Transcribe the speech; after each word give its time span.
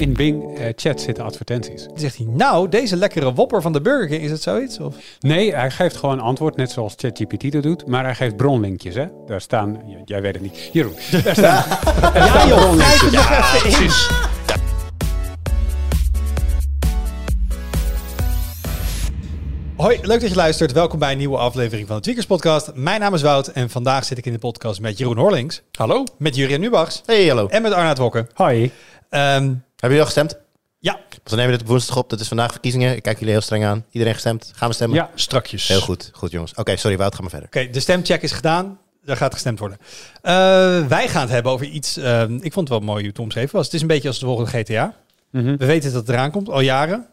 In 0.00 0.12
Bing 0.12 0.58
eh, 0.58 0.66
chat 0.76 1.00
zitten 1.00 1.24
advertenties. 1.24 1.84
Dan 1.86 1.98
zegt 1.98 2.16
hij, 2.16 2.26
nou, 2.26 2.68
deze 2.68 2.96
lekkere 2.96 3.32
wopper 3.34 3.62
van 3.62 3.72
de 3.72 3.80
Burger 3.80 4.08
King, 4.08 4.22
is 4.22 4.30
het 4.30 4.42
zoiets? 4.42 4.78
Of? 4.78 4.96
Nee, 5.20 5.54
hij 5.54 5.70
geeft 5.70 5.96
gewoon 5.96 6.20
antwoord, 6.20 6.56
net 6.56 6.70
zoals 6.70 6.94
ChatGPT 6.96 7.52
dat 7.52 7.62
doet. 7.62 7.86
Maar 7.86 8.04
hij 8.04 8.14
geeft 8.14 8.36
bronlinkjes, 8.36 8.94
hè. 8.94 9.06
Daar 9.26 9.40
staan... 9.40 9.80
Jij 10.04 10.22
weet 10.22 10.34
het 10.34 10.42
niet. 10.42 10.70
Jeroen. 10.72 10.94
Daar 11.24 11.34
staan, 11.34 11.64
daar 12.12 12.28
staan 12.28 12.48
bronlinkjes. 12.48 13.12
even 13.64 13.82
in. 13.84 13.90
Hoi, 19.76 19.98
leuk 20.02 20.20
dat 20.20 20.30
je 20.30 20.36
luistert. 20.36 20.72
Welkom 20.72 20.98
bij 20.98 21.12
een 21.12 21.18
nieuwe 21.18 21.36
aflevering 21.36 21.86
van 21.86 21.96
de 21.96 22.02
Tweakers 22.02 22.26
Podcast. 22.26 22.70
Mijn 22.74 23.00
naam 23.00 23.14
is 23.14 23.22
Wout 23.22 23.48
en 23.48 23.70
vandaag 23.70 24.04
zit 24.04 24.18
ik 24.18 24.26
in 24.26 24.32
de 24.32 24.38
podcast 24.38 24.80
met 24.80 24.98
Jeroen 24.98 25.16
Horlings. 25.18 25.62
Hallo. 25.72 26.04
Met 26.18 26.36
Jurien 26.36 26.60
Nubachs 26.60 27.02
Hey, 27.06 27.26
hallo. 27.26 27.46
en 27.46 27.62
met 27.62 27.72
Arnaud 27.72 27.98
Wokken. 27.98 28.28
Hoi. 28.34 28.70
Ehm, 29.08 29.22
Hebben 29.22 29.64
jullie 29.90 29.98
al 30.00 30.04
gestemd? 30.04 30.38
ja, 30.78 30.98
We 31.24 31.36
nemen 31.36 31.52
dit 31.52 31.60
op 31.60 31.66
woensdag 31.66 31.96
op. 31.96 32.10
Dat 32.10 32.20
is 32.20 32.28
vandaag 32.28 32.50
verkiezingen. 32.52 32.96
Ik 32.96 33.02
kijk 33.02 33.18
jullie 33.18 33.32
heel 33.32 33.42
streng 33.42 33.64
aan. 33.64 33.84
Iedereen 33.90 34.14
gestemd? 34.14 34.50
Gaan 34.54 34.68
we 34.68 34.74
stemmen? 34.74 34.98
Ja, 34.98 35.10
Strakjes. 35.14 35.68
Heel 35.68 35.80
goed. 35.80 36.10
Goed, 36.12 36.30
jongens. 36.30 36.54
Oké, 36.54 36.76
sorry 36.76 36.96
Wout. 36.96 37.14
Ga 37.14 37.20
maar 37.20 37.30
verder. 37.30 37.48
oké, 37.48 37.70
de 37.70 37.80
stemcheck 37.80 38.22
is 38.22 38.32
gedaan. 38.32 38.78
Er 39.04 39.16
gaat 39.16 39.32
gestemd 39.32 39.58
worden. 39.58 39.78
Eh, 40.22 40.32
wij 40.86 41.08
gaan 41.08 41.20
het 41.22 41.30
hebben 41.30 41.52
over 41.52 41.66
iets, 41.66 41.96
ehm, 41.96 42.34
ik 42.34 42.52
vond 42.52 42.68
het 42.68 42.78
wel 42.78 42.86
mooi 42.86 42.98
hoe 43.00 43.08
het 43.08 43.18
omschreven 43.18 43.56
was. 43.56 43.64
Het 43.64 43.74
is 43.74 43.80
een 43.80 43.86
beetje 43.86 44.08
als 44.08 44.18
de 44.18 44.26
volgende 44.26 44.50
GTA. 44.50 44.94
Mhm. 45.30 45.56
We 45.56 45.66
weten 45.66 45.92
dat 45.92 46.00
het 46.06 46.14
eraan 46.16 46.30
komt, 46.30 46.48
al 46.48 46.60
jaren. 46.60 47.06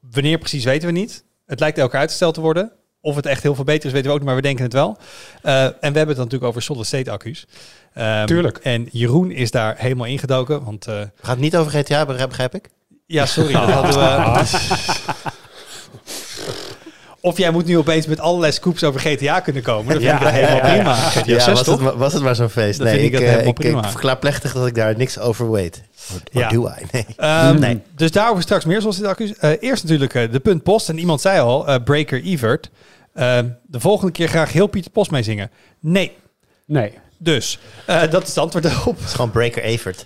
Wanneer 0.00 0.38
precies 0.38 0.64
weten 0.64 0.88
we 0.88 0.94
niet. 0.94 1.24
Het 1.46 1.60
lijkt 1.60 1.78
elke 1.78 1.96
uitgesteld 1.96 2.34
te 2.34 2.40
worden. 2.40 2.72
Of 3.00 3.16
het 3.16 3.26
echt 3.26 3.42
heel 3.42 3.54
veel 3.54 3.64
beter 3.64 3.86
is, 3.86 3.92
weten 3.92 4.06
we 4.06 4.12
ook 4.12 4.18
niet, 4.18 4.26
maar 4.26 4.36
we 4.36 4.42
denken 4.42 4.64
het 4.64 4.72
wel. 4.72 4.96
Eh, 5.42 5.64
en 5.64 5.70
we 5.70 5.76
hebben 5.80 6.06
het 6.06 6.16
dan 6.16 6.24
natuurlijk 6.24 6.44
over 6.44 6.62
solid-state 6.62 7.10
accu's. 7.10 7.46
Ehm, 7.94 8.26
Tuurlijk. 8.26 8.58
En 8.58 8.88
Jeroen 8.92 9.30
is 9.30 9.50
daar 9.50 9.74
helemaal 9.78 10.06
ingedoken. 10.06 10.64
Want 10.64 10.86
eh, 10.86 10.94
We 10.94 11.10
gaan 11.20 11.30
het 11.34 11.40
niet 11.40 11.56
over 11.56 11.72
GTA, 11.72 12.06
begrijp 12.06 12.28
begrijp 12.28 12.54
ik? 12.54 12.68
ja, 13.06 13.26
sorry, 13.26 13.52
dat 13.66 13.70
hadden 13.70 13.94
we... 13.94 14.44
Of 17.20 17.38
jij 17.38 17.50
moet 17.50 17.64
nu 17.66 17.78
opeens 17.78 18.06
met 18.06 18.20
allerlei 18.20 18.52
scoops 18.52 18.84
over 18.84 19.00
GTA 19.00 19.40
kunnen 19.40 19.62
komen. 19.62 19.92
Dat 19.94 20.02
vind 20.02 20.14
ik 20.14 20.18
Ja, 20.18 20.24
dat 20.24 20.32
helemaal 20.32 20.56
ja, 20.56 20.66
ja, 20.66 20.74
prima. 20.74 20.94
GTA 20.94 21.32
ja, 21.32 21.38
6 21.40 21.46
was, 21.46 21.62
toch? 21.64 21.74
het, 21.74 21.84
maar- 21.84 21.96
was 21.96 22.12
het 22.12 22.22
maar 22.22 22.34
zo'n 22.34 22.48
feest. 22.48 22.78
Dat 22.78 22.86
nee, 22.86 22.96
vind 23.00 23.06
ik 23.06 23.12
ik, 23.12 23.18
dat 23.18 23.28
eh, 23.28 23.28
helemaal 23.28 23.52
ik, 23.52 23.58
ik 23.58 23.70
prima. 23.72 23.90
verklaar 23.90 24.18
plechtig 24.18 24.52
dat 24.52 24.66
ik 24.66 24.74
daar 24.74 24.96
niks 24.96 25.18
over 25.18 25.50
weet. 25.50 25.82
Or, 26.12 26.20
or 26.32 26.40
Ja. 26.40 26.48
do 26.48 26.66
I? 26.68 26.86
Nee. 26.92 27.06
Ehm, 27.16 27.58
Nee. 27.58 27.80
Dus 27.96 28.10
daarover 28.10 28.42
straks 28.42 28.64
meer 28.64 28.80
zoals 28.80 28.96
dit 28.96 29.06
accu's. 29.06 29.34
Eh, 29.38 29.50
eerst 29.60 29.82
natuurlijk 29.82 30.14
eh, 30.14 30.30
de 30.32 30.40
punt 30.40 30.62
post. 30.62 30.88
En 30.88 30.98
iemand 30.98 31.20
zei 31.20 31.40
al, 31.40 31.66
eh, 31.68 31.82
Breaker 31.84 32.22
Evert. 32.22 32.70
Ehm, 33.14 33.46
de 33.66 33.80
volgende 33.80 34.12
keer 34.12 34.28
graag 34.28 34.52
heel 34.52 34.66
Pieter 34.66 34.90
Post 34.90 35.10
meezingen. 35.10 35.50
Nee. 35.80 36.12
Nee. 36.66 36.92
Dus, 37.18 37.58
eh, 37.86 38.00
dat 38.10 38.22
is 38.22 38.28
het 38.28 38.38
antwoord 38.38 38.64
daarop. 38.64 38.96
Het 38.98 39.06
is 39.08 39.12
gewoon 39.14 39.30
Breaker 39.30 39.62
Evert. 39.62 39.96
We 39.98 40.04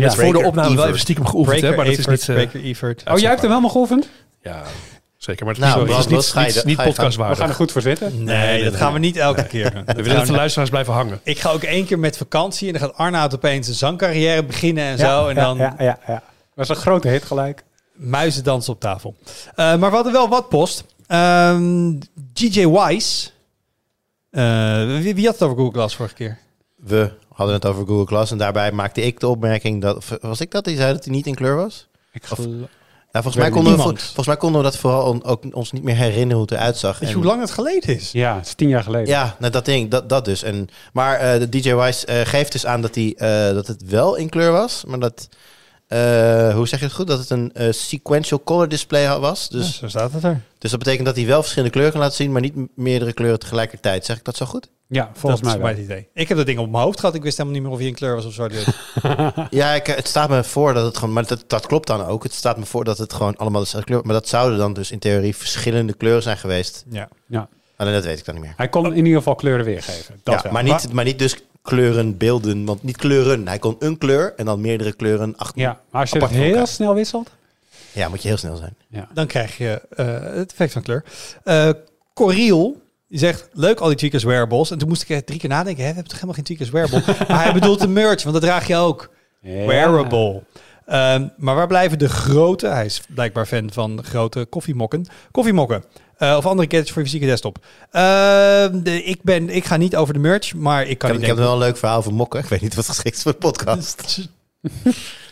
hebben 0.00 0.08
net 0.08 0.14
voor 0.14 0.24
de 0.24 0.30
Breaker 0.30 0.48
opname 0.48 0.66
wel 0.68 0.74
Evert. 0.76 0.88
even 0.88 1.00
stiekem 1.00 1.26
geoefend, 1.26 1.60
hè, 1.60 1.76
maar 1.76 1.84
dat 1.84 1.98
is 1.98 2.06
niet... 2.06 2.28
eh, 2.28 2.34
Breaker 2.34 2.60
Evert. 2.62 3.02
Oh, 3.10 3.18
jij 3.18 3.28
hebt 3.28 3.40
hem 3.40 3.50
helemaal 3.50 3.70
geoefend? 3.70 4.08
ja, 4.42 4.62
zeker. 5.24 5.44
Maar 5.46 5.54
het 5.54 5.64
Nou, 5.64 5.82
is, 5.82 5.88
Bas, 5.94 6.06
niet, 6.06 6.16
niet, 6.16 6.24
ga 6.26 6.40
je 6.40 6.46
niet, 6.46 6.54
dat- 6.54 6.64
niet 6.64 6.76
ga 6.76 6.82
je 6.82 6.88
We 6.88 6.94
gaan 6.94 7.04
podcastwaardig. 7.06 7.48
er 7.48 7.54
goed 7.54 7.72
voor 7.72 7.80
zitten. 7.82 8.24
Nee, 8.24 8.64
dat 8.64 8.76
gaan 8.76 8.92
we 8.92 8.98
niet 8.98 9.16
elke 9.16 9.46
keer. 9.46 9.82
We 9.86 10.02
willen 10.02 10.16
dat 10.16 10.26
de 10.26 10.32
luisteraars 10.32 10.70
blijven 10.70 10.92
hangen. 10.92 11.20
Ik 11.22 11.38
ga 11.38 11.50
ook 11.50 11.62
één 11.62 11.86
keer 11.86 11.98
met 11.98 12.16
vakantie 12.16 12.66
en 12.66 12.72
dan 12.78 12.82
gaat 12.88 12.96
Arnoud 12.98 13.34
opeens 13.34 13.68
een 13.68 13.74
zangcarrière 13.74 14.44
beginnen 14.44 14.84
en 14.84 14.98
zo. 14.98 15.28
En 15.28 15.34
ja, 15.34 15.42
dan 15.42 15.56
Ja, 15.56 15.74
ja, 15.78 15.98
ja. 16.06 16.22
Was 16.54 16.68
een 16.68 16.76
grote 16.76 17.08
hit 17.08 17.24
gelijk. 17.24 17.64
muizen 17.92 18.44
dansen 18.44 18.72
op 18.72 18.80
tafel. 18.80 19.14
Eh, 19.54 19.54
maar 19.76 19.90
we 19.90 19.94
hadden 19.94 20.12
wel 20.12 20.28
wat 20.28 20.48
post. 20.48 20.84
Ehm 21.06 21.98
GJ 22.34 22.66
Wise. 22.68 23.30
Eh, 24.30 24.86
wie, 25.00 25.14
wie 25.14 25.24
had 25.24 25.34
het 25.34 25.42
over 25.42 25.56
Google 25.56 25.72
Glass 25.72 25.96
vorige 25.96 26.14
keer? 26.14 26.38
We 26.76 27.12
hadden 27.32 27.54
het 27.54 27.66
over 27.66 27.86
Google 27.86 28.06
Glass 28.06 28.30
en 28.32 28.38
daarbij 28.38 28.72
maakte 28.72 29.02
ik 29.02 29.20
de 29.20 29.28
opmerking 29.28 29.82
dat... 29.82 30.04
Was 30.20 30.40
ik 30.40 30.50
dat 30.50 30.64
die 30.64 30.76
zei 30.76 30.92
dat 30.92 31.04
hij 31.04 31.14
niet 31.14 31.26
in 31.26 31.34
kleur 31.34 31.56
was? 31.56 31.88
Ik 32.12 32.22
Of- 32.22 32.28
geloof- 32.28 32.68
Nou, 33.14 33.26
volgens, 33.26 33.44
mij 33.44 33.54
konden 33.54 33.76
we, 33.76 33.98
volgens 34.00 34.26
mij 34.26 34.36
konden 34.36 34.60
we 34.62 34.66
dat 34.66 34.76
vooral 34.76 35.08
on- 35.08 35.24
ook 35.24 35.44
ons 35.50 35.72
niet 35.72 35.82
meer 35.82 35.94
herinneren 35.94 36.32
hoe 36.32 36.42
het 36.42 36.50
eruit 36.50 36.76
zag. 36.76 36.98
Weet 36.98 37.08
je 37.08 37.14
En- 37.14 37.20
hoe 37.20 37.30
lang 37.30 37.40
het 37.40 37.50
geleden 37.50 37.94
is? 37.96 38.12
Ja, 38.12 38.36
het 38.36 38.46
is 38.46 38.54
tien 38.54 38.68
jaar 38.68 38.82
geleden. 38.82 39.06
Ja, 39.06 39.36
nou, 39.38 39.52
dat 39.52 39.64
ding, 39.64 39.90
dat, 39.90 40.08
dat 40.08 40.24
dus. 40.24 40.42
En, 40.42 40.68
maar 40.92 41.16
eh, 41.18 41.38
de 41.38 41.48
DJ 41.48 41.74
Wise 41.74 42.06
eh, 42.06 42.20
geeft 42.26 42.52
dus 42.52 42.66
aan 42.66 42.80
dat, 42.80 42.94
hij, 42.94 43.14
eh, 43.16 43.54
dat 43.54 43.66
het 43.66 43.84
wel 43.88 44.14
in 44.14 44.28
kleur 44.28 44.52
was. 44.52 44.84
Maar 44.86 44.98
dat, 44.98 45.28
eh, 45.86 46.54
hoe 46.54 46.68
zeg 46.68 46.78
je 46.78 46.84
het 46.84 46.94
goed? 46.94 47.06
Dat 47.06 47.18
het 47.18 47.30
een 47.30 47.52
sequential 47.74 48.42
color 48.44 48.68
display 48.68 49.18
was. 49.18 49.48
Dus 49.48 49.78
zo 49.78 49.88
staat 49.88 50.12
het 50.12 50.24
er. 50.24 50.40
dus 50.58 50.70
dat 50.70 50.78
betekent 50.78 51.06
dat 51.06 51.16
hij 51.16 51.26
wel 51.26 51.40
verschillende 51.40 51.72
kleuren 51.72 51.92
kan 51.94 52.02
laten 52.02 52.16
zien, 52.16 52.32
maar 52.32 52.40
niet 52.40 52.54
meerdere 52.76 53.12
kleuren 53.12 53.38
tegelijkertijd. 53.38 54.04
Zeg 54.04 54.16
ik 54.16 54.24
dat 54.24 54.36
zo 54.36 54.46
goed? 54.46 54.68
Ja, 54.94 55.10
volgens 55.14 55.42
dat 55.42 55.58
mij 55.58 55.70
is 55.70 55.76
mijn 55.76 55.84
idee. 55.84 56.08
Ik 56.14 56.28
heb 56.28 56.36
dat 56.36 56.46
ding 56.46 56.58
op 56.58 56.70
mijn 56.70 56.82
hoofd 56.82 57.00
gehad. 57.00 57.14
Ik 57.14 57.22
wist 57.22 57.36
helemaal 57.36 57.58
niet 57.58 57.66
meer 57.68 57.72
of 57.76 57.78
hij 57.78 57.88
in 57.88 57.94
kleur 57.94 58.14
was 58.14 58.24
of 58.24 58.32
zwart-wit. 58.32 58.66
Ja, 59.50 59.72
ik, 59.72 59.88
eh, 59.88 59.96
het 59.96 60.08
staat 60.08 60.28
me 60.28 60.44
voor 60.44 60.74
dat 60.74 60.84
het 60.84 60.96
gewoon, 60.96 61.14
maar 61.14 61.26
dat, 61.26 61.44
dat 61.46 61.66
klopt 61.66 61.86
dan 61.86 62.04
ook. 62.06 62.22
Het 62.22 62.32
staat 62.32 62.56
me 62.58 62.64
voor 62.66 62.84
dat 62.84 62.98
het 62.98 63.12
gewoon 63.12 63.36
allemaal 63.36 63.60
dezelfde 63.60 63.88
kleur, 63.90 64.04
maar 64.04 64.14
dat 64.14 64.28
zouden 64.28 64.58
dan 64.58 64.72
dus 64.72 64.90
in 64.90 64.98
theorie 64.98 65.36
verschillende 65.36 65.92
kleuren 65.92 66.22
zijn 66.22 66.36
geweest. 66.36 66.84
ja. 66.90 67.08
Ja. 67.26 67.48
Alleen 67.76 67.92
dat 67.92 68.04
weet 68.04 68.18
ik 68.18 68.24
dan 68.24 68.34
niet 68.34 68.44
meer. 68.44 68.54
Hij 68.56 68.68
kon 68.68 68.86
in 68.86 68.96
ieder 68.96 69.18
geval 69.18 69.34
kleuren 69.34 69.64
weergeven. 69.64 70.20
Dat 70.22 70.34
ja, 70.34 70.42
wel. 70.42 70.52
maar, 70.52 70.62
niet, 70.62 70.92
maar 70.92 71.04
niet 71.04 71.18
dus 71.18 71.36
kleuren, 71.62 72.16
beelden, 72.16 72.64
want 72.64 72.82
niet 72.82 72.96
kleuren. 72.96 73.48
Hij 73.48 73.58
kon 73.58 73.76
een 73.78 73.98
kleur 73.98 74.34
en 74.36 74.44
dan 74.44 74.60
meerdere 74.60 74.92
kleuren 74.92 75.36
achter. 75.36 75.60
Ja, 75.60 75.80
maar 75.90 76.00
als 76.00 76.10
je 76.10 76.18
het 76.18 76.30
heel 76.30 76.48
elkaar. 76.50 76.66
snel 76.66 76.94
wisselt. 76.94 77.30
ja, 77.92 78.08
moet 78.08 78.22
je 78.22 78.28
heel 78.28 78.36
snel 78.36 78.56
zijn. 78.56 78.76
Ja. 78.88 79.08
Dan 79.14 79.26
krijg 79.26 79.58
je 79.58 79.80
eh, 79.90 80.06
het 80.20 80.50
effect 80.50 80.72
van 80.72 80.82
kleur. 80.82 81.04
Eh 81.44 81.70
Coriel, 82.14 82.82
die 83.08 83.18
zegt, 83.18 83.48
leuk 83.52 83.80
al 83.80 83.88
die 83.88 83.96
tweakers 83.96 84.24
wearables. 84.24 84.70
En 84.70 84.78
toen 84.78 84.88
moest 84.88 85.10
ik 85.10 85.26
drie 85.26 85.38
keer 85.38 85.48
nadenken. 85.48 85.82
Hè, 85.82 85.88
we 85.88 85.94
hebben 85.94 86.12
toch 86.12 86.20
helemaal 86.20 86.34
geen 86.34 86.44
tweakers 86.44 86.70
wearable? 86.70 87.02
maar 87.28 87.42
hij 87.42 87.52
bedoelt 87.52 87.80
de 87.80 87.88
merch, 87.88 88.22
want 88.22 88.34
dat 88.34 88.44
draag 88.44 88.66
je 88.66 88.76
ook. 88.76 89.10
Ja. 89.40 89.66
Wearable. 89.66 90.42
Ehm, 90.86 91.28
maar 91.36 91.54
waar 91.54 91.66
blijven 91.66 91.98
de 91.98 92.08
grote? 92.08 92.66
Hij 92.66 92.84
is 92.84 93.02
blijkbaar 93.14 93.46
fan 93.46 93.72
van 93.72 94.04
grote 94.04 94.44
koffiemokken. 94.44 95.06
Koffiemokken. 95.30 95.84
Eh, 96.16 96.34
of 96.36 96.46
andere 96.46 96.68
gadgets 96.70 96.90
voor 96.90 97.02
je 97.02 97.08
fysieke 97.08 97.26
desktop. 97.26 97.58
Ehm, 97.90 98.82
de, 98.82 99.02
ik, 99.04 99.22
ben, 99.22 99.50
ik 99.50 99.64
ga 99.64 99.76
niet 99.76 99.96
over 99.96 100.14
de 100.14 100.20
merch, 100.20 100.54
maar 100.54 100.86
ik 100.86 100.98
kan 100.98 101.08
Ik 101.08 101.14
heb, 101.14 101.22
ik 101.22 101.28
heb 101.28 101.38
wel 101.38 101.52
een 101.52 101.58
leuk 101.58 101.76
verhaal 101.76 102.02
voor 102.02 102.14
mokken. 102.14 102.40
Ik 102.40 102.46
weet 102.46 102.60
niet 102.60 102.74
wat 102.74 102.88
geschikt 102.88 103.16
is 103.16 103.22
voor 103.22 103.32
de 103.32 103.38
podcast. 103.38 104.28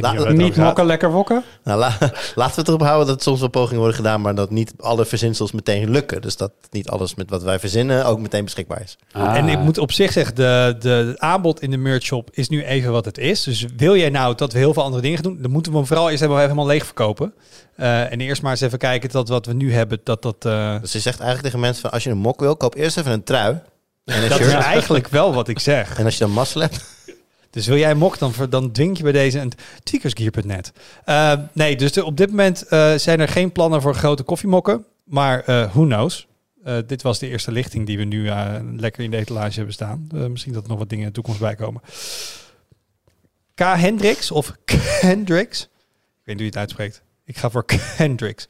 La- 0.00 0.12
niet 0.32 0.56
mokken, 0.56 0.86
lekker 0.86 1.10
wokken. 1.10 1.44
Nou, 1.64 1.78
la- 1.78 1.96
laten 2.34 2.54
we 2.54 2.60
het 2.60 2.68
erop 2.68 2.82
houden 2.82 3.06
dat 3.06 3.22
soms 3.22 3.40
wel 3.40 3.48
pogingen 3.48 3.78
worden 3.78 3.96
gedaan, 3.96 4.20
maar 4.20 4.34
dat 4.34 4.50
niet 4.50 4.72
alle 4.78 5.04
verzinsels 5.04 5.52
meteen 5.52 5.90
lukken. 5.90 6.20
Dus 6.22 6.36
dat 6.36 6.52
niet 6.70 6.88
alles 6.88 7.14
met 7.14 7.30
wat 7.30 7.42
wij 7.42 7.58
verzinnen 7.58 8.04
ook 8.06 8.18
meteen 8.20 8.44
beschikbaar 8.44 8.80
is. 8.82 8.98
Ah. 9.12 9.36
En 9.36 9.48
ik 9.48 9.58
moet 9.58 9.78
op 9.78 9.92
zich 9.92 10.12
zeggen, 10.12 10.34
de, 10.34 10.76
de, 10.78 10.88
het 10.88 11.18
aanbod 11.18 11.62
in 11.62 11.70
de 11.70 11.76
merch 11.76 12.02
shop 12.02 12.28
is 12.32 12.48
nu 12.48 12.64
even 12.64 12.92
wat 12.92 13.04
het 13.04 13.18
is. 13.18 13.42
Dus 13.42 13.64
wil 13.76 13.96
jij 13.96 14.10
nou 14.10 14.34
dat 14.34 14.52
we 14.52 14.58
heel 14.58 14.72
veel 14.72 14.82
andere 14.82 15.02
dingen 15.02 15.22
doen, 15.22 15.38
dan 15.42 15.50
moeten 15.50 15.72
we 15.72 15.78
hem 15.78 15.86
vooral 15.86 16.10
eerst 16.10 16.22
even 16.22 16.38
helemaal 16.38 16.66
leeg 16.66 16.84
verkopen. 16.84 17.34
Eh, 17.76 18.12
en 18.12 18.20
eerst 18.20 18.42
maar 18.42 18.50
eens 18.50 18.60
even 18.60 18.78
kijken 18.78 19.10
dat 19.10 19.28
wat 19.28 19.46
we 19.46 19.52
nu 19.52 19.72
hebben, 19.72 20.00
dat 20.04 20.22
dat... 20.22 20.44
eh, 20.44 20.80
Dus 20.80 20.92
je 20.92 21.00
zegt 21.00 21.16
eigenlijk 21.18 21.42
tegen 21.44 21.60
mensen 21.60 21.82
van 21.82 21.90
als 21.90 22.04
je 22.04 22.10
een 22.10 22.18
mok 22.18 22.40
wil, 22.40 22.56
koop 22.56 22.74
eerst 22.74 22.96
even 22.98 23.12
een 23.12 23.24
trui 23.24 23.60
en 24.04 24.22
een 24.22 24.28
dat 24.28 24.40
is 24.40 24.52
eigenlijk 24.52 25.08
wel 25.08 25.34
wat 25.34 25.48
ik 25.48 25.58
zeg. 25.58 25.98
En 25.98 26.04
als 26.04 26.14
je 26.18 26.24
dan 26.24 26.32
mazzel 26.32 26.60
hebt, 26.60 26.96
Dus 27.58 27.66
wil 27.66 27.76
jij 27.76 27.94
mok, 27.94 28.18
dan, 28.18 28.32
dan 28.50 28.72
dwing 28.72 28.96
je 28.96 29.02
bij 29.02 29.12
deze 29.12 29.38
een 29.38 29.52
tweakersgear.net. 29.82 30.72
Eh 31.04 31.32
nee, 31.52 31.76
dus 31.76 31.98
op 31.98 32.16
dit 32.16 32.28
moment 32.28 32.62
eh, 32.62 32.94
zijn 32.94 33.20
er 33.20 33.28
geen 33.28 33.52
plannen 33.52 33.82
voor 33.82 33.94
grote 33.94 34.22
koffiemokken. 34.22 34.84
Maar 35.04 35.40
eh 35.40 35.72
who 35.72 35.84
knows? 35.84 36.26
Dit 36.86 37.02
was 37.02 37.18
de 37.18 37.28
eerste 37.28 37.52
lichting 37.52 37.86
die 37.86 37.98
we 37.98 38.04
nu 38.04 38.30
lekker 38.76 39.04
in 39.04 39.10
de 39.10 39.16
etalage 39.16 39.54
hebben 39.54 39.74
staan. 39.74 40.08
Misschien 40.30 40.52
dat 40.52 40.62
er 40.62 40.68
nog 40.68 40.78
wat 40.78 40.88
dingen 40.88 41.04
in 41.04 41.10
de 41.10 41.14
toekomst 41.14 41.40
bij 41.40 41.54
komen. 41.54 41.80
K. 43.54 43.60
Hendricks 43.60 44.30
of 44.30 44.52
Hendricks. 45.00 45.62
Ik 45.62 45.68
weet 46.24 46.36
niet 46.36 46.36
hoe 46.36 46.44
je 46.44 46.50
het 46.50 46.56
uitspreekt. 46.56 47.02
Ik 47.24 47.36
ga 47.36 47.50
voor 47.50 47.64
Hendricks. 48.02 48.46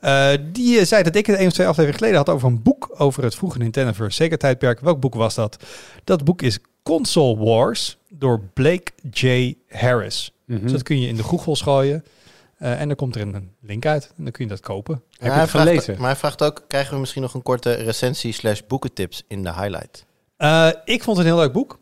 Eh, 0.00 0.30
die 0.52 0.84
zei 0.84 1.02
dat 1.02 1.16
ik 1.16 1.26
het 1.26 1.38
een 1.38 1.46
of 1.46 1.52
twee 1.52 1.66
afleveringen 1.66 1.98
geleden 1.98 2.16
had 2.26 2.28
over 2.28 2.48
een 2.48 2.62
boek 2.62 2.94
over 2.96 3.22
het 3.22 3.34
vroege 3.34 3.58
Nintendo 3.58 3.92
versus 3.92 4.14
Sega 4.14 4.36
tijdperk. 4.36 4.80
Welk 4.80 5.00
boek 5.00 5.14
was 5.14 5.34
dat? 5.34 5.64
Dat 6.04 6.24
boek 6.24 6.42
is 6.42 6.58
Console 6.88 7.36
Wars 7.36 7.98
door 8.08 8.40
Blake 8.40 8.92
J. 9.10 9.54
Harris. 9.68 10.32
Mhm. 10.44 10.62
Dus 10.62 10.72
dat 10.72 10.82
kun 10.82 11.00
je 11.00 11.08
in 11.08 11.16
de 11.16 11.22
Google 11.22 11.56
gooien. 11.56 12.04
Eh, 12.58 12.80
en 12.80 12.86
dan 12.86 12.96
komt 12.96 13.14
er 13.14 13.20
een 13.20 13.50
link 13.60 13.86
uit. 13.86 14.12
En 14.16 14.22
dan 14.22 14.32
kun 14.32 14.44
je 14.44 14.50
dat 14.50 14.60
kopen. 14.60 15.02
Heb 15.18 15.32
je 15.32 15.38
het 15.38 15.50
gelezen? 15.50 15.94
Maar 15.98 16.06
hij 16.06 16.16
vraagt 16.16 16.42
ook, 16.42 16.64
krijgen 16.68 16.94
we 16.94 17.00
misschien 17.00 17.22
nog 17.22 17.34
een 17.34 17.42
korte 17.42 17.72
recensie 17.72 18.32
slash 18.32 18.60
boekentips 18.68 19.24
in 19.28 19.42
de 19.42 19.52
highlight? 19.52 20.06
Eh, 20.36 20.68
ik 20.84 21.02
vond 21.02 21.16
het 21.16 21.26
een 21.26 21.32
heel 21.32 21.42
leuk 21.42 21.52
boek. 21.52 21.78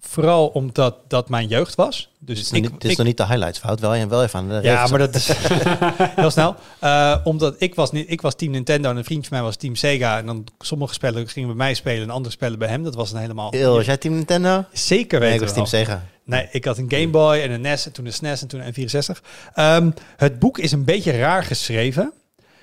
Vooral 0.00 0.46
omdat 0.46 0.96
dat 1.08 1.28
mijn 1.28 1.48
jeugd 1.48 1.74
was. 1.74 2.10
Dus 2.18 2.36
Dit 2.36 2.46
is, 2.46 2.52
ik, 2.52 2.62
nog 2.62 2.70
niet, 2.70 2.80
dit 2.80 2.84
is 2.84 2.90
ik- 2.90 2.96
nog 2.96 3.06
niet 3.06 3.16
de 3.16 3.26
highlights 3.26 3.58
fout, 3.58 3.80
wel, 3.80 4.08
wel 4.08 4.22
even 4.22 4.38
aan 4.38 4.48
de 4.48 4.58
ja, 4.62 4.86
maar 4.86 4.98
dat 4.98 5.14
is 5.14 5.30
heel 6.22 6.30
snel. 6.30 6.54
Eh, 6.78 7.16
omdat 7.24 7.54
ik 7.58 7.74
was, 7.74 7.90
niet, 7.92 8.10
ik 8.10 8.20
was 8.20 8.34
team 8.34 8.50
Nintendo 8.52 8.90
en 8.90 8.96
een 8.96 9.04
vriend 9.04 9.26
van 9.26 9.36
mij 9.36 9.46
was 9.46 9.56
team 9.56 9.74
Sega. 9.76 10.18
En 10.18 10.26
dan 10.26 10.46
sommige 10.58 10.94
spellen 10.94 11.28
gingen 11.28 11.48
bij 11.48 11.56
mij 11.58 11.74
spelen 11.74 12.02
en 12.02 12.10
andere 12.10 12.34
spellen 12.34 12.58
bij 12.58 12.68
hem. 12.68 12.82
Dat 12.82 12.94
was 12.94 13.12
een 13.12 13.18
helemaal... 13.18 13.54
Eeuw, 13.54 13.74
was 13.74 13.86
jij 13.86 13.96
team 13.96 14.14
Nintendo? 14.14 14.64
Zeker 14.72 15.20
Nee, 15.20 15.28
weten 15.30 15.46
ik 15.46 15.54
was 15.54 15.70
team. 15.70 15.84
Sega. 15.84 16.06
Nee, 16.24 16.48
ik 16.50 16.64
had 16.64 16.78
een 16.78 16.90
Game 16.90 17.08
Boy 17.08 17.38
en 17.38 17.50
een 17.50 17.60
NES 17.60 17.86
en 17.86 17.92
toen 17.92 18.06
een 18.06 18.12
SNES 18.12 18.42
en 18.42 18.48
toen 18.48 18.60
een 18.60 18.74
N64. 18.74 19.20
Ehm, 19.54 19.90
het 20.16 20.38
boek 20.38 20.58
is 20.58 20.72
een 20.72 20.84
beetje 20.84 21.12
raar 21.18 21.44
geschreven. 21.44 22.12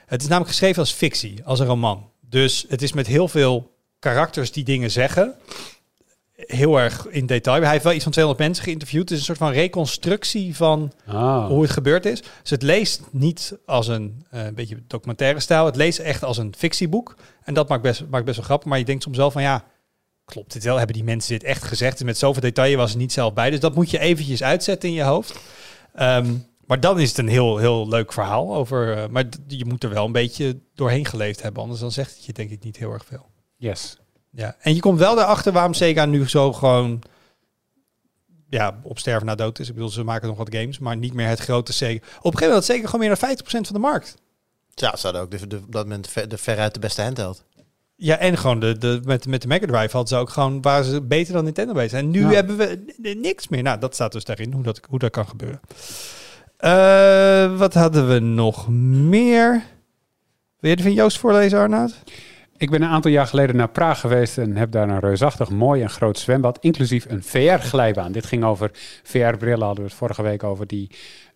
Het 0.05 0.21
is 0.21 0.27
namelijk 0.27 0.51
geschreven 0.51 0.79
als 0.79 0.91
fictie, 0.91 1.41
als 1.45 1.59
een 1.59 1.65
roman. 1.65 2.09
Dus 2.29 2.65
het 2.69 2.81
is 2.81 2.93
met 2.93 3.07
heel 3.07 3.27
veel 3.27 3.75
karakters 3.99 4.51
die 4.51 4.63
dingen 4.63 4.91
zeggen. 4.91 5.33
Heel 6.45 6.79
erg 6.79 7.07
in 7.07 7.25
detail. 7.25 7.61
Hij 7.61 7.71
heeft 7.71 7.83
wel 7.83 7.93
iets 7.93 8.03
van 8.03 8.11
200 8.11 8.45
mensen 8.47 8.63
geïnterviewd. 8.65 9.01
Het 9.01 9.11
is 9.11 9.17
een 9.17 9.25
soort 9.25 9.37
van 9.37 9.51
reconstructie 9.51 10.55
van 10.55 10.91
Ah. 11.05 11.47
hoe 11.47 11.61
het 11.61 11.71
gebeurd 11.71 12.05
is. 12.05 12.21
Dus 12.41 12.49
het 12.49 12.61
leest 12.61 13.01
niet 13.11 13.57
als 13.65 13.87
een, 13.87 14.25
eh, 14.29 14.45
een 14.45 14.55
beetje 14.55 14.83
documentaire 14.87 15.39
stijl. 15.39 15.65
Het 15.65 15.75
leest 15.75 15.99
echt 15.99 16.23
als 16.23 16.37
een 16.37 16.53
fictieboek. 16.57 17.15
En 17.43 17.53
dat 17.53 17.69
maakt 17.69 17.81
best, 17.81 18.03
maakt 18.09 18.25
best 18.25 18.37
wel 18.37 18.45
grappig. 18.45 18.67
Maar 18.69 18.77
je 18.79 18.85
denkt 18.85 19.03
soms 19.03 19.17
wel 19.17 19.31
van 19.31 19.41
ja, 19.41 19.63
klopt 20.25 20.53
dit 20.53 20.63
wel? 20.63 20.77
Hebben 20.77 20.95
die 20.95 21.03
mensen 21.03 21.31
dit 21.33 21.43
echt 21.43 21.63
gezegd? 21.63 21.99
En 21.99 22.05
met 22.05 22.17
zoveel 22.17 22.41
detail 22.41 22.77
was 22.77 22.91
er 22.91 22.97
niet 22.97 23.13
zelf 23.13 23.33
bij. 23.33 23.49
Dus 23.49 23.59
dat 23.59 23.75
moet 23.75 23.89
je 23.91 23.99
eventjes 23.99 24.43
uitzetten 24.43 24.89
in 24.89 24.95
je 24.95 25.03
hoofd. 25.03 25.39
Ehm, 25.93 26.33
maar 26.65 26.79
dan 26.79 26.99
is 26.99 27.09
het 27.09 27.17
een 27.17 27.27
heel, 27.27 27.57
heel 27.57 27.87
leuk 27.87 28.13
verhaal 28.13 28.55
over. 28.55 28.97
eh, 28.97 29.07
maar 29.09 29.25
je 29.47 29.65
moet 29.65 29.83
er 29.83 29.89
wel 29.89 30.05
een 30.05 30.11
beetje 30.11 30.59
doorheen 30.75 31.05
geleefd 31.05 31.41
hebben. 31.41 31.61
Anders 31.61 31.79
dan 31.81 31.91
zegt 31.91 32.15
het 32.15 32.25
je 32.25 32.33
denk 32.33 32.49
ik 32.49 32.63
niet 32.63 32.77
heel 32.77 32.91
erg 32.91 33.05
veel. 33.05 33.25
Yes. 33.55 33.97
Ja, 34.37 34.55
en 34.59 34.73
je 34.75 34.79
komt 34.79 34.99
wel 34.99 35.19
erachter 35.19 35.51
waarom 35.51 35.73
Sega 35.73 36.05
nu 36.05 36.29
zo 36.29 36.53
gewoon 36.53 37.01
ja, 38.49 38.79
op 38.83 38.99
sterven 38.99 39.25
na 39.25 39.35
dood 39.35 39.59
is. 39.59 39.67
Ik 39.67 39.73
bedoel, 39.73 39.89
ze 39.89 40.03
maken 40.03 40.27
nog 40.27 40.37
wat 40.37 40.55
games, 40.55 40.79
maar 40.79 40.97
niet 40.97 41.13
meer 41.13 41.27
het 41.27 41.39
grote 41.39 41.73
Sega. 41.73 41.95
Op 41.95 42.03
een 42.03 42.09
gegeven 42.13 42.31
moment 42.39 42.53
had 42.53 42.63
Sega 42.65 42.85
gewoon 42.89 43.07
meer 43.07 43.17
dan 43.19 43.37
50% 43.37 43.67
van 43.67 43.73
de 43.73 43.79
markt. 43.79 44.15
Ja, 44.73 44.95
ze 44.95 45.03
hadden 45.03 45.21
ook 45.21 45.31
de, 45.31 45.47
de, 45.47 45.55
op 45.57 45.71
dat 45.71 45.83
moment 45.85 46.07
ver- 46.07 46.27
de 46.29 46.37
veruit 46.37 46.73
de 46.73 46.79
beste 46.79 47.01
handheld. 47.01 47.43
Ja, 47.95 48.17
en 48.17 48.37
gewoon 48.37 48.59
de, 48.59 48.77
de, 48.77 48.99
met, 49.03 49.25
met 49.27 49.41
de 49.41 49.47
Mega 49.47 49.65
Drive 49.65 49.91
hadden 49.97 50.07
ze 50.07 50.15
ook 50.15 50.29
gewoon, 50.29 50.61
waren 50.61 50.85
ze 50.85 51.01
beter 51.01 51.33
dan 51.33 51.43
Nintendo 51.43 51.73
bezig. 51.73 51.99
En 51.99 52.09
nu 52.09 52.19
Ja. 52.21 52.29
hebben 52.29 52.57
we 52.57 52.79
niks 53.21 53.47
meer. 53.47 53.63
Nou, 53.63 53.79
dat 53.79 53.93
staat 53.93 54.11
dus 54.11 54.23
daarin, 54.23 54.53
hoe 54.53 54.63
dat, 54.63 54.79
hoe 54.89 54.99
dat 54.99 55.11
kan 55.11 55.27
gebeuren. 55.27 55.59
Eh, 56.57 57.57
wat 57.57 57.73
hadden 57.73 58.07
we 58.07 58.19
nog 58.19 58.67
meer? 58.69 59.63
Wil 60.59 60.69
je 60.69 60.75
er 60.75 60.81
van 60.83 60.93
Joost 60.93 61.17
voorlezen, 61.17 61.59
Arnoud? 61.59 61.95
Ik 62.57 62.69
ben 62.69 62.81
een 62.81 62.89
aantal 62.89 63.11
jaar 63.11 63.27
geleden 63.27 63.55
naar 63.55 63.69
Praag 63.69 63.99
geweest 63.99 64.37
en 64.37 64.57
heb 64.57 64.71
daar 64.71 64.89
een 64.89 64.99
reusachtig 64.99 65.49
mooi 65.49 65.81
en 65.81 65.89
groot 65.89 66.19
zwembad, 66.19 66.57
inclusief 66.61 67.05
een 67.09 67.23
VR-glijbaan. 67.23 68.11
Dit 68.11 68.25
ging 68.25 68.43
over 68.43 68.71
VR-brillen, 69.03 69.65
hadden 69.65 69.83
we 69.83 69.89
het 69.89 69.99
vorige 69.99 70.21
week 70.21 70.43
over, 70.43 70.67
die 70.67 70.89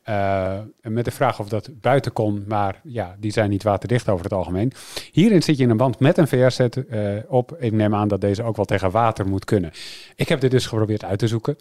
eh, 0.03 0.59
met 0.81 1.05
de 1.05 1.11
vraag 1.11 1.39
of 1.39 1.49
dat 1.49 1.69
buiten 1.81 2.13
kon, 2.13 2.43
maar 2.47 2.79
ja, 2.83 3.15
die 3.19 3.31
zijn 3.31 3.49
niet 3.49 3.63
waterdicht 3.63 4.09
over 4.09 4.23
het 4.23 4.33
algemeen. 4.33 4.71
Hierin 5.11 5.41
zit 5.41 5.57
je 5.57 5.63
in 5.63 5.69
een 5.69 5.77
band 5.77 5.99
met 5.99 6.17
een 6.17 6.27
VR-set 6.27 6.87
eh, 6.87 6.99
op. 7.27 7.55
Ik 7.59 7.71
neem 7.71 7.95
aan 7.95 8.07
dat 8.07 8.21
deze 8.21 8.43
ook 8.43 8.55
wel 8.55 8.65
tegen 8.65 8.91
water 8.91 9.27
moet 9.27 9.45
kunnen. 9.45 9.71
Ik 10.15 10.29
heb 10.29 10.41
dit 10.41 10.51
dus 10.51 10.65
geprobeerd 10.65 11.03
uit 11.03 11.19
te 11.19 11.27
zoeken. 11.27 11.57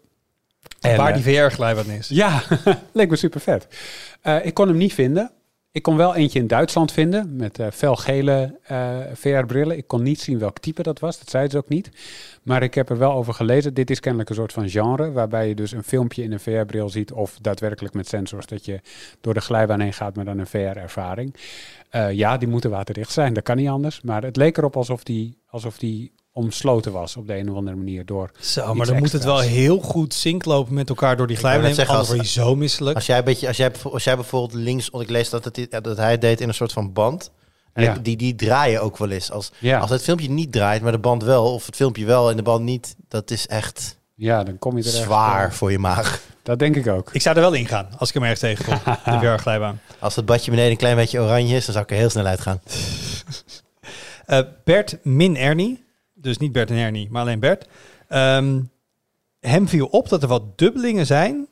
En, 0.81 0.97
Waar 0.97 1.12
eh, 1.12 1.23
die 1.23 1.35
VR-glijbaan 1.35 1.91
is. 1.91 2.09
ja, 2.09 2.43
leek 2.93 3.11
me 3.11 3.17
super 3.17 3.41
vet. 3.41 3.67
Ik 4.43 4.55
kon 4.55 4.69
hem 4.69 4.77
niet 4.77 4.95
vinden. 4.95 5.31
Ik 5.73 5.83
kon 5.83 5.97
wel 5.97 6.15
eentje 6.15 6.39
in 6.39 6.47
Duitsland 6.47 6.93
vinden 6.93 7.37
met 7.37 7.59
eh 7.59 7.67
felgele 7.73 8.59
eh 8.63 8.99
VR-brillen. 9.13 9.77
Ik 9.77 9.87
kon 9.87 10.03
niet 10.03 10.21
zien 10.21 10.39
welk 10.39 10.59
type 10.59 10.83
dat 10.83 10.99
was, 10.99 11.19
dat 11.19 11.31
zei 11.31 11.49
ze 11.49 11.57
ook 11.57 11.69
niet. 11.69 11.91
Maar 12.43 12.63
ik 12.63 12.75
heb 12.75 12.91
er 12.91 12.99
wel 12.99 13.13
over 13.13 13.35
gelezen. 13.35 13.75
Dit 13.75 13.91
is 13.91 14.01
kennelijk 14.01 14.31
een 14.31 14.37
soort 14.37 14.53
van 14.53 14.69
genre, 14.69 15.13
waarbij 15.13 15.49
je 15.49 15.55
dus 15.55 15.73
een 15.73 15.83
filmpje 15.83 16.23
in 16.23 16.33
een 16.33 16.41
VR-bril 16.41 16.89
ziet 16.89 17.13
of 17.13 17.39
daadwerkelijk 17.41 17.95
met 17.95 18.09
sensors 18.09 18.47
dat 18.47 18.65
je 18.65 18.81
door 19.21 19.35
de 19.35 19.41
glijbaan 19.41 19.81
heen 19.81 19.93
gaat 19.93 20.17
met 20.17 20.27
dan 20.27 20.39
een 20.39 20.47
VR-ervaring. 20.47 21.35
Eh, 21.91 22.13
ja, 22.13 22.37
die 22.37 22.49
moeten 22.49 22.71
waterdicht 22.71 23.13
zijn, 23.13 23.33
dat 23.33 23.43
kan 23.43 23.57
niet 23.57 23.69
anders. 23.69 24.01
Maar 24.01 24.23
het 24.23 24.37
leek 24.37 24.57
erop 24.57 24.77
alsof 24.77 25.03
die, 25.03 25.39
alsof 25.47 25.79
die 25.79 26.13
omsloten 26.32 26.93
was 26.93 27.17
op 27.17 27.27
de 27.27 27.37
een 27.37 27.50
of 27.50 27.56
andere 27.56 27.77
manier 27.77 28.06
door 28.06 28.31
Zo, 28.41 28.75
maar 28.75 28.87
dan 28.87 28.99
moet 28.99 29.12
het 29.12 29.25
wel 29.25 29.38
heel 29.38 29.79
goed 29.81 30.15
sync 30.15 30.44
lopen 30.44 30.75
met 30.75 30.88
elkaar 30.88 31.17
door 31.17 31.27
die 31.27 31.37
glijbaan. 31.37 31.61
Anders 31.65 31.88
zeggen, 31.88 32.06
word 32.06 32.27
je 32.32 32.41
zo 32.41 32.56
misselijk. 32.56 32.97
Als 32.97 33.06
jij, 33.06 33.19
een 33.19 33.25
beetje, 33.25 33.47
als, 33.49 33.56
jij, 33.56 33.73
als 33.82 34.05
jij 34.05 34.15
bijvoorbeeld 34.15 34.55
links, 34.62 34.88
want 34.88 35.05
ik 35.05 35.11
lees 35.11 35.31
dat, 35.31 35.44
het, 35.44 35.67
dat 35.82 35.97
hij 35.97 36.11
het 36.11 36.21
deed 36.21 36.41
in 36.41 36.49
een 36.49 36.55
soort 36.55 36.73
van 36.73 36.93
band. 36.93 37.31
En 37.73 37.82
Ja. 37.82 37.94
die, 38.03 38.17
die 38.17 38.35
draaien 38.35 38.82
ook 38.82 38.97
wel 38.99 39.11
eens. 39.11 39.31
Als, 39.31 39.50
Ja, 39.59 39.79
als 39.79 39.91
het 39.91 40.03
filmpje 40.03 40.31
niet 40.31 40.53
draait, 40.53 40.82
maar 40.82 40.93
de 40.93 40.99
band 40.99 41.23
wel, 41.23 41.55
of 41.55 41.67
het 41.67 41.77
filmpje 41.77 42.05
wel 42.05 42.31
en 42.31 42.37
de 42.37 42.43
band 42.43 42.65
niet, 42.65 42.97
dat 43.09 43.31
is 43.31 43.47
echt 43.47 43.99
ja 44.15 44.44
dan 44.44 44.59
kom 44.59 44.76
je 44.76 44.85
er 44.85 44.91
zwaar 44.91 45.55
voor 45.55 45.71
je 45.71 45.79
maag. 45.79 46.23
Dat 46.43 46.59
denk 46.59 46.76
ik 46.76 46.87
ook. 46.87 47.11
Ik 47.12 47.23
zou 47.23 47.37
er 47.37 47.43
wel 47.43 47.53
in 47.53 47.67
gaan 47.67 47.88
als 47.99 48.09
ik 48.09 48.15
hem 48.15 48.23
ergens 48.25 48.41
tegenkom. 48.41 48.94
de 49.12 49.19
VR-glijbaan. 49.21 49.81
Als 49.99 50.17
het 50.17 50.25
badje 50.26 50.50
beneden 50.50 50.71
een 50.71 50.76
klein 50.76 50.97
beetje 50.97 51.21
oranje 51.21 51.56
is, 51.56 51.65
dan 51.65 51.73
zou 51.73 51.85
ik 51.85 51.91
er 51.91 51.97
heel 51.97 52.11
snel 52.11 52.25
uit 52.26 52.41
gaan. 52.41 52.61
Eh, 54.26 54.41
Bert 54.65 54.99
min 55.03 55.37
Ernie, 55.37 55.85
dus 56.21 56.39
niet 56.39 56.53
Bert 56.53 56.71
en 56.71 56.77
Ernie, 56.77 57.09
maar 57.11 57.23
alleen 57.23 57.41
Bert. 57.41 57.69
Ehm, 58.09 58.61
hem 59.41 59.69
viel 59.69 59.87
op 59.87 60.09
dat 60.09 60.23
er 60.23 60.29
wat 60.29 60.59
dubbelingen 60.59 61.07
zijn 61.07 61.47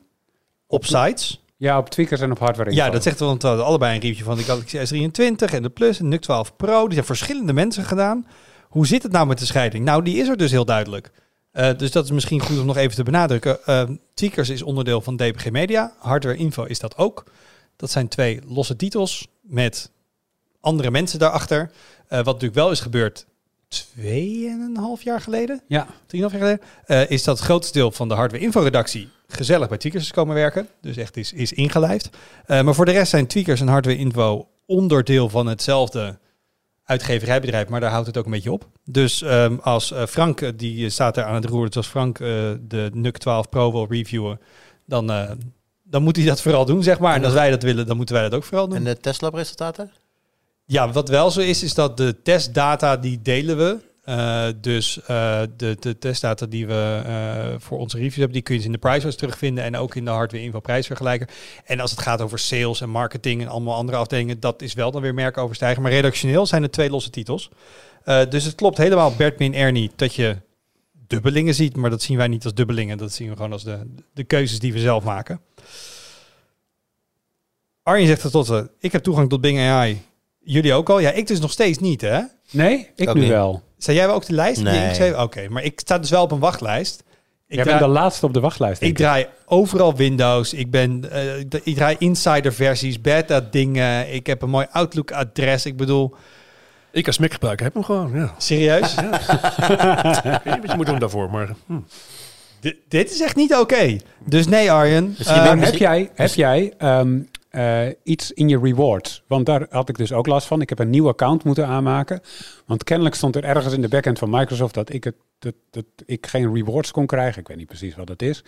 op 0.67 0.85
sites. 0.85 1.43
Ja, 1.57 1.77
op 1.77 1.89
tweakers 1.89 2.21
en 2.21 2.31
op 2.31 2.39
hardware. 2.39 2.73
Ja, 2.73 2.89
dat 2.89 3.03
zegt 3.03 3.19
wel 3.19 3.27
want 3.27 3.41
we 3.41 3.49
allebei 3.49 3.95
een 3.95 4.01
review 4.01 4.25
van 4.25 4.37
de 4.37 4.43
Galaxy 4.43 4.77
S23 4.77 5.53
en 5.53 5.63
de 5.63 5.69
Plus 5.69 5.99
en 5.99 6.03
de 6.03 6.09
NUC 6.09 6.21
12 6.21 6.55
Pro. 6.55 6.83
Die 6.83 6.93
zijn 6.93 7.05
verschillende 7.05 7.53
mensen 7.53 7.83
gedaan. 7.83 8.27
Hoe 8.67 8.87
zit 8.87 9.03
het 9.03 9.11
nou 9.11 9.27
met 9.27 9.39
de 9.39 9.45
scheiding? 9.45 9.85
Nou, 9.85 10.03
die 10.03 10.17
is 10.17 10.27
er 10.27 10.37
dus 10.37 10.51
heel 10.51 10.65
duidelijk. 10.65 11.11
Eh, 11.51 11.77
dus 11.77 11.91
dat 11.91 12.05
is 12.05 12.11
misschien 12.11 12.39
goed 12.39 12.59
om 12.59 12.65
nog 12.65 12.77
even 12.77 12.95
te 12.95 13.03
benadrukken. 13.03 13.59
Uh, 13.65 13.83
Tweakers 14.13 14.49
is 14.49 14.61
onderdeel 14.61 15.01
van 15.01 15.15
DPG 15.15 15.49
Media. 15.49 15.93
Hardware 15.97 16.37
Info 16.37 16.63
is 16.63 16.79
dat 16.79 16.97
ook. 16.97 17.23
Dat 17.75 17.91
zijn 17.91 18.07
twee 18.07 18.41
losse 18.47 18.75
titels 18.75 19.27
met 19.41 19.91
andere 20.61 20.91
mensen 20.91 21.19
daarachter. 21.19 21.71
Eh, 22.07 22.17
wat 22.17 22.25
natuurlijk 22.25 22.53
wel 22.53 22.71
is 22.71 22.79
gebeurd 22.79 23.25
tweeënhalf 23.69 25.01
jaar 25.01 25.21
geleden, 25.21 25.61
Ja, 25.67 25.87
drieënhalf 26.05 26.39
jaar 26.39 26.41
geleden, 26.41 26.65
eh, 26.85 27.09
is 27.09 27.23
dat 27.23 27.37
het 27.37 27.45
grootste 27.45 27.73
deel 27.73 27.91
van 27.91 28.07
de 28.07 28.13
hardware 28.13 28.43
info-redactie 28.43 29.09
gezellig 29.27 29.67
bij 29.67 29.77
Tweakers 29.77 30.03
is 30.03 30.11
komen 30.11 30.35
werken. 30.35 30.67
Dus 30.81 30.97
echt 30.97 31.17
is, 31.17 31.33
is 31.33 31.53
ingelijfd. 31.53 32.09
Eh, 32.45 32.61
maar 32.61 32.73
voor 32.73 32.85
de 32.85 32.91
rest 32.91 33.09
zijn 33.09 33.27
Tweakers 33.27 33.61
en 33.61 33.67
hardware 33.67 33.97
info 33.97 34.47
onderdeel 34.65 35.29
van 35.29 35.47
hetzelfde 35.47 36.19
uitgeverijbedrijf, 36.89 37.67
maar 37.67 37.79
daar 37.79 37.91
houdt 37.91 38.07
het 38.07 38.17
ook 38.17 38.25
een 38.25 38.31
beetje 38.31 38.51
op. 38.51 38.67
Dus 38.85 39.21
ehm, 39.21 39.55
als 39.61 39.91
eh, 39.91 40.05
Frank, 40.05 40.59
die 40.59 40.89
staat 40.89 41.17
er 41.17 41.23
aan 41.23 41.35
het 41.35 41.45
roer, 41.45 41.65
dus 41.65 41.75
als 41.75 41.87
Frank 41.87 42.19
eh, 42.19 42.27
de 42.61 42.89
NUC 42.93 43.17
12 43.17 43.49
Pro 43.49 43.71
wil 43.71 43.85
reviewen, 43.89 44.39
dan, 44.85 45.11
eh, 45.11 45.31
dan 45.83 46.03
moet 46.03 46.15
hij 46.15 46.25
dat 46.25 46.41
vooral 46.41 46.65
doen, 46.65 46.83
zeg 46.83 46.99
maar. 46.99 47.15
En 47.15 47.23
als 47.23 47.33
wij 47.33 47.49
dat 47.49 47.63
willen, 47.63 47.87
dan 47.87 47.97
moeten 47.97 48.15
wij 48.15 48.23
dat 48.23 48.33
ook 48.33 48.43
vooral 48.43 48.67
doen. 48.67 48.77
En 48.77 48.83
de 48.83 48.97
Tesla-resultaten? 48.97 49.91
Ja, 50.71 50.91
wat 50.91 51.09
wel 51.09 51.31
zo 51.31 51.39
is, 51.39 51.63
is 51.63 51.73
dat 51.73 51.97
de 51.97 52.21
testdata 52.21 52.97
die 52.97 53.21
delen 53.21 53.57
we. 53.57 53.77
Eh, 54.03 54.47
dus 54.61 55.01
eh, 55.01 55.41
de, 55.57 55.77
de 55.79 55.97
testdata 55.97 56.45
die 56.45 56.67
we 56.67 57.01
eh, 57.05 57.59
voor 57.59 57.77
onze 57.77 57.97
reviews 57.97 58.15
hebben, 58.15 58.33
die 58.33 58.41
kun 58.41 58.53
je 58.53 58.59
dus 58.59 58.69
in 58.69 58.75
de 58.75 58.87
price 58.87 59.15
terugvinden 59.15 59.63
en 59.63 59.77
ook 59.77 59.95
in 59.95 60.05
de 60.05 60.11
hardware 60.11 60.43
info 60.43 60.59
prijsvergelijker. 60.59 61.29
En 61.65 61.79
als 61.79 61.91
het 61.91 61.99
gaat 61.99 62.21
over 62.21 62.39
sales 62.39 62.81
en 62.81 62.89
marketing 62.89 63.41
en 63.41 63.47
allemaal 63.47 63.75
andere 63.75 63.97
afdelingen, 63.97 64.39
dat 64.39 64.61
is 64.61 64.73
wel 64.73 64.91
dan 64.91 65.01
weer 65.01 65.13
merkoverstijgen. 65.13 65.81
Maar 65.81 65.91
redactioneel 65.91 66.45
zijn 66.45 66.61
het 66.61 66.71
twee 66.71 66.89
losse 66.89 67.09
titels. 67.09 67.49
Dus 68.29 68.43
het 68.43 68.55
klopt 68.55 68.77
helemaal, 68.77 69.15
Bert 69.15 69.39
min 69.39 69.53
Ernie, 69.53 69.91
dat 69.95 70.15
je 70.15 70.37
dubbelingen 71.07 71.53
ziet, 71.53 71.75
maar 71.75 71.89
dat 71.89 72.01
zien 72.01 72.17
wij 72.17 72.27
niet 72.27 72.43
als 72.43 72.53
dubbelingen. 72.53 72.97
Dat 72.97 73.13
zien 73.13 73.29
we 73.29 73.35
gewoon 73.35 73.51
als 73.51 73.63
de, 73.63 73.93
de 74.13 74.23
keuzes 74.23 74.59
die 74.59 74.73
we 74.73 74.79
zelf 74.79 75.03
maken. 75.03 75.41
Arjen 77.83 78.07
zegt 78.07 78.23
er 78.23 78.31
tot, 78.31 78.63
ik 78.79 78.91
heb 78.91 79.03
toegang 79.03 79.29
tot 79.29 79.41
Bing 79.41 79.59
AI. 79.59 80.07
Jullie 80.39 80.73
ook 80.73 80.89
al? 80.89 80.99
Ja, 80.99 81.11
ik 81.11 81.27
dus 81.27 81.39
nog 81.39 81.51
steeds 81.51 81.77
niet, 81.79 82.01
hè? 82.01 82.19
nee, 82.51 82.89
ik 82.95 83.09
Ook 83.09 83.15
nu 83.15 83.21
niet. 83.21 83.29
wel. 83.29 83.61
Sta 83.77 83.91
jij 83.93 84.05
wel 84.05 84.15
ook 84.15 84.25
de 84.25 84.33
lijst? 84.33 84.55
die 84.55 84.65
Nee. 84.99 85.21
Oké, 85.21 85.47
maar 85.49 85.63
ik 85.63 85.79
sta 85.79 85.97
dus 85.99 86.09
wel 86.09 86.23
op 86.23 86.31
een 86.31 86.39
wachtlijst. 86.39 87.03
Ik, 87.47 87.55
Jij 87.55 87.63
draai, 87.63 87.79
bent 87.79 87.91
de 87.91 87.99
laatste 87.99 88.25
op 88.25 88.33
de 88.33 88.39
wachtlijst. 88.39 88.81
ik 88.81 88.95
draai 88.95 89.27
overal 89.45 89.95
Windows. 89.95 90.53
Ik, 90.53 90.71
ben, 90.71 91.11
eh, 91.11 91.39
ik- 91.63 91.75
draai 91.75 91.95
insider 91.99 92.53
versies, 92.53 93.01
beta 93.01 93.39
dingen. 93.51 94.13
Ik 94.13 94.27
heb 94.27 94.41
een 94.41 94.49
mooi 94.49 94.65
Outlook 94.71 95.11
adres. 95.11 95.65
Ik 95.65 95.77
bedoel, 95.77 96.15
Ik 96.91 97.07
als 97.07 97.17
Mac 97.17 97.31
gebruiker 97.33 97.65
heb 97.65 97.73
hem 97.73 97.83
gewoon, 97.83 98.11
ja. 98.13 98.33
serieus? 98.37 98.93
Ik 98.97 99.03
weet 100.43 100.45
niet 100.45 100.61
wat 100.61 100.71
je 100.71 100.75
moet 100.75 100.85
doen 100.85 100.99
daarvoor, 100.99 101.29
maar... 101.29 101.49
hm. 101.65 101.77
D- 102.61 102.75
dit 102.87 103.11
is 103.11 103.21
echt 103.21 103.35
niet 103.35 103.55
oké. 103.55 103.97
Dus 104.25 104.47
nee, 104.47 104.71
Arjen. 104.71 105.15
Misschien 105.17 105.37
eh, 105.41 105.59
heb 105.61 105.75
jij, 105.75 106.09
heb 106.15 106.33
jij 106.33 106.73
ehm, 106.77 107.19
eh, 107.59 107.87
iets 108.03 108.31
in 108.31 108.49
je 108.49 108.59
rewards? 108.59 109.23
Want 109.27 109.45
daar 109.45 109.65
had 109.69 109.89
ik 109.89 109.97
dus 109.97 110.11
ook 110.13 110.27
last 110.27 110.47
van. 110.47 110.61
Ik 110.61 110.69
heb 110.69 110.79
een 110.79 110.89
nieuw 110.89 111.07
account 111.07 111.43
moeten 111.43 111.67
aanmaken. 111.67 112.21
Want 112.65 112.83
kennelijk 112.83 113.15
stond 113.15 113.35
er 113.35 113.43
ergens 113.43 113.73
in 113.73 113.81
de 113.81 113.87
backend 113.87 114.19
van 114.19 114.29
Microsoft 114.29 114.73
dat 114.73 114.93
ik, 114.93 115.03
het, 115.03 115.15
dat, 115.39 115.53
dat 115.69 115.85
ik 116.05 116.27
geen 116.27 116.53
rewards 116.53 116.91
kon 116.91 117.05
krijgen. 117.05 117.41
Ik 117.41 117.47
weet 117.47 117.57
niet 117.57 117.67
precies 117.67 117.95
wat 117.95 118.07
dat 118.07 118.21
is. 118.21 118.43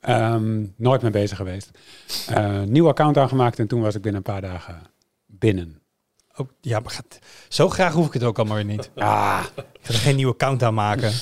Ehm, 0.00 0.64
nooit 0.76 1.02
mee 1.02 1.10
bezig 1.10 1.36
geweest. 1.36 1.70
Eh, 2.28 2.62
nieuw 2.62 2.88
account 2.88 3.16
aangemaakt 3.18 3.58
en 3.58 3.66
toen 3.66 3.80
was 3.80 3.94
ik 3.94 4.02
binnen 4.02 4.22
een 4.26 4.32
paar 4.32 4.42
dagen 4.50 4.82
binnen. 5.26 5.82
oh, 6.36 6.48
ja, 6.60 6.80
maar 6.80 6.90
gaat- 6.90 7.18
zo 7.48 7.68
graag 7.68 7.92
hoef 7.92 8.06
ik 8.06 8.12
het 8.12 8.22
ook 8.22 8.38
allemaal 8.38 8.56
weer 8.56 8.64
niet. 8.64 8.90
Ah, 8.94 9.44
Ik 9.56 9.64
ga 9.82 9.92
er 9.92 9.98
geen 9.98 10.16
nieuwe 10.16 10.32
account 10.32 10.62
aan 10.62 10.74
maken. 10.74 11.12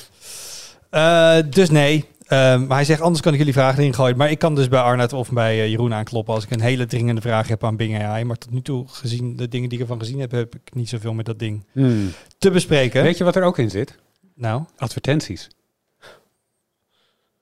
Eh, 0.91 1.37
dus 1.51 1.71
nee. 1.71 2.05
Eh, 2.33 2.39
maar 2.39 2.77
hij 2.77 2.85
zegt, 2.85 3.01
anders 3.01 3.21
kan 3.21 3.33
ik 3.33 3.39
jullie 3.39 3.53
vragen 3.53 3.79
erin 3.79 3.95
gooien. 3.95 4.17
Maar 4.17 4.31
ik 4.31 4.39
kan 4.39 4.55
dus 4.55 4.69
bij 4.69 4.81
Arnoud 4.81 5.13
of 5.13 5.31
bij 5.31 5.61
eh, 5.61 5.69
Jeroen 5.69 5.95
aankloppen 5.95 6.35
als 6.35 6.45
ik 6.45 6.51
een 6.51 6.61
hele 6.61 6.87
dringende 6.87 7.21
vraag 7.21 7.49
heb 7.49 7.65
aan 7.65 7.77
Bing 7.77 8.03
AI. 8.03 8.25
Maar 8.25 8.39
tot 8.39 8.51
nu 8.51 8.63
toe, 8.63 8.85
gezien 8.89 9.37
de 9.37 9.49
dingen 9.49 9.69
die 9.69 9.79
ik 9.79 9.85
ervan 9.85 10.01
gezien 10.01 10.21
heb, 10.21 10.31
heb 10.31 10.55
ik 10.55 10.75
niet 10.75 10.89
zoveel 10.89 11.13
met 11.13 11.27
dat 11.27 11.39
ding 11.39 11.65
hmm. 11.73 12.13
te 12.39 12.51
bespreken. 12.51 13.03
Weet 13.03 13.19
je 13.19 13.25
wat 13.25 13.37
er 13.37 13.43
ook 13.43 13.59
in 13.59 13.71
zit? 13.71 13.99
Nou, 14.35 14.63
Advertenties. 14.77 15.49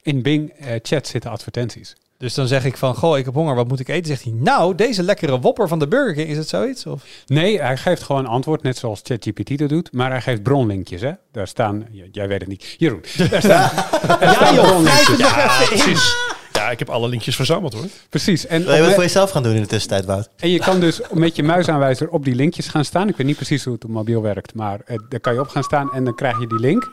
In 0.02 0.22
Bing 0.22 0.50
eh, 0.50 0.74
chat 0.82 1.06
zitten 1.06 1.30
advertenties. 1.30 1.96
Dus 2.20 2.34
dan 2.34 2.46
zeg 2.46 2.64
ik 2.64 2.76
van, 2.76 2.94
goh, 2.94 3.18
ik 3.18 3.24
heb 3.24 3.34
honger, 3.34 3.54
wat 3.54 3.68
moet 3.68 3.80
ik 3.80 3.88
eten? 3.88 4.06
Zegt 4.06 4.22
hij, 4.22 4.32
nou, 4.32 4.74
deze 4.74 5.02
lekkere 5.02 5.40
wopper 5.40 5.68
van 5.68 5.78
de 5.78 5.88
Burger 5.88 6.14
King, 6.14 6.28
is 6.28 6.36
het 6.36 6.48
zoiets? 6.48 6.86
Of? 6.86 7.02
Nee, 7.26 7.60
hij 7.60 7.76
geeft 7.76 8.02
gewoon 8.02 8.26
antwoord, 8.26 8.62
net 8.62 8.76
zoals 8.76 9.00
ChatGPT 9.02 9.58
dat 9.58 9.68
doet. 9.68 9.92
Maar 9.92 10.10
hij 10.10 10.20
geeft 10.20 10.42
bronlinkjes, 10.42 11.00
hè. 11.00 11.12
Daar 11.32 11.48
staan... 11.48 11.86
Jij 12.12 12.28
weet 12.28 12.40
het 12.40 12.48
niet. 12.48 12.74
Jeroen. 12.78 13.02
Daar 13.30 13.42
staan, 13.42 13.70
daar 14.20 14.34
staan 14.34 14.54
bronlinkjes. 14.54 15.18
Ja, 15.18 15.64
precies. 15.66 16.16
Ja, 16.52 16.70
ik 16.70 16.78
heb 16.78 16.90
alle 16.90 17.08
linkjes 17.08 17.36
verzameld 17.36 17.72
hoor. 17.72 17.84
Precies. 18.08 18.46
En, 18.46 18.64
Wil 18.64 18.74
je 18.74 18.82
wat 18.82 18.94
voor 18.94 19.02
jezelf 19.02 19.30
gaan 19.30 19.42
doen 19.42 19.54
in 19.54 19.62
de 19.62 19.68
tussentijd, 19.68 20.04
Wout? 20.04 20.28
en 20.36 20.50
je 20.50 20.58
kan 20.58 20.80
dus 20.80 21.00
met 21.12 21.36
je 21.36 21.42
muisaanwijzer 21.42 22.08
op 22.08 22.24
die 22.24 22.34
linkjes 22.34 22.68
gaan 22.68 22.84
staan. 22.84 23.08
Ik 23.08 23.16
weet 23.16 23.26
niet 23.26 23.36
precies 23.36 23.64
hoe 23.64 23.74
het 23.74 23.84
op 23.84 23.90
mobiel 23.90 24.22
werkt, 24.22 24.54
maar 24.54 24.80
eh, 24.84 24.96
daar 25.08 25.20
kan 25.20 25.34
je 25.34 25.40
op 25.40 25.48
gaan 25.48 25.62
staan 25.62 25.92
en 25.92 26.04
dan 26.04 26.14
krijg 26.14 26.40
je 26.40 26.46
die 26.46 26.60
link. 26.60 26.90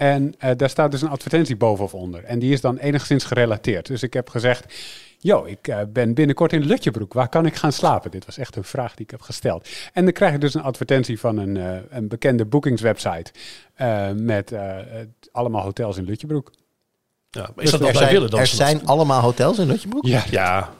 En 0.00 0.34
eh, 0.38 0.50
daar 0.56 0.70
staat 0.70 0.90
dus 0.90 1.02
een 1.02 1.08
advertentie 1.08 1.56
boven 1.56 1.84
of 1.84 1.94
onder. 1.94 2.24
En 2.24 2.38
die 2.38 2.52
is 2.52 2.60
dan 2.60 2.76
enigszins 2.76 3.24
gerelateerd. 3.24 3.86
Dus 3.86 4.02
ik 4.02 4.12
heb 4.12 4.28
gezegd, 4.28 4.74
yo, 5.18 5.44
ik 5.44 5.68
eh, 5.68 5.78
ben 5.88 6.14
binnenkort 6.14 6.52
in 6.52 6.64
Lutjebroek. 6.64 7.12
Waar 7.12 7.28
kan 7.28 7.46
ik 7.46 7.54
gaan 7.54 7.72
slapen? 7.72 8.10
Dit 8.10 8.26
was 8.26 8.38
echt 8.38 8.56
een 8.56 8.64
vraag 8.64 8.94
die 8.94 9.04
ik 9.04 9.10
heb 9.10 9.20
gesteld. 9.20 9.68
En 9.92 10.04
dan 10.04 10.12
krijg 10.12 10.32
je 10.32 10.38
dus 10.38 10.54
een 10.54 10.62
advertentie 10.62 11.20
van 11.20 11.36
een, 11.38 11.56
eh, 11.56 11.76
een 11.90 12.08
bekende 12.08 12.44
boekingswebsite. 12.44 13.30
eh, 13.74 14.08
met 14.14 14.52
allemaal 15.32 15.62
hotels 15.62 15.96
in 15.96 16.04
Lutjebroek. 16.04 16.50
Ja, 17.30 17.50
maar 17.54 17.64
is 17.64 17.70
dat 17.70 17.80
wat 17.80 17.88
Er 17.88 17.94
wij 17.94 18.02
zijn, 18.02 18.14
willen 18.14 18.30
dan? 18.30 18.40
er 18.40 18.46
zijn 18.46 18.86
allemaal 18.86 19.20
hotels 19.20 19.58
in 19.58 19.66
Lutjebroek? 19.66 20.06
Ja, 20.06 20.24
Ja, 20.30 20.70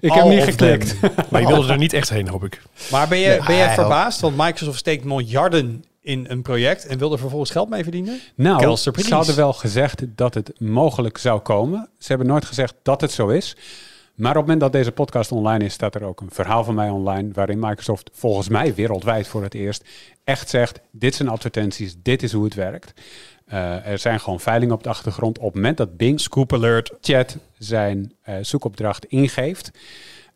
ik 0.00 0.12
heb 0.12 0.24
niet 0.24 0.42
geklikt. 0.42 0.96
maar 1.30 1.40
je 1.40 1.46
wilde 1.46 1.72
er 1.72 1.78
niet 1.78 1.92
echt 1.92 2.08
heen, 2.08 2.28
hoop 2.28 2.44
ik. 2.44 2.62
Maar 2.90 3.08
ben 3.08 3.18
je, 3.18 3.28
Nee, 3.28 3.42
ben 3.46 3.56
je 3.56 3.68
verbaasd? 3.68 4.20
Want 4.20 4.36
Microsoft 4.36 4.78
steekt 4.78 5.04
miljarden 5.04 5.84
in 6.00 6.26
een 6.28 6.42
project 6.42 6.86
en 6.86 6.98
wil 6.98 7.12
er 7.12 7.18
vervolgens 7.18 7.50
geld 7.50 7.68
mee 7.68 7.82
verdienen? 7.82 8.20
Nou, 8.34 8.76
ze 8.76 9.14
hadden 9.14 9.36
wel 9.36 9.52
gezegd 9.52 10.04
dat 10.08 10.34
het 10.34 10.60
mogelijk 10.60 11.18
zou 11.18 11.40
komen. 11.40 11.88
Ze 11.98 12.08
hebben 12.08 12.26
nooit 12.26 12.44
gezegd 12.44 12.74
dat 12.82 13.00
het 13.00 13.12
zo 13.12 13.28
is. 13.28 13.56
Maar 14.14 14.30
op 14.30 14.36
het 14.36 14.44
moment 14.44 14.60
dat 14.60 14.72
deze 14.72 14.92
podcast 14.92 15.32
online 15.32 15.64
is, 15.64 15.72
staat 15.72 15.94
er 15.94 16.04
ook 16.04 16.20
een 16.20 16.30
verhaal 16.30 16.64
van 16.64 16.74
mij 16.74 16.88
online. 16.88 17.30
waarin 17.32 17.58
Microsoft 17.58 18.10
volgens 18.12 18.48
mij 18.48 18.74
wereldwijd 18.74 19.28
voor 19.28 19.42
het 19.42 19.54
eerst 19.54 19.84
echt 20.24 20.48
zegt: 20.48 20.80
dit 20.90 21.14
zijn 21.14 21.28
advertenties, 21.28 21.94
dit 22.02 22.22
is 22.22 22.32
hoe 22.32 22.44
het 22.44 22.54
werkt. 22.54 22.92
Eh, 23.44 23.86
er 23.86 23.98
zijn 23.98 24.20
gewoon 24.20 24.40
veilingen 24.40 24.74
op 24.74 24.82
de 24.82 24.88
achtergrond. 24.88 25.38
Op 25.38 25.44
het 25.44 25.54
moment 25.54 25.76
dat 25.76 25.96
Bing 25.96 26.20
Scoop 26.20 26.52
alert. 26.52 26.92
Chat 27.00 27.36
zijn 27.58 28.12
eh, 28.22 28.34
zoekopdracht 28.40 29.04
ingeeft, 29.04 29.70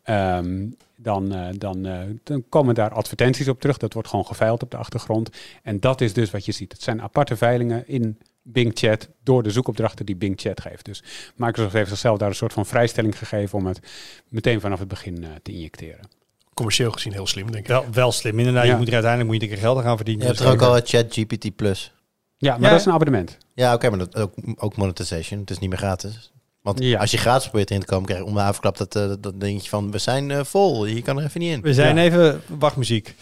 ehm, 0.02 0.66
dan, 1.04 1.34
eh, 1.34 1.46
dan, 1.58 1.87
eh, 1.87 1.99
dan 2.23 2.44
komen 2.49 2.75
daar 2.75 2.90
advertenties 2.90 3.49
op 3.49 3.61
terug. 3.61 3.76
Dat 3.76 3.92
wordt 3.92 4.08
gewoon 4.08 4.26
geveild 4.26 4.62
op 4.62 4.70
de 4.70 4.76
achtergrond. 4.76 5.30
En 5.62 5.80
dat 5.80 6.00
is 6.00 6.12
dus 6.12 6.30
wat 6.30 6.44
je 6.44 6.52
ziet. 6.52 6.73
Het 6.73 6.82
zijn 6.82 7.02
aparte 7.02 7.37
veilingen 7.37 7.88
in 7.88 8.18
Bing 8.42 8.70
Chat 8.75 9.08
door 9.23 9.42
de 9.42 9.50
zoekopdrachten 9.50 10.06
die 10.06 10.16
Bing 10.16 10.40
Chat 10.40 10.61
geeft. 10.61 10.84
Dus 10.84 11.02
Microsoft 11.37 11.75
heeft 11.75 11.88
zichzelf 11.88 12.18
daar 12.18 12.28
een 12.28 12.34
soort 12.34 12.52
van 12.52 12.66
vrijstelling 12.66 13.18
gegeven 13.18 13.58
om 13.58 13.66
het 13.66 13.80
meteen 14.28 14.61
vanaf 14.61 14.78
het 14.78 14.88
begin 14.88 15.25
eh, 15.25 15.30
te 15.42 15.52
injecteren. 15.52 16.08
Commercieel 16.54 16.90
gezien 16.90 17.12
heel 17.12 17.26
slim, 17.26 17.50
denk 17.50 17.64
ik. 17.64 17.66
Wel, 17.70 17.84
wel 17.92 18.12
slim 18.12 18.38
inderdaad. 18.38 18.64
Ja. 18.64 18.70
Je 18.70 18.76
moet 18.76 18.87
er 18.88 18.92
uiteindelijk 18.94 19.32
moet 19.32 19.40
je 19.40 19.46
een 19.49 19.52
keer 19.54 19.62
geld 19.64 19.76
aan 19.78 19.84
gaan 19.84 19.96
verdienen. 19.96 20.23
Je 20.23 20.28
hebt 20.28 20.38
Dus 20.42 20.49
er 20.49 20.54
ook 20.54 20.62
al 20.62 20.80
ChatGPT 20.84 21.56
Plus. 21.56 21.92
Ja, 22.37 22.52
maar 22.52 22.62
Ja. 22.62 22.68
dat 22.70 22.80
is 22.80 22.87
een 22.87 22.92
abonnement. 22.92 23.38
Ja, 23.54 23.75
oké, 23.75 23.88
maar 23.90 23.99
dat, 23.99 24.16
ook, 24.16 24.34
ook 24.56 24.76
monetization. 24.76 25.40
Het 25.40 25.50
is 25.50 25.58
niet 25.58 25.68
meer 25.70 25.78
gratis. 25.78 26.32
Want 26.64 26.78
Ja. 26.83 26.99
als 27.00 27.11
je 27.11 27.16
gratis 27.18 27.49
probeert 27.49 27.71
erin 27.71 27.83
te 27.83 27.87
komen, 27.88 28.04
krijg 28.06 28.21
je 28.21 28.26
om 28.26 28.35
de 28.35 28.40
havenklap 28.40 28.76
dat, 28.76 28.97
eh, 28.97 29.11
dat 29.21 29.40
dingetje 29.40 29.68
van... 29.68 29.90
We 29.90 29.99
zijn 29.99 30.30
eh, 30.30 30.44
vol, 30.44 30.87
je 30.87 31.02
kan 31.02 31.18
er 31.18 31.25
even 31.25 31.40
niet 31.40 31.52
in. 31.52 31.61
We 31.61 31.75
zijn 31.75 31.97
Ja. 31.97 32.02
even 32.02 32.42
wachtmuziek. 32.59 33.14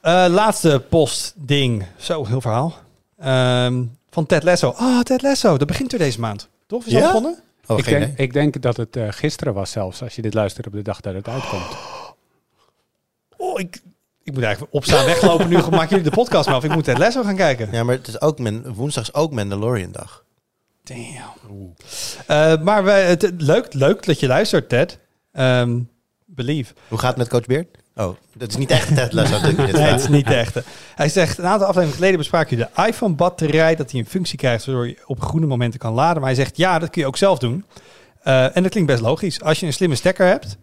Eh, 0.00 0.26
laatste 0.28 0.82
postding. 0.88 1.86
Zo, 1.96 2.26
heel 2.26 2.40
verhaal. 2.40 2.74
Ehm, 3.18 3.82
van 4.10 4.26
Ted 4.26 4.42
Lasso. 4.42 4.70
Ah, 4.76 5.00
Ted 5.00 5.22
Lasso. 5.22 5.56
Dat 5.58 5.66
begint 5.68 5.90
weer 5.90 6.00
deze 6.00 6.20
maand. 6.20 6.48
Toch? 6.66 6.84
Is 6.86 6.92
dat 6.92 7.00
Ja? 7.00 7.06
begonnen? 7.06 7.38
Oh, 7.66 7.78
ik, 7.78 7.84
denk, 7.84 8.18
ik 8.18 8.32
denk 8.32 8.62
dat 8.62 8.76
het 8.76 8.96
eh, 8.96 9.06
gisteren 9.10 9.54
was 9.54 9.70
zelfs, 9.70 10.02
als 10.02 10.14
je 10.14 10.22
dit 10.22 10.34
luistert 10.34 10.66
op 10.66 10.72
de 10.72 10.82
dag 10.82 11.00
dat 11.00 11.14
het 11.14 11.28
uitkomt. 11.28 11.76
Oh, 13.36 13.60
ik, 13.60 13.82
ik 14.22 14.32
moet 14.34 14.42
eigenlijk 14.42 14.74
opstaan, 14.74 15.04
weglopen. 15.06 15.48
Nu 15.48 15.58
maak 15.70 15.88
jullie 15.88 16.04
de 16.04 16.10
podcast 16.10 16.46
maar 16.46 16.56
af. 16.56 16.64
Ik 16.64 16.74
moet 16.74 16.84
Ted 16.84 16.98
Lasso 16.98 17.22
gaan 17.22 17.36
kijken. 17.36 17.68
Ja, 17.72 17.82
maar 17.84 17.94
het 17.94 18.08
is 18.08 18.20
ook 18.20 18.38
men, 18.38 18.74
woensdag 18.74 19.02
is 19.02 19.14
ook 19.14 19.32
Mandalorian 19.32 19.92
dag. 19.92 20.24
Damn. 20.84 21.74
Eh, 22.26 22.62
maar 22.62 22.84
wij, 22.84 23.04
het, 23.04 23.32
leuk, 23.38 23.72
leuk 23.72 24.06
dat 24.06 24.20
je 24.20 24.26
luistert, 24.26 24.68
Ted. 24.68 24.98
Ehm 25.32 25.78
believe. 26.34 26.74
Hoe 26.88 26.98
gaat 26.98 27.08
het 27.08 27.18
met 27.18 27.28
Coach 27.28 27.46
Beard? 27.46 27.66
Oh, 27.96 28.16
dat 28.34 28.48
is 28.48 28.56
niet 28.56 28.70
echt 28.70 28.94
Ted 28.94 29.12
Lasso 29.12 29.40
Nee, 29.56 29.66
het 29.66 30.00
is 30.00 30.08
niet 30.08 30.26
de 30.26 30.34
echte. 30.34 30.62
Hij 30.94 31.08
zegt, 31.08 31.38
een 31.38 31.44
aantal 31.44 31.66
afleveringen 31.66 31.94
geleden 31.94 32.18
bespraken 32.18 32.56
jullie 32.56 32.72
de 32.74 32.82
iPhone-batterij, 32.82 33.74
dat 33.74 33.90
hij 33.90 34.00
een 34.00 34.06
functie 34.06 34.38
krijgt 34.38 34.64
waardoor 34.64 34.86
je 34.86 34.96
op 35.06 35.20
groene 35.20 35.46
momenten 35.46 35.80
kan 35.80 35.92
laden. 35.92 36.16
Maar 36.16 36.30
hij 36.30 36.42
zegt, 36.42 36.56
ja, 36.56 36.78
dat 36.78 36.90
kun 36.90 37.00
je 37.00 37.06
ook 37.06 37.16
zelf 37.16 37.38
doen. 37.38 37.64
Eh, 38.22 38.56
en 38.56 38.62
dat 38.62 38.70
klinkt 38.70 38.90
best 38.90 39.02
logisch. 39.02 39.42
Als 39.42 39.60
je 39.60 39.66
een 39.66 39.72
slimme 39.72 39.94
stekker 39.94 40.26
hebt, 40.26 40.56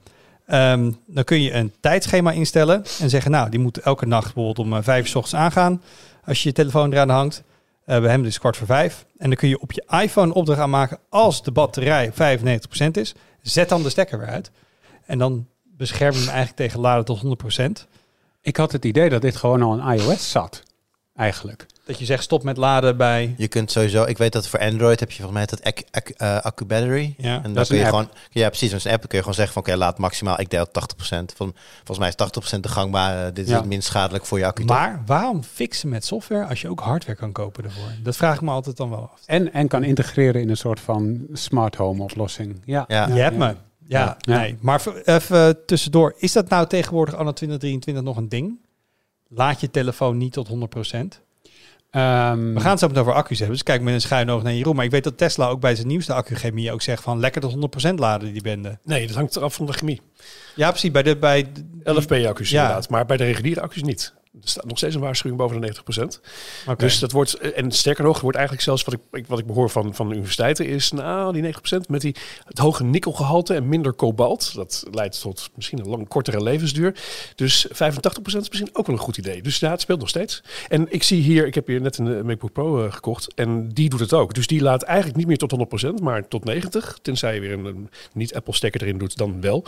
ehm, 0.45 0.91
dan 1.05 1.23
kun 1.23 1.41
je 1.41 1.53
een 1.53 1.73
tijdschema 1.79 2.31
instellen 2.31 2.83
en 2.99 3.09
zeggen, 3.09 3.31
nou, 3.31 3.49
die 3.49 3.59
moet 3.59 3.77
elke 3.77 4.05
nacht 4.05 4.33
bijvoorbeeld 4.33 4.67
om 4.67 4.73
eh, 4.73 4.83
vijf 4.83 5.03
uur 5.03 5.09
's 5.09 5.15
ochtends 5.15 5.43
aangaan. 5.43 5.81
Als 6.25 6.43
je 6.43 6.49
je 6.49 6.55
telefoon 6.55 6.93
eraan 6.93 7.09
hangt. 7.09 7.43
Bij 7.85 7.99
hem 7.99 8.23
dus 8.23 8.39
kwart 8.39 8.57
voor 8.57 8.67
vijf. 8.67 9.05
En 9.17 9.27
dan 9.27 9.37
kun 9.37 9.49
je 9.49 9.59
op 9.59 9.71
je 9.71 9.83
iPhone 10.01 10.33
opdracht 10.33 10.59
aanmaken 10.59 10.99
als 11.09 11.43
de 11.43 11.51
batterij 11.51 12.07
op 12.07 12.13
95% 12.13 12.91
is. 12.91 13.13
Zet 13.41 13.69
dan 13.69 13.83
de 13.83 13.89
stekker 13.89 14.19
weer 14.19 14.27
uit. 14.27 14.51
En 15.05 15.17
dan 15.17 15.47
bescherm 15.63 16.13
je 16.13 16.19
hem 16.19 16.27
eigenlijk 16.27 16.57
tegen 16.57 16.79
laden 16.79 17.05
tot 17.05 17.21
100%. 17.83 17.87
Ik 18.41 18.57
had 18.57 18.71
het 18.71 18.85
idee 18.85 19.09
dat 19.09 19.21
dit 19.21 19.35
gewoon 19.35 19.61
al 19.61 19.77
in 19.77 19.99
iOS 19.99 20.31
zat, 20.31 20.63
eigenlijk. 21.15 21.65
Dat 21.91 21.99
je 21.99 22.05
zegt 22.05 22.23
stop 22.23 22.43
met 22.43 22.57
laden 22.57 22.97
bij... 22.97 23.33
Je 23.37 23.47
kunt 23.47 23.71
sowieso, 23.71 24.03
ik 24.03 24.17
weet 24.17 24.31
dat 24.31 24.47
voor 24.47 24.59
Android 24.59 24.99
heb 24.99 25.11
je 25.11 25.21
volgens 25.23 25.37
mij 25.37 25.45
dat 25.45 25.63
ac- 25.63 25.83
ac- 25.91 26.09
eh, 26.17 26.39
accu 26.41 26.65
battery. 26.65 27.13
Ja, 27.17 27.35
en 27.35 27.41
dan 27.43 27.53
dat 27.53 27.67
kun 27.67 27.77
je 27.77 27.81
app. 27.83 27.91
gewoon, 27.93 28.09
ja 28.29 28.47
precies, 28.47 28.71
met 28.71 28.85
een 28.85 28.91
app 28.91 29.01
kun 29.01 29.09
je 29.11 29.17
gewoon 29.19 29.33
zeggen 29.33 29.53
van 29.53 29.61
oké, 29.63 29.75
laat 29.75 29.97
maximaal, 29.97 30.39
ik 30.39 30.49
deel 30.49 30.67
80%. 30.67 31.33
Van, 31.35 31.53
volgens 31.75 31.97
mij 31.99 32.07
is 32.07 32.15
80% 32.55 32.59
de 32.59 32.67
gangbare, 32.69 33.31
dit 33.31 33.45
is 33.45 33.51
Ja. 33.51 33.57
het 33.57 33.65
minst 33.65 33.87
schadelijk 33.87 34.25
voor 34.25 34.37
je 34.39 34.45
accu. 34.45 34.65
toch? 34.65 34.77
Maar 34.77 35.01
waarom 35.05 35.43
fixen 35.43 35.89
met 35.89 36.05
software 36.05 36.45
als 36.45 36.61
je 36.61 36.69
ook 36.69 36.79
hardware 36.79 37.17
kan 37.17 37.31
kopen 37.31 37.63
ervoor? 37.63 37.91
Dat 38.03 38.15
vraag 38.17 38.35
ik 38.35 38.41
me 38.41 38.51
altijd 38.51 38.77
dan 38.77 38.89
wel 38.89 39.09
af. 39.13 39.19
En, 39.25 39.53
en 39.53 39.67
kan 39.67 39.83
integreren 39.83 40.41
in 40.41 40.49
een 40.49 40.57
soort 40.57 40.79
van 40.79 41.25
smart 41.33 41.75
home 41.75 42.03
oplossing. 42.03 42.61
Ja. 42.65 42.85
Ja. 42.87 43.07
je 43.07 43.13
hebt 43.21 43.37
me. 43.37 43.55
Ja, 43.87 44.17
Ja. 44.19 44.37
nee. 44.37 44.57
Maar 44.61 44.81
even 45.05 45.65
tussendoor. 45.65 46.13
Is 46.17 46.31
dat 46.31 46.49
nou 46.49 46.67
tegenwoordig 46.67 47.13
anno 47.15 47.31
2023 47.33 48.03
nog 48.03 48.17
een 48.17 48.29
ding? 48.29 48.59
Laat 49.33 49.61
je 49.61 49.71
telefoon 49.71 50.17
niet 50.17 50.33
tot 50.33 50.47
100%. 50.47 51.21
Ehm, 51.91 52.53
We 52.53 52.59
gaan 52.59 52.69
het 52.69 52.79
zo 52.79 52.87
meteen 52.87 53.01
over 53.01 53.13
accu's 53.13 53.37
hebben. 53.37 53.55
Dus 53.55 53.65
kijk 53.65 53.81
met 53.81 53.93
een 53.93 54.01
schuin 54.01 54.29
oog 54.29 54.43
naar 54.43 54.53
Jeroen. 54.53 54.75
Maar 54.75 54.85
ik 54.85 54.91
weet 54.91 55.03
dat 55.03 55.17
Tesla 55.17 55.47
ook 55.47 55.59
bij 55.59 55.75
zijn 55.75 55.87
nieuwste 55.87 56.13
accuchemie 56.13 56.71
ook 56.71 56.81
zegt 56.81 57.03
van 57.03 57.19
lekker 57.19 57.41
tot 57.41 57.51
100% 57.89 57.93
laden 57.99 58.33
die 58.33 58.41
bende. 58.41 58.77
Nee, 58.83 59.07
dat 59.07 59.15
hangt 59.15 59.35
eraf 59.35 59.53
van 59.53 59.65
de 59.65 59.73
chemie. 59.73 60.01
Ja, 60.55 60.69
precies. 60.69 60.91
Bij 60.91 61.03
de, 61.03 61.17
bij 61.17 61.51
de- 61.51 61.63
11P-accu's 61.83 62.49
Ja. 62.49 62.61
inderdaad, 62.61 62.89
maar 62.89 63.05
bij 63.05 63.17
de 63.17 63.23
reguliere 63.23 63.61
accu's 63.61 63.81
niet. 63.83 64.13
Er 64.41 64.47
staat 64.47 64.65
nog 64.65 64.77
steeds 64.77 64.95
een 64.95 65.01
waarschuwing 65.01 65.41
boven 65.41 65.61
de 65.61 65.73
90%. 66.01 66.03
Oké. 66.67 66.83
Dus 66.83 66.99
dat 66.99 67.11
wordt, 67.11 67.33
en 67.39 67.71
sterker 67.71 68.03
nog, 68.03 68.19
wordt 68.21 68.37
eigenlijk 68.37 68.65
zelfs 68.67 68.83
wat 68.83 68.93
ik, 69.11 69.27
wat 69.27 69.39
ik 69.39 69.45
behoor 69.45 69.69
van, 69.69 69.95
van 69.95 70.07
de 70.07 70.13
universiteiten 70.13 70.65
is, 70.67 70.91
nou, 70.91 71.33
die 71.41 71.53
90% 71.53 71.57
met 71.87 72.01
die, 72.01 72.15
het 72.45 72.57
hoge 72.57 72.83
nikkelgehalte 72.83 73.53
en 73.53 73.67
minder 73.69 73.93
kobalt. 73.93 74.55
Dat 74.55 74.83
leidt 74.91 75.21
tot 75.21 75.49
misschien 75.55 75.79
een 75.79 75.87
lang 75.89 76.07
kortere 76.07 76.43
levensduur. 76.43 76.95
Dus 77.35 77.67
85% 77.67 77.71
is 78.23 78.47
misschien 78.49 78.69
ook 78.73 78.85
wel 78.87 78.95
een 78.95 79.01
goed 79.01 79.17
idee. 79.17 79.41
Dus 79.41 79.59
ja, 79.59 79.71
het 79.71 79.81
speelt 79.81 79.99
nog 79.99 80.09
steeds. 80.09 80.43
En 80.69 80.85
ik 80.89 81.03
zie 81.03 81.21
hier, 81.21 81.45
ik 81.47 81.55
heb 81.55 81.67
hier 81.67 81.81
net 81.81 81.97
een 81.97 82.17
eh, 82.17 82.21
MacBook 82.23 82.51
Pro 82.53 82.85
eh, 82.85 82.91
gekocht 82.93 83.33
en 83.33 83.69
die 83.69 83.89
doet 83.89 83.99
het 83.99 84.13
ook. 84.13 84.33
Dus 84.33 84.47
die 84.47 84.61
laat 84.61 84.81
eigenlijk 84.83 85.17
niet 85.17 85.27
meer 85.27 85.37
tot 85.37 85.83
100%, 85.99 86.01
maar 86.03 86.27
tot 86.27 86.51
90%. 86.51 87.01
Tenzij 87.01 87.33
je 87.33 87.39
weer 87.41 87.51
een, 87.51 87.65
een 87.65 87.89
niet-Apple 88.13 88.53
stekker 88.53 88.81
erin 88.81 88.97
doet, 88.97 89.17
dan 89.17 89.41
wel. 89.41 89.63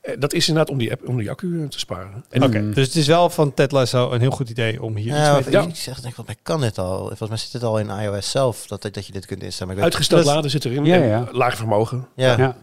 Eh, 0.00 0.14
dat 0.18 0.32
is 0.32 0.48
inderdaad 0.48 0.72
om 0.72 0.78
die, 0.78 0.90
app- 0.92 1.08
om 1.08 1.16
die 1.18 1.30
accu 1.30 1.62
eh, 1.62 1.68
te 1.68 1.78
sparen. 1.78 2.24
En 2.30 2.42
Oké, 2.42 2.58
Mm. 2.58 2.74
dus 2.74 2.86
het 2.86 2.96
is 2.96 3.06
wel 3.06 3.30
van 3.30 3.54
Ted 3.54 3.72
Een 4.12 4.20
heel 4.20 4.30
goed 4.30 4.50
idee 4.50 4.82
om 4.82 4.96
hier 4.96 5.14
Ja, 5.14 5.22
iets 5.24 5.32
mee 5.34 5.42
te 5.44 5.50
Ja. 5.50 5.62
ik 5.68 5.76
zeg, 5.76 6.00
denk, 6.00 6.14
volgens 6.14 6.26
mij 6.26 6.36
kan 6.42 6.60
dit 6.60 6.78
al. 6.78 6.98
Volgens 7.06 7.28
mij 7.28 7.38
zit 7.38 7.52
het 7.52 7.62
al 7.62 7.78
in 7.78 7.88
iOS 7.88 8.30
zelf, 8.30 8.66
dat, 8.66 8.82
dat 8.82 9.06
je 9.06 9.12
dit 9.12 9.26
kunt 9.26 9.42
instellen. 9.42 9.66
Maar 9.74 9.76
ik 9.76 9.82
weet, 9.92 9.92
Uitgesteld 10.00 10.34
laden 10.34 10.50
zit 10.50 10.64
erin. 10.64 10.84
Ja, 10.84 10.96
ja. 10.96 11.28
Laag 11.32 11.56
vermogen. 11.56 12.08
ja. 12.16 12.36
Ja. 12.38 12.56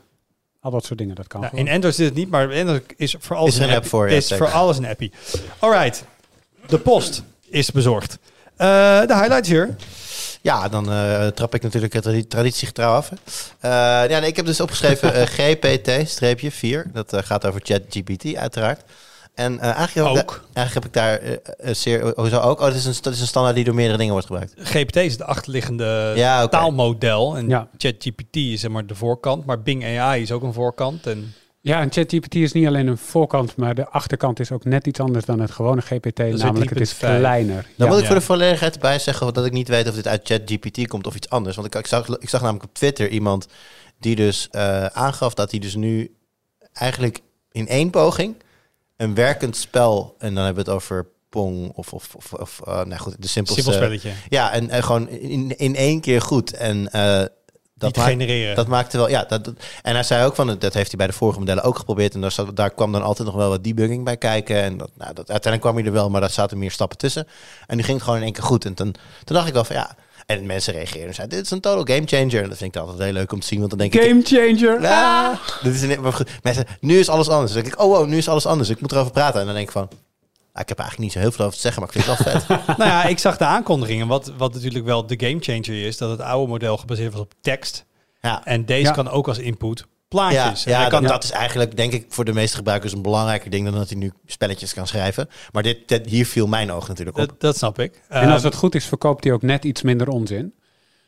Al 0.60 0.72
dat 0.72 0.86
soort 0.86 1.00
dingen, 1.00 1.16
dat 1.16 1.28
kan 1.28 1.42
Ja, 1.42 1.48
gewoon. 1.48 1.66
in 1.68 1.74
Android 1.74 1.96
zit 1.96 2.06
het 2.06 2.16
niet, 2.16 2.30
maar 2.30 2.52
in 2.52 2.60
Android 2.60 2.94
is 2.98 3.16
voor 3.20 3.36
alles 3.36 3.54
Is 3.54 3.60
er 3.60 3.70
een 3.70 3.76
app 3.76 3.86
voor, 3.86 4.10
is 4.10 4.28
voor 4.34 4.52
alles 4.52 4.78
een 4.78 4.86
appie. 4.86 5.12
Alright, 5.60 6.04
de 6.68 6.78
post 6.80 7.24
is 7.50 7.72
bezorgd. 7.72 8.18
Eh, 8.56 8.68
de 9.00 9.16
highlights 9.16 9.50
hier. 9.50 9.76
Ja, 10.42 10.70
dan 10.70 10.92
eh, 10.92 11.28
trap 11.28 11.56
ik 11.56 11.62
natuurlijk 11.62 11.94
het 11.94 12.04
tradi- 12.04 12.28
traditiegetrouw 12.28 12.94
af. 12.94 13.10
Eh, 13.60 13.70
ja, 14.10 14.20
nee, 14.20 14.30
ik 14.30 14.36
heb 14.36 14.46
dus 14.46 14.60
opgeschreven 14.62 15.14
eh, 15.22 15.28
GPT-4. 15.28 16.92
Dat 16.92 17.16
gaat 17.26 17.46
over 17.46 17.62
ChatGPT 17.64 18.36
uiteraard. 18.36 18.82
En 19.42 19.60
eh, 19.60 19.64
eigenlijk, 19.76 19.94
heb 19.94 20.06
ik 20.06 20.32
Ook. 20.32 20.44
daar- 20.54 20.66
eigenlijk 20.66 20.74
heb 20.74 20.86
ik 20.86 20.94
daar 20.94 21.18
eh, 21.18 21.70
eh, 21.70 21.76
zeer... 21.76 22.14
Hoezo 22.16 22.40
ook? 22.40 22.60
Oh, 22.60 22.66
dat 22.66 22.76
is, 22.76 22.86
een, 22.86 22.94
dat 23.02 23.14
is 23.14 23.22
een 23.22 23.28
standaard 23.28 23.56
die 23.56 23.64
door 23.64 23.76
meerdere 23.76 23.98
dingen 23.98 24.12
wordt 24.14 24.28
gebruikt. 24.28 24.54
GPT 24.58 24.96
is 24.96 25.12
het 25.12 25.24
achterliggende 25.24 26.14
Ja, 26.16 26.48
taalmodel. 26.48 27.38
En 27.38 27.50
Ja. 27.50 27.68
ChatGPT 27.78 28.36
is 28.36 28.62
zeg 28.62 28.72
maar 28.72 28.86
de 28.86 28.96
voorkant. 28.96 29.46
Maar 29.46 29.62
Bing 29.62 29.86
AI 29.86 30.22
is 30.22 30.32
ook 30.32 30.44
een 30.44 30.54
voorkant. 30.54 31.08
En 31.08 31.34
Ja, 31.64 31.80
en 31.82 31.92
ChatGPT 31.92 32.36
is 32.36 32.52
niet 32.52 32.68
alleen 32.68 32.88
een 32.88 32.98
voorkant, 32.98 33.56
maar 33.56 33.76
de 33.76 33.88
achterkant 33.90 34.40
is 34.40 34.52
ook 34.52 34.66
net 34.66 34.88
iets 34.88 35.00
anders 35.00 35.26
dan 35.26 35.40
het 35.40 35.52
gewone 35.52 35.82
GPT. 35.82 36.18
namelijk, 36.18 36.70
het 36.70 36.80
is 36.82 36.94
3.5. 36.94 36.98
kleiner. 37.00 37.66
Dan 37.78 37.88
Ja. 37.88 37.94
moet 37.94 38.02
ik 38.02 38.06
voor 38.06 38.16
de 38.16 38.22
volledigheid 38.22 38.80
bij 38.80 39.00
zeggen 39.00 39.34
dat 39.34 39.46
ik 39.46 39.52
niet 39.52 39.68
weet 39.68 39.88
of 39.90 39.96
dit 39.96 40.08
uit 40.08 40.22
ChatGPT 40.24 40.88
komt 40.88 41.08
of 41.08 41.16
iets 41.16 41.30
anders. 41.30 41.56
Want 41.56 41.68
ik, 41.68 41.76
ik, 41.76 41.88
zag, 41.88 42.08
ik 42.20 42.30
zag 42.30 42.42
namelijk 42.42 42.66
op 42.66 42.74
Twitter 42.74 43.10
iemand 43.10 43.48
Die 44.00 44.16
dus 44.16 44.48
eh, 44.52 44.86
aangaf 44.86 45.34
dat 45.34 45.52
hij 45.52 45.60
dus 45.60 45.76
nu 45.76 46.16
eigenlijk 46.74 47.20
in 47.52 47.68
één 47.68 47.90
poging 47.90 48.36
een 49.02 49.14
werkend 49.14 49.58
spel, 49.58 50.16
en 50.18 50.34
dan 50.36 50.44
hebben 50.46 50.64
we 50.64 50.70
het 50.72 50.80
over 50.80 51.08
Pong 51.30 51.72
of, 51.76 51.94
of, 51.94 52.16
of, 52.16 52.34
of 52.34 52.62
eh, 52.66 52.74
nou 52.74 52.98
goed, 52.98 53.16
de 53.22 53.28
simpelste. 53.28 53.62
Simpel 53.62 53.82
spelletje. 53.82 54.12
Ja, 54.30 54.52
en, 54.52 54.70
en 54.70 54.84
gewoon 54.84 55.10
in, 55.10 55.58
in 55.58 55.76
één 55.76 56.02
keer 56.02 56.22
goed. 56.22 56.54
En 56.54 56.92
eh, 56.92 57.24
dat 57.74 57.96
maakt- 57.96 58.10
genereren. 58.10 58.56
dat 58.56 58.68
maakte 58.68 58.98
wel, 58.98 59.10
ja. 59.10 59.24
Dat, 59.24 59.48
en 59.82 59.94
hij 59.94 60.04
zei 60.04 60.26
ook 60.26 60.36
van, 60.36 60.48
dat 60.48 60.74
heeft 60.74 60.88
hij 60.88 60.98
bij 60.98 61.08
de 61.08 61.14
vorige 61.14 61.40
modellen 61.40 61.64
ook 61.64 61.78
geprobeerd. 61.78 62.14
En 62.14 62.22
daar, 62.22 62.32
zat, 62.32 62.56
daar 62.56 62.70
kwam 62.70 62.92
dan 62.92 63.02
altijd 63.04 63.28
nog 63.28 63.38
wel 63.38 63.50
wat 63.50 63.64
debugging 63.64 64.04
bij 64.06 64.18
kijken. 64.18 64.62
En 64.62 64.78
dat, 64.78 64.92
nou, 64.96 65.14
dat, 65.14 65.30
uiteindelijk 65.30 65.62
kwam 65.62 65.76
hij 65.76 65.86
er 65.86 65.92
wel, 65.92 66.10
maar 66.10 66.22
daar 66.22 66.30
zaten 66.30 66.58
meer 66.58 66.72
stappen 66.72 66.98
tussen. 66.98 67.28
En 67.68 67.78
nu 67.78 67.84
ging 67.84 67.96
het 67.96 68.04
gewoon 68.04 68.20
in 68.20 68.26
één 68.26 68.34
keer 68.34 68.44
goed. 68.44 68.66
En 68.66 68.74
toen, 68.74 68.96
toen 69.24 69.36
dacht 69.36 69.48
ik 69.48 69.54
wel 69.54 69.64
van, 69.64 69.76
ja. 69.76 69.96
En 70.40 70.46
mensen 70.46 70.74
reageerden 70.74 71.08
en 71.08 71.14
zeiden, 71.14 71.38
dit 71.38 71.46
is 71.46 71.52
een 71.52 71.60
total 71.60 71.96
game 71.96 72.08
changer. 72.08 72.44
En 72.44 72.50
dat 72.50 72.58
vind 72.58 72.76
ik 72.76 72.82
altijd 72.82 73.00
heel 73.00 73.14
leuk 73.14 73.32
om 73.32 73.40
te 73.40 73.48
zien, 73.48 73.60
want 73.60 73.70
dan 73.70 73.80
denk 73.80 73.94
ik... 73.94 74.02
Game 74.02 74.22
changer. 74.24 74.82
Ja, 74.82 75.40
dit 75.64 75.74
is 75.74 75.82
een, 75.82 76.14
mensen, 76.44 76.66
nu 76.80 77.00
is 77.00 77.10
alles 77.10 77.30
anders. 77.30 77.54
Dan 77.54 77.62
denk 77.62 77.74
ik, 77.74 77.82
oh, 77.82 77.98
wow, 77.98 78.08
nu 78.08 78.18
is 78.18 78.28
alles 78.28 78.46
anders. 78.46 78.70
Ik 78.70 78.82
moet 78.82 78.92
erover 78.92 79.12
praten. 79.12 79.40
En 79.40 79.46
dan 79.46 79.56
denk 79.56 79.68
ik 79.68 79.74
van, 79.74 79.90
ah, 80.54 80.62
ik 80.62 80.70
heb 80.70 80.80
eigenlijk 80.80 81.00
niet 81.00 81.12
zo 81.12 81.20
heel 81.20 81.32
veel 81.32 81.46
over 81.46 81.56
te 81.56 81.62
zeggen, 81.62 81.82
maar 81.82 81.96
ik 81.96 82.02
vind 82.02 82.18
het 82.18 82.26
wel 82.26 82.34
vet. 82.34 82.48
nou 82.78 82.90
ja, 82.90 83.04
ik 83.06 83.20
zag 83.20 83.38
de 83.38 83.46
aankondigingen. 83.46 84.08
Wat, 84.08 84.32
wat 84.38 84.54
natuurlijk 84.54 84.86
wel 84.86 85.06
de 85.08 85.20
gamechanger 85.20 85.86
is, 85.86 85.98
dat 85.98 86.10
het 86.10 86.22
oude 86.22 86.48
model 86.52 86.78
gebaseerd 86.78 87.12
was 87.12 87.22
op 87.22 87.34
tekst. 87.42 87.86
Ja, 88.22 88.46
En 88.46 88.66
deze 88.66 88.82
Ja. 88.88 88.92
kan 88.92 89.10
ook 89.10 89.28
als 89.28 89.38
input 89.38 89.86
plaatjes. 90.12 90.64
Ja, 90.64 90.72
hij 90.74 90.82
dat, 90.82 90.90
kan, 91.00 91.04
dat 91.04 91.24
is 91.24 91.32
eigenlijk, 91.32 91.76
denk 91.78 91.94
ik, 91.94 92.06
voor 92.10 92.26
de 92.26 92.34
meeste 92.34 92.56
gebruikers 92.58 92.94
een 92.94 93.02
belangrijker 93.02 93.50
ding 93.52 93.66
dan 93.66 93.74
dat 93.74 93.90
hij 93.90 93.98
nu 93.98 94.12
spelletjes 94.26 94.74
kan 94.74 94.88
schrijven. 94.88 95.30
Maar 95.52 95.64
dit, 95.64 95.88
dit- 95.88 96.06
hier 96.06 96.26
viel 96.26 96.48
mijn 96.48 96.72
oog 96.72 96.88
natuurlijk 96.88 97.18
op. 97.18 97.28
dat, 97.28 97.40
dat 97.42 97.58
snap 97.58 97.80
ik. 97.80 98.02
En 98.10 98.28
als 98.28 98.36
Ehm, 98.36 98.46
het 98.46 98.56
goed 98.56 98.76
is, 98.76 98.86
verkoopt 98.86 99.24
hij 99.24 99.34
ook 99.34 99.42
net 99.42 99.64
iets 99.66 99.82
minder 99.82 100.08
onzin. 100.10 100.54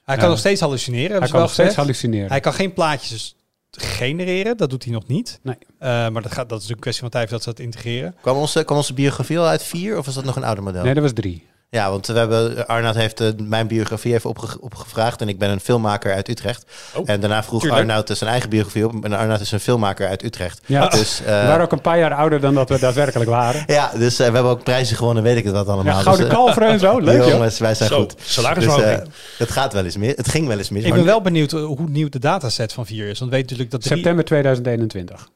hij 0.04 0.18
kan 0.18 0.30
nog 0.30 0.40
steeds 0.40 0.62
hallucineren, 0.62 1.10
Hij 1.12 1.20
kan 1.20 1.32
wel 1.32 1.42
nog 1.42 1.52
steeds 1.52 1.76
hallucineren. 1.76 2.30
Hij 2.30 2.40
kan 2.40 2.54
geen 2.54 2.74
plaatjes 2.74 3.36
genereren, 3.72 4.58
dat 4.58 4.70
doet 4.70 4.84
hij 4.84 4.94
nog 4.94 5.08
niet. 5.08 5.40
Nee. 5.44 5.56
Eh, 5.80 5.90
maar 6.10 6.22
dat, 6.22 6.32
gaat, 6.32 6.50
dat 6.50 6.62
is 6.62 6.70
een 6.70 6.80
kwestie 6.80 7.02
van 7.02 7.12
tijd 7.12 7.30
dat 7.30 7.44
ze 7.44 7.50
dat 7.50 7.60
integreren. 7.60 8.16
Kwam 8.22 8.38
onze, 8.38 8.64
kwam 8.64 8.78
onze 8.78 8.94
biografie 8.94 9.40
al 9.40 9.46
uit 9.48 9.64
vier 9.64 9.98
of 9.98 10.06
was 10.06 10.16
dat 10.16 10.24
nog 10.24 10.36
een 10.36 10.44
ouder 10.44 10.64
model? 10.64 10.84
Nee, 10.84 10.94
dat 10.94 11.04
was 11.04 11.14
drie. 11.14 11.48
Ja, 11.74 11.90
want 11.90 12.08
we 12.08 12.14
hebben, 12.18 12.68
Arnoud 12.68 12.96
heeft 12.96 13.20
eh, 13.20 13.28
mijn 13.38 13.68
biografie 13.68 14.14
even 14.14 14.30
opge- 14.30 14.58
opgevraagd. 14.60 15.22
En 15.22 15.28
ik 15.30 15.38
ben 15.40 15.50
een 15.50 15.60
filmmaker 15.60 16.14
uit 16.14 16.30
Utrecht. 16.30 16.66
Oh, 16.94 17.10
en 17.10 17.20
daarna 17.20 17.44
vroeg 17.44 17.62
tuurlijk. 17.62 17.82
Arnoud 17.82 18.10
zijn 18.14 18.30
eigen 18.30 18.50
biografie 18.50 18.86
op. 18.88 19.04
En 19.06 19.14
Arnoud 19.14 19.40
is 19.40 19.52
een 19.52 19.60
filmmaker 19.60 20.08
uit 20.08 20.24
Utrecht. 20.24 20.62
Ja. 20.66 20.88
Dus, 20.88 21.20
eh, 21.20 21.26
We 21.26 21.48
waren 21.48 21.62
ook 21.62 21.72
een 21.72 21.82
paar 21.82 21.98
jaar 21.98 22.14
ouder 22.14 22.40
dan 22.42 22.54
dat 22.54 22.70
we 22.70 22.80
daadwerkelijk 22.80 23.30
waren. 23.30 23.64
ja, 23.78 23.92
dus 23.98 24.20
eh, 24.20 24.28
we 24.28 24.34
hebben 24.34 24.52
ook 24.52 24.64
prijzen 24.64 24.98
gewonnen, 24.98 25.24
weet 25.24 25.38
ik 25.38 25.44
het 25.44 25.54
wat 25.54 25.68
allemaal. 25.68 25.94
Ja, 25.96 26.02
Gouden 26.02 26.26
dus, 26.26 26.34
eh, 26.34 26.40
kalveren 26.44 26.68
en 26.70 26.80
zo. 26.80 27.00
Leuk. 27.10 27.26
Jongens, 27.30 27.60
wij 27.60 27.76
zijn 27.76 27.90
Zo, 27.90 28.00
goed. 28.00 28.16
Dus 28.18 28.34
salarisverhoging. 28.34 29.00
eh, 29.02 29.08
het 29.38 29.52
gaat 29.52 29.74
wel 29.74 29.84
eens 29.86 29.98
mis. 29.98 30.14
Het 30.16 30.30
ging 30.30 30.48
wel 30.48 30.58
eens 30.58 30.70
mis. 30.70 30.84
Ik 30.84 30.94
ben 30.94 31.06
wel 31.06 31.22
benieuwd 31.22 31.54
eh, 31.54 31.64
hoe 31.66 31.90
nieuw 31.90 32.10
de 32.10 32.20
dataset 32.20 32.74
van 32.74 32.86
4 32.86 33.08
is. 33.08 33.20
Want 33.20 33.32
weet 33.32 33.42
natuurlijk 33.42 33.72
dat. 33.72 33.84
September 33.84 34.26
2021. 34.26 35.28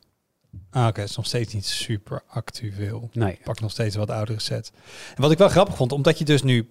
Ah, 0.72 0.88
oké, 0.88 1.00
het 1.02 1.10
is 1.10 1.16
nog 1.16 1.26
steeds 1.26 1.54
niet 1.54 1.66
super 1.66 2.24
actueel. 2.28 3.10
Nee. 3.14 3.32
Ik 3.34 3.44
pak 3.44 3.60
nog 3.60 3.72
steeds 3.72 3.96
wat 3.96 4.10
oudere 4.12 4.40
set. 4.40 4.72
En 5.16 5.22
wat 5.22 5.32
ik 5.32 5.38
wel 5.38 5.50
grappig 5.50 5.76
vond, 5.76 5.92
omdat 5.92 6.18
je 6.18 6.26
dus 6.26 6.44
nu 6.44 6.70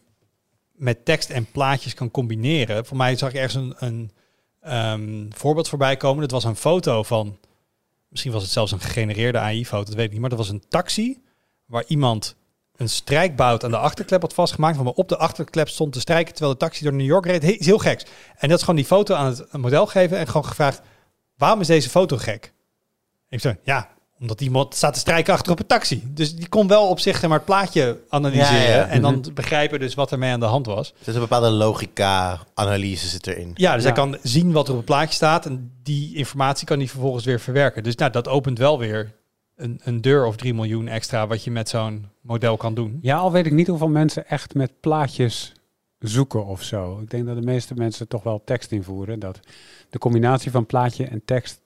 met 0.72 1.04
tekst 1.04 1.30
en 1.30 1.50
plaatjes 1.50 1.94
kan 1.94 2.10
combineren. 2.10 2.86
Voor 2.86 2.96
mij 2.96 3.16
zag 3.16 3.28
ik 3.28 3.34
ergens 3.34 3.54
een, 3.54 3.74
een 3.78 4.10
ehm, 4.60 5.26
voorbeeld 5.30 5.68
voorbij 5.68 5.96
komen. 5.96 6.20
Dat 6.20 6.30
was 6.30 6.44
een 6.44 6.56
foto 6.56 7.02
van, 7.02 7.38
misschien 8.08 8.32
was 8.32 8.42
het 8.42 8.52
zelfs 8.52 8.72
een 8.72 8.80
gegenereerde 8.80 9.38
AI-foto, 9.38 9.84
dat 9.84 9.94
weet 9.94 10.04
ik 10.04 10.10
niet. 10.12 10.20
Maar 10.20 10.30
dat 10.30 10.38
was 10.38 10.48
een 10.48 10.64
taxi 10.68 11.22
waar 11.66 11.84
iemand 11.86 12.36
een 12.76 12.88
strijkbout 12.88 13.64
aan 13.64 13.70
de 13.70 13.76
achterklep 13.78 14.20
had 14.20 14.34
vastgemaakt. 14.34 14.76
Van 14.76 14.86
op 14.92 15.08
de 15.08 15.16
achterklep 15.16 15.68
stond 15.68 15.92
te 15.92 16.00
strijken 16.00 16.32
terwijl 16.34 16.52
de 16.54 16.58
taxi 16.64 16.84
door 16.84 16.92
New 16.94 17.06
York 17.06 17.26
reed. 17.26 17.42
He- 17.42 17.48
Is 17.50 17.66
heel 17.66 17.78
geks. 17.78 18.04
En 18.38 18.48
dat 18.48 18.56
is 18.58 18.60
gewoon 18.64 18.76
die 18.80 18.84
foto 18.88 19.14
aan 19.14 19.26
het 19.26 19.52
model 19.52 19.86
geven 19.86 20.18
en 20.18 20.26
gewoon 20.26 20.44
gevraagd, 20.44 20.80
waarom 21.36 21.60
is 21.60 21.66
deze 21.66 21.90
foto 21.90 22.16
gek? 22.16 22.52
Ik 23.36 23.42
zei, 23.42 23.56
ja, 23.62 23.88
omdat 24.20 24.40
iemand 24.40 24.74
staat 24.74 24.92
te 24.94 24.98
strijken 24.98 25.32
achter 25.32 25.52
op 25.52 25.58
een 25.58 25.66
taxi. 25.66 26.02
Dus 26.06 26.34
die 26.36 26.48
kon 26.48 26.66
wel 26.68 26.88
op 26.88 27.00
zich 27.00 27.22
maar, 27.22 27.30
het 27.30 27.44
plaatje 27.44 28.00
analyseren. 28.08 28.60
Ja, 28.70 28.76
ja. 28.76 28.86
En 28.86 29.02
dan 29.02 29.24
begrijpen 29.34 29.78
dus 29.80 29.94
wat 29.94 30.10
er 30.10 30.18
mee 30.18 30.32
aan 30.32 30.40
de 30.40 30.46
hand 30.46 30.66
was. 30.66 30.94
Er 31.00 31.08
is 31.08 31.14
een 31.14 31.20
bepaalde 31.20 31.50
logica-analyse 31.50 33.06
zit 33.08 33.26
erin. 33.26 33.50
Ja, 33.54 33.74
dus 33.74 33.82
Ja. 33.82 33.88
hij 33.88 33.98
kan 33.98 34.16
zien 34.22 34.52
wat 34.52 34.64
er 34.66 34.70
op 34.70 34.76
het 34.76 34.86
plaatje 34.86 35.14
staat. 35.14 35.46
En 35.46 35.72
die 35.82 36.16
informatie 36.16 36.66
kan 36.66 36.78
hij 36.78 36.88
vervolgens 36.88 37.24
weer 37.24 37.40
verwerken. 37.40 37.82
Dus 37.82 37.94
nou, 37.94 38.12
dat 38.12 38.28
opent 38.28 38.58
wel 38.58 38.78
weer 38.78 39.12
een, 39.56 39.80
een 39.84 40.00
deur 40.00 40.26
of 40.26 40.36
3 40.36 40.54
miljoen 40.54 40.88
extra... 40.88 41.26
wat 41.26 41.44
je 41.44 41.50
met 41.50 41.68
zo'n 41.68 42.06
model 42.20 42.56
kan 42.56 42.74
doen. 42.74 42.98
Ja, 43.02 43.16
al 43.16 43.32
weet 43.32 43.46
ik 43.46 43.52
niet 43.52 43.66
hoeveel 43.66 43.88
mensen 43.88 44.28
echt 44.28 44.54
met 44.54 44.80
plaatjes 44.80 45.52
zoeken 45.98 46.46
of 46.46 46.62
zo. 46.62 46.98
Ik 47.02 47.10
denk 47.10 47.26
dat 47.26 47.36
de 47.36 47.42
meeste 47.42 47.74
mensen 47.74 48.08
toch 48.08 48.22
wel 48.22 48.42
tekst 48.44 48.72
invoeren. 48.72 49.18
Dat 49.18 49.40
de 49.90 49.98
combinatie 49.98 50.50
van 50.50 50.66
plaatje 50.66 51.04
en 51.06 51.22
tekst 51.24 51.60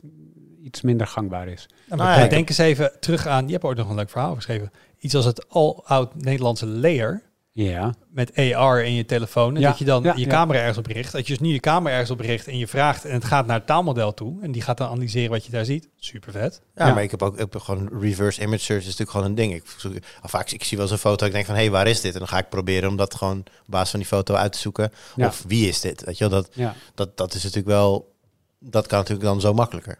iets 0.62 0.80
minder 0.80 1.06
gangbaar 1.06 1.48
is. 1.48 1.68
Nou 1.86 2.02
maar 2.02 2.18
ja, 2.18 2.24
ik 2.24 2.30
denk 2.30 2.48
eens 2.48 2.58
even 2.58 2.92
terug 3.00 3.26
aan... 3.26 3.46
Je 3.46 3.52
hebt 3.52 3.64
ooit 3.64 3.76
nog 3.76 3.88
een 3.88 3.94
leuk 3.94 4.10
verhaal 4.10 4.34
geschreven. 4.34 4.70
Iets 4.98 5.14
als 5.14 5.24
het 5.24 5.48
al-oud 5.48 6.14
Nederlandse 6.14 6.66
layer... 6.66 7.28
Ja. 7.52 7.94
met 8.10 8.36
AR 8.36 8.84
in 8.84 8.94
je 8.94 9.04
telefoon. 9.04 9.54
En 9.54 9.60
Ja, 9.60 9.68
dat 9.68 9.78
je 9.78 9.84
dan 9.84 10.02
ja, 10.02 10.12
je 10.16 10.24
ja. 10.24 10.30
camera 10.30 10.58
ergens 10.58 10.78
op 10.78 10.86
richt. 10.86 11.12
Dat 11.12 11.26
je 11.26 11.32
dus 11.32 11.42
nu 11.42 11.52
je 11.52 11.60
camera 11.60 11.92
ergens 11.92 12.10
op 12.10 12.20
richt 12.20 12.46
en 12.46 12.58
je 12.58 12.66
vraagt 12.66 13.04
en 13.04 13.12
het 13.12 13.24
gaat 13.24 13.46
naar 13.46 13.56
het 13.56 13.66
taalmodel 13.66 14.14
toe. 14.14 14.42
En 14.42 14.52
die 14.52 14.62
gaat 14.62 14.78
dan 14.78 14.88
analyseren 14.88 15.30
wat 15.30 15.44
je 15.44 15.50
daar 15.50 15.64
ziet. 15.64 15.88
Super 15.96 16.32
vet. 16.32 16.60
Ja, 16.74 16.86
Ja. 16.86 16.94
maar 16.94 17.02
ik 17.02 17.10
heb 17.10 17.22
ook 17.22 17.32
ik 17.32 17.38
heb 17.38 17.56
gewoon 17.56 17.88
reverse 18.00 18.42
image 18.42 18.62
search 18.62 18.80
is 18.80 18.84
natuurlijk 18.84 19.10
gewoon 19.10 19.26
een 19.26 19.34
ding. 19.34 19.54
Ik, 19.54 19.62
zoek, 19.76 19.92
of 20.22 20.30
vaak 20.30 20.50
ik 20.50 20.64
zie 20.64 20.78
wel 20.78 20.86
zo'n 20.86 20.98
foto, 20.98 21.26
ik 21.26 21.32
denk 21.32 21.46
van 21.46 21.54
hé, 21.54 21.60
hey, 21.60 21.70
waar 21.70 21.86
is 21.86 22.00
dit? 22.00 22.12
En 22.12 22.18
dan 22.18 22.28
ga 22.28 22.38
ik 22.38 22.48
proberen 22.48 22.88
om 22.88 22.96
dat 22.96 23.14
gewoon 23.14 23.38
op 23.38 23.46
basis 23.66 23.90
van 23.90 24.00
die 24.00 24.08
foto 24.08 24.34
uit 24.34 24.52
te 24.52 24.58
zoeken. 24.58 24.92
Ja. 25.16 25.26
Of 25.26 25.44
wie 25.46 25.68
is 25.68 25.80
dit? 25.80 26.04
Weet 26.04 26.18
je 26.18 26.28
wel, 26.28 26.42
dat, 26.42 26.50
ja. 26.54 26.74
dat, 26.94 27.16
dat 27.16 27.34
is 27.34 27.42
natuurlijk 27.42 27.68
wel, 27.68 28.12
dat 28.58 28.86
kan 28.86 28.98
natuurlijk 28.98 29.26
dan 29.26 29.40
zo 29.40 29.54
makkelijker. 29.54 29.98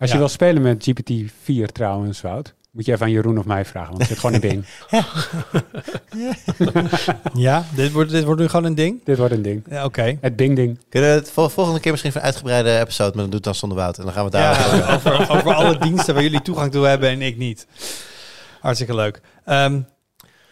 Als 0.00 0.08
Ja. 0.10 0.14
je 0.14 0.18
wil 0.18 0.28
spelen 0.28 0.62
met 0.62 0.88
GPT-4 0.90 1.72
trouwens, 1.72 2.20
Wout, 2.20 2.54
moet 2.70 2.84
je 2.86 2.92
even 2.92 3.06
aan 3.06 3.12
Jeroen 3.12 3.38
of 3.38 3.44
mij 3.44 3.64
vragen, 3.64 3.88
want 3.88 3.98
het 3.98 4.08
zit 4.08 4.18
gewoon 4.18 4.34
in 4.34 4.40
Bing. 4.40 4.64
Ja, 7.34 7.64
dit 7.74 7.92
wordt, 7.92 8.10
dit 8.10 8.24
wordt 8.24 8.40
nu 8.40 8.48
gewoon 8.48 8.64
een 8.64 8.74
ding. 8.74 9.04
Dit 9.04 9.18
wordt 9.18 9.32
een 9.34 9.42
ding. 9.42 9.64
Ja, 9.70 9.84
Oké. 9.84 10.18
Het 10.20 10.36
Bing-ding. 10.36 10.78
Kunnen 10.88 11.10
we 11.10 11.16
het 11.16 11.30
vol- 11.30 11.48
volgende 11.48 11.80
keer 11.80 11.90
misschien 11.90 12.12
een 12.14 12.20
uitgebreide 12.20 12.78
episode, 12.78 13.10
maar 13.12 13.22
dan 13.22 13.30
doet 13.30 13.44
dan 13.44 13.54
zonder 13.54 13.78
Wout. 13.78 13.98
En 13.98 14.04
dan 14.04 14.12
gaan 14.12 14.30
we 14.30 14.36
het 14.36 14.44
daar 14.46 14.76
Ja, 14.76 14.94
over, 14.94 15.30
over 15.30 15.54
alle 15.54 15.78
diensten 15.78 16.14
waar 16.14 16.22
jullie 16.22 16.42
toegang 16.42 16.72
toe 16.72 16.86
hebben 16.86 17.08
en 17.08 17.22
ik 17.22 17.36
niet. 17.36 17.66
Hartstikke 18.60 18.94
leuk. 18.94 19.20
Ehm, 19.44 19.80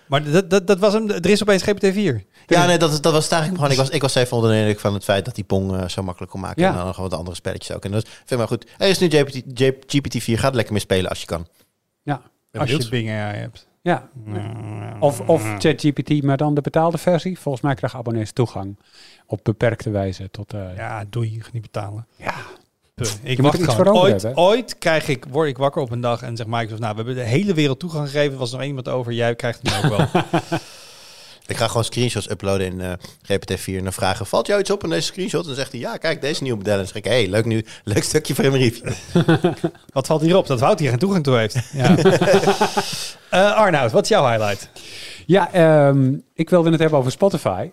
maar 0.09 0.31
dat, 0.31 0.51
dat, 0.51 0.67
dat 0.67 0.79
was 0.79 0.93
hem. 0.93 1.11
Er 1.11 1.27
is 1.31 1.43
opeens 1.43 1.63
GPT-4. 1.63 2.27
Ja, 2.47 2.67
nee, 2.67 2.79
dat, 2.79 2.93
is- 2.93 3.01
dat 3.01 3.13
was 3.13 3.25
het 3.25 3.33
eigenlijk 3.33 3.63
gewoon. 3.63 3.71
Ik 3.71 3.77
was, 3.87 3.89
ik 3.97 4.03
was 4.03 4.15
even 4.15 4.37
onder 4.37 4.51
de 4.53 4.57
indruk 4.59 4.81
van 4.81 4.95
het 4.95 5.05
feit 5.05 5.25
dat 5.25 5.35
die 5.35 5.45
Pong 5.45 5.77
eh, 5.77 5.89
zo 5.89 6.03
makkelijk 6.03 6.33
kon 6.33 6.41
maken. 6.41 6.63
Ja. 6.63 6.69
En 6.71 6.75
dan 6.77 6.95
gewoon 6.95 7.09
wat 7.11 7.19
andere 7.19 7.37
spelletjes 7.37 7.77
ook. 7.77 7.85
En 7.85 7.91
dat 7.91 8.03
is 8.03 8.09
vind 8.11 8.31
ik 8.31 8.37
maar 8.39 8.49
goed. 8.49 8.67
Er 8.79 8.89
is 8.89 8.99
nu 8.99 9.09
GPT, 9.09 9.43
GPT-4. 9.97 10.33
Ga 10.39 10.49
er 10.49 10.55
lekker 10.55 10.73
mee 10.73 10.83
spelen 10.83 11.09
als 11.11 11.21
je 11.21 11.27
kan. 11.27 11.47
Ja. 12.03 12.23
Ben 12.51 12.61
Als 12.61 12.71
je. 12.71 12.89
Bing 12.89 13.11
AI 13.11 13.37
hebt. 13.39 13.67
Ja. 13.83 14.09
Of, 15.01 15.21
of 15.21 15.55
ChatGPT, 15.59 16.23
maar 16.23 16.37
dan 16.37 16.55
de 16.55 16.61
betaalde 16.61 16.99
versie. 16.99 17.39
Volgens 17.39 17.65
mij 17.65 17.75
krijgen 17.75 17.99
abonnees 17.99 18.33
toegang 18.33 18.79
op 19.27 19.41
beperkte 19.43 19.91
wijze 19.91 20.31
tot... 20.31 20.53
eh, 20.53 20.77
Ja, 20.77 21.05
doei. 21.11 21.33
Je 21.33 21.41
niet 21.53 21.63
betalen. 21.63 22.07
Ja. 22.17 22.35
Ik 23.23 23.41
wacht 23.41 23.63
gewoon. 23.63 23.89
over 23.89 24.03
Ooit, 24.03 24.23
hebben. 24.23 24.43
ooit 24.43 24.79
krijg 24.79 25.09
ik, 25.09 25.25
word 25.31 25.49
ik 25.49 25.59
wakker 25.59 25.83
op 25.83 25.91
een 25.91 26.01
dag 26.01 26.23
en 26.23 26.37
zeg 26.37 26.47
Microsoft, 26.47 26.81
nou, 26.81 26.91
we 26.97 27.03
hebben 27.03 27.15
de 27.25 27.31
hele 27.31 27.55
wereld 27.55 27.79
toegang 27.79 28.07
gegeven. 28.07 28.33
Er 28.33 28.39
was 28.39 28.53
nog 28.53 28.63
iemand 28.63 28.89
over. 28.89 29.13
Jij 29.13 29.35
krijgt 29.35 29.61
hem 29.63 29.85
ook 29.85 29.97
wel. 29.97 30.23
Ik 31.49 31.57
ga 31.57 31.67
gewoon 31.67 31.85
screenshots 31.85 32.31
uploaden 32.31 32.67
in 32.67 32.81
eh, 32.81 32.93
GPT-4 33.23 33.65
en 33.65 33.83
dan 33.83 33.93
vragen, 33.93 34.27
valt 34.27 34.47
jou 34.47 34.61
iets 34.61 34.71
op 34.71 34.85
in 34.85 34.91
deze 34.91 35.07
screenshot? 35.07 35.41
En 35.41 35.47
dan 35.47 35.57
zegt 35.57 35.73
hij, 35.73 35.81
ja, 35.81 35.97
kijk, 35.97 36.21
deze 36.21 36.43
nieuwe 36.43 36.59
modellen. 36.59 36.79
En 36.79 36.85
dan 36.93 37.03
zeg 37.03 37.13
ik, 37.13 37.19
hey, 37.19 37.29
leuk, 37.31 37.45
nu, 37.45 37.65
leuk 37.85 38.03
stukje 38.03 38.35
voor 38.35 38.45
in 38.45 38.51
mijn 38.51 38.63
review. 38.63 38.93
Wat 39.93 40.07
valt 40.07 40.21
hierop? 40.21 40.47
Dat 40.47 40.61
Wout 40.61 40.79
hier 40.79 40.89
geen 40.89 40.99
toegang 40.99 41.25
toe 41.25 41.37
heeft. 41.37 41.71
Ja. 41.73 41.95
Eh, 43.31 43.55
Arnoud, 43.55 43.93
wat 43.93 44.03
is 44.03 44.09
jouw 44.09 44.29
highlight? 44.29 44.71
Ja, 45.27 45.53
ehm, 45.53 46.15
ik 46.35 46.51
wilde 46.51 46.71
het 46.71 46.81
hebben 46.81 46.99
over 46.99 47.11
Spotify. 47.11 47.69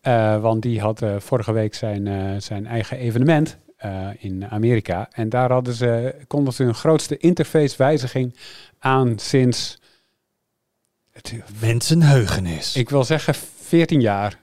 Eh, 0.00 0.40
want 0.40 0.62
die 0.62 0.80
had 0.80 1.02
vorige 1.18 1.52
week 1.52 1.74
zijn, 1.74 2.06
eh, 2.06 2.30
zijn 2.38 2.66
eigen 2.66 2.98
evenement 2.98 3.56
eh, 3.82 4.08
in 4.18 4.46
Amerika. 4.50 5.08
En 5.12 5.28
daar 5.28 5.50
hadden 5.50 5.74
ze, 5.74 6.14
konden 6.26 6.52
ze 6.52 6.62
hun 6.62 6.74
grootste 6.74 7.16
interfacewijziging 7.16 8.36
aan 8.78 9.18
sinds, 9.18 9.78
het, 11.10 11.34
Mensenheugenis. 11.60 12.76
ik 12.76 12.90
wil 12.90 13.04
zeggen, 13.04 13.34
14 13.60 14.00
jaar. 14.00 14.38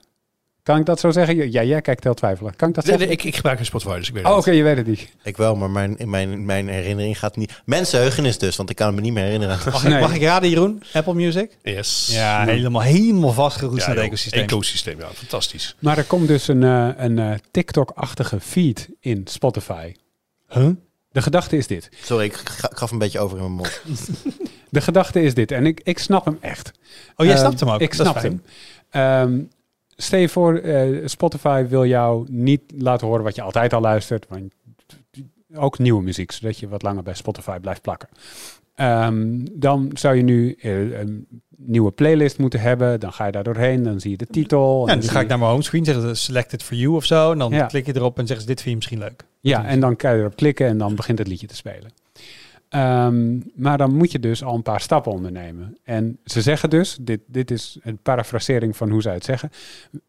Kan 0.69 0.79
ik 0.79 0.86
dat 0.86 0.99
zo 0.99 1.12
zeggen? 1.12 1.51
Ja, 1.51 1.63
jij 1.63 1.82
kijkt 1.82 2.03
heel 2.03 2.13
twijfelig. 2.13 2.55
Kan 2.55 2.69
ik 2.69 2.75
dat 2.75 2.84
Nee, 2.86 2.93
zeggen? 2.97 3.10
nee, 3.15 3.17
ik, 3.25 3.29
ik 3.29 3.36
gebruik 3.36 3.60
een 3.60 3.65
Spotify, 3.65 3.97
dus 3.97 4.08
ik 4.08 4.13
weet 4.13 4.23
Oh, 4.25 4.29
het 4.29 4.39
oké, 4.39 4.51
je 4.51 4.63
weet 4.63 4.77
het 4.77 4.88
niet. 4.88 5.10
Ik 5.23 5.38
wel, 5.38 5.55
maar 5.55 5.69
mijn, 5.69 5.97
in 5.97 6.10
mijn, 6.10 6.45
mijn 6.45 6.67
herinnering 6.67 7.19
gaat 7.19 7.36
niet... 7.36 7.62
Mensenheugenis 7.65 8.38
dus, 8.38 8.55
want 8.55 8.69
ik 8.69 8.75
kan 8.75 8.95
me 8.95 9.01
niet 9.01 9.13
meer 9.13 9.23
herinneren. 9.23 9.58
Mag, 9.65 9.84
ik, 9.84 9.89
Nee. 9.89 9.99
mag 10.01 10.15
ik 10.15 10.21
raden, 10.21 10.49
Jeroen? 10.49 10.84
Apple 10.93 11.13
Music? 11.13 11.58
Yes. 11.63 12.10
Ja, 12.12 12.45
helemaal, 12.45 12.82
helemaal 12.82 13.32
vastgeroest 13.32 13.82
Ja, 13.82 13.88
naar 13.88 13.95
het 13.95 14.05
ecosysteem. 14.05 14.43
Ecosysteem, 14.43 14.99
ja, 14.99 15.08
fantastisch. 15.13 15.75
Maar 15.79 15.97
er 15.97 16.03
komt 16.03 16.27
dus 16.27 16.47
een, 16.47 16.63
eh, 16.63 16.88
een 16.97 17.19
eh, 17.19 17.34
TikTok-achtige 17.51 18.39
feed 18.39 18.89
in 18.99 19.21
Spotify. 19.25 19.93
Huh? 20.49 20.69
De 21.12 21.21
gedachte 21.21 21.58
is 21.58 21.67
dit. 21.67 21.89
Sorry, 22.03 22.25
ik, 22.25 22.34
ga- 22.34 22.69
ik 22.71 22.77
gaf 22.77 22.91
een 22.91 22.97
beetje 22.97 23.19
over 23.19 23.38
in 23.38 23.43
mijn 23.43 23.55
mond. 23.55 23.82
De 24.69 24.82
gedachte 24.82 25.21
is 25.21 25.34
dit. 25.34 25.51
En 25.51 25.65
ik, 25.65 25.82
ik 25.84 25.99
snap 25.99 26.25
hem 26.25 26.38
echt. 26.41 26.71
Oh, 27.15 27.25
jij 27.25 27.36
Ehm, 27.36 27.43
snapt 27.45 27.60
hem 27.60 27.69
ook. 27.69 27.79
Ik 27.82 27.93
snap 27.93 28.21
hem. 28.21 28.41
Ehm, 28.89 29.39
stel 30.01 30.19
je 30.19 30.29
voor, 30.29 30.55
eh, 30.57 30.88
Spotify 31.05 31.65
wil 31.67 31.85
jou 31.85 32.25
niet 32.29 32.62
laten 32.77 33.07
horen 33.07 33.23
wat 33.23 33.35
je 33.35 33.41
altijd 33.41 33.73
al 33.73 33.81
luistert. 33.81 34.25
Want 34.29 34.53
ook 35.55 35.77
nieuwe 35.79 36.03
muziek, 36.03 36.31
zodat 36.31 36.57
je 36.57 36.67
wat 36.67 36.81
langer 36.81 37.03
bij 37.03 37.13
Spotify 37.13 37.59
blijft 37.59 37.81
plakken. 37.81 38.09
Ehm, 38.75 39.45
dan 39.51 39.89
zou 39.93 40.15
je 40.15 40.21
nu 40.23 40.55
eh, 40.62 40.99
een 40.99 41.27
nieuwe 41.57 41.91
playlist 41.91 42.38
moeten 42.38 42.59
hebben. 42.59 42.99
Dan 42.99 43.13
ga 43.13 43.25
je 43.25 43.31
daar 43.31 43.43
doorheen, 43.43 43.83
dan 43.83 43.99
zie 43.99 44.12
je 44.12 44.17
de 44.17 44.27
titel. 44.27 44.85
Ja, 44.88 44.93
en 44.93 44.99
dan 44.99 45.09
ga 45.09 45.19
ik 45.19 45.27
naar 45.27 45.38
mijn 45.39 45.49
homescreen, 45.51 45.85
zeggen 45.85 46.15
ze 46.15 46.23
select 46.23 46.53
it 46.53 46.63
for 46.63 46.75
you 46.77 46.95
of 46.95 47.05
zo. 47.05 47.31
En 47.31 47.38
dan 47.38 47.51
Ja. 47.51 47.65
klik 47.65 47.85
je 47.85 47.95
erop 47.95 48.17
en 48.19 48.27
zeggen 48.27 48.41
ze 48.47 48.51
dit 48.53 48.62
vind 48.62 48.69
je 48.69 48.75
misschien 48.75 48.99
leuk. 48.99 49.25
Ja, 49.41 49.65
en 49.65 49.79
dan 49.79 49.95
kan 49.95 50.13
je 50.13 50.19
erop 50.19 50.35
klikken 50.35 50.67
en 50.67 50.77
dan 50.77 50.95
begint 50.95 51.17
het 51.19 51.27
liedje 51.27 51.47
te 51.47 51.55
spelen. 51.55 51.91
Ehm, 52.69 53.39
maar 53.55 53.77
dan 53.77 53.95
moet 53.95 54.12
je 54.12 54.19
dus 54.19 54.43
al 54.43 54.55
een 54.55 54.62
paar 54.62 54.82
stappen 54.82 55.12
ondernemen. 55.12 55.77
En 55.84 56.19
ze 56.25 56.41
zeggen 56.41 56.69
dus, 56.69 56.97
dit, 57.01 57.19
dit 57.25 57.51
is 57.51 57.77
een 57.82 57.97
parafrasering 57.97 58.77
van 58.77 58.89
hoe 58.89 59.01
zij 59.01 59.13
het 59.13 59.25
zeggen. 59.25 59.51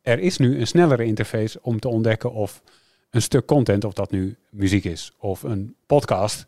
Er 0.03 0.19
is 0.19 0.37
nu 0.37 0.61
een 0.61 0.67
snellere 0.67 1.05
interface 1.05 1.59
om 1.63 1.81
te 1.81 1.89
ontdekken 1.89 2.33
of 2.33 2.63
een 3.11 3.23
stuk 3.23 3.47
content, 3.47 3.85
of 3.85 3.93
dat 3.93 4.11
nu 4.11 4.37
muziek 4.51 4.85
is 4.85 5.13
of 5.19 5.43
een 5.43 5.75
podcast, 5.87 6.47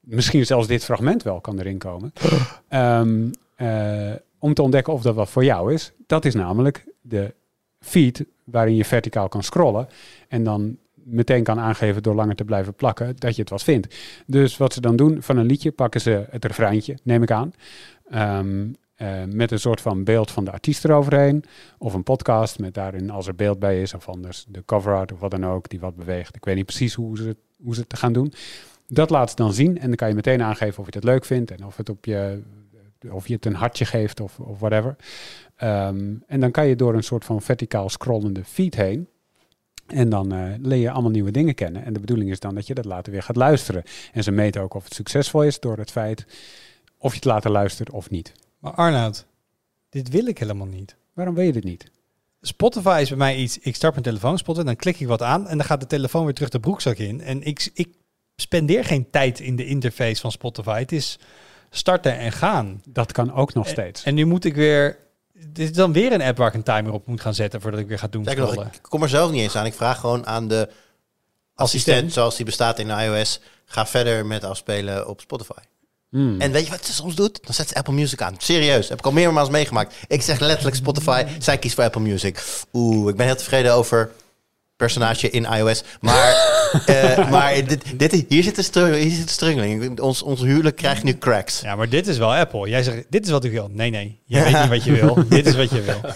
misschien 0.00 0.46
zelfs 0.46 0.66
dit 0.66 0.84
fragment 0.84 1.22
wel 1.22 1.40
kan 1.40 1.58
erin 1.58 1.78
komen. 1.78 2.12
Ehm, 2.68 3.30
eh, 3.54 4.12
om 4.38 4.54
te 4.54 4.62
ontdekken 4.62 4.92
of 4.92 5.02
dat 5.02 5.14
wat 5.14 5.30
voor 5.30 5.44
jou 5.44 5.72
is. 5.72 5.92
Dat 6.06 6.24
is 6.24 6.34
namelijk 6.34 6.84
de 7.00 7.34
feed 7.80 8.24
waarin 8.44 8.76
je 8.76 8.84
verticaal 8.84 9.28
kan 9.28 9.42
scrollen. 9.42 9.88
En 10.28 10.44
dan 10.44 10.78
meteen 11.10 11.42
kan 11.42 11.58
aangeven 11.58 12.02
door 12.02 12.14
langer 12.14 12.34
te 12.34 12.44
blijven 12.44 12.74
plakken 12.74 13.16
dat 13.16 13.34
je 13.34 13.40
het 13.40 13.50
wat 13.50 13.62
vindt. 13.62 13.96
Dus 14.26 14.56
wat 14.56 14.72
ze 14.72 14.80
dan 14.80 14.96
doen, 14.96 15.22
van 15.22 15.36
een 15.36 15.46
liedje 15.46 15.72
pakken 15.72 16.00
ze 16.00 16.26
het 16.30 16.44
refreintje, 16.44 16.98
neem 17.02 17.22
ik 17.22 17.30
aan. 17.30 17.52
Ehm, 18.10 18.66
eh, 18.98 19.24
met 19.24 19.50
een 19.50 19.60
soort 19.60 19.80
van 19.80 20.04
beeld 20.04 20.30
van 20.30 20.44
de 20.44 20.50
artiest 20.50 20.84
eroverheen. 20.84 21.44
Of 21.78 21.94
een 21.94 22.02
podcast 22.02 22.58
met 22.58 22.74
daarin 22.74 23.10
als 23.10 23.26
er 23.26 23.34
beeld 23.34 23.58
bij 23.58 23.82
is. 23.82 23.94
Of 23.94 24.08
anders 24.08 24.46
de 24.48 24.64
cover 24.64 24.94
art 24.94 25.12
of 25.12 25.20
wat 25.20 25.30
dan 25.30 25.46
ook 25.46 25.68
die 25.68 25.80
wat 25.80 25.96
beweegt. 25.96 26.36
Ik 26.36 26.44
weet 26.44 26.56
niet 26.56 26.66
precies 26.66 26.94
hoe 26.94 27.16
ze, 27.16 27.36
hoe 27.62 27.74
ze 27.74 27.80
het 27.80 27.98
gaan 27.98 28.12
doen. 28.12 28.32
Dat 28.86 29.10
laat 29.10 29.30
ze 29.30 29.36
dan 29.36 29.52
zien 29.52 29.78
en 29.78 29.86
dan 29.86 29.96
kan 29.96 30.08
je 30.08 30.14
meteen 30.14 30.42
aangeven 30.42 30.78
of 30.78 30.86
je 30.86 30.94
het 30.94 31.04
leuk 31.04 31.24
vindt. 31.24 31.50
En 31.50 31.64
of, 31.64 31.76
het 31.76 31.88
op 31.88 32.04
je, 32.04 32.42
of 33.10 33.28
je 33.28 33.34
het 33.34 33.46
een 33.46 33.54
hartje 33.54 33.84
geeft 33.84 34.20
of, 34.20 34.40
of 34.40 34.58
whatever. 34.58 34.96
Ehm, 35.56 36.14
en 36.26 36.40
dan 36.40 36.50
kan 36.50 36.66
je 36.66 36.76
door 36.76 36.94
een 36.94 37.02
soort 37.02 37.24
van 37.24 37.42
verticaal 37.42 37.88
scrollende 37.88 38.44
feed 38.44 38.74
heen. 38.74 39.08
En 39.88 40.08
dan 40.08 40.32
eh, 40.32 40.52
leer 40.62 40.78
je 40.78 40.90
allemaal 40.90 41.10
nieuwe 41.10 41.30
dingen 41.30 41.54
kennen. 41.54 41.84
En 41.84 41.92
de 41.92 42.00
bedoeling 42.00 42.30
is 42.30 42.40
dan 42.40 42.54
dat 42.54 42.66
je 42.66 42.74
dat 42.74 42.84
later 42.84 43.12
weer 43.12 43.22
gaat 43.22 43.36
luisteren. 43.36 43.82
En 44.12 44.22
ze 44.22 44.30
meten 44.30 44.62
ook 44.62 44.74
of 44.74 44.84
het 44.84 44.94
succesvol 44.94 45.42
is 45.42 45.60
door 45.60 45.76
het 45.78 45.90
feit 45.90 46.26
of 46.98 47.10
je 47.10 47.16
het 47.16 47.24
later 47.24 47.50
luistert 47.50 47.90
of 47.90 48.10
niet. 48.10 48.32
Maar 48.58 48.72
Arnoud, 48.72 49.26
dit 49.88 50.08
wil 50.08 50.26
ik 50.26 50.38
helemaal 50.38 50.66
niet. 50.66 50.96
Waarom 51.12 51.34
weet 51.34 51.46
je 51.46 51.52
dit 51.52 51.64
niet? 51.64 51.90
Spotify 52.40 52.98
is 53.02 53.08
bij 53.08 53.18
mij 53.18 53.36
iets, 53.36 53.58
ik 53.58 53.74
start 53.74 53.92
mijn 53.92 54.04
telefoon 54.04 54.38
spotten, 54.38 54.64
dan 54.64 54.76
klik 54.76 55.00
ik 55.00 55.06
wat 55.06 55.22
aan 55.22 55.48
en 55.48 55.56
dan 55.56 55.66
gaat 55.66 55.80
de 55.80 55.86
telefoon 55.86 56.24
weer 56.24 56.34
terug 56.34 56.50
de 56.50 56.60
broekzak 56.60 56.96
in. 56.96 57.20
En 57.20 57.42
ik, 57.42 57.70
ik 57.74 57.88
spendeer 58.36 58.84
geen 58.84 59.10
tijd 59.10 59.40
in 59.40 59.56
de 59.56 59.66
interface 59.66 60.20
van 60.20 60.32
Spotify. 60.32 60.78
Het 60.78 60.92
is 60.92 61.18
starten 61.70 62.18
en 62.18 62.32
gaan. 62.32 62.82
Dat 62.88 63.12
kan 63.12 63.32
ook 63.32 63.54
nog 63.54 63.64
En- 63.64 63.70
steeds. 63.70 64.02
En 64.02 64.14
nu 64.14 64.24
moet 64.24 64.44
ik 64.44 64.54
weer, 64.54 64.98
dit 65.46 65.68
is 65.70 65.72
dan 65.72 65.92
weer 65.92 66.12
een 66.12 66.22
app 66.22 66.38
waar 66.38 66.48
ik 66.48 66.54
een 66.54 66.62
timer 66.62 66.92
op 66.92 67.06
moet 67.06 67.20
gaan 67.20 67.34
zetten 67.34 67.60
voordat 67.60 67.80
ik 67.80 67.88
weer 67.88 67.98
ga 67.98 68.08
doen 68.08 68.24
nog, 68.24 68.54
ik 68.54 68.78
kom 68.82 69.02
er 69.02 69.08
zelf 69.08 69.30
niet 69.30 69.40
eens 69.40 69.56
aan. 69.56 69.66
Ik 69.66 69.74
vraag 69.74 70.00
gewoon 70.00 70.26
aan 70.26 70.48
de 70.48 70.56
assistent, 70.56 70.76
Assistent. 71.54 72.12
zoals 72.12 72.36
die 72.36 72.44
bestaat 72.44 72.78
in 72.78 72.88
iOS. 72.88 73.40
Ga 73.64 73.86
verder 73.86 74.26
met 74.26 74.44
afspelen 74.44 75.08
op 75.08 75.20
Spotify. 75.20 75.60
Hmm. 76.10 76.40
En 76.40 76.52
weet 76.52 76.64
je 76.64 76.70
wat 76.70 76.84
ze 76.84 76.92
soms 76.92 77.14
doet? 77.14 77.44
Dan 77.44 77.54
zet 77.54 77.68
ze 77.68 77.74
Apple 77.74 77.92
Music 77.92 78.22
aan. 78.22 78.34
Serieus, 78.38 78.88
heb 78.88 78.98
ik 78.98 79.04
al 79.04 79.12
meermaals 79.12 79.50
meegemaakt. 79.50 79.94
Ik 80.06 80.22
zeg 80.22 80.38
letterlijk 80.38 80.76
Spotify, 80.76 81.26
zij 81.38 81.58
kiest 81.58 81.74
voor 81.74 81.84
Apple 81.84 82.00
Music. 82.00 82.44
Oeh, 82.72 83.10
ik 83.10 83.16
ben 83.16 83.26
heel 83.26 83.36
tevreden 83.36 83.72
over 83.72 84.10
personage 84.78 85.30
in 85.30 85.44
iOS. 85.44 85.84
Maar, 86.00 86.32
eh, 86.86 87.30
maar 87.30 87.54
dit, 87.66 87.98
dit, 87.98 88.24
hier 88.28 88.42
zit 88.42 88.58
een 88.58 88.64
stru- 88.64 88.94
hier 88.94 89.10
zit. 89.10 90.00
Ons, 90.00 90.22
ons 90.22 90.40
huwelijk 90.40 90.76
krijgt 90.76 91.02
nu 91.02 91.18
cracks. 91.18 91.60
Ja, 91.60 91.76
maar 91.76 91.88
dit 91.88 92.06
is 92.06 92.18
wel 92.18 92.34
Apple. 92.34 92.68
Jij 92.68 92.82
zegt, 92.82 93.04
dit 93.08 93.24
is 93.24 93.30
wat 93.30 93.44
ik 93.44 93.50
wil. 93.52 93.68
Nee, 93.72 93.90
nee, 93.90 94.20
je 94.24 94.42
weet 94.42 94.60
niet 94.60 94.68
wat 94.68 94.84
je 94.84 94.92
wil. 94.92 95.24
dit 95.28 95.46
is 95.46 95.56
wat 95.56 95.70
je 95.70 95.80
wil. 95.82 96.00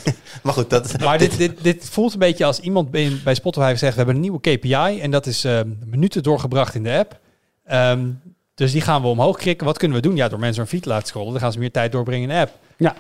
Maar 0.43 0.53
goed, 0.53 0.71
dat, 0.71 1.01
Maar 1.01 1.19
dit, 1.19 1.37
dit, 1.39 1.63
dit 1.63 1.89
voelt 1.91 2.13
een 2.13 2.19
beetje 2.19 2.45
als 2.45 2.61
iemand 2.61 2.91
bij, 2.91 3.13
bij 3.25 3.35
Spotify 3.35 3.75
zegt, 3.77 3.93
we 3.93 3.97
hebben 3.97 4.15
een 4.15 4.21
nieuwe 4.21 4.41
KPI 4.41 5.01
en 5.01 5.11
dat 5.11 5.27
is 5.27 5.45
ehm, 5.45 5.69
minuten 5.87 6.23
doorgebracht 6.23 6.75
in 6.75 6.83
de 6.83 6.93
app. 6.99 7.19
Ehm, 7.65 8.09
dus 8.55 8.73
die 8.73 8.81
gaan 8.81 9.03
we 9.03 9.09
omhoog 9.09 9.37
krikken. 9.37 9.67
Wat 9.67 9.79
kunnen 9.79 9.97
we 9.97 10.03
doen? 10.03 10.17
Ja, 10.17 10.29
door 10.29 10.39
mensen 10.39 10.63
een 10.63 10.69
feed 10.69 10.83
te 10.83 10.89
laten 10.89 11.07
scrollen, 11.07 11.33
dan 11.33 11.41
gaan 11.41 11.53
ze 11.53 11.59
meer 11.59 11.71
tijd 11.71 11.93
doorbrengen 11.93 12.23
in 12.31 12.35
de 12.35 12.41
app. 12.41 12.51
Ja. 12.77 12.95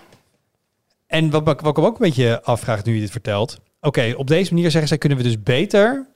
En 1.07 1.31
wat, 1.31 1.44
wat 1.44 1.79
ik 1.79 1.79
ook 1.79 1.87
een 2.01 2.07
beetje 2.07 2.42
afvraag 2.42 2.85
nu 2.85 2.94
je 2.94 3.01
dit 3.01 3.11
vertelt. 3.11 3.59
Oké, 3.84 4.12
op 4.16 4.26
deze 4.26 4.54
manier 4.54 4.70
zeggen 4.70 4.88
zij, 4.88 4.98
kunnen 4.98 5.18
we 5.18 5.24
dus 5.24 5.42
beter 5.42 6.06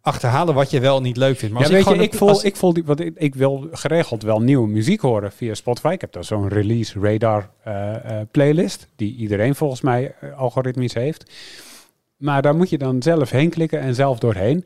achterhalen 0.00 0.54
wat 0.54 0.70
je 0.70 0.80
wel 0.80 1.00
niet 1.00 1.16
leuk 1.16 1.38
vindt. 1.38 1.54
Maar 1.54 1.62
ja, 1.64 1.68
weet 1.68 1.78
je, 1.78 1.84
gewoon 1.84 2.02
ik 2.02 2.14
voel, 2.14 2.28
als- 2.28 2.44
ik 2.44 2.56
voel 2.56 2.72
die, 2.72 2.84
want 2.84 3.00
ik, 3.00 3.14
ik 3.16 3.34
wil 3.34 3.68
geregeld 3.72 4.22
wel 4.22 4.40
nieuwe 4.40 4.68
muziek 4.68 5.00
horen 5.00 5.32
via 5.32 5.54
Spotify. 5.54 5.88
Ik 5.92 6.00
heb 6.00 6.12
daar 6.12 6.24
zo'n 6.24 6.48
release 6.48 7.00
radar 7.00 7.50
eh, 7.62 7.94
eh, 8.20 8.26
playlist, 8.30 8.88
die 8.96 9.16
iedereen 9.16 9.54
volgens 9.54 9.80
mij 9.80 10.14
eh, 10.20 10.38
algoritmisch 10.38 10.94
heeft. 10.94 11.32
Maar 12.16 12.42
daar 12.42 12.54
moet 12.56 12.70
je 12.70 12.78
dan 12.78 13.02
zelf 13.02 13.30
heen 13.30 13.50
klikken 13.50 13.80
en 13.80 13.94
zelf 13.94 14.18
doorheen. 14.18 14.64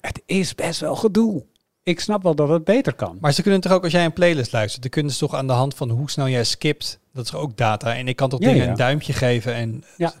Het 0.00 0.22
is 0.26 0.54
best 0.54 0.80
wel 0.80 0.96
gedoe. 0.96 1.44
Ik 1.82 2.00
snap 2.00 2.22
wel 2.22 2.34
dat 2.34 2.48
het 2.48 2.64
beter 2.64 2.94
kan. 2.94 3.18
Maar 3.20 3.32
ze 3.32 3.42
kunnen 3.42 3.60
toch 3.60 3.72
ook, 3.72 3.82
als 3.84 3.92
jij 3.92 4.04
een 4.04 4.12
playlist 4.12 4.52
luistert, 4.52 4.82
dan 4.82 4.90
kunnen 4.90 5.12
ze 5.12 5.18
toch 5.18 5.34
aan 5.34 5.46
de 5.46 5.52
hand 5.52 5.74
van 5.74 5.90
hoe 5.90 6.10
snel 6.10 6.28
jij 6.28 6.44
skipt, 6.44 6.98
dat 7.12 7.24
is 7.24 7.34
ook 7.34 7.56
data. 7.56 7.94
En 7.96 8.08
ik 8.08 8.16
kan 8.16 8.28
toch 8.28 8.40
Ja, 8.40 8.46
dingen 8.48 8.64
ja. 8.64 8.70
een 8.70 8.76
duimpje 8.76 9.12
geven. 9.12 9.54
En, 9.54 9.84
Ja. 9.96 10.12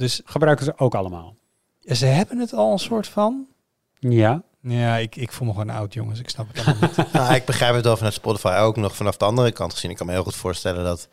Dus 0.00 0.20
Gebruiken 0.24 0.64
ze 0.64 0.72
ook 0.76 0.94
allemaal. 0.94 1.36
ze 1.80 2.06
hebben 2.06 2.38
het 2.38 2.52
al 2.52 2.72
een 2.72 2.78
soort 2.78 3.06
van. 3.08 3.46
Ja, 3.98 4.42
Ja, 4.60 4.96
ik, 4.96 5.16
ik 5.16 5.32
voel 5.32 5.46
me 5.46 5.52
gewoon 5.52 5.70
oud, 5.70 5.94
jongens. 5.94 6.20
Ik 6.20 6.28
snap 6.28 6.48
het 6.48 6.58
allemaal 6.66 6.90
niet. 6.96 7.12
Nou, 7.12 7.34
ik 7.34 7.44
begrijp 7.44 7.74
het 7.74 7.84
wel 7.84 7.96
vanuit 7.96 8.14
Spotify 8.14 8.56
ook 8.60 8.76
nog 8.76 8.96
vanaf 8.96 9.16
de 9.16 9.24
andere 9.24 9.52
kant 9.52 9.72
gezien. 9.72 9.90
Ik 9.90 9.96
kan 9.96 10.06
me 10.06 10.12
heel 10.12 10.22
goed 10.22 10.34
voorstellen 10.34 10.84
dat 10.84 11.08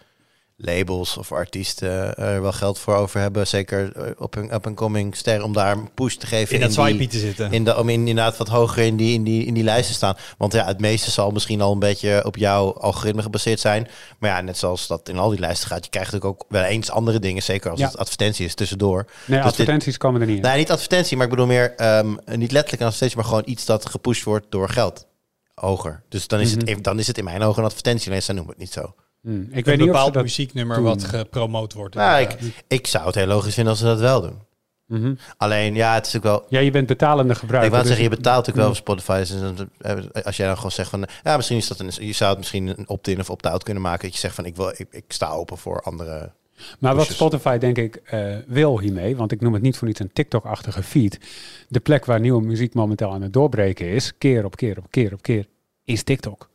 labels 0.60 1.18
of 1.18 1.32
artiesten 1.32 2.16
er 2.16 2.42
wel 2.42 2.52
geld 2.52 2.80
voor 2.80 2.96
over 2.96 3.20
hebben. 3.20 3.48
Zeker 3.48 3.92
eh, 3.96 4.12
op 4.18 4.36
een 4.36 4.54
up-and-coming 4.54 5.16
ster 5.16 5.44
om 5.44 5.54
daar 5.54 5.78
een 5.78 5.94
push 5.94 6.16
te 6.16 6.28
geven. 6.28 6.54
In 6.56 6.62
dat 6.62 6.70
die- 6.74 6.80
swipe 6.86 7.08
te 7.08 7.20
zitten. 7.20 7.52
in 7.52 7.64
de, 7.64 7.78
om 7.78 7.90
in- 7.90 8.08
inderdaad 8.08 8.38
wat 8.38 8.48
hoger 8.48 8.84
in 8.84 8.96
die, 8.98 9.14
in, 9.14 9.24
die, 9.24 9.46
in 9.46 9.54
die 9.54 9.64
lijsten 9.64 9.96
staan. 9.96 10.18
Want 10.38 10.54
ja, 10.54 10.66
het 10.66 10.80
meeste 10.80 11.12
zal 11.12 11.32
misschien 11.32 11.62
al 11.62 11.72
een 11.72 11.80
beetje 11.80 12.26
op 12.26 12.36
jouw 12.38 12.74
algoritme 12.74 13.22
gebaseerd 13.22 13.60
zijn. 13.60 13.88
Maar 14.20 14.30
ja, 14.30 14.42
net 14.42 14.58
zoals 14.58 14.88
dat 14.88 15.10
in 15.10 15.18
al 15.18 15.30
die 15.30 15.40
lijsten 15.40 15.68
gaat, 15.68 15.84
je 15.84 15.90
krijgt 15.90 16.12
natuurlijk 16.12 16.42
ook 16.42 16.48
wel 16.52 16.64
eens 16.64 16.92
andere 16.92 17.20
dingen. 17.20 17.44
Zeker 17.44 17.72
als 17.72 17.80
Ja. 17.80 17.88
het 17.88 17.98
advertentie 17.98 18.46
is 18.46 18.56
tussendoor. 18.56 19.06
nee, 19.26 19.38
dit- 19.40 19.48
advertenties 19.48 19.98
komen 19.98 20.22
er 20.22 20.28
niet 20.28 20.36
in. 20.38 20.42
Nee, 20.42 20.58
niet 20.58 20.72
advertentie, 20.72 21.16
maar 21.18 21.26
ik 21.26 21.32
bedoel 21.32 21.48
meer 21.48 21.76
ehm, 21.76 22.08
niet 22.26 22.52
letterlijk 22.52 22.82
een 22.82 22.88
advertentie, 22.88 23.18
maar 23.18 23.26
gewoon 23.26 23.44
iets 23.46 23.66
dat 23.66 23.90
gepusht 23.90 24.24
wordt 24.24 24.46
door 24.50 24.70
geld. 24.70 25.06
Hoger. 25.54 26.04
Dus 26.10 26.28
dan 26.28 26.40
is, 26.40 26.50
Mhm. 26.50 26.60
het, 26.60 26.68
even- 26.68 26.82
dan 26.82 27.00
is 27.00 27.08
het 27.08 27.18
in 27.18 27.24
mijn 27.24 27.42
ogen 27.44 27.60
een 27.60 27.68
advertentie, 27.68 28.08
alleen 28.10 28.22
zij 28.24 28.34
noemen 28.36 28.52
het 28.54 28.62
niet 28.62 28.74
zo. 28.74 28.94
Hmm, 29.22 29.42
Ik 29.42 29.56
een 29.56 29.64
weet 29.64 29.78
niet 29.78 29.86
bepaald 29.88 30.14
dat... 30.14 30.24
muzieknummer 30.24 30.76
doen. 30.76 30.86
wat 30.86 31.04
gepromoot 31.04 31.74
wordt. 31.74 31.96
Nou, 31.96 32.22
ik, 32.22 32.38
ik 32.68 32.88
zou 32.88 33.06
het 33.06 33.16
heel 33.16 33.26
logisch 33.28 33.54
vinden 33.54 33.72
als 33.74 33.82
ze 33.82 33.88
dat 33.88 34.00
wel 34.00 34.22
doen. 34.22 34.46
Mhm. 34.86 35.14
Alleen, 35.38 35.76
ja, 35.76 35.94
het 35.94 36.06
is 36.06 36.14
natuurlijk 36.14 36.42
wel... 36.50 36.60
Ja, 36.60 36.66
je 36.66 36.72
bent 36.72 36.88
betalende 36.88 37.36
gebruiker. 37.36 37.66
ik 37.66 37.72
wou 37.72 37.84
dus- 37.88 37.92
zeggen, 37.96 38.10
je 38.12 38.16
betaalt 38.16 38.46
natuurlijk 38.48 38.68
wel 38.68 38.68
Mm. 38.68 38.86
voor 38.86 39.00
Spotify. 39.02 39.20
Dus 39.20 39.66
eh, 40.14 40.26
als 40.26 40.38
jij 40.38 40.48
dan 40.48 40.56
gewoon 40.56 40.72
zegt 40.72 40.90
van... 40.90 41.08
Ja, 41.24 41.36
misschien 41.36 41.58
is 41.58 41.68
dat 41.68 41.80
een... 41.80 41.92
Je 42.00 42.14
zou 42.14 42.30
het 42.30 42.40
misschien 42.40 42.68
een 42.68 42.90
opt-in 42.90 43.20
of 43.20 43.30
opt-out 43.30 43.64
kunnen 43.64 43.84
maken. 43.84 44.02
Dat 44.04 44.14
je 44.14 44.20
zegt 44.20 44.36
van, 44.36 44.46
ik, 44.46 44.56
wil, 44.56 44.70
ik, 44.70 44.88
ik 44.92 45.04
sta 45.08 45.30
open 45.30 45.58
voor 45.58 45.82
andere... 45.82 46.32
Maar 46.80 46.96
wat. 46.96 47.08
Spotify 47.08 47.58
denk 47.58 47.78
ik 47.78 47.96
eh, 47.96 48.36
wil 48.48 48.80
hiermee, 48.80 49.16
want 49.16 49.32
ik 49.32 49.42
noem 49.42 49.54
het 49.54 49.62
niet 49.62 49.78
voor 49.78 49.88
niets 49.88 50.00
een 50.00 50.14
TikTok-achtige 50.14 50.84
feed. 50.84 51.20
De 51.68 51.80
plek 51.80 52.06
waar 52.06 52.20
nieuwe 52.20 52.42
muziek 52.42 52.74
momenteel 52.74 53.12
aan 53.14 53.22
het 53.22 53.34
doorbreken 53.34 53.88
is, 53.88 54.18
keer 54.18 54.46
op 54.46 54.56
keer 54.56 54.78
op 54.78 54.86
keer 54.90 55.14
op 55.14 55.22
keer, 55.22 55.48
is 55.84 56.04
TikTok. 56.04 56.50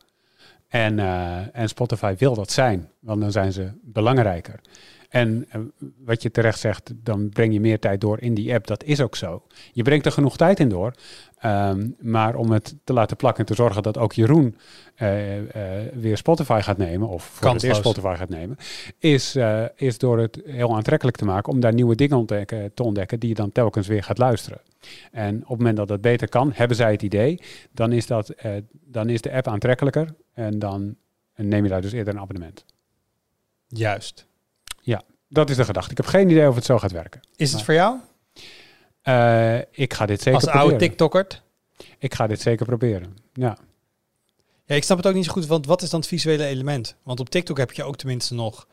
En, 0.73 0.99
eh, 0.99 1.55
en 1.55 1.69
Spotify 1.69 2.15
wil 2.17 2.35
dat 2.35 2.51
zijn, 2.51 2.89
want 2.99 3.21
dan 3.21 3.31
zijn 3.31 3.53
ze 3.53 3.71
belangrijker. 3.81 4.59
En 5.13 5.45
eh, 5.49 5.61
wat 6.05 6.21
je 6.21 6.31
terecht 6.31 6.59
zegt, 6.59 6.93
dan 6.95 7.29
breng 7.29 7.53
je 7.53 7.59
meer 7.59 7.79
tijd 7.79 8.01
door 8.01 8.19
in 8.21 8.33
die 8.33 8.53
app. 8.53 8.67
Dat 8.67 8.83
is 8.83 9.01
ook 9.01 9.15
zo. 9.15 9.43
Je 9.73 9.81
brengt 9.81 10.05
er 10.05 10.11
genoeg 10.11 10.37
tijd 10.37 10.59
in 10.59 10.69
door. 10.69 10.93
Ehm, 11.37 11.89
maar 11.99 12.35
om 12.35 12.51
het 12.51 12.75
te 12.83 12.93
laten 12.93 13.17
plakken 13.17 13.39
en 13.39 13.45
te 13.45 13.61
zorgen 13.61 13.83
dat 13.83 13.97
ook 13.97 14.13
Jeroen 14.13 14.57
eh, 14.95 15.37
eh, 15.37 15.93
weer 15.93 16.17
Spotify 16.17 16.59
gaat 16.63 16.77
nemen, 16.77 17.07
of 17.07 17.37
Kansloos. 17.39 17.77
Spotify 17.77 18.15
gaat 18.17 18.29
nemen, 18.29 18.57
is, 18.99 19.37
is 19.75 19.97
door 19.97 20.19
het 20.19 20.41
heel 20.45 20.75
aantrekkelijk 20.75 21.17
te 21.17 21.25
maken 21.25 21.53
om 21.53 21.59
daar 21.59 21.73
nieuwe 21.73 21.95
dingen 21.95 22.17
ontdekken, 22.17 22.73
te 22.73 22.83
ontdekken 22.83 23.19
die 23.19 23.29
je 23.29 23.35
dan 23.35 23.51
telkens 23.51 23.87
weer 23.87 24.03
gaat 24.03 24.17
luisteren. 24.17 24.61
En 25.11 25.35
op 25.35 25.49
het 25.49 25.57
moment 25.57 25.77
dat 25.77 25.87
dat 25.87 26.01
beter 26.01 26.29
kan, 26.29 26.51
hebben 26.53 26.77
zij 26.77 26.91
het 26.91 27.01
idee, 27.01 27.39
dan 27.71 27.91
is, 27.91 28.07
dat, 28.07 28.33
dan 28.85 29.09
is 29.09 29.21
de 29.21 29.31
app 29.31 29.47
aantrekkelijker 29.47 30.15
en 30.33 30.59
dan 30.59 30.95
neem 31.35 31.63
je 31.63 31.69
daar 31.69 31.81
dus 31.81 31.91
eerder 31.91 32.13
een 32.13 32.19
abonnement. 32.19 32.65
Juist. 33.67 34.31
Dat 35.33 35.49
is 35.49 35.55
de 35.55 35.65
gedachte. 35.65 35.91
Ik 35.91 35.97
heb 35.97 36.05
geen 36.05 36.29
idee 36.29 36.47
of 36.47 36.55
het 36.55 36.65
zo 36.65 36.77
gaat 36.79 36.91
werken. 36.91 37.21
Is 37.35 37.47
het 37.47 37.55
Maar- 37.55 37.63
voor 37.65 37.73
jou? 37.73 37.97
Eh, 39.01 39.57
ik 39.71 39.93
ga 39.93 40.05
dit 40.05 40.21
zeker 40.21 40.33
Als 40.39 40.43
oude 40.47 40.59
proberen. 40.59 40.87
TikToker? 40.87 41.27
Ik 41.99 42.13
ga 42.13 42.27
dit 42.27 42.41
zeker 42.41 42.65
proberen. 42.65 43.17
Ja. 43.33 43.57
Ja, 44.65 44.75
ik 44.75 44.83
snap 44.83 44.97
het 44.97 45.07
ook 45.07 45.13
niet 45.13 45.25
zo 45.25 45.31
goed, 45.31 45.45
want 45.45 45.65
wat 45.65 45.81
is 45.81 45.89
dan 45.89 45.99
het 45.99 46.09
visuele 46.09 46.45
element? 46.45 46.95
Want 47.03 47.19
op 47.19 47.29
TikTok 47.29 47.57
heb 47.57 47.71
je 47.71 47.83
ook 47.83 47.95
tenminste 47.95 48.33
nog 48.33 48.67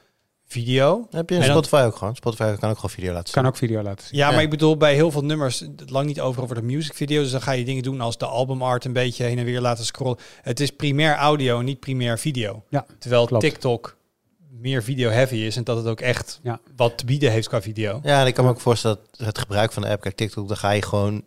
video. 0.46 1.06
Heb 1.10 1.28
je 1.28 1.34
in 1.34 1.40
En 1.40 1.46
dan- 1.48 1.56
Spotify 1.64 1.86
ook 1.86 1.96
gewoon. 1.96 2.16
Spotify 2.16 2.42
kan 2.56 2.70
ook 2.70 2.74
gewoon 2.76 2.90
video 2.90 3.12
laten 3.12 3.32
zien. 3.32 3.42
Kan 3.42 3.46
ook 3.52 3.56
video 3.56 3.82
laten 3.82 4.06
zien. 4.06 4.18
Ja, 4.18 4.28
Ja. 4.28 4.34
maar 4.34 4.42
ik 4.42 4.50
bedoel, 4.50 4.76
bij 4.76 4.94
heel 4.94 5.10
veel 5.10 5.24
nummers, 5.24 5.64
lang 5.86 6.06
niet 6.06 6.20
overal 6.20 6.46
wordt 6.46 6.60
een 6.62 6.68
music 6.68 6.94
video. 6.94 7.22
Dus 7.22 7.30
dan 7.30 7.42
ga 7.42 7.52
je 7.52 7.64
dingen 7.64 7.82
doen 7.82 8.00
als 8.00 8.18
de 8.18 8.26
albumart 8.26 8.84
een 8.84 8.92
beetje 8.92 9.24
heen 9.24 9.38
en 9.38 9.44
weer 9.44 9.60
laten 9.60 9.84
scrollen. 9.84 10.18
Het 10.42 10.60
is 10.60 10.70
primair 10.70 11.14
audio, 11.16 11.60
niet 11.60 11.80
primair 11.80 12.18
video. 12.18 12.62
Ja, 12.68 12.86
Terwijl 12.98 13.26
klopt. 13.26 13.42
TikTok 13.44 13.96
meer 14.50 14.82
video-heavy 14.82 15.34
is 15.36 15.56
en 15.56 15.64
dat 15.64 15.76
het 15.76 15.86
ook 15.86 16.00
echt 16.00 16.40
Ja. 16.42 16.60
wat 16.76 16.98
te 16.98 17.04
bieden 17.04 17.30
heeft 17.32 17.48
qua 17.48 17.62
video. 17.62 18.00
Ja, 18.02 18.20
en 18.20 18.26
ik 18.26 18.34
kan 18.34 18.44
me 18.44 18.50
ook 18.50 18.60
voorstellen 18.60 18.98
dat 19.16 19.26
het 19.26 19.38
gebruik 19.38 19.72
van 19.72 19.82
de 19.82 19.88
app, 19.88 20.00
kijk 20.02 20.16
TikTok, 20.16 20.48
daar 20.48 20.56
ga 20.56 20.70
je 20.70 20.82
gewoon 20.82 21.24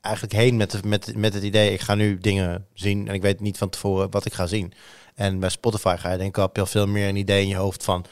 eigenlijk 0.00 0.34
heen 0.34 0.56
met, 0.56 0.70
de, 0.70 0.78
met, 0.84 1.16
met 1.16 1.34
het 1.34 1.42
idee, 1.42 1.72
ik 1.72 1.80
ga 1.80 1.94
nu 1.94 2.18
dingen 2.18 2.66
zien 2.74 3.08
en 3.08 3.14
ik 3.14 3.22
weet 3.22 3.40
niet 3.40 3.58
van 3.58 3.68
tevoren 3.68 4.10
wat 4.10 4.24
ik 4.26 4.32
ga 4.32 4.46
zien. 4.46 4.72
En 5.14 5.38
bij 5.40 5.48
Spotify 5.48 5.96
ga 5.98 6.12
je 6.12 6.18
denk 6.18 6.36
ik 6.36 6.56
al 6.58 6.66
veel 6.66 6.86
meer 6.86 7.08
een 7.08 7.16
idee 7.16 7.42
in 7.42 7.48
je 7.48 7.56
hoofd 7.56 7.84
van, 7.84 8.04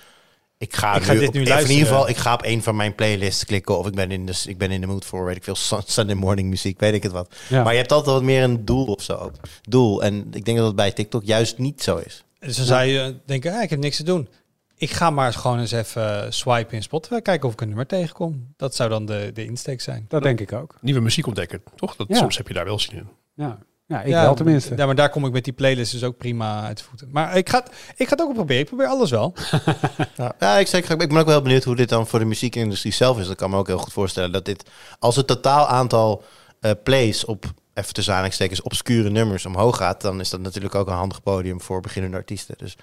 ik 0.58 0.76
ga, 0.76 0.94
Ik 0.96 1.02
ga 1.02 1.12
nu, 1.12 1.18
dit 1.18 1.28
op- 1.28 1.34
nu 1.34 1.40
of 1.40 1.46
in 1.46 1.52
luisteren. 1.52 1.78
ieder 1.78 1.92
geval, 1.92 2.08
ik 2.08 2.16
ga 2.16 2.34
op 2.34 2.44
een 2.44 2.62
van 2.62 2.76
mijn 2.76 2.94
playlists 2.94 3.44
klikken 3.44 3.78
of 3.78 3.86
ik 3.86 3.94
ben 3.94 4.10
in 4.10 4.26
de, 4.26 4.42
ik 4.46 4.58
ben 4.58 4.70
in 4.70 4.80
de 4.80 4.86
mood 4.86 5.04
voor, 5.04 5.24
weet 5.24 5.36
ik 5.36 5.44
veel, 5.44 5.54
Sun- 5.54 5.82
Sunday 5.96 6.16
morning 6.16 6.48
muziek, 6.48 6.80
weet 6.80 6.94
ik 6.94 7.02
het 7.02 7.12
wat. 7.12 7.34
Ja. 7.48 7.62
Maar 7.62 7.72
je 7.72 7.78
hebt 7.78 7.92
altijd 7.92 8.14
wat 8.14 8.24
meer 8.24 8.42
een 8.42 8.64
doel 8.64 8.86
of 8.86 9.02
zo. 9.02 9.30
Doel. 9.62 10.02
En 10.02 10.26
ik 10.32 10.44
denk 10.44 10.56
dat 10.56 10.66
het 10.66 10.76
bij 10.76 10.92
TikTok 10.92 11.24
juist 11.24 11.58
niet 11.58 11.82
zo 11.82 11.96
is. 11.96 12.24
Dus 12.38 12.56
dan 12.56 12.66
zou 12.66 12.84
je 12.84 13.16
denken, 13.26 13.52
ah, 13.52 13.62
ik 13.62 13.70
heb 13.70 13.78
niks 13.78 13.96
te 13.96 14.02
doen. 14.02 14.28
Ik 14.76 14.90
ga 14.90 15.10
maar 15.10 15.26
eens 15.26 15.36
gewoon 15.36 15.58
eens 15.58 15.72
even 15.72 16.32
swipen 16.32 16.74
in 16.76 16.82
Spotify, 16.82 17.20
kijken 17.20 17.46
of 17.48 17.52
ik 17.54 17.60
een 17.60 17.66
nummer 17.68 17.86
tegenkom. 17.86 18.52
Dat 18.56 18.74
zou 18.74 18.88
dan 18.90 19.06
de, 19.06 19.30
de 19.34 19.44
insteek 19.44 19.80
zijn. 19.80 20.04
Dat 20.08 20.22
denk 20.22 20.40
ik 20.40 20.52
ook. 20.52 20.74
Nieuwe 20.80 21.00
muziek 21.00 21.26
ontdekken, 21.26 21.62
toch? 21.76 21.96
Dat, 21.96 22.08
Ja. 22.08 22.16
Soms 22.16 22.36
heb 22.36 22.48
je 22.48 22.54
daar 22.54 22.64
wel 22.64 22.78
zin 22.78 22.96
in. 22.96 23.08
Ja, 23.34 23.58
ja 23.86 24.02
ik 24.02 24.12
wel 24.12 24.34
tenminste. 24.34 24.76
Ja, 24.76 24.86
maar 24.86 24.94
daar 24.94 25.10
kom 25.10 25.24
ik 25.26 25.32
met 25.32 25.44
die 25.44 25.52
playlist 25.52 25.92
dus 25.92 26.04
ook 26.04 26.16
prima 26.16 26.62
uit 26.62 26.78
de 26.78 26.84
voeten. 26.84 27.08
Maar 27.12 27.36
ik 27.36 27.48
ga, 27.48 27.58
het- 27.58 27.72
ik 27.96 28.04
ga 28.08 28.10
het 28.12 28.20
ook 28.20 28.26
wel 28.26 28.34
proberen. 28.36 28.62
Ik 28.62 28.68
probeer 28.68 28.86
alles 28.86 29.10
wel. 29.10 29.34
Ja, 30.16 30.34
ja 30.38 30.58
ik, 30.58 30.66
zeg, 30.66 30.90
ik 30.90 30.98
ben 31.08 31.16
ook 31.18 31.26
wel 31.26 31.42
benieuwd 31.42 31.64
hoe 31.64 31.76
dit 31.76 31.88
dan 31.88 32.06
voor 32.06 32.18
de 32.18 32.24
muziekindustrie 32.24 32.92
zelf 32.92 33.18
is. 33.18 33.28
Ik 33.28 33.36
kan 33.36 33.50
me 33.50 33.56
ook 33.56 33.66
heel 33.66 33.78
goed 33.78 33.92
voorstellen 33.92 34.32
dat 34.32 34.44
dit, 34.44 34.70
als 34.98 35.16
het 35.16 35.26
totaal 35.26 35.66
aantal 35.66 36.22
eh, 36.60 36.70
plays 36.82 37.24
op, 37.24 37.44
even 37.74 37.92
tussen 37.94 38.12
aanhalingstekens, 38.12 38.62
obscure 38.62 39.10
nummers 39.10 39.46
omhoog 39.46 39.76
gaat, 39.76 40.00
dan 40.00 40.20
is 40.20 40.30
dat 40.30 40.40
natuurlijk 40.40 40.74
ook 40.74 40.86
een 40.86 40.92
handig 40.94 41.22
podium 41.22 41.60
voor 41.60 41.80
beginnende 41.80 42.16
artiesten. 42.16 42.54
Dus 42.58 42.76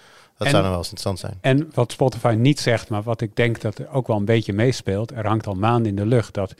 dat 0.44 0.54
En- 0.54 0.62
zou 0.62 0.72
dan 0.72 0.72
wel 0.72 0.82
eens 0.82 0.92
interessant 0.92 1.20
zijn. 1.20 1.56
En 1.56 1.70
wat 1.74 1.92
Spotify 1.92 2.36
niet 2.38 2.60
zegt, 2.60 2.90
maar 2.90 3.04
wat 3.04 3.22
ik 3.22 3.36
denk 3.36 3.62
dat 3.62 3.78
er 3.78 3.90
ook 3.90 4.08
wel 4.08 4.18
een 4.18 4.26
beetje 4.26 4.54
meespeelt, 4.54 5.12
er 5.12 5.28
hangt 5.28 5.48
al 5.48 5.54
maanden 5.54 5.90
in 5.90 5.96
de 5.96 6.06
lucht 6.06 6.34
dat 6.34 6.54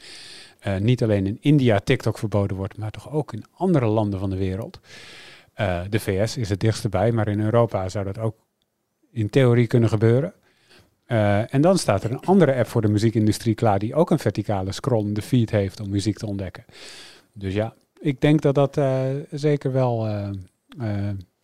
eh, 0.58 0.76
niet 0.76 1.02
alleen 1.02 1.26
in 1.26 1.38
India 1.40 1.78
TikTok 1.78 2.18
verboden 2.18 2.56
wordt, 2.56 2.76
maar 2.76 2.90
toch 2.90 3.10
ook 3.10 3.32
in 3.32 3.44
andere 3.54 3.86
landen 3.86 4.20
van 4.20 4.30
de 4.30 4.36
wereld. 4.36 4.80
Eh, 5.54 5.80
de 5.90 6.00
VS 6.00 6.36
is 6.36 6.48
het 6.48 6.60
dichtst 6.60 6.90
bij, 6.90 7.12
maar 7.12 7.28
in 7.28 7.40
Europa 7.40 7.88
zou 7.88 8.04
dat 8.04 8.18
ook 8.18 8.36
in 9.10 9.30
theorie 9.30 9.66
kunnen 9.66 9.88
gebeuren. 9.88 10.32
Eh, 11.04 11.54
en 11.54 11.60
dan 11.60 11.78
staat 11.78 12.04
er 12.04 12.10
een 12.10 12.20
andere 12.20 12.54
app 12.54 12.66
voor 12.66 12.80
de 12.80 12.88
muziekindustrie 12.88 13.54
klaar 13.54 13.78
die 13.78 13.94
ook 13.94 14.10
een 14.10 14.18
verticale 14.18 14.72
scrollende 14.72 15.22
feed 15.22 15.50
heeft 15.50 15.80
om 15.80 15.90
muziek 15.90 16.18
te 16.18 16.26
ontdekken. 16.26 16.64
Dus 17.32 17.54
ja, 17.54 17.74
ik 18.00 18.20
denk 18.20 18.40
dat 18.40 18.54
dat 18.54 18.80
zeker 19.30 19.72
wel 19.72 20.08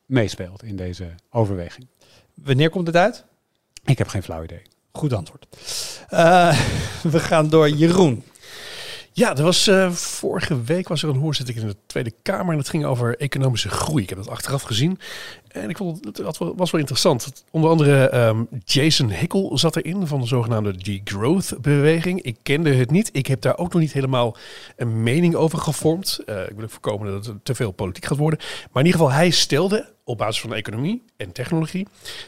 meespeelt 0.07 0.62
in 0.62 0.77
deze 0.77 1.14
overweging. 1.31 1.87
Wanneer 2.44 2.70
komt 2.70 2.87
het 2.87 2.96
uit? 2.96 3.24
Ik 3.85 3.98
heb 3.98 4.09
geen 4.09 4.22
flauw 4.22 4.42
idee. 4.42 4.62
Goed 4.92 5.12
antwoord. 5.12 5.46
Eh, 6.09 6.61
we 7.12 7.20
gaan 7.20 7.48
door 7.48 7.68
Jeroen. 7.70 8.22
Ja, 9.12 9.37
er 9.37 9.42
was, 9.42 9.66
eh, 9.66 9.90
vorige 9.90 10.62
week 10.62 10.88
was 10.88 11.03
er 11.03 11.09
een 11.09 11.16
hoorzitting 11.16 11.59
in 11.59 11.66
de 11.66 11.77
Tweede 11.87 12.12
Kamer 12.22 12.53
en 12.53 12.59
het 12.59 12.68
ging 12.68 12.85
over 12.85 13.16
economische 13.16 13.68
groei. 13.68 14.03
Ik 14.03 14.09
heb 14.09 14.18
dat 14.18 14.29
achteraf 14.29 14.62
gezien 14.62 14.98
en 15.48 15.68
ik 15.70 15.77
vond 15.77 16.05
het 16.05 16.16
dat 16.16 16.38
wel- 16.38 16.57
was 16.57 16.70
wel 16.70 16.81
interessant. 16.81 17.44
Onder 17.51 17.70
andere 17.70 18.09
ehm, 18.09 18.44
Jason 18.64 19.11
Hickel 19.11 19.59
zat 19.59 19.77
erin 19.77 20.07
van 20.07 20.20
de 20.20 20.27
zogenaamde 20.27 20.74
G-Growth-beweging. 20.79 22.22
Ik 22.22 22.37
kende 22.42 22.74
het 22.74 22.90
niet. 22.90 23.09
Ik 23.12 23.27
heb 23.27 23.40
daar 23.40 23.59
ook 23.59 23.72
nog 23.72 23.83
niet 23.83 23.92
helemaal 23.92 24.37
een 24.77 25.03
mening 25.03 25.35
over 25.35 25.59
gevormd. 25.59 26.18
Eh, 26.27 26.42
ik 26.42 26.55
wil 26.55 26.64
ook 26.64 26.70
voorkomen 26.70 27.12
dat 27.12 27.27
het 27.27 27.44
te 27.44 27.55
veel 27.55 27.70
politiek 27.72 28.05
gaat 28.05 28.18
worden. 28.18 28.38
Maar 28.38 28.83
in 28.83 28.87
ieder 28.88 29.01
geval, 29.01 29.16
hij 29.16 29.31
stelde 29.31 29.92
op 30.09 30.18
basis 30.18 30.40
van 30.40 30.55
economie 30.55 31.03
en 31.16 31.33
technologie 31.33 31.87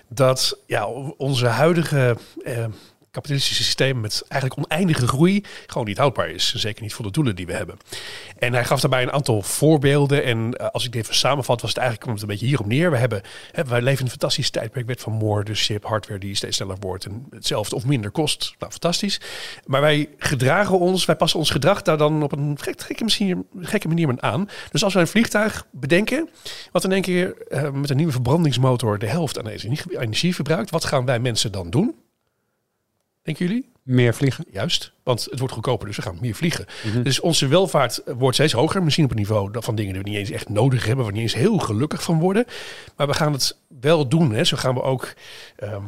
dat 0.09 0.59
ja, 0.66 0.87
onze 1.16 1.47
huidige 1.47 2.16
eh, 2.43 2.64
kapitalistische 3.11 3.62
systeem 3.62 4.01
met 4.01 4.25
eigenlijk 4.29 4.61
oneindige 4.66 5.07
groei 5.07 5.44
gewoon 5.66 5.87
niet 5.87 5.99
houdbaar 5.99 6.29
is. 6.29 6.55
Zeker 6.55 6.83
niet 6.83 6.94
voor 6.94 7.05
de 7.05 7.11
doelen 7.11 7.37
die 7.37 7.46
we 7.46 7.53
hebben. 7.53 7.77
En 8.38 8.53
hij 8.53 8.64
gaf 8.64 8.81
daarbij 8.81 9.03
een 9.03 9.12
aantal 9.12 9.42
voorbeelden. 9.42 10.25
En 10.25 10.55
eh, 10.55 10.66
als 10.66 10.85
ik 10.85 10.92
dit 10.92 11.03
even 11.03 11.14
samenvat, 11.14 11.61
was 11.61 11.70
het 11.70 11.79
eigenlijk 11.79 12.09
komt 12.09 12.20
het 12.20 12.29
een 12.29 12.35
beetje 12.35 12.51
hierop 12.51 12.66
neer. 12.66 12.90
We 12.90 12.96
hebben, 12.96 13.23
hè, 13.53 13.64
wij 13.64 13.83
leven 13.83 13.99
in 13.99 14.05
een 14.05 14.11
fantastisch 14.11 14.51
tijdperk 14.51 14.87
met 14.87 15.01
van 15.01 15.18
hebt 15.66 15.85
hardware 15.85 16.18
die 16.18 16.35
steeds 16.35 16.57
sneller 16.57 16.77
wordt 16.81 17.05
en 17.05 17.27
hetzelfde 17.31 17.77
of 17.77 17.85
minder 17.85 18.11
kost. 18.11 18.55
Nou, 18.59 18.70
fantastisch. 18.70 19.20
Maar 19.66 19.81
wij 19.81 20.09
gedragen 20.18 20.79
ons, 20.79 21.05
wij 21.05 21.16
passen 21.16 21.38
ons 21.38 21.51
gedrag 21.51 21.83
daar 21.83 21.99
dan 21.99 22.23
op 22.23 22.33
een 22.33 22.59
gek, 22.61 22.81
gekke, 22.81 23.05
manier, 23.05 23.38
gekke 23.61 23.88
manier 23.88 24.09
aan. 24.20 24.49
Dus 24.70 24.85
als 24.85 24.92
wij 24.92 25.03
een 25.03 25.09
vliegtuig 25.09 25.66
bedenken, 25.70 26.29
wat 26.73 26.85
in 26.85 26.92
één 26.92 27.03
keer 27.03 27.46
eh, 27.49 27.70
met 27.70 27.90
een 27.90 27.96
nieuwe 27.96 28.12
verbrandingsmotor 28.12 28.99
de 28.99 29.07
helft 29.07 29.38
aan 29.38 29.46
energie 29.99 30.35
verbruikt, 30.35 30.70
wat 30.70 30.85
gaan 30.85 31.05
wij 31.05 31.18
mensen 31.18 31.53
dan 31.53 31.70
doen? 31.70 31.94
Denken 33.22 33.46
jullie? 33.46 33.68
Meer 33.83 34.14
vliegen. 34.14 34.44
Juist, 34.50 34.92
want 35.02 35.26
het 35.30 35.38
wordt 35.38 35.54
goedkoper, 35.54 35.87
dus 35.87 35.96
we 35.96 36.02
gaan 36.02 36.18
meer 36.20 36.35
vliegen. 36.35 36.66
Mhm. 36.85 37.02
Dus 37.02 37.20
onze 37.20 37.46
welvaart 37.46 38.02
wordt 38.06 38.37
steeds 38.37 38.52
hoger. 38.52 38.83
Misschien 38.83 39.04
op 39.04 39.11
een 39.11 39.16
niveau 39.16 39.50
van 39.52 39.74
dingen 39.74 39.92
die 39.92 40.02
we 40.02 40.09
niet 40.09 40.18
eens 40.18 40.30
echt 40.30 40.48
nodig 40.48 40.87
hebben, 40.87 41.04
waar 41.04 41.14
we 41.14 41.20
niet 41.20 41.33
eens 41.33 41.42
heel 41.42 41.59
gelukkig 41.59 42.02
van 42.02 42.18
worden. 42.18 42.44
Maar 42.96 43.06
we 43.06 43.14
gaan 43.14 43.33
het 43.33 43.56
wel 43.80 44.09
doen. 44.09 44.33
Hè. 44.33 44.44
Zo 44.44 44.56
gaan 44.56 44.74
we 44.74 44.83
ook 44.83 45.12
ehm, 45.56 45.83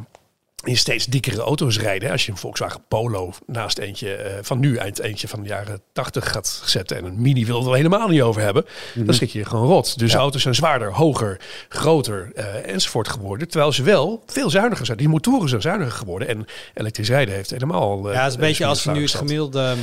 in 0.63 0.77
steeds 0.77 1.05
dikkere 1.05 1.41
auto's 1.41 1.79
rijden. 1.79 2.11
Als 2.11 2.25
je 2.25 2.31
een 2.31 2.37
Volkswagen 2.37 2.81
Polo 2.87 3.33
naast 3.45 3.77
eentje 3.77 4.13
eh, 4.15 4.37
van 4.41 4.59
nu, 4.59 4.75
eind 4.75 4.99
eentje 4.99 5.27
van 5.27 5.41
de 5.41 5.47
jaren 5.47 5.81
80 5.93 6.31
gaat 6.31 6.61
zetten 6.65 6.97
en 6.97 7.05
een 7.05 7.21
Mini 7.21 7.45
wil 7.45 7.57
het 7.59 7.67
er 7.67 7.75
helemaal 7.75 8.07
niet 8.07 8.21
over 8.21 8.41
hebben, 8.41 8.65
dan 8.95 9.13
schrik 9.13 9.29
je 9.29 9.39
je 9.39 9.45
gewoon 9.45 9.67
rot. 9.67 9.99
Dus 9.99 10.11
Ja. 10.11 10.17
auto's 10.17 10.41
zijn 10.41 10.55
zwaarder, 10.55 10.93
hoger, 10.93 11.39
groter 11.69 12.31
eh, 12.35 12.73
enzovoort 12.73 13.07
geworden. 13.09 13.47
Terwijl 13.47 13.71
ze 13.71 13.83
wel 13.83 14.23
veel 14.25 14.49
zuiniger 14.49 14.85
zijn. 14.85 14.97
Die 14.97 15.09
motoren 15.09 15.49
zijn 15.49 15.61
zuiniger 15.61 15.91
geworden 15.93 16.27
en 16.27 16.45
elektrisch 16.73 17.09
rijden 17.09 17.33
heeft 17.35 17.49
helemaal. 17.49 18.07
eh, 18.07 18.13
Ja, 18.13 18.19
het 18.19 18.27
is 18.29 18.33
een 18.35 18.39
beetje 18.41 18.65
als 18.65 18.83
we 18.83 18.91
nu 18.91 19.01
het 19.01 19.13
gemiddelde 19.13 19.61
ehm, 19.61 19.77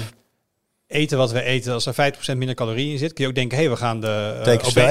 eten 0.86 1.18
wat 1.18 1.30
we 1.32 1.42
eten, 1.42 1.72
als 1.72 1.86
er 1.86 1.94
50% 1.94 2.36
minder 2.36 2.54
calorieën 2.56 2.92
in 2.92 2.98
zit, 2.98 3.12
kun 3.12 3.22
je 3.24 3.30
ook 3.30 3.36
denken, 3.36 3.58
hé, 3.58 3.68
we 3.68 3.76
gaan 3.76 4.00
de 4.00 4.40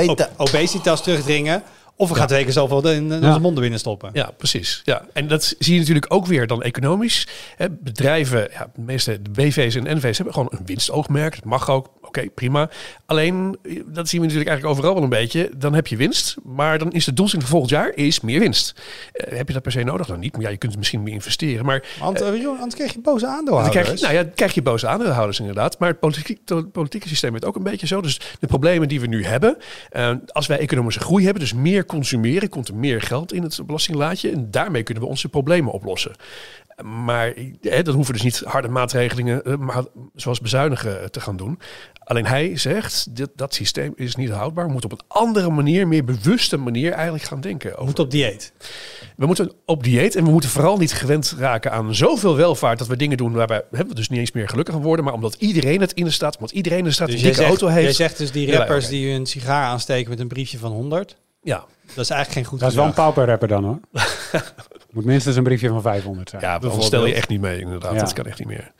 obe- 0.10 0.30
obesitas 0.38 1.04
terugdringen. 1.04 1.64
Of 2.00 2.10
we 2.10 2.16
gaan 2.16 2.28
twee 2.28 2.44
keer 2.44 2.54
zoveel 2.54 2.90
in, 2.90 3.14
onze 3.14 3.40
monden 3.40 3.62
binnen 3.62 3.80
stoppen. 3.80 4.10
Ja, 4.14 4.32
precies. 4.38 4.82
Ja. 4.84 5.06
En 5.14 5.28
dat 5.28 5.56
zie 5.60 5.74
je 5.74 5.80
natuurlijk 5.80 6.14
ook 6.14 6.26
weer 6.26 6.48
dan 6.48 6.64
economisch. 6.64 7.28
Hè, 7.56 7.70
bedrijven, 7.70 8.48
ja, 8.52 8.70
de 8.76 8.82
meeste 8.82 9.22
de 9.22 9.30
BV's 9.30 9.76
en 9.76 9.98
NV's 9.98 10.18
hebben 10.18 10.34
gewoon 10.34 10.50
een 10.52 10.66
winstoogmerk. 10.66 11.36
Dat 11.36 11.44
mag 11.44 11.70
ook. 11.70 11.90
Oké, 12.10 12.30
prima. 12.30 12.70
Alleen, 13.06 13.58
eh, 13.64 13.82
dat 13.86 14.08
zien 14.08 14.20
we 14.22 14.26
natuurlijk 14.26 14.50
eigenlijk 14.50 14.66
overal 14.66 14.94
wel 14.94 15.04
een 15.04 15.10
beetje. 15.10 15.50
Dan 15.58 15.74
heb 15.74 15.88
je 15.88 15.98
winst, 15.98 16.36
maar 16.44 16.78
dan 16.78 16.92
is 16.92 17.06
de 17.06 17.14
doelstelling 17.14 17.48
voor 17.50 17.58
volgend 17.60 17.80
jaar 17.82 17.96
is 17.96 18.20
meer 18.20 18.40
winst. 18.40 18.82
Eh, 19.12 19.38
heb 19.38 19.48
je 19.48 19.54
dat 19.54 19.62
per 19.64 19.72
se 19.72 19.84
nodig? 19.84 20.08
Dan 20.08 20.20
niet. 20.20 20.32
Maar 20.34 20.42
ja, 20.42 20.50
je 20.50 20.58
kunt 20.58 20.78
misschien 20.78 21.04
meer 21.04 21.14
investeren. 21.14 21.66
Maar 21.66 21.84
Want 22.00 22.20
joh, 22.20 22.56
anders 22.56 22.76
krijg 22.76 22.94
je 22.94 23.00
boze 23.02 23.26
dan 23.26 23.34
aandeelhouders. 23.34 23.76
krijg 23.84 24.00
je, 24.00 24.06
nou 24.06 24.18
ja, 24.18 24.24
dan 24.24 24.34
krijg 24.34 24.54
je 24.54 24.62
boze 24.62 24.88
aandeelhouders 24.88 25.40
inderdaad. 25.40 25.80
Maar 25.80 25.90
het 25.90 26.00
politiek, 26.00 26.40
het 26.46 26.72
politieke 26.72 27.08
systeem 27.08 27.36
is 27.36 27.44
ook 27.44 27.56
een 27.56 27.64
beetje 27.64 27.88
zo. 27.88 28.02
Dus 28.02 28.20
de 28.40 28.48
problemen 28.48 28.88
die 28.88 29.00
we 29.00 29.08
nu 29.08 29.26
hebben. 29.26 29.58
eh, 29.90 30.12
als 30.32 30.48
wij 30.48 30.60
economische 30.60 31.00
groei 31.00 31.24
hebben, 31.24 31.42
dus 31.42 31.54
meer 31.54 31.86
consumeren, 31.86 32.50
komt 32.50 32.68
er 32.68 32.76
meer 32.76 33.02
geld 33.02 33.34
in 33.34 33.44
het 33.44 33.60
belastinglaadje. 33.66 34.32
En 34.32 34.52
daarmee 34.52 34.84
kunnen 34.84 35.04
we 35.04 35.10
onze 35.10 35.30
problemen 35.30 35.72
oplossen. 35.72 36.12
Maar 36.84 37.28
eh, 37.62 37.84
dan 37.84 37.94
hoeven 37.94 38.14
we 38.16 38.22
dus 38.22 38.22
niet 38.24 38.42
harde 38.46 38.68
maatregelingen, 38.68 39.42
maar, 39.60 39.84
zoals 40.16 40.42
bezuinigen, 40.42 41.12
te 41.12 41.20
gaan 41.22 41.38
doen. 41.38 41.60
Alleen 42.10 42.26
hij 42.26 42.58
zegt, 42.58 43.16
dit, 43.16 43.30
dat 43.36 43.54
systeem 43.54 43.94
is 43.96 44.16
niet 44.16 44.30
houdbaar. 44.30 44.66
We 44.66 44.72
moeten 44.72 44.92
op 44.92 45.00
een 45.00 45.06
andere 45.08 45.50
manier, 45.50 45.88
meer 45.88 46.04
bewuste 46.04 46.58
manier 46.58 46.92
eigenlijk 46.92 47.24
gaan 47.24 47.42
denken. 47.42 47.68
We 47.70 47.74
Over 47.74 47.86
moeten 47.86 48.04
op 48.04 48.12
dieet. 48.12 48.52
we 49.16 49.26
moeten 49.26 49.52
op 49.66 49.84
dieet 49.84 50.16
en 50.16 50.24
we 50.24 50.32
moeten 50.32 50.50
vooral 50.50 50.78
niet 50.78 50.94
gewend 50.94 51.36
raken 51.38 51.72
aan 51.72 51.96
zoveel 51.96 52.36
welvaart 52.36 52.78
dat 52.80 52.88
we 52.88 52.96
dingen 52.96 53.18
doen 53.18 53.34
waarbij 53.34 53.62
hè, 53.72 53.86
we 53.86 53.96
dus 53.96 54.10
niet 54.10 54.20
eens 54.20 54.32
meer 54.32 54.50
gelukkig 54.50 54.74
van 54.74 54.84
worden, 54.84 55.06
maar 55.06 55.14
omdat 55.14 55.36
iedereen 55.40 55.82
het 55.82 55.94
in 55.94 56.04
de 56.04 56.12
staat, 56.12 56.36
omdat 56.36 56.52
iedereen 56.52 56.78
in 56.80 56.84
de 56.84 56.92
staat 56.92 57.08
Dus 57.08 57.22
dikke 57.22 57.36
zegt, 57.36 57.50
auto 57.50 57.68
jij 57.72 57.82
heeft. 57.82 57.96
zegt 57.96 58.18
dus 58.18 58.32
die 58.32 58.48
Ja, 58.48 58.58
rappers 58.58 58.88
die 58.88 59.12
hun 59.12 59.26
sigaar 59.26 59.66
aansteken 59.66 60.10
met 60.10 60.20
een 60.20 60.28
briefje 60.28 60.58
van 60.58 60.72
100. 60.72 61.16
Ja, 61.42 61.66
Dat 61.86 61.98
is 62.04 62.10
eigenlijk 62.10 62.32
geen 62.32 62.44
goed 62.46 62.60
Dat 62.60 62.70
is 62.70 62.76
wel 62.76 62.86
een 62.86 62.94
pauper 62.94 63.26
rapper 63.26 63.48
dan 63.48 63.64
hoor. 63.64 63.80
Moet 64.92 65.06
minstens 65.06 65.36
een 65.36 65.44
briefje 65.44 65.68
van 65.68 65.82
500 65.82 66.30
zijn. 66.30 66.42
ja 66.42 66.60
dat 66.60 66.84
stel 66.84 67.06
je 67.06 67.14
echt 67.14 67.30
niet 67.30 67.42
mee 67.42 67.60
inderdaad. 67.60 67.94
Ja. 67.94 68.00
Dat 68.00 68.14
kan 68.14 68.26
echt 68.26 68.40
niet 68.40 68.48
meer. 68.48 68.72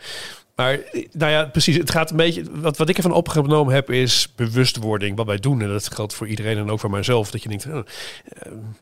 Maar 0.60 0.80
nou 1.12 1.32
ja, 1.32 1.46
precies. 1.46 1.78
Het 1.78 1.92
gaat 1.92 2.12
een 2.12 2.18
beetje. 2.18 2.44
Wat, 2.52 2.78
wat 2.78 2.90
ik 2.90 2.98
ervan 2.98 3.12
opgenomen 3.12 3.74
heb, 3.74 3.92
is 3.92 4.28
bewustwording. 4.36 5.18
Wat 5.18 5.26
wij 5.26 5.38
doen. 5.38 5.62
En 5.62 5.68
dat 5.68 5.94
geldt 5.94 6.14
voor 6.14 6.28
iedereen 6.28 6.58
en 6.58 6.70
ook 6.70 6.80
voor 6.80 6.90
mijzelf. 6.90 7.32
Dat 7.32 7.44
je 7.44 7.50
denkt, 7.50 7.66
eh, 7.66 7.78
eh, 7.78 7.84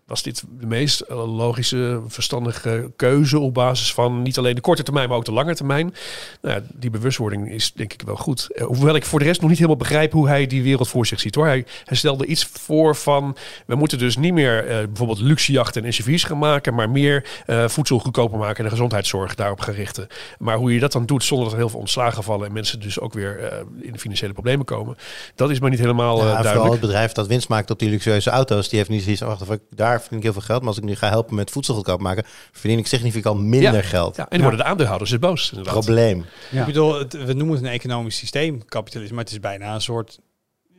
was 0.06 0.24
dit 0.24 0.44
de 0.60 0.66
meest 0.66 1.04
logische, 1.10 2.02
verstandige 2.08 2.92
keuze 2.96 3.40
op 3.40 3.54
basis 3.54 3.94
van 3.94 4.22
niet 4.22 4.38
alleen 4.38 4.56
de 4.56 4.62
korte 4.62 4.84
termijn, 4.84 5.10
maar 5.10 5.18
ook 5.18 5.26
de 5.26 5.32
lange 5.32 5.56
termijn. 5.56 5.94
Nou 6.42 6.56
ja, 6.56 6.62
die 6.74 6.90
bewustwording 6.90 7.52
is 7.52 7.74
denk 7.74 7.94
ik 7.94 8.02
wel 8.02 8.16
goed. 8.16 8.48
Eh, 8.52 8.66
hoewel 8.66 8.96
ik 8.96 9.06
voor 9.06 9.20
de 9.20 9.26
rest 9.26 9.40
nog 9.40 9.50
niet 9.50 9.60
helemaal 9.60 9.80
begrijp 9.80 10.12
hoe 10.12 10.28
hij 10.28 10.48
die 10.48 10.64
wereld 10.64 10.88
voor 10.88 11.06
zich 11.06 11.20
ziet. 11.20 11.36
Hoor. 11.36 11.46
Hij, 11.46 11.66
stelde 11.86 12.26
iets 12.26 12.46
voor 12.46 12.96
van, 12.96 13.38
we 13.66 13.76
moeten 13.76 13.98
dus 13.98 14.18
niet 14.18 14.34
meer 14.34 14.68
eh, 14.68 14.78
bijvoorbeeld 14.86 15.20
luxejachten 15.20 15.86
en 15.86 15.94
SUV's 15.94 16.24
gaan 16.24 16.38
maken, 16.38 16.74
maar 16.74 16.90
meer 16.90 17.26
voedsel 17.68 18.00
goedkoper 18.00 18.38
maken 18.38 18.58
en 18.58 18.64
de 18.64 18.70
gezondheidszorg 18.70 19.36
daarop 19.36 19.60
gaan 19.60 19.74
richten. 19.74 20.08
Maar 20.40 20.58
hoe 20.58 20.74
je 20.74 20.80
dat 20.80 20.92
dan 20.92 21.06
doet 21.06 21.24
zonder 21.24 21.50
dat 21.50 21.58
er 21.58 21.67
heel 21.68 21.76
veel 21.76 21.80
ontslagen 21.80 22.24
vallen 22.24 22.48
en 22.48 22.54
mensen 22.54 22.80
dus 22.80 23.00
ook 23.00 23.14
weer 23.14 23.40
eh, 23.40 23.60
in 23.80 23.92
de 23.92 24.00
financiële 24.00 24.34
problemen 24.34 24.66
komen, 24.66 24.98
dat 25.36 25.50
is 25.50 25.60
maar 25.60 25.70
niet 25.70 25.80
helemaal 25.80 26.14
eh, 26.14 26.18
Ja, 26.20 26.24
vooral 26.28 26.44
duidelijk. 26.44 26.72
het 26.72 26.82
bedrijf 26.82 27.12
dat 27.12 27.28
winst 27.28 27.50
maakt 27.50 27.72
op 27.72 27.80
die 27.80 27.90
luxueuze 27.90 28.30
auto's, 28.30 28.70
die 28.70 28.78
heeft 28.78 28.90
niet 28.90 29.02
zoiets 29.04 29.22
van, 29.22 29.36
wacht 29.38 29.60
daar 29.76 30.00
verdien 30.00 30.18
ik 30.18 30.24
heel 30.24 30.34
veel 30.34 30.42
geld. 30.42 30.60
Maar 30.60 30.68
als 30.70 30.78
ik 30.78 30.84
nu 30.84 30.96
ga 30.96 31.10
helpen 31.10 31.36
met 31.36 31.52
voedsel 31.52 31.74
goedkoop 31.76 32.00
maken, 32.02 32.24
verdien 32.52 32.78
ik 32.80 32.88
significant 32.88 33.40
minder 33.42 33.74
Ja. 33.74 33.82
geld. 33.82 34.16
Ja, 34.16 34.24
en 34.24 34.30
dan 34.30 34.42
worden 34.42 34.60
de 34.60 34.66
aandeelhouders 34.66 35.10
dus 35.10 35.20
boos. 35.20 35.50
Inderdaad. 35.50 35.74
Probleem. 35.74 36.26
Ja. 36.52 36.60
Ik 36.60 36.66
bedoel, 36.66 37.00
het- 37.00 37.14
we 37.26 37.34
noemen 37.34 37.56
het 37.56 37.66
een 37.66 37.72
economisch 37.72 38.18
systeem, 38.18 38.66
kapitalisme, 38.66 39.16
maar 39.16 39.24
het 39.24 39.34
is 39.34 39.40
bijna 39.40 39.74
een 39.74 39.82
soort 39.82 40.20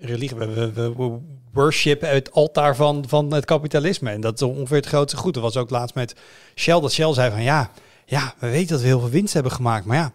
religie. 0.01 0.37
We, 0.37 0.73
we, 0.73 1.19
worshipen 1.53 2.09
het 2.11 2.33
altaar 2.33 2.77
van, 2.77 3.05
van 3.09 3.33
het 3.33 3.45
kapitalisme. 3.45 4.11
En 4.11 4.21
dat 4.21 4.35
is 4.35 4.43
ongeveer 4.43 4.77
het 4.77 4.87
grootste 4.87 5.17
goed. 5.17 5.35
Dat 5.35 5.43
was 5.43 5.57
ook 5.57 5.71
laatst 5.71 5.95
met 5.95 6.15
Shell, 6.55 6.81
dat 6.81 6.93
Shell 6.93 7.13
zei 7.13 7.31
van 7.31 7.43
ja, 7.43 7.71
ja, 8.07 8.35
we 8.39 8.49
weten 8.51 8.69
dat 8.69 8.81
we 8.81 8.87
heel 8.87 9.01
veel 9.01 9.09
winst 9.11 9.35
hebben 9.35 9.53
gemaakt, 9.53 9.85
maar 9.85 9.97
ja, 9.97 10.13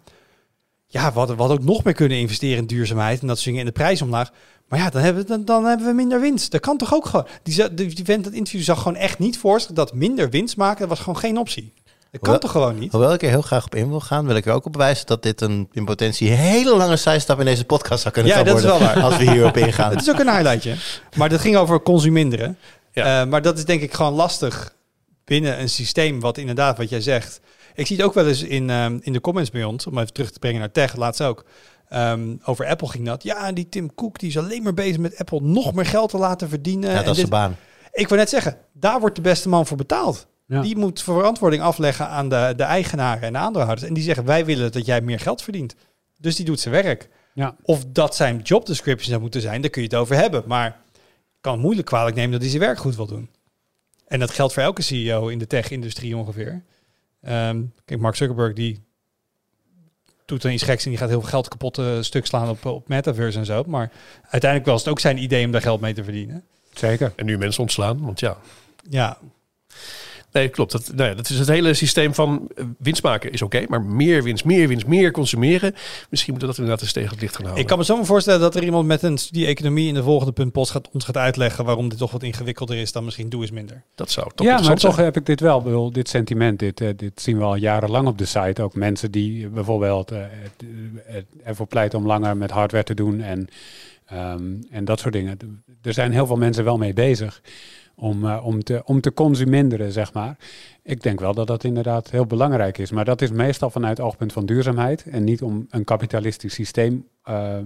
ja, 0.94 1.12
we 1.12 1.18
hadden, 1.18 1.36
we 1.36 1.42
hadden 1.42 1.60
ook 1.60 1.66
nog 1.66 1.84
meer 1.84 1.94
kunnen 1.94 2.18
investeren 2.18 2.58
in 2.58 2.66
duurzaamheid 2.66 3.22
en 3.22 3.28
dat 3.28 3.36
soort 3.36 3.46
dingen 3.48 3.60
in 3.60 3.66
de 3.66 3.72
prijs 3.72 4.02
omlaag. 4.02 4.32
Maar 4.68 4.80
ja, 4.80 4.90
dan 4.90 5.02
hebben, 5.02 5.22
we, 5.24 5.28
dan, 5.30 5.46
dan 5.46 5.66
hebben 5.66 5.88
we 5.88 5.94
minder 5.94 6.22
winst. 6.22 6.52
Dat 6.52 6.62
kan 6.62 6.78
toch 6.78 6.94
ook 6.94 7.06
gewoon. 7.06 7.28
Die, 7.44 7.74
die, 7.74 7.96
die 7.96 8.06
vent 8.06 8.24
dat 8.24 8.34
interview 8.34 8.62
zag 8.62 8.78
gewoon 8.78 8.98
echt 8.98 9.20
niet 9.20 9.38
voor 9.38 9.62
zich 9.62 9.72
dat 9.72 9.94
minder 9.94 10.30
winst 10.30 10.58
maken, 10.58 10.80
dat 10.80 10.90
was 10.90 11.00
gewoon 11.00 11.18
geen 11.18 11.38
optie. 11.38 11.74
Dat 12.12 12.22
kan 12.22 12.40
toch 12.40 12.52
gewoon 12.52 12.80
niet? 12.80 12.92
Hoewel 12.92 13.14
ik 13.14 13.24
er 13.24 13.30
heel 13.30 13.42
graag 13.42 13.66
op 13.66 13.76
in 13.76 13.90
wil 13.90 14.00
gaan, 14.00 14.26
wil 14.26 14.36
ik 14.36 14.46
er 14.46 14.54
ook 14.54 14.66
op 14.66 14.76
wijzen 14.76 15.06
dat 15.06 15.24
dit 15.24 15.42
een 15.42 15.70
in 15.72 15.86
potentie 15.86 16.30
hele 16.30 16.76
lange 16.76 16.96
zijstap 16.96 17.40
in 17.40 17.46
deze 17.46 17.66
podcast 17.66 18.02
zou 18.02 18.14
kunnen 18.14 18.32
Ja, 18.32 18.38
gaan 18.38 18.48
dat 18.48 18.58
is 18.58 18.64
worden. 18.64 18.80
wel 18.80 18.94
waar. 18.94 19.04
Als 19.04 19.18
we 19.18 19.32
hierop 19.32 19.58
ingaan. 19.68 19.92
Het 19.92 20.02
is 20.02 20.10
ook 20.10 20.20
een 20.20 20.30
highlightje. 20.30 20.76
Maar 21.16 21.30
dat 21.30 21.40
ging 21.40 21.56
over 21.56 21.82
consuminderen. 21.82 22.58
Ja. 22.92 23.22
Eh, 23.22 23.28
maar 23.28 23.42
dat 23.42 23.58
is 23.58 23.66
denk 23.66 23.82
ik 23.82 23.94
gewoon 23.94 24.14
lastig 24.14 24.74
binnen 25.26 25.60
een 25.60 25.70
systeem 25.70 26.20
wat 26.20 26.38
inderdaad, 26.38 26.78
wat 26.78 26.90
jij 26.90 27.02
zegt. 27.02 27.40
Ik 27.76 27.88
zie 27.88 27.98
het 27.98 28.06
ook 28.06 28.14
wel 28.14 28.28
eens 28.28 28.44
in, 28.44 28.70
ehm, 28.70 28.98
in 29.02 29.14
de 29.14 29.22
comments 29.22 29.50
bij 29.50 29.64
ons, 29.64 29.88
om 29.88 29.98
even 29.98 30.14
terug 30.14 30.32
te 30.32 30.40
brengen 30.40 30.60
naar 30.60 30.72
tech, 30.72 30.96
laatst 30.96 31.22
ook. 31.22 31.46
Ehm, 31.90 32.36
over 32.46 32.66
Apple 32.66 32.88
ging 32.88 33.06
dat. 33.06 33.24
Ja, 33.24 33.52
die 33.52 33.70
Tim 33.70 33.96
Cook 33.96 34.20
die 34.20 34.30
is 34.30 34.38
alleen 34.38 34.64
maar 34.64 34.74
bezig 34.74 34.98
met 34.98 35.18
Apple 35.18 35.42
nog 35.42 35.74
meer 35.74 35.86
geld 35.86 36.10
te 36.10 36.18
laten 36.18 36.50
verdienen. 36.50 36.92
Ja, 36.92 37.00
En 37.00 37.06
dat 37.06 37.18
is 37.18 37.24
de 37.24 37.30
baan. 37.30 37.56
Ik 37.92 38.08
wil 38.08 38.18
net 38.18 38.30
zeggen, 38.30 38.58
daar 38.72 39.00
wordt 39.00 39.16
de 39.16 39.22
beste 39.22 39.50
man 39.50 39.68
voor 39.68 39.78
betaald. 39.78 40.28
Ja. 40.46 40.62
Die 40.62 40.78
moet 40.78 41.02
verantwoording 41.02 41.64
afleggen 41.64 42.08
aan 42.08 42.30
de, 42.30 42.54
de 42.56 42.64
eigenaren 42.64 43.22
en 43.22 43.34
de 43.34 43.40
aandeelhouders. 43.40 43.88
En 43.88 43.94
die 43.94 44.04
zeggen, 44.04 44.26
wij 44.26 44.46
willen 44.46 44.72
dat 44.72 44.86
jij 44.86 45.02
meer 45.02 45.20
geld 45.20 45.42
verdient. 45.42 45.76
Dus 46.18 46.36
die 46.36 46.46
doet 46.46 46.60
zijn 46.60 46.74
werk. 46.74 47.10
Ja. 47.34 47.56
Of 47.64 47.86
dat 47.86 48.16
zijn 48.16 48.40
job 48.40 48.66
description 48.66 49.10
zou 49.10 49.22
moeten 49.22 49.42
zijn, 49.42 49.62
daar 49.62 49.70
kun 49.70 49.82
je 49.82 49.88
het 49.88 49.98
over 49.98 50.16
hebben. 50.16 50.44
Maar 50.48 50.68
ik 50.68 51.42
kan 51.42 51.54
het 51.54 51.62
moeilijk 51.62 51.88
kwalijk 51.88 52.16
nemen 52.16 52.32
dat 52.32 52.42
hij 52.42 52.50
zijn 52.50 52.62
werk 52.62 52.78
goed 52.78 52.96
wil 52.96 53.08
doen. 53.08 53.30
En 54.08 54.20
dat 54.20 54.32
geldt 54.32 54.54
voor 54.54 54.64
elke 54.64 54.82
CEO 54.82 55.28
in 55.28 55.40
de 55.40 55.48
tech-industrie 55.48 56.18
ongeveer. 56.18 56.64
Ehm, 57.24 57.62
kijk, 57.86 58.00
Mark 58.00 58.16
Zuckerberg 58.16 58.54
die 58.54 58.84
doet 60.26 60.42
dan 60.42 60.52
iets 60.52 60.64
geks 60.64 60.84
en 60.84 60.90
die 60.90 61.00
gaat 61.00 61.10
heel 61.10 61.20
veel 61.20 61.30
geld 61.30 61.48
kapot 61.48 61.78
eh, 61.78 62.02
stuk 62.02 62.26
slaan 62.26 62.50
op, 62.50 62.66
op 62.66 62.88
metaverse 62.88 63.40
en 63.40 63.46
zo. 63.46 63.64
Maar 63.68 63.92
uiteindelijk 64.22 64.72
was 64.72 64.80
het 64.80 64.90
ook 64.90 65.00
zijn 65.00 65.18
idee 65.18 65.46
om 65.46 65.52
daar 65.52 65.62
geld 65.62 65.82
mee 65.82 65.94
te 65.94 66.04
verdienen. 66.04 66.44
Zeker. 66.74 67.14
En 67.16 67.26
nu 67.26 67.38
mensen 67.38 67.62
ontslaan, 67.62 68.02
want 68.02 68.20
ja. 68.20 68.38
Ja, 68.90 69.18
Nee, 70.34 70.50
klopt. 70.50 70.72
Dat, 70.72 70.92
nou 70.96 71.10
ja, 71.10 71.16
dat 71.16 71.30
is 71.30 71.40
het 71.40 71.48
hele 71.48 71.74
systeem 71.74 72.14
van 72.14 72.48
eh, 72.56 72.66
winst 72.80 73.04
maken 73.04 73.32
is 73.32 73.42
oké, 73.42 73.64
maar 73.68 73.82
meer 73.82 74.24
winst, 74.24 74.46
meer 74.46 74.68
winst, 74.68 74.88
meer 74.88 75.12
consumeren. 75.12 75.74
Misschien 76.10 76.32
moeten 76.34 76.50
we 76.50 76.54
dat 76.56 76.58
inderdaad 76.58 76.82
eens 76.82 76.92
tegen 76.94 77.10
het 77.10 77.22
licht 77.22 77.34
gaan 77.36 77.42
houden. 77.44 77.64
ik 77.64 77.70
kan 77.70 77.78
me 77.80 77.86
zo 77.86 77.96
maar 77.96 78.06
voorstellen 78.06 78.40
dat 78.40 78.56
er 78.56 78.64
iemand 78.64 78.88
met 78.88 79.04
een 79.04 79.18
studie 79.18 79.46
economie 79.46 79.88
in 79.88 79.94
de 79.94 80.04
volgende 80.04 80.32
punt 80.34 80.52
post 80.52 80.72
gaat, 80.72 80.90
ons 80.94 81.06
gaat 81.06 81.18
uitleggen 81.18 81.66
waarom 81.66 81.90
dit 81.90 81.98
toch 81.98 82.12
wat 82.12 82.24
ingewikkelder 82.24 82.78
is 82.78 82.92
dan 82.92 83.04
misschien 83.06 83.30
doe 83.30 83.44
is 83.44 83.52
minder. 83.52 83.84
dat 83.96 84.12
zou 84.12 84.30
toch 84.36 84.48
ja, 84.48 84.62
maar 84.62 84.76
toch 84.78 84.96
heb 84.96 85.18
ik 85.18 85.26
dit 85.26 85.40
wel. 85.40 85.62
Bedoel, 85.62 85.92
dit 85.92 86.10
sentiment, 86.10 86.60
dit, 86.60 86.82
eh, 86.82 86.90
dit 86.96 87.22
zien 87.22 87.38
we 87.38 87.44
al 87.44 87.56
jarenlang 87.56 88.08
op 88.08 88.18
de 88.18 88.26
site. 88.26 88.62
Ook 88.62 88.76
mensen 88.76 89.12
die 89.12 89.48
bijvoorbeeld 89.48 90.12
eh, 90.12 90.20
het- 90.30 90.64
het 91.06 91.26
ervoor 91.44 91.68
pleiten 91.68 92.00
om 92.00 92.06
langer 92.06 92.38
met 92.38 92.52
hardware 92.52 92.84
te 92.84 92.94
doen 92.94 93.22
en, 93.22 93.48
ehm, 94.06 94.44
en 94.72 94.86
dat 94.86 95.00
soort 95.00 95.14
dingen. 95.14 95.38
Er 95.82 95.94
zijn 95.94 96.12
heel 96.12 96.26
veel 96.28 96.36
mensen 96.38 96.64
wel 96.64 96.78
mee 96.78 96.94
bezig 96.94 97.42
om, 97.96 98.26
eh, 98.28 98.46
om, 98.46 98.64
te, 98.64 98.82
om 98.86 99.02
te 99.02 99.14
consuminderen, 99.14 99.92
zeg 99.92 100.14
maar. 100.14 100.38
Ik 100.84 101.02
denk 101.04 101.20
wel 101.20 101.34
dat 101.34 101.48
dat 101.48 101.64
inderdaad 101.64 102.10
heel 102.10 102.26
belangrijk 102.26 102.78
is. 102.78 102.92
Maar 102.92 103.06
dat 103.06 103.22
is 103.22 103.32
meestal 103.32 103.70
vanuit 103.70 103.98
het 103.98 104.06
oogpunt 104.06 104.34
van 104.34 104.46
duurzaamheid 104.46 105.04
en 105.04 105.24
niet 105.24 105.42
om 105.42 105.68
een 105.70 105.84
kapitalistisch 105.84 106.54
systeem 106.54 107.08
eh, 107.24 107.58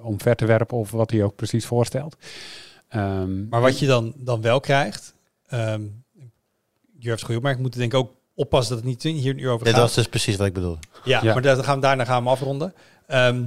omver 0.00 0.36
te 0.36 0.44
werpen 0.46 0.76
of 0.76 0.90
wat 0.90 1.10
hij 1.10 1.22
ook 1.22 1.34
precies 1.36 1.66
voorstelt. 1.66 2.16
Ehm, 2.88 3.48
Maar 3.48 3.60
wat 3.60 3.78
je 3.78 3.86
dan, 3.86 4.12
dan 4.16 4.40
wel 4.40 4.60
krijgt, 4.60 5.14
ehm 5.48 5.82
je 6.98 7.08
hebt 7.08 7.20
het 7.20 7.28
goed 7.28 7.36
opmerkt, 7.36 7.56
we 7.56 7.62
moeten 7.62 7.80
denk 7.80 7.92
ik 7.92 7.98
ook 7.98 8.10
oppassen 8.34 8.74
dat 8.76 8.84
het 8.84 9.04
niet 9.04 9.20
hier 9.22 9.34
nu 9.34 9.48
over 9.48 9.64
Dit 9.64 9.74
gaat. 9.74 9.82
was 9.82 9.94
dus 9.94 10.06
precies 10.08 10.36
wat 10.36 10.46
ik 10.46 10.52
bedoelde. 10.52 10.78
Ja, 11.04 11.20
Ja. 11.22 11.32
maar 11.32 11.42
daar 11.42 11.64
gaan 11.64 11.74
we, 11.74 11.80
daarna 11.80 12.04
gaan 12.04 12.22
we 12.24 12.28
afronden. 12.30 12.74
Ehm, 13.06 13.44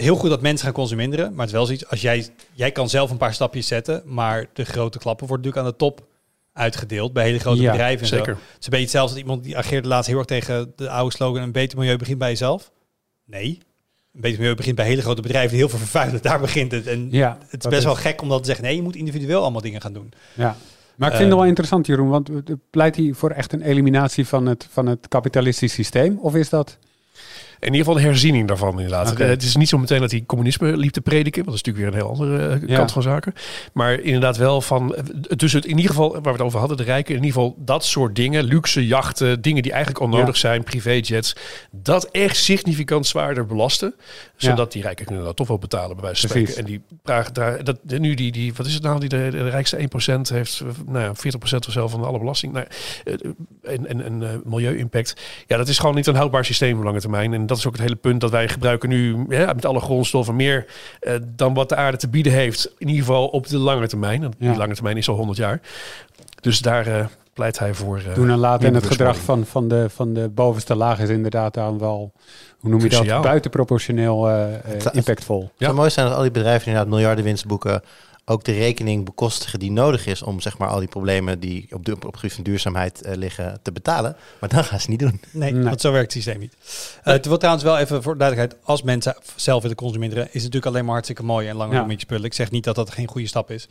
heel 0.00 0.16
goed 0.16 0.30
dat 0.30 0.40
mensen 0.40 0.64
gaan 0.64 0.74
consuminderen, 0.74 1.28
maar 1.30 1.38
het 1.38 1.46
is 1.48 1.52
wel 1.52 1.64
zoiets, 1.66 1.88
als 1.88 2.00
jij, 2.00 2.26
jij 2.52 2.70
kan 2.72 2.88
zelf 2.88 3.10
een 3.10 3.16
paar 3.16 3.34
stapjes 3.34 3.66
zetten, 3.66 4.02
maar 4.04 4.46
de 4.52 4.64
grote 4.64 4.98
klappen 4.98 5.26
worden 5.26 5.46
natuurlijk 5.46 5.74
aan 5.74 5.78
de 5.78 5.84
top 5.94 6.08
uitgedeeld 6.52 7.12
bij 7.12 7.24
hele 7.24 7.38
grote 7.38 7.60
Ja, 7.62 7.70
bedrijven. 7.70 8.00
En 8.02 8.06
zo. 8.08 8.16
Zeker. 8.16 8.32
Het 8.32 8.40
is 8.60 8.64
een 8.64 8.70
beetje 8.70 8.80
hetzelfde 8.80 9.12
als 9.12 9.22
iemand 9.22 9.44
die 9.44 9.56
ageerde 9.56 9.88
laatst 9.88 10.08
heel 10.08 10.18
erg 10.18 10.26
tegen 10.26 10.72
de 10.76 10.90
oude 10.90 11.14
slogan, 11.14 11.42
een 11.42 11.52
beter 11.52 11.78
milieu 11.78 11.96
begint 11.96 12.18
bij 12.18 12.28
jezelf. 12.28 12.70
Nee, 13.24 13.58
een 14.14 14.20
beter 14.20 14.38
milieu 14.38 14.54
begint 14.54 14.76
bij 14.76 14.86
hele 14.86 15.02
grote 15.02 15.22
bedrijven 15.22 15.50
die 15.50 15.58
heel 15.58 15.68
veel 15.68 15.78
vervuilen. 15.78 16.22
Daar 16.22 16.40
begint 16.40 16.72
het. 16.72 16.86
En 16.86 17.08
ja, 17.10 17.36
het 17.40 17.52
is 17.52 17.58
dat 17.58 17.70
best 17.72 17.84
wel 17.84 17.94
gek 17.94 18.22
om 18.22 18.28
dat 18.28 18.38
te 18.38 18.44
zeggen. 18.46 18.64
Nee, 18.64 18.76
je 18.76 18.82
moet 18.82 18.96
individueel 18.96 19.42
allemaal 19.42 19.60
dingen 19.60 19.80
gaan 19.80 19.92
doen. 19.92 20.12
Ja. 20.34 20.56
Maar 20.96 21.08
ik 21.08 21.14
vind 21.16 21.26
Eh, 21.26 21.30
het 21.30 21.38
wel 21.40 21.48
interessant, 21.48 21.86
Jeroen, 21.86 22.08
want 22.08 22.28
eh, 22.28 22.36
pleit 22.70 22.96
hij 22.96 23.12
voor 23.14 23.30
echt 23.30 23.52
een 23.52 23.62
eliminatie 23.62 24.26
van 24.26 24.46
het, 24.46 24.66
van 24.70 24.86
het 24.86 25.08
kapitalistisch 25.08 25.72
systeem? 25.72 26.18
Of 26.18 26.34
is 26.34 26.48
dat... 26.48 26.78
In 27.60 27.66
ieder 27.66 27.78
geval 27.78 27.96
een 27.96 28.06
herziening 28.06 28.48
daarvan 28.48 28.70
inderdaad. 28.80 29.10
Oké. 29.10 29.22
Eh, 29.22 29.28
het 29.28 29.42
is 29.42 29.56
niet 29.56 29.68
zo 29.68 29.78
meteen 29.78 30.00
dat 30.00 30.10
hij 30.10 30.22
communisme 30.26 30.76
liep 30.76 30.92
te 30.92 31.00
prediken. 31.00 31.44
Want 31.44 31.46
dat 31.46 31.54
is 31.54 31.62
natuurlijk 31.62 31.94
weer 31.94 32.02
een 32.02 32.06
heel 32.08 32.18
andere 32.24 32.48
eh, 32.60 32.68
Ja. 32.68 32.76
kant 32.76 32.92
van 32.92 33.02
zaken. 33.02 33.34
Maar 33.72 34.00
inderdaad 34.00 34.36
wel 34.36 34.60
van... 34.60 34.94
eh, 34.94 35.02
Dus 35.36 35.52
het, 35.52 35.64
in 35.64 35.76
ieder 35.76 35.90
geval, 35.90 36.12
waar 36.12 36.22
we 36.22 36.30
het 36.30 36.40
over 36.40 36.58
hadden, 36.58 36.76
de 36.76 36.82
rijken. 36.82 37.14
In 37.14 37.24
ieder 37.24 37.40
geval 37.40 37.54
dat 37.58 37.84
soort 37.84 38.14
dingen. 38.16 38.44
Luxe 38.44 38.86
jachten, 38.86 39.42
dingen 39.42 39.62
die 39.62 39.72
eigenlijk 39.72 40.02
onnodig 40.04 40.34
Ja. 40.34 40.40
zijn. 40.40 40.62
Privéjets. 40.64 41.36
Dat 41.70 42.04
echt 42.04 42.36
significant 42.36 43.06
zwaarder 43.06 43.46
belasten. 43.46 43.94
Zodat 44.36 44.72
die 44.72 44.82
rijken 44.82 45.06
kunnen 45.06 45.24
dat 45.24 45.36
toch 45.36 45.48
wel 45.48 45.58
betalen 45.58 45.96
bij 45.96 46.04
wijze 46.04 46.20
van 46.20 46.30
spreken. 46.30 46.56
En 46.56 46.64
die 46.64 46.80
vragen 47.04 47.34
daar... 47.34 47.64
Dat, 47.64 47.78
nu 47.84 48.14
die, 48.14 48.32
die... 48.32 48.52
Wat 48.54 48.66
is 48.66 48.74
het 48.74 48.82
nou? 48.82 49.00
Die 49.00 49.08
de, 49.08 49.28
de 49.30 49.48
rijkste 49.48 49.76
1% 49.76 50.20
heeft... 50.34 50.62
Nou 50.86 51.04
ja, 51.04 51.12
40% 51.14 51.66
of 51.66 51.72
zo 51.72 51.88
van 51.88 52.04
alle 52.04 52.18
belasting. 52.18 52.52
Nou, 52.52 52.66
en 53.62 53.86
en, 53.86 54.04
en 54.04 54.42
milieu-impact. 54.44 55.14
Ja, 55.46 55.56
dat 55.56 55.68
is 55.68 55.78
gewoon 55.78 55.94
niet 55.94 56.06
een 56.06 56.14
houdbaar 56.14 56.44
systeem 56.44 56.78
op 56.78 56.84
lange 56.84 57.00
termijn. 57.00 57.32
En 57.34 57.46
dat 57.50 57.58
is 57.58 57.66
ook 57.66 57.72
het 57.72 57.82
hele 57.82 57.96
punt 57.96 58.20
dat 58.20 58.30
wij 58.30 58.48
gebruiken 58.48 58.88
nu 58.88 59.24
ja, 59.28 59.52
met 59.52 59.64
alle 59.66 59.80
grondstoffen 59.80 60.36
meer 60.36 60.66
eh, 61.00 61.14
dan 61.36 61.54
wat 61.54 61.68
de 61.68 61.76
aarde 61.76 61.96
te 61.96 62.08
bieden 62.08 62.32
heeft. 62.32 62.72
In 62.78 62.88
ieder 62.88 63.04
geval 63.04 63.26
op 63.26 63.46
de 63.48 63.58
lange 63.58 63.86
termijn. 63.88 64.22
En 64.22 64.32
Ja. 64.38 64.48
Die 64.48 64.58
lange 64.58 64.74
termijn 64.74 64.96
is 64.96 65.08
al 65.08 65.14
100 65.16 65.38
jaar. 65.38 65.60
Dus 66.40 66.58
daar 66.60 66.86
eh, 66.86 67.06
pleit 67.32 67.58
hij 67.58 67.74
voor. 67.74 67.98
eh, 68.08 68.14
doen 68.14 68.30
en 68.30 68.38
laten 68.38 68.68
en 68.68 68.74
het 68.74 68.86
gedrag 68.86 69.16
van, 69.16 69.46
van, 69.46 69.68
de, 69.68 69.86
van 69.90 70.14
de 70.14 70.28
bovenste 70.28 70.74
laag 70.76 71.00
is 71.00 71.08
inderdaad 71.08 71.54
dan 71.54 71.78
wel, 71.78 72.12
hoe 72.60 72.70
noem 72.70 72.80
je 72.80 72.88
dat, 72.88 73.22
buitenproportioneel 73.22 74.28
eh, 74.28 74.54
eh, 74.54 74.60
Het- 74.64 74.94
impactvol. 74.94 75.40
Het 75.42 75.50
zou 75.58 75.74
mooi 75.74 75.90
zijn 75.90 76.06
als 76.06 76.14
al 76.14 76.22
die 76.22 76.30
bedrijven 76.30 76.58
die 76.64 76.68
inderdaad 76.68 76.92
miljarden 76.94 77.24
winst 77.24 77.46
boeken 77.46 77.82
ook 78.30 78.44
de 78.44 78.52
rekening 78.52 79.04
bekostigen 79.04 79.58
die 79.58 79.70
nodig 79.70 80.06
is 80.06 80.22
om 80.22 80.40
zeg 80.40 80.58
maar 80.58 80.68
al 80.68 80.78
die 80.78 80.88
problemen 80.88 81.40
die 81.40 81.66
op, 81.70 81.84
de, 81.84 81.92
op 81.92 82.02
het 82.02 82.16
gebied 82.16 82.32
van 82.34 82.44
duurzaamheid 82.44 83.02
eh, 83.02 83.16
liggen 83.16 83.58
te 83.62 83.72
betalen. 83.72 84.16
Maar 84.40 84.48
dat 84.48 84.64
gaan 84.66 84.80
ze 84.80 84.90
niet 84.90 84.98
doen. 84.98 85.20
Nee, 85.30 85.52
Nee. 85.52 85.62
want 85.64 85.80
zo 85.80 85.92
werkt 85.92 86.12
het 86.14 86.22
systeem 86.22 86.40
niet. 86.40 86.54
Eh 87.02 87.12
het 87.12 87.24
wordt 87.26 87.40
trouwens 87.40 87.66
wel 87.66 87.78
even 87.78 88.02
voor 88.02 88.16
duidelijkheid, 88.18 88.64
als 88.66 88.82
mensen 88.82 89.16
zelf 89.36 89.62
willen 89.62 89.76
consumeren, 89.76 90.16
is 90.16 90.24
het 90.26 90.34
natuurlijk 90.34 90.66
alleen 90.66 90.82
maar 90.84 90.92
hartstikke 90.92 91.22
mooi 91.22 91.48
en 91.48 91.56
langer 91.56 91.74
Ja. 91.76 91.82
met 91.84 91.94
je 91.94 92.00
spullen. 92.00 92.24
Ik 92.24 92.34
zeg 92.34 92.50
niet 92.50 92.64
dat 92.64 92.74
dat 92.74 92.90
geen 92.90 93.06
goede 93.08 93.26
stap 93.26 93.50
is. 93.50 93.68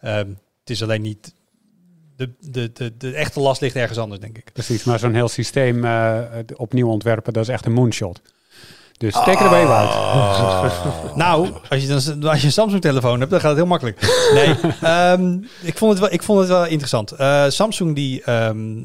Ehm, 0.00 0.28
het 0.60 0.70
is 0.70 0.82
alleen 0.82 1.02
niet, 1.02 1.34
de, 2.16 2.30
de, 2.40 2.72
de, 2.72 2.96
de 2.96 3.14
echte 3.14 3.40
last 3.40 3.60
ligt 3.60 3.76
ergens 3.76 3.98
anders, 3.98 4.20
denk 4.20 4.38
ik. 4.38 4.52
Precies, 4.52 4.84
maar 4.84 4.98
zo'n 4.98 5.14
heel 5.14 5.28
systeem 5.28 5.84
eh, 5.84 6.20
opnieuw 6.56 6.88
ontwerpen, 6.88 7.32
dat 7.32 7.42
is 7.42 7.48
echt 7.48 7.66
een 7.66 7.72
moonshot. 7.72 8.20
Dus 8.98 9.14
take 9.14 9.30
it 9.30 9.38
away, 9.38 9.66
Wout. 9.66 9.92
Nou, 11.16 11.48
als 11.68 11.82
je, 11.82 11.86
dan, 11.86 12.30
als 12.30 12.40
je 12.40 12.46
een 12.46 12.52
Samsung-telefoon 12.52 13.18
hebt, 13.18 13.30
dan 13.30 13.40
gaat 13.40 13.48
het 13.48 13.58
heel 13.58 13.66
makkelijk. 13.66 14.28
Nee, 14.34 14.54
ehm, 14.80 15.38
ik, 15.62 15.78
vond 15.78 15.90
het 15.90 16.00
wel, 16.00 16.12
ik 16.12 16.22
vond 16.22 16.38
het 16.38 16.48
wel 16.48 16.66
interessant. 16.66 17.12
Eh, 17.12 17.44
Samsung 17.48 17.94
die 17.94 18.22
ehm, 18.22 18.76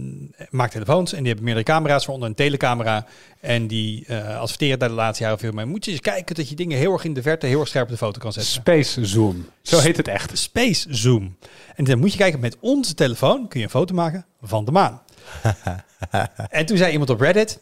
maakt 0.50 0.72
telefoons 0.72 1.12
en 1.14 1.18
die 1.18 1.28
hebben 1.28 1.44
meerdere 1.44 1.66
camera's, 1.66 2.06
waaronder 2.06 2.30
een 2.30 2.36
telecamera. 2.36 3.06
En 3.40 3.68
die 3.68 4.06
eh 4.08 4.40
adverteren 4.40 4.80
daar 4.80 4.90
de 4.90 4.96
laatste 4.96 5.24
jaren 5.24 5.40
veel 5.40 5.52
mee. 5.52 5.66
Moet 5.66 5.86
je 5.86 5.92
eens 5.92 6.00
kijken 6.00 6.36
dat 6.36 6.50
je 6.50 6.56
dingen 6.56 6.78
heel 6.78 6.94
erg 6.94 7.04
in 7.04 7.14
de 7.14 7.22
verte, 7.22 7.46
heel 7.46 7.60
erg 7.60 7.70
scherp 7.70 7.86
op 7.86 7.92
de 7.92 7.98
foto 7.98 8.20
kan 8.20 8.34
zetten. 8.34 8.52
Space 8.52 9.06
Zoom. 9.06 9.46
Zo 9.62 9.80
heet 9.80 9.98
het 9.98 10.08
echt. 10.08 10.38
Space 10.38 10.88
Zoom. 10.90 11.38
En 11.76 11.84
dan 11.84 12.00
moet 12.00 12.12
je 12.12 12.18
kijken, 12.18 12.40
met 12.40 12.58
onze 12.60 12.94
telefoon 12.94 13.48
kun 13.48 13.60
je 13.60 13.66
een 13.66 13.72
foto 13.72 13.94
maken 13.94 14.26
van 14.42 14.66
de 14.66 14.72
maan. 14.72 15.02
en 16.50 16.66
toen 16.66 16.78
zei 16.78 16.92
iemand 16.92 17.10
op 17.10 17.22
Reddit, 17.22 17.60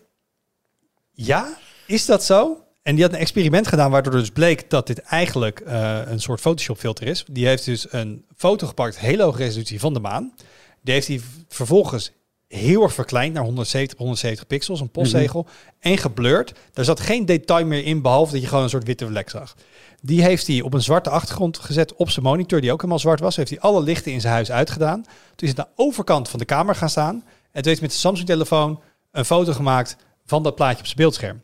ja, 1.12 1.58
is 1.92 2.06
dat 2.06 2.24
zo? 2.24 2.64
En 2.82 2.96
die 2.96 3.04
had 3.04 3.14
een 3.14 3.20
experiment 3.20 3.68
gedaan 3.68 3.92
waardoor 3.92 4.14
dus 4.14 4.30
bleek 4.30 4.70
dat 4.70 4.88
dit 4.88 5.00
eigenlijk 5.00 5.60
eh, 5.60 6.00
een 6.06 6.20
soort 6.20 6.40
Photoshop 6.40 6.78
filter 6.78 7.08
is. 7.08 7.26
Die 7.32 7.48
heeft 7.48 7.66
dus 7.66 7.94
een 7.94 8.26
foto 8.36 8.68
gepakt, 8.68 9.00
hele 9.00 9.24
hoge 9.24 9.38
resolutie 9.38 9.80
van 9.80 9.94
de 9.94 10.00
maan. 10.00 10.34
Die 10.82 10.94
heeft 10.94 11.08
hij 11.08 11.22
vervolgens 11.48 12.12
heel 12.48 12.84
erg 12.84 12.94
verkleind 12.94 13.34
naar 13.34 13.44
170 13.44 13.98
bij 13.98 14.06
170 14.06 14.48
pixels, 14.48 14.80
een 14.82 14.90
postzegel. 14.90 15.48
En 15.80 15.98
geblurred. 15.98 16.54
Daar 16.74 16.86
zat 16.86 17.00
geen 17.00 17.26
detail 17.26 17.66
meer 17.66 17.86
in, 17.86 18.02
behalve 18.02 18.32
dat 18.32 18.42
je 18.42 18.48
gewoon 18.48 18.64
een 18.64 18.70
soort 18.70 18.84
witte 18.84 19.08
vlek 19.08 19.30
zag. 19.30 19.56
Die 20.02 20.24
heeft 20.24 20.48
hij 20.48 20.62
op 20.62 20.74
een 20.74 20.82
zwarte 20.82 21.10
achtergrond 21.10 21.58
gezet 21.58 21.96
op 21.96 22.10
zijn 22.10 22.26
monitor, 22.26 22.62
die 22.62 22.72
ook 22.72 22.78
helemaal 22.78 23.00
zwart 23.00 23.20
was. 23.20 23.36
Heeft 23.36 23.50
hij 23.50 23.60
alle 23.60 23.82
lichten 23.82 24.12
in 24.12 24.22
zijn 24.22 24.34
huis 24.34 24.52
uitgedaan. 24.52 25.02
Toen 25.02 25.48
is 25.48 25.50
het 25.50 25.60
aan 25.60 25.68
de 25.76 25.84
overkant 25.84 26.30
van 26.30 26.40
de 26.40 26.46
kamer 26.46 26.76
gaan 26.76 26.90
staan. 26.90 27.16
En 27.16 27.22
toen 27.62 27.64
heeft 27.64 27.66
hij 27.66 27.82
met 27.82 27.92
de 27.92 27.98
Samsung-telefoon 27.98 28.82
een 29.12 29.26
foto 29.26 29.54
gemaakt 29.54 29.96
van 30.26 30.44
dat 30.44 30.56
plaatje 30.56 30.80
op 30.80 30.86
zijn 30.86 30.98
beeldscherm. 30.98 31.42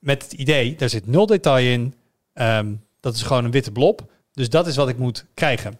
Met 0.00 0.22
het 0.22 0.32
idee, 0.32 0.74
daar 0.76 0.88
zit 0.88 1.06
nul 1.06 1.26
detail 1.26 1.72
in. 1.72 1.94
Ehm, 2.32 2.72
dat 3.00 3.14
is 3.14 3.22
gewoon 3.22 3.44
een 3.44 3.50
witte 3.50 3.70
blob. 3.72 4.00
Dus 4.32 4.48
dat 4.50 4.66
is 4.66 4.76
wat 4.76 4.88
ik 4.88 4.98
moet 4.98 5.24
krijgen. 5.34 5.70
En 5.70 5.78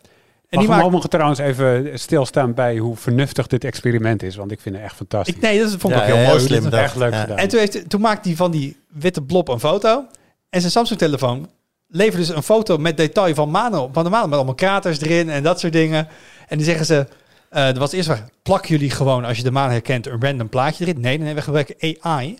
En 0.48 0.58
die 0.58 0.68
maakt, 0.68 0.90
mogen 0.90 1.10
trouwens 1.10 1.38
even 1.38 1.98
stilstaan 1.98 2.54
bij 2.54 2.78
hoe 2.78 2.96
vernuftig 2.96 3.46
dit 3.46 3.64
experiment 3.64 4.22
is. 4.22 4.36
Want 4.36 4.50
ik 4.52 4.60
vind 4.60 4.74
het 4.74 4.84
echt 4.84 4.96
fantastisch. 4.96 5.34
ik, 5.34 5.40
nee, 5.40 5.58
dat 5.58 5.68
vond 5.78 5.82
ik 5.94 5.98
Ja, 5.98 5.98
ook 6.00 6.06
heel 6.06 6.16
heel 6.16 6.26
mooi. 6.26 6.40
slim 6.40 6.66
echt 6.72 6.96
leuk 6.96 7.12
Ja. 7.12 7.20
gedaan. 7.20 7.36
En 7.36 7.48
toen, 7.48 7.58
heeft, 7.58 7.90
toen 7.90 8.00
maakte 8.00 8.28
hij 8.28 8.36
van 8.36 8.50
die 8.50 8.76
witte 8.88 9.22
blob 9.22 9.48
een 9.48 9.60
foto. 9.60 10.04
En 10.50 10.60
zijn 10.60 10.72
Samsung-telefoon 10.72 11.48
leverde 11.86 12.26
dus 12.26 12.28
een 12.36 12.42
foto 12.42 12.76
met 12.78 12.96
detail 12.96 13.34
van, 13.34 13.50
manen, 13.50 13.80
op- 13.82 13.94
van 13.94 14.04
de 14.04 14.10
maan. 14.10 14.24
Met 14.28 14.34
allemaal 14.36 14.54
kraters 14.54 15.00
erin 15.00 15.28
en 15.30 15.42
dat 15.42 15.60
soort 15.60 15.72
dingen. 15.72 16.08
En 16.48 16.56
die 16.56 16.66
zeggen 16.66 16.86
ze... 16.86 17.06
eh 17.50 17.68
er 17.68 17.78
was 17.78 17.92
eerst 17.92 18.08
vraag, 18.08 18.24
plak 18.42 18.66
jullie 18.66 18.90
gewoon 18.90 19.24
als 19.24 19.36
je 19.36 19.42
de 19.42 19.50
maan 19.50 19.70
herkent 19.70 20.06
een 20.06 20.20
random 20.22 20.48
plaatje 20.48 20.84
erin? 20.86 21.00
Nee, 21.00 21.18
nee, 21.18 21.34
we 21.34 21.42
gebruiken 21.42 21.74
AI 22.00 22.38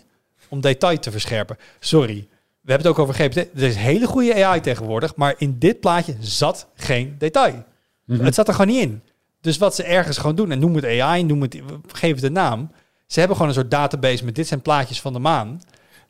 om 0.51 0.61
detail 0.61 0.99
te 0.99 1.11
verscherpen. 1.11 1.57
Sorry, 1.79 2.27
we 2.61 2.71
hebben 2.71 2.87
het 2.87 2.97
ook 2.97 3.07
over 3.07 3.13
GPT. 3.13 3.35
Er 3.37 3.63
is 3.63 3.75
hele 3.75 4.07
goede 4.07 4.45
AI 4.45 4.59
tegenwoordig, 4.59 5.15
maar 5.15 5.35
in 5.37 5.59
dit 5.59 5.79
plaatje 5.79 6.15
zat 6.19 6.67
geen 6.75 7.15
detail. 7.17 7.63
Mhm. 8.05 8.23
Het 8.23 8.35
zat 8.35 8.47
er 8.47 8.53
gewoon 8.53 8.73
niet 8.73 8.81
in. 8.81 9.01
Dus 9.41 9.57
wat 9.57 9.75
ze 9.75 9.83
ergens 9.83 10.17
gewoon 10.17 10.35
doen, 10.35 10.51
en 10.51 10.59
noem 10.59 10.75
het 10.75 10.85
AI, 10.85 11.23
noem 11.23 11.41
het, 11.41 11.61
geef 11.87 12.15
het 12.15 12.23
een 12.23 12.33
naam. 12.33 12.71
Ze 13.07 13.19
hebben 13.19 13.37
gewoon 13.37 13.51
een 13.51 13.59
soort 13.59 13.71
database 13.71 14.25
met 14.25 14.35
dit 14.35 14.47
zijn 14.47 14.61
plaatjes 14.61 15.01
van 15.01 15.13
de 15.13 15.19
maan. 15.19 15.61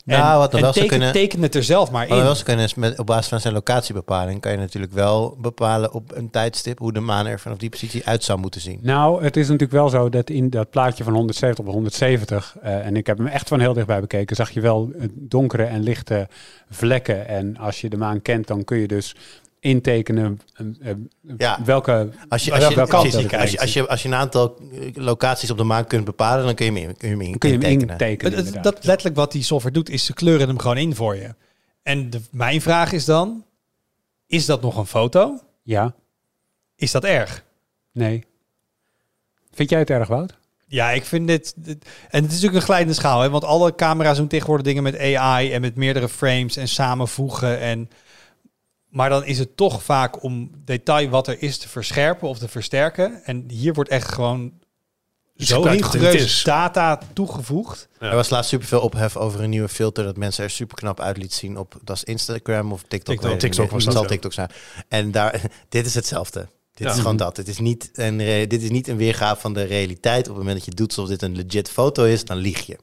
En, 0.06 0.18
Nou, 0.18 0.38
wat 0.38 0.54
en 0.54 0.60
wel 0.60 0.72
teken, 0.72 0.88
kunnen- 0.88 1.12
teken 1.12 1.42
het 1.42 1.54
er 1.54 1.64
zelf 1.64 1.90
maar 1.90 2.08
Wat 2.08 2.16
we 2.18 2.22
wel 2.24 2.36
in. 2.36 2.42
kunnen 2.42 2.64
is 2.64 2.74
met, 2.74 2.98
op 2.98 3.06
basis 3.06 3.28
van 3.28 3.40
zijn 3.40 3.54
locatiebepaling 3.54 4.40
kan 4.40 4.52
je 4.52 4.58
natuurlijk 4.58 4.92
wel 4.92 5.36
bepalen 5.40 5.92
op 5.92 6.12
een 6.16 6.30
tijdstip 6.30 6.78
hoe 6.78 6.92
de 6.92 7.00
maan 7.00 7.26
er 7.26 7.40
vanaf 7.40 7.58
die 7.58 7.70
positie 7.70 8.06
uit 8.06 8.24
zou 8.24 8.38
moeten 8.38 8.60
zien. 8.60 8.78
Nou, 8.82 9.24
het 9.24 9.36
is 9.36 9.44
natuurlijk 9.44 9.72
wel 9.72 9.88
zo 9.88 10.08
dat 10.08 10.30
in 10.30 10.50
dat 10.50 10.70
plaatje 10.70 11.04
van 11.04 11.12
170 11.14 11.64
op 11.64 11.70
170, 11.72 12.56
eh, 12.62 12.86
en 12.86 12.96
ik 12.96 13.06
heb 13.06 13.18
hem 13.18 13.26
echt 13.26 13.48
van 13.48 13.60
heel 13.60 13.72
dichtbij 13.72 14.00
bekeken, 14.00 14.36
zag 14.36 14.50
je 14.50 14.60
wel 14.60 14.90
eh, 14.98 15.06
donkere 15.14 15.64
en 15.64 15.82
lichte 15.82 16.28
vlekken. 16.70 17.28
En 17.28 17.56
als 17.56 17.80
je 17.80 17.88
de 17.88 17.96
maan 17.96 18.22
kent, 18.22 18.46
dan 18.46 18.64
kun 18.64 18.78
je 18.78 18.88
dus 18.88 19.14
intekenen 19.62 20.40
eh, 20.54 20.90
eh, 20.90 20.96
Ja. 21.38 21.58
welke... 21.64 22.08
Als 22.28 22.44
je, 22.44 22.52
Als 22.52 22.68
je 22.68 22.74
welke 22.74 22.96
als 22.96 23.08
je, 23.12 23.38
als 23.38 23.50
je, 23.50 23.58
als 23.60 23.72
je, 23.72 23.88
als 23.88 24.02
je 24.02 24.08
een 24.08 24.14
aantal 24.14 24.56
eh, 24.72 24.90
locaties 24.94 25.50
op 25.50 25.56
de 25.56 25.64
maan 25.64 25.86
kunt 25.86 26.04
bepalen, 26.04 26.44
dan 26.44 26.54
kun 26.54 26.64
je 26.64 26.72
hem, 26.80 26.88
in- 26.88 26.96
kun 26.96 27.08
je 27.08 27.14
hem 27.16 27.24
in- 27.24 27.38
kun 27.38 27.50
je 27.50 27.58
hem 27.58 27.78
intekenen. 27.80 28.62
dat 28.62 28.84
letterlijk 28.84 29.16
wat 29.16 29.32
die 29.32 29.42
software 29.42 29.74
doet, 29.74 29.90
is 29.90 30.04
ze 30.04 30.12
kleuren 30.14 30.48
hem 30.48 30.58
gewoon 30.58 30.76
in 30.76 30.94
voor 30.94 31.16
je. 31.16 31.34
En 31.82 32.10
de, 32.10 32.20
mijn 32.30 32.60
vraag 32.60 32.92
is 32.92 33.04
dan, 33.04 33.44
is 34.26 34.46
dat 34.46 34.62
nog 34.62 34.76
een 34.76 34.86
foto? 34.86 35.38
Ja, 35.62 35.94
Is 36.76 36.90
dat 36.90 37.04
erg? 37.04 37.44
nee. 37.92 38.24
Vind 39.52 39.70
jij 39.70 39.78
het 39.78 39.90
erg, 39.90 40.08
Wout? 40.08 40.34
Ja, 40.66 40.90
ik 40.90 41.04
vind 41.04 41.26
dit, 41.28 41.52
dit- 41.56 41.84
En 42.10 42.22
het 42.22 42.24
is 42.24 42.30
natuurlijk 42.32 42.54
een 42.54 42.62
glijdende 42.62 42.94
schaal, 42.94 43.20
hè? 43.20 43.30
want 43.30 43.44
alle 43.44 43.74
camera's 43.74 44.16
doen 44.16 44.26
tegenwoordig 44.28 44.66
dingen 44.66 44.82
met 44.82 44.98
AI 44.98 45.52
en 45.52 45.60
met 45.60 45.76
meerdere 45.76 46.08
frames 46.08 46.56
en 46.56 46.68
samenvoegen. 46.68 47.58
En... 47.60 47.90
Maar 48.92 49.08
dan 49.08 49.24
is 49.24 49.38
het 49.38 49.56
toch 49.56 49.82
vaak 49.82 50.22
om 50.22 50.50
detail 50.64 51.08
wat 51.08 51.28
er 51.28 51.42
is 51.42 51.58
te 51.58 51.68
verscherpen 51.68 52.28
of 52.28 52.38
te 52.38 52.48
versterken. 52.48 53.24
En 53.24 53.44
hier 53.48 53.72
wordt 53.74 53.90
echt 53.90 54.12
gewoon 54.12 54.52
zo 55.36 55.60
rigoureus 55.62 56.42
data 56.44 56.98
toegevoegd. 57.12 57.88
Ja. 58.00 58.08
Er 58.10 58.14
was 58.14 58.30
laatst 58.30 58.50
superveel 58.50 58.80
ophef 58.80 59.16
over 59.16 59.40
een 59.40 59.50
nieuwe 59.50 59.68
filter 59.68 60.04
dat 60.04 60.16
mensen 60.16 60.44
er 60.44 60.50
super 60.50 60.76
knap 60.76 61.00
uit 61.00 61.16
liet 61.16 61.32
zien 61.34 61.56
op 61.56 61.74
dat 61.84 61.96
is 61.96 62.04
Instagram 62.04 62.72
of 62.72 62.82
TikTok. 62.88 63.14
TikTok. 63.20 63.38
TikTok 63.38 63.62
niet. 63.64 63.70
was 63.72 63.84
Het 63.84 63.92
dat, 63.92 64.02
zal. 64.02 64.10
TikTok 64.10 64.32
zijn. 64.32 64.50
En 64.88 65.10
daar, 65.10 65.40
dit 65.68 65.86
is 65.86 65.94
hetzelfde. 65.94 66.48
Dit 66.74 66.86
Ja. 66.86 66.92
is 66.92 66.98
gewoon 67.00 67.16
dat. 67.16 67.36
Het 67.36 67.48
is 67.48 67.58
niet 67.58 67.90
een, 67.92 68.24
re- 68.24 68.46
dit 68.46 68.62
is 68.62 68.70
niet 68.70 68.88
een 68.88 68.96
weergave 68.96 69.40
van 69.40 69.52
de 69.54 69.62
realiteit. 69.62 70.20
Op 70.20 70.26
het 70.28 70.36
moment 70.36 70.56
dat 70.56 70.64
je 70.64 70.70
doet 70.74 70.88
alsof 70.88 71.08
dit 71.08 71.22
een 71.22 71.36
legit 71.36 71.70
foto 71.70 72.04
is, 72.04 72.24
dan 72.24 72.36
lieg 72.36 72.60
je. 72.66 72.78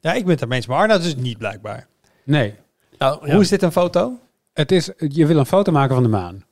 Ja, 0.00 0.12
ik 0.12 0.20
ben 0.22 0.30
het 0.30 0.38
daarmee 0.38 0.58
eens, 0.58 0.66
maar 0.66 0.78
Arnoud 0.78 1.00
is 1.00 1.06
het 1.06 1.20
niet 1.20 1.38
blijkbaar. 1.38 1.86
Nee. 2.24 2.54
Nou, 2.98 3.26
ja. 3.26 3.32
Hoe 3.32 3.42
is 3.42 3.48
dit 3.48 3.62
een 3.62 3.72
foto? 3.72 4.18
Het 4.52 4.72
is, 4.72 4.90
je 4.98 5.26
wil 5.26 5.36
een 5.38 5.46
foto 5.46 5.72
maken 5.72 5.94
van 5.94 6.02
de 6.02 6.08
maan. 6.08 6.44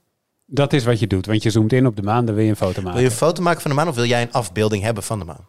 Dat 0.47 0.73
is 0.73 0.85
wat 0.85 1.01
je 1.01 1.07
doet, 1.07 1.27
want 1.27 1.43
je 1.43 1.51
zoomt 1.51 1.73
in 1.73 1.87
op 1.87 1.97
de 1.97 2.03
maan, 2.03 2.25
dan 2.25 2.35
wil 2.35 2.45
je 2.45 2.51
een 2.51 2.57
foto 2.57 2.75
Wil 2.75 2.83
maken. 2.83 3.01
je 3.01 3.07
een 3.07 3.13
foto 3.13 3.43
maken 3.43 3.61
van 3.61 3.71
de 3.71 3.77
maan 3.77 3.89
of 3.89 3.95
wil 3.95 4.05
jij 4.05 4.23
een 4.23 4.33
afbeelding 4.33 4.83
hebben 4.83 5.03
van 5.03 5.19
de 5.19 5.25
maan? 5.25 5.47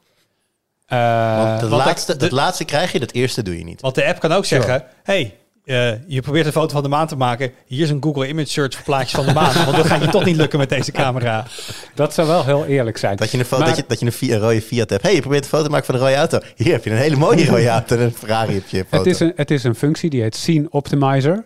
Eh, 0.85 1.37
Want 1.37 1.61
ik- 1.61 1.69
laatste, 1.69 2.11
de- 2.13 2.17
dat 2.17 2.31
laatste 2.31 2.65
krijg 2.65 2.91
je, 2.91 2.99
dat 2.99 3.11
eerste 3.11 3.43
doe 3.43 3.57
je 3.57 3.63
niet. 3.63 3.81
Want 3.81 3.95
de 3.95 4.05
app 4.05 4.19
kan 4.19 4.31
ook 4.31 4.45
Sure. 4.45 4.61
zeggen, 4.61 4.85
hey, 5.03 5.37
eh, 5.63 5.91
je 6.07 6.21
probeert 6.21 6.45
een 6.45 6.51
foto 6.51 6.73
van 6.73 6.83
de 6.83 6.89
maan 6.89 7.07
te 7.07 7.15
maken. 7.15 7.51
Hier 7.65 7.83
is 7.83 7.89
een 7.89 8.03
Google 8.03 8.27
Image 8.27 8.47
Search 8.49 8.75
voor 8.75 8.83
plaatjes 8.83 9.11
van 9.11 9.25
de 9.25 9.33
maan. 9.33 9.53
want 9.65 9.77
dat 9.77 9.85
gaat 9.85 10.01
je 10.03 10.07
toch 10.09 10.25
niet 10.25 10.35
lukken 10.35 10.59
met 10.59 10.69
deze 10.69 10.91
camera. 10.91 11.45
dat 11.95 12.13
zou 12.13 12.27
wel 12.27 12.45
heel 12.45 12.65
eerlijk 12.65 12.97
zijn. 12.97 13.15
Dat 13.15 13.31
je 13.31 13.37
een, 13.37 13.45
foto, 13.45 13.57
Maar- 13.63 13.67
dat 13.67 13.77
je, 13.77 13.83
dat 13.87 13.99
je 13.99 14.27
een, 14.27 14.33
een 14.33 14.39
rode 14.39 14.61
Fiat 14.61 14.89
hebt. 14.89 15.03
hey, 15.03 15.13
je 15.13 15.21
probeert 15.21 15.43
een 15.43 15.49
foto 15.49 15.63
te 15.63 15.69
maken 15.69 15.85
van 15.85 15.95
een 15.95 16.01
rode 16.01 16.15
auto. 16.15 16.39
Hier 16.55 16.71
heb 16.71 16.83
je 16.83 16.89
een 16.91 16.97
hele 16.97 17.15
mooie 17.15 17.45
rode 17.45 17.67
auto 17.77 17.95
en 17.95 18.01
een 18.01 18.13
Ferrari 18.13 18.57
op 18.57 18.67
je 18.67 18.77
foto. 18.89 18.97
Het 18.97 19.05
is, 19.07 19.19
een, 19.19 19.33
het 19.35 19.51
is 19.51 19.63
een 19.63 19.75
functie 19.75 20.09
die 20.09 20.21
heet 20.21 20.35
Scene 20.35 20.67
Optimizer. 20.69 21.43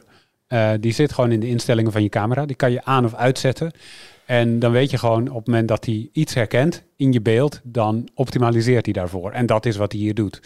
Eh, 0.48 0.72
die 0.80 0.94
zit 0.94 1.14
gewoon 1.14 1.32
in 1.32 1.40
de 1.40 1.48
instellingen 1.48 1.92
van 1.92 2.04
je 2.04 2.10
camera. 2.10 2.46
Die 2.46 2.56
kan 2.56 2.72
je 2.72 2.84
aan 2.84 3.06
of 3.06 3.14
uitzetten. 3.14 3.72
En 4.26 4.60
dan 4.60 4.72
weet 4.72 4.92
je 4.92 4.98
gewoon 4.98 5.30
op 5.30 5.36
het 5.36 5.48
moment 5.48 5.68
dat 5.68 5.86
hij 5.86 6.10
iets 6.12 6.34
herkent 6.34 6.84
in 6.96 7.12
je 7.12 7.22
beeld, 7.22 7.62
dan 7.64 8.10
optimaliseert 8.14 8.86
hij 8.86 8.94
daarvoor. 8.94 9.32
En 9.32 9.46
dat 9.46 9.66
is 9.66 9.76
wat 9.76 9.92
hij 9.92 10.02
hier 10.02 10.14
doet. 10.14 10.42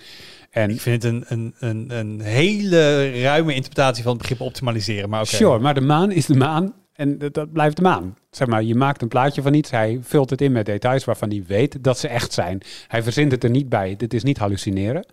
En 0.50 0.70
Ik 0.70 0.82
vind 0.82 1.04
het 1.04 1.12
een, 1.12 1.26
een, 1.28 1.54
een, 1.60 1.98
een 1.98 2.22
hele 2.22 3.12
ruime 3.22 3.54
interpretatie 3.54 4.04
van 4.04 4.12
het 4.12 4.22
begrip 4.22 4.42
optimaliseren. 4.42 5.10
Maar 5.10 5.22
oké. 5.22 5.36
sure, 5.36 5.60
maar 5.60 5.74
de 5.74 5.82
maan 5.82 6.12
is 6.12 6.26
de 6.26 6.36
maan 6.36 6.74
en 6.94 7.18
dat, 7.18 7.34
dat 7.34 7.52
blijft 7.52 7.76
de 7.76 7.82
maan. 7.82 8.18
Zeg 8.32 8.48
maar, 8.48 8.64
je 8.64 8.76
maakt 8.76 9.02
een 9.02 9.08
plaatje 9.08 9.42
van 9.42 9.54
iets, 9.54 9.72
hij 9.72 10.00
vult 10.02 10.30
het 10.30 10.42
in 10.42 10.52
met 10.52 10.66
details 10.66 11.06
waarvan 11.06 11.30
hij 11.30 11.44
weet 11.48 11.84
dat 11.84 12.00
ze 12.00 12.08
echt 12.08 12.34
zijn. 12.34 12.62
Hij 12.88 13.04
verzint 13.04 13.32
het 13.32 13.44
er 13.44 13.50
niet 13.50 13.70
bij. 13.70 13.96
Dit 13.98 14.14
is 14.14 14.24
niet 14.24 14.38
hallucineren. 14.38 15.06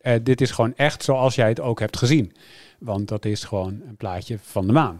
Eh, 0.00 0.14
dit 0.22 0.40
is 0.40 0.50
gewoon 0.50 0.72
echt 0.76 1.02
zoals 1.02 1.34
jij 1.34 1.48
het 1.48 1.60
ook 1.60 1.80
hebt 1.80 1.96
gezien. 1.96 2.32
Want 2.78 3.08
dat 3.08 3.24
is 3.24 3.44
gewoon 3.44 3.80
een 3.88 3.96
plaatje 3.96 4.38
van 4.42 4.66
de 4.66 4.72
maan. 4.72 4.98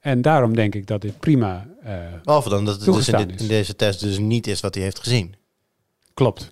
En 0.00 0.22
daarom 0.22 0.54
denk 0.56 0.74
ik 0.74 0.86
dat 0.86 1.00
dit 1.00 1.18
prima 1.20 1.66
eh, 1.82 1.94
Behalve 2.24 2.48
dan 2.48 2.64
dat 2.64 2.74
het 2.74 2.84
dus 2.84 2.86
in, 2.88 2.92
Toegestaan 2.92 3.26
dit- 3.26 3.34
is. 3.36 3.42
in 3.42 3.48
deze 3.48 3.76
test 3.76 4.00
dus 4.00 4.18
niet 4.18 4.46
is 4.46 4.60
wat 4.60 4.74
hij 4.74 4.82
heeft 4.84 4.98
gezien. 4.98 5.34
klopt. 6.14 6.50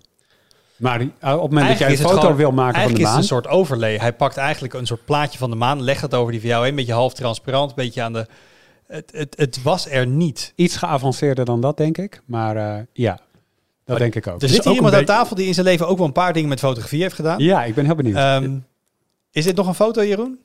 Maar 0.77 0.99
eh, 1.01 1.33
op 1.33 1.41
het 1.41 1.49
moment 1.51 1.67
dat 1.67 1.77
jij 1.77 1.87
een 1.87 1.93
is 1.93 1.99
foto 2.01 2.19
gewoon- 2.19 2.35
wil 2.35 2.51
maken 2.51 2.81
van 2.81 2.91
de 2.93 2.97
is 2.97 3.03
maan... 3.03 3.11
het 3.13 3.21
een 3.21 3.27
soort 3.27 3.47
overlay. 3.47 3.97
Hij 3.97 4.13
pakt 4.13 4.37
eigenlijk 4.37 4.73
een 4.73 4.85
soort 4.87 5.05
plaatje 5.05 5.37
van 5.37 5.49
de 5.49 5.55
maan, 5.55 5.81
legt 5.81 6.01
het 6.01 6.13
over 6.13 6.31
die 6.31 6.41
van 6.41 6.49
jou 6.49 6.61
heen, 6.61 6.69
een 6.69 6.75
beetje 6.77 6.93
half 6.93 7.13
transparant, 7.13 7.69
een 7.69 7.75
beetje 7.75 8.01
aan 8.01 8.13
de... 8.13 8.25
Het, 8.87 9.11
het, 9.15 9.37
het 9.37 9.61
was 9.63 9.89
er 9.89 10.07
niet. 10.07 10.53
Iets 10.55 10.75
geavanceerder 10.77 11.45
dan 11.45 11.61
dat, 11.61 11.77
denk 11.77 11.97
ik. 11.97 12.21
Maar 12.25 12.55
eh, 12.55 12.83
ja, 12.93 13.11
dat 13.13 13.21
Maar 13.85 13.97
denk 13.97 14.15
ik 14.15 14.27
ook. 14.27 14.37
Er 14.41 14.43
is 14.43 14.49
zit 14.49 14.59
ook 14.59 14.65
hier 14.65 14.73
iemand 14.75 14.93
aan 14.93 15.05
tafel 15.05 15.35
die 15.35 15.47
in 15.47 15.53
zijn 15.53 15.65
leven 15.65 15.87
ook 15.87 15.97
wel 15.97 16.05
een 16.05 16.11
paar 16.11 16.33
dingen 16.33 16.49
met 16.49 16.59
fotografie 16.59 17.01
heeft 17.01 17.15
gedaan. 17.15 17.39
Ja, 17.39 17.63
ik 17.63 17.75
ben 17.75 17.85
heel 17.85 17.95
benieuwd. 17.95 18.15
Ehm, 18.15 18.57
is 19.31 19.43
dit 19.45 19.55
nog 19.55 19.67
een 19.67 19.73
foto, 19.75 20.03
Jeroen? 20.03 20.39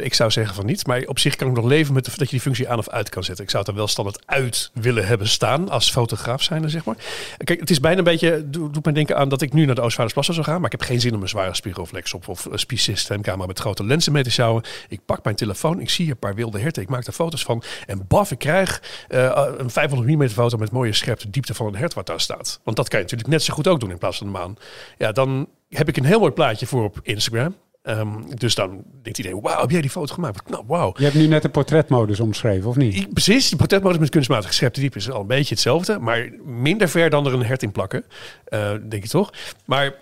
Ik 0.00 0.14
zou 0.14 0.30
zeggen 0.30 0.54
van 0.54 0.66
niet, 0.66 0.86
maar 0.86 1.02
op 1.06 1.18
zich 1.18 1.36
kan 1.36 1.48
ik 1.48 1.54
nog 1.54 1.64
leven 1.64 1.94
met 1.94 2.04
de, 2.04 2.10
dat 2.10 2.26
je 2.26 2.30
die 2.30 2.40
functie 2.40 2.68
aan 2.68 2.78
of 2.78 2.88
uit 2.88 3.08
kan 3.08 3.24
zetten. 3.24 3.44
Ik 3.44 3.50
zou 3.50 3.62
het 3.62 3.72
er 3.72 3.78
wel 3.78 3.88
standaard 3.88 4.22
uit 4.26 4.70
willen 4.74 5.06
hebben 5.06 5.28
staan 5.28 5.68
als 5.68 5.90
fotograaf 5.90 6.42
zijn, 6.42 6.70
zeg 6.70 6.84
maar. 6.84 6.96
Kijk, 7.44 7.60
het 7.60 7.70
is 7.70 7.80
bijna 7.80 7.98
een 7.98 8.04
beetje, 8.04 8.50
doe- 8.50 8.70
doet 8.70 8.84
mij 8.84 8.92
denken 8.92 9.16
aan 9.16 9.28
dat 9.28 9.42
ik 9.42 9.52
nu 9.52 9.64
naar 9.64 9.74
de 9.74 9.80
Oostvaardersplassen 9.80 10.34
zou 10.34 10.46
gaan, 10.46 10.56
maar 10.56 10.72
ik 10.72 10.78
heb 10.78 10.88
geen 10.88 11.00
zin 11.00 11.14
om 11.14 11.22
een 11.22 11.28
zware 11.28 11.54
spiegelreflex 11.54 12.14
op 12.14 12.28
of 12.28 12.44
een 12.44 12.58
spieelsystemcamera 12.58 13.46
met 13.46 13.58
grote 13.58 13.84
lenzen 13.84 14.12
mee 14.12 14.22
te 14.22 14.30
sjouwen. 14.30 14.62
Ik 14.88 15.00
pak 15.06 15.24
mijn 15.24 15.36
telefoon, 15.36 15.80
ik 15.80 15.90
zie 15.90 16.10
een 16.10 16.18
paar 16.18 16.34
wilde 16.34 16.58
herten, 16.58 16.82
ik 16.82 16.88
maak 16.88 17.06
er 17.06 17.12
foto's 17.12 17.42
van 17.42 17.62
en 17.86 18.04
baf, 18.08 18.30
ik 18.30 18.38
krijg 18.38 18.82
eh, 19.08 19.46
een 19.56 19.70
500 19.70 20.10
mm 20.10 20.28
foto 20.28 20.56
met 20.56 20.70
mooie 20.70 20.92
scherpte 20.92 21.30
diepte 21.30 21.54
van 21.54 21.66
een 21.66 21.76
hert 21.76 21.94
wat 21.94 22.06
daar 22.06 22.20
staat. 22.20 22.60
Want 22.64 22.76
dat 22.76 22.88
kan 22.88 22.98
je 22.98 23.04
natuurlijk 23.04 23.30
net 23.30 23.42
zo 23.42 23.54
goed 23.54 23.68
ook 23.68 23.80
doen 23.80 23.90
in 23.90 23.98
plaats 23.98 24.18
van 24.18 24.26
de 24.26 24.32
maan. 24.32 24.56
Ja, 24.98 25.12
dan 25.12 25.48
heb 25.68 25.88
ik 25.88 25.96
een 25.96 26.04
heel 26.04 26.20
mooi 26.20 26.32
plaatje 26.32 26.66
voor 26.66 26.84
op 26.84 27.00
Instagram 27.02 27.56
Ehm, 27.82 28.08
dus 28.34 28.54
dan 28.54 28.82
denkt 29.02 29.18
iedereen, 29.18 29.40
wauw, 29.40 29.60
heb 29.60 29.70
jij 29.70 29.80
die 29.80 29.90
foto 29.90 30.14
gemaakt? 30.14 30.42
Knap, 30.42 30.64
wauw. 30.66 30.92
Je 30.96 31.04
hebt 31.04 31.14
nu 31.14 31.26
net 31.26 31.42
de 31.42 31.48
portretmodus 31.48 32.20
omschreven, 32.20 32.68
of 32.68 32.76
niet? 32.76 33.12
Precies, 33.12 33.48
die 33.48 33.58
portretmodus 33.58 33.98
met 33.98 34.08
kunstmatig 34.08 34.46
geschepte 34.46 34.80
diep 34.80 34.96
is 34.96 35.10
al 35.10 35.20
een 35.20 35.26
beetje 35.26 35.54
hetzelfde, 35.54 35.98
maar 35.98 36.30
minder 36.44 36.88
ver 36.88 37.10
dan 37.10 37.26
er 37.26 37.32
een 37.32 37.44
hert 37.44 37.62
in 37.62 37.72
plakken, 37.72 38.04
eh, 38.44 38.70
denk 38.88 39.02
je 39.02 39.08
toch? 39.08 39.32
Maar 39.64 39.94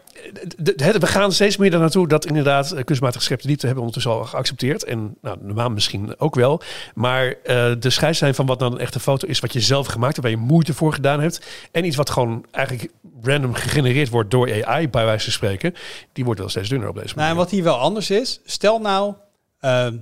het- 0.64 0.98
we 0.98 1.06
gaan 1.06 1.32
steeds 1.32 1.56
meer 1.56 1.72
er 1.72 1.78
naartoe 1.78 2.08
dat 2.08 2.26
inderdaad 2.26 2.70
eh, 2.72 2.84
kunstmatig 2.84 3.18
geschepte 3.20 3.46
diepte 3.46 3.66
hebben 3.66 3.84
we 3.84 3.90
ondertussen 3.90 4.20
al 4.22 4.28
geaccepteerd. 4.30 4.84
En 4.84 5.16
nou, 5.22 5.38
de 5.42 5.54
maan 5.54 5.72
misschien 5.72 6.18
ook 6.20 6.34
wel. 6.34 6.60
Maar 6.94 7.26
eh, 7.44 7.72
de 7.78 7.90
scheidslijn 7.90 8.34
van 8.34 8.46
wat 8.46 8.58
nou 8.58 8.72
een 8.72 8.78
echte 8.78 9.00
foto 9.00 9.26
is, 9.26 9.40
wat 9.40 9.52
je 9.52 9.60
zelf 9.60 9.86
gemaakt 9.86 10.16
hebt, 10.16 10.28
waar 10.28 10.36
je 10.36 10.42
moeite 10.46 10.74
voor 10.74 10.92
gedaan 10.92 11.20
hebt, 11.20 11.46
en 11.72 11.84
iets 11.84 11.96
wat 11.96 12.10
gewoon 12.10 12.44
eigenlijk 12.50 12.92
random 13.22 13.54
gegenereerd 13.54 14.08
wordt 14.08 14.30
door 14.30 14.64
AI, 14.66 14.88
bij 14.88 15.04
wijze 15.04 15.24
van 15.24 15.32
spreken, 15.32 15.74
die 16.12 16.24
wordt 16.24 16.40
wel 16.40 16.48
steeds 16.48 16.68
dunner 16.68 16.88
op 16.88 16.94
deze 16.94 17.06
Nou, 17.06 17.16
manier. 17.16 17.30
en 17.32 17.36
wat 17.36 17.50
hier 17.50 17.62
wel 17.62 17.78
anders 17.78 18.10
is, 18.10 18.40
stel 18.44 18.78
nou, 18.78 19.14
ehm, 19.60 19.96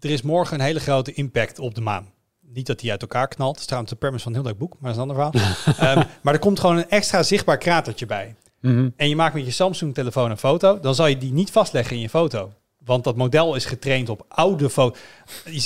er 0.00 0.10
is 0.10 0.22
morgen 0.22 0.58
een 0.58 0.64
hele 0.64 0.80
grote 0.80 1.12
impact 1.12 1.58
op 1.58 1.74
de 1.74 1.80
maan. 1.80 2.10
Niet 2.54 2.66
dat 2.66 2.78
die 2.80 2.90
uit 2.90 3.02
elkaar 3.02 3.28
knalt. 3.28 3.50
Dat 3.52 3.60
is 3.60 3.66
trouwens 3.66 3.92
de 3.92 3.98
premise 3.98 4.22
van 4.24 4.32
een 4.34 4.38
heel 4.40 4.48
leuk 4.48 4.58
boek, 4.58 4.76
maar 4.80 4.94
dat 4.94 5.00
is 5.06 5.08
een 5.08 5.16
ander 5.18 5.32
verhaal. 5.32 5.96
Ehm, 5.96 6.06
maar 6.22 6.34
er 6.34 6.40
komt 6.40 6.60
gewoon 6.60 6.76
een 6.76 6.88
extra 6.90 7.22
zichtbaar 7.22 7.58
kratertje 7.58 8.06
bij. 8.06 8.34
Mhm. 8.62 8.88
En 8.96 9.08
je 9.08 9.16
maakt 9.16 9.34
met 9.34 9.44
je 9.44 9.50
Samsung-telefoon 9.50 10.30
een 10.30 10.38
foto, 10.38 10.80
dan 10.80 10.94
zal 10.94 11.06
je 11.06 11.18
die 11.18 11.32
niet 11.32 11.50
vastleggen 11.50 11.96
in 11.96 12.02
je 12.02 12.08
foto. 12.08 12.52
Want 12.84 13.04
dat 13.04 13.16
model 13.16 13.54
is 13.54 13.64
getraind 13.64 14.08
op 14.08 14.24
oude 14.28 14.70
foto's. 14.70 14.98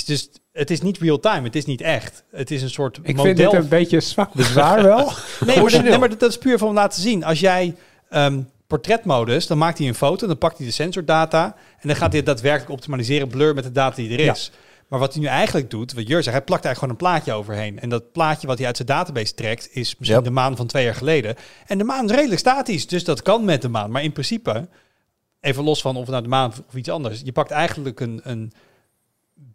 Dus 0.05 0.29
het 0.51 0.71
is 0.71 0.81
niet 0.81 0.97
real-time, 0.97 1.43
het 1.43 1.55
is 1.55 1.65
niet 1.65 1.81
echt. 1.81 2.23
Het 2.31 2.51
is 2.51 2.61
een 2.61 2.69
soort 2.69 2.97
Ik 2.97 3.15
model. 3.15 3.23
vind 3.23 3.37
dit 3.37 3.53
een 3.53 3.67
beetje 3.67 3.99
zwak 3.99 4.33
bezwaar 4.33 4.83
wel. 4.83 4.97
Nee, 5.45 5.61
maar, 5.61 5.71
dat, 5.71 5.83
nee, 5.83 5.97
maar 5.97 6.17
dat, 6.17 6.29
is 6.29 6.37
puur 6.37 6.57
van 6.57 6.73
laten 6.73 7.01
zien. 7.01 7.23
Als 7.23 7.39
jij 7.39 7.75
ehm, 8.09 8.41
portretmodus, 8.67 9.47
dan 9.47 9.57
maakt 9.57 9.77
hij 9.77 9.87
een 9.87 9.95
foto, 9.95 10.27
dan 10.27 10.37
pakt 10.37 10.57
hij 10.57 10.65
de 10.65 10.73
sensordata 10.73 11.45
en 11.79 11.87
dan 11.87 11.95
gaat 11.97 12.09
hij 12.09 12.17
het 12.17 12.25
daadwerkelijk 12.25 12.71
optimaliseren, 12.71 13.27
blur 13.27 13.53
met 13.53 13.63
de 13.63 13.71
data 13.71 13.95
die 13.95 14.17
er 14.17 14.23
Ja. 14.23 14.35
Maar 14.87 14.99
wat 14.99 15.13
hij 15.13 15.21
nu 15.21 15.27
eigenlijk 15.27 15.69
doet, 15.69 15.93
wat 15.93 16.07
Jur 16.07 16.23
zegt, 16.23 16.35
hij 16.35 16.45
plakt 16.45 16.65
eigenlijk 16.65 16.93
gewoon 16.95 17.11
een 17.11 17.17
plaatje 17.21 17.41
overheen. 17.41 17.79
En 17.79 17.89
dat 17.89 18.11
plaatje 18.11 18.47
wat 18.47 18.57
hij 18.57 18.67
uit 18.67 18.75
zijn 18.75 18.87
database 18.87 19.33
trekt, 19.33 19.69
is 19.71 19.95
misschien 19.97 20.19
Yep. 20.19 20.23
de 20.27 20.31
maan 20.33 20.55
van 20.55 20.67
twee 20.67 20.83
jaar 20.83 20.95
geleden. 20.95 21.35
En 21.67 21.77
de 21.77 21.83
maan 21.83 22.05
is 22.05 22.11
redelijk 22.15 22.39
statisch, 22.39 22.87
dus 22.87 23.03
dat 23.03 23.21
kan 23.21 23.45
met 23.45 23.61
de 23.61 23.69
maan. 23.69 23.91
Maar 23.91 24.03
in 24.03 24.11
principe, 24.11 24.67
even 25.41 25.63
los 25.63 25.81
van 25.81 25.95
of 25.95 26.07
nou 26.07 26.21
de 26.21 26.27
maan 26.29 26.53
of 26.67 26.75
iets 26.75 26.89
anders, 26.89 27.21
je 27.23 27.31
pakt 27.31 27.51
eigenlijk 27.51 27.99
een, 27.99 28.19
een 28.23 28.51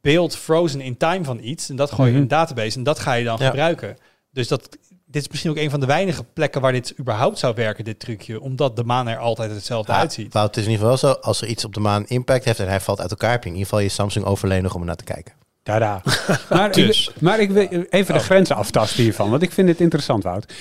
beeld 0.00 0.36
frozen 0.36 0.80
in 0.80 0.96
time 0.96 1.24
van 1.24 1.38
iets 1.42 1.68
en 1.68 1.76
dat 1.76 1.92
gooi 1.92 2.08
je 2.08 2.14
in 2.16 2.22
Mhm. 2.22 2.22
een 2.22 2.38
database 2.38 2.76
en 2.78 2.82
dat 2.84 2.98
ga 2.98 3.12
je 3.12 3.24
dan 3.24 3.36
Ja. 3.40 3.46
gebruiken. 3.46 3.96
Dus 4.30 4.48
dat, 4.48 4.78
dit 5.12 5.22
is 5.22 5.28
misschien 5.28 5.50
ook 5.50 5.56
een 5.56 5.70
van 5.70 5.80
de 5.80 5.86
weinige 5.86 6.24
plekken 6.24 6.60
waar 6.60 6.72
dit 6.72 6.94
überhaupt 6.98 7.38
zou 7.38 7.54
werken, 7.54 7.84
dit 7.84 8.00
trucje, 8.00 8.40
omdat 8.40 8.76
de 8.76 8.84
maan 8.84 9.08
er 9.08 9.18
altijd 9.18 9.50
hetzelfde 9.50 9.92
Ja, 9.92 9.98
uitziet. 9.98 10.32
Wout, 10.32 10.46
het 10.46 10.56
is 10.56 10.64
in 10.64 10.70
ieder 10.70 10.86
geval 10.86 11.00
wel 11.08 11.14
zo, 11.14 11.20
als 11.20 11.40
er 11.42 11.48
iets 11.48 11.64
op 11.64 11.74
de 11.74 11.80
maan 11.80 12.04
impact 12.06 12.44
heeft 12.44 12.60
en 12.60 12.68
hij 12.68 12.80
valt 12.80 13.00
uit 13.00 13.10
elkaar, 13.10 13.30
heb 13.30 13.42
je 13.42 13.48
in 13.48 13.54
ieder 13.54 13.68
geval 13.68 13.84
je 13.84 13.90
Samsung 13.90 14.24
overleen 14.24 14.62
nog 14.62 14.74
om 14.74 14.80
er 14.80 14.86
naar 14.86 14.96
te 14.96 15.04
kijken. 15.04 15.32
Tada. 15.62 16.02
Maar, 16.48 16.72
Dus. 16.72 17.08
ik, 17.08 17.20
maar 17.20 17.40
ik 17.40 17.50
wil 17.50 17.84
even 17.90 18.14
de 18.14 18.20
grenzen 18.20 18.56
aftasten 18.56 19.02
hiervan, 19.02 19.30
want 19.30 19.42
ik 19.42 19.52
vind 19.52 19.66
dit 19.66 19.80
interessant, 19.80 20.22
Wout. 20.22 20.52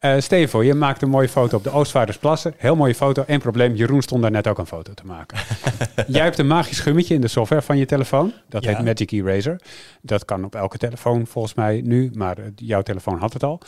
Eh 0.00 0.18
stel 0.18 0.60
je 0.60 0.74
maakt 0.74 1.02
een 1.02 1.08
mooie 1.08 1.28
foto 1.28 1.56
op 1.56 1.64
de 1.64 1.70
Oostvaardersplassen. 1.70 2.54
Heel 2.56 2.76
mooie 2.76 2.94
foto, 2.94 3.24
één 3.26 3.40
probleem. 3.40 3.74
Jeroen 3.74 4.02
stond 4.02 4.22
daar 4.22 4.30
net 4.30 4.46
ook 4.48 4.58
een 4.58 4.66
foto 4.66 4.94
te 4.94 5.06
maken. 5.06 5.38
Jij 6.06 6.22
hebt 6.22 6.38
een 6.38 6.46
magisch 6.46 6.80
gummetje 6.80 7.14
in 7.14 7.20
de 7.20 7.28
software 7.28 7.62
van 7.62 7.78
je 7.78 7.86
telefoon. 7.86 8.32
Dat 8.48 8.64
Ja. 8.64 8.74
heet 8.74 8.84
Magic 8.84 9.10
Eraser. 9.10 9.60
Dat 10.02 10.24
kan 10.24 10.44
op 10.44 10.54
elke 10.54 10.78
telefoon 10.78 11.26
volgens 11.26 11.54
mij 11.54 11.80
nu, 11.84 12.10
maar 12.14 12.38
eh, 12.38 12.44
jouw 12.56 12.82
telefoon 12.82 13.18
had 13.18 13.32
het 13.32 13.42
al. 13.42 13.60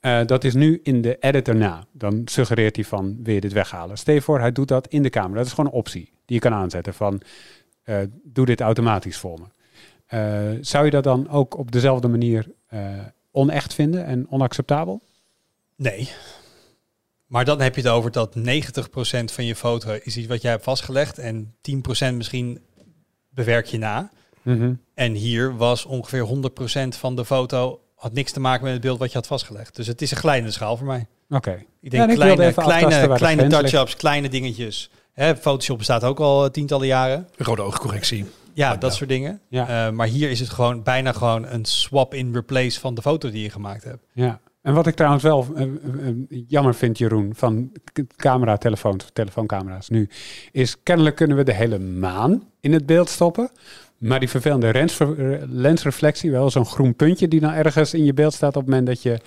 Eh, 0.00 0.20
dat 0.26 0.44
is 0.44 0.54
nu 0.54 0.80
in 0.82 1.02
de 1.02 1.16
editor 1.20 1.56
na. 1.56 1.84
Dan 1.92 2.22
suggereert 2.24 2.76
hij 2.76 2.84
van, 2.84 3.16
wil 3.22 3.34
je 3.34 3.40
dit 3.40 3.52
weghalen? 3.52 4.22
Voor, 4.22 4.40
hij 4.40 4.52
doet 4.52 4.68
dat 4.68 4.86
in 4.88 5.02
de 5.02 5.10
camera. 5.10 5.36
Dat 5.36 5.46
is 5.46 5.52
gewoon 5.52 5.70
een 5.70 5.76
optie 5.78 6.10
die 6.24 6.34
je 6.36 6.38
kan 6.38 6.52
aanzetten 6.52 6.94
van, 6.94 7.20
doe 8.22 8.46
dit 8.46 8.60
automatisch 8.60 9.16
voor 9.18 9.38
me. 9.40 10.58
Zou 10.60 10.84
je 10.84 10.90
dat 10.90 11.04
dan 11.04 11.28
ook 11.28 11.58
op 11.58 11.72
dezelfde 11.72 12.08
manier 12.08 12.46
onecht 13.30 13.74
vinden 13.74 14.04
en 14.04 14.26
onacceptabel? 14.30 15.00
Nee. 15.76 16.10
Maar 17.26 17.44
dan 17.44 17.60
heb 17.60 17.74
je 17.74 17.80
het 17.80 17.90
over 17.90 18.10
dat 18.10 18.36
90% 18.36 18.40
van 19.24 19.44
je 19.44 19.56
foto 19.56 19.98
is 20.02 20.16
iets 20.16 20.26
wat 20.26 20.42
jij 20.42 20.50
hebt 20.50 20.64
vastgelegd 20.64 21.18
en 21.18 21.54
10% 22.10 22.14
misschien 22.14 22.60
bewerk 23.28 23.66
je 23.66 23.78
na. 23.78 24.10
En 24.94 25.12
hier 25.12 25.56
was 25.56 25.84
ongeveer 25.84 26.26
100% 26.94 26.98
van 26.98 27.16
de 27.16 27.24
foto 27.24 27.80
had 27.94 28.12
niks 28.12 28.32
te 28.32 28.40
maken 28.40 28.64
met 28.64 28.72
het 28.72 28.82
beeld 28.82 28.98
wat 28.98 29.08
je 29.10 29.16
had 29.18 29.26
vastgelegd. 29.26 29.76
Dus 29.76 29.86
het 29.86 30.02
is 30.02 30.10
een 30.10 30.16
glijdende 30.16 30.52
schaal 30.52 30.76
voor 30.76 30.86
mij. 30.86 31.06
Oké. 31.28 31.64
Ik 31.80 31.92
Ja, 31.92 32.06
denk 32.06 32.18
kleine, 32.18 32.52
kleine, 32.52 33.14
kleine 33.14 33.46
touch-ups, 33.46 33.96
kleine 33.96 34.28
dingetjes. 34.28 34.90
Hè, 35.12 35.36
Photoshop 35.36 35.78
bestaat 35.78 36.04
ook 36.04 36.20
al 36.20 36.44
eh, 36.44 36.50
tientallen 36.50 36.86
jaren. 36.86 37.28
Rode 37.36 37.62
oogcorrectie. 37.62 38.24
Ja, 38.52 38.76
dat 38.76 38.90
ja. 38.90 38.96
soort 38.96 39.08
dingen. 39.08 39.40
Ja. 39.48 39.86
Eh, 39.86 39.92
maar 39.92 40.06
hier 40.06 40.30
is 40.30 40.40
het 40.40 40.50
gewoon 40.50 40.82
bijna 40.82 41.12
gewoon 41.12 41.46
een 41.46 41.64
swap 41.64 42.14
in 42.14 42.34
replace 42.34 42.80
van 42.80 42.94
de 42.94 43.02
foto 43.02 43.30
die 43.30 43.42
je 43.42 43.50
gemaakt 43.50 43.84
hebt. 43.84 44.06
Ja. 44.12 44.40
En 44.64 44.74
wat 44.74 44.86
ik 44.86 44.94
trouwens 44.94 45.22
wel 45.22 45.46
eh, 45.54 45.62
eh, 45.62 45.68
eh, 46.08 46.14
jammer 46.46 46.74
vind, 46.74 46.98
Jeroen, 46.98 47.32
van 47.36 47.72
camera, 48.16 48.56
telefoons, 48.56 49.06
telefooncamera's 49.12 49.88
nu, 49.88 50.08
is 50.52 50.76
kennelijk 50.82 51.16
kunnen 51.16 51.36
we 51.36 51.42
de 51.42 51.54
hele 51.54 51.78
maan 51.78 52.42
in 52.60 52.72
het 52.72 52.86
beeld 52.86 53.08
stoppen. 53.08 53.50
Maar 53.98 54.20
die 54.20 54.28
vervelende 54.28 54.88
lensreflectie, 55.48 56.30
wel 56.30 56.50
zo'n 56.50 56.66
groen 56.66 56.94
puntje 56.94 57.28
die 57.28 57.40
dan 57.40 57.52
ergens 57.52 57.94
in 57.94 58.04
je 58.04 58.14
beeld 58.14 58.34
staat 58.34 58.56
op 58.56 58.62
het 58.62 58.70
moment 58.70 58.86
dat 58.86 59.02
je... 59.02 59.20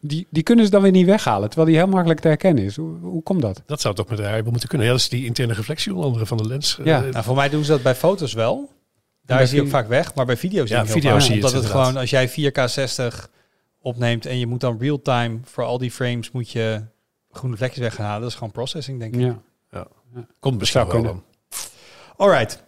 Die, 0.00 0.26
die 0.30 0.42
kunnen 0.42 0.64
ze 0.64 0.70
dan 0.70 0.82
weer 0.82 0.90
niet 0.90 1.06
weghalen, 1.06 1.48
terwijl 1.48 1.70
die 1.70 1.78
heel 1.78 1.88
makkelijk 1.88 2.20
te 2.20 2.28
herkennen 2.28 2.64
is. 2.64 2.76
Hoe, 2.76 2.98
hoe 3.00 3.22
komt 3.22 3.42
dat? 3.42 3.62
Dat 3.66 3.80
zou 3.80 3.94
toch 3.94 4.08
met 4.08 4.18
de 4.18 4.26
AI 4.26 4.42
wel 4.42 4.50
moeten 4.50 4.68
kunnen. 4.68 4.86
Ja, 4.86 4.92
dat 4.92 5.02
is 5.02 5.08
die 5.08 5.24
interne 5.24 5.52
reflectie 5.52 5.92
onder 5.92 6.06
andere 6.06 6.26
van 6.26 6.36
de 6.36 6.46
lens. 6.46 6.78
Ja. 6.84 7.00
Nou, 7.00 7.24
voor 7.24 7.34
mij 7.34 7.48
doen 7.48 7.64
ze 7.64 7.70
dat 7.70 7.82
bij 7.82 7.94
foto's 7.94 8.32
wel. 8.32 8.70
Daar 9.26 9.42
is 9.42 9.52
hij 9.52 9.60
ook 9.60 9.68
vaak 9.68 9.88
weg, 9.88 10.14
maar 10.14 10.26
bij 10.26 10.36
video's 10.36 10.68
Ja, 10.68 10.86
video's 10.86 11.12
vaak. 11.12 11.20
zie 11.20 11.34
je 11.34 11.36
het 11.36 11.44
Omdat 11.44 11.52
het 11.52 11.62
inderdaad. 11.62 11.86
gewoon, 11.86 12.00
als 12.00 12.10
jij 12.10 12.30
4K 12.30 12.64
60 12.64 13.30
opneemt 13.84 14.26
en 14.26 14.38
je 14.38 14.46
moet 14.46 14.60
dan 14.60 14.78
real-time 14.80 15.38
voor 15.44 15.64
al 15.64 15.78
die 15.78 15.90
frames 15.90 16.30
moet 16.30 16.50
je 16.50 16.82
groene 17.30 17.56
vlekjes 17.56 17.78
weghalen. 17.80 18.20
Dat 18.20 18.30
is 18.30 18.34
gewoon 18.36 18.52
processing, 18.52 18.98
denk 19.00 19.14
ik. 19.14 19.20
Ja. 19.20 19.86
Komt 20.40 20.58
misschien 20.58 20.86
wel 20.86 21.02
dan. 21.02 21.22
Alright. 22.16 22.62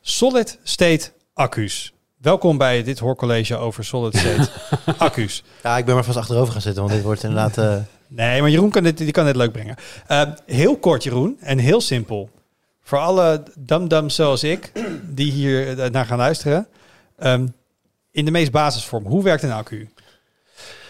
Solid 0.00 0.58
state 0.62 1.10
accu's. 1.32 1.92
Welkom 2.16 2.58
bij 2.58 2.82
dit 2.82 2.98
hoorcollege 2.98 3.56
over 3.56 3.84
solid 3.84 4.16
state 4.16 4.50
accu's. 4.98 5.42
Ja, 5.62 5.76
ik 5.78 5.84
ben 5.84 5.94
maar 5.94 6.04
vast 6.04 6.18
achterover 6.18 6.52
gaan 6.52 6.62
zitten, 6.62 6.82
want 6.82 6.94
dit 6.94 7.04
wordt 7.04 7.22
inderdaad... 7.22 7.58
eh, 7.58 7.76
Nee, 8.08 8.40
maar 8.40 8.50
Jeroen 8.50 8.70
kan 8.70 8.82
dit, 8.82 8.98
die 8.98 9.10
kan 9.10 9.24
dit 9.24 9.36
leuk 9.36 9.52
brengen. 9.52 9.76
Eh, 10.06 10.22
heel 10.46 10.76
kort, 10.76 11.02
Jeroen, 11.02 11.36
en 11.40 11.58
heel 11.58 11.80
simpel. 11.80 12.30
Voor 12.82 12.98
alle 12.98 13.42
dum-dums 13.58 14.14
zoals 14.14 14.44
ik, 14.44 14.72
die 15.02 15.32
hier 15.32 15.78
eh, 15.78 15.90
naar 15.90 16.06
gaan 16.06 16.18
luisteren. 16.18 16.66
Ehm, 17.16 17.46
in 18.10 18.24
de 18.24 18.30
meest 18.30 18.50
basisvorm, 18.50 19.04
hoe 19.06 19.22
werkt 19.22 19.42
een 19.42 19.52
accu? 19.52 19.88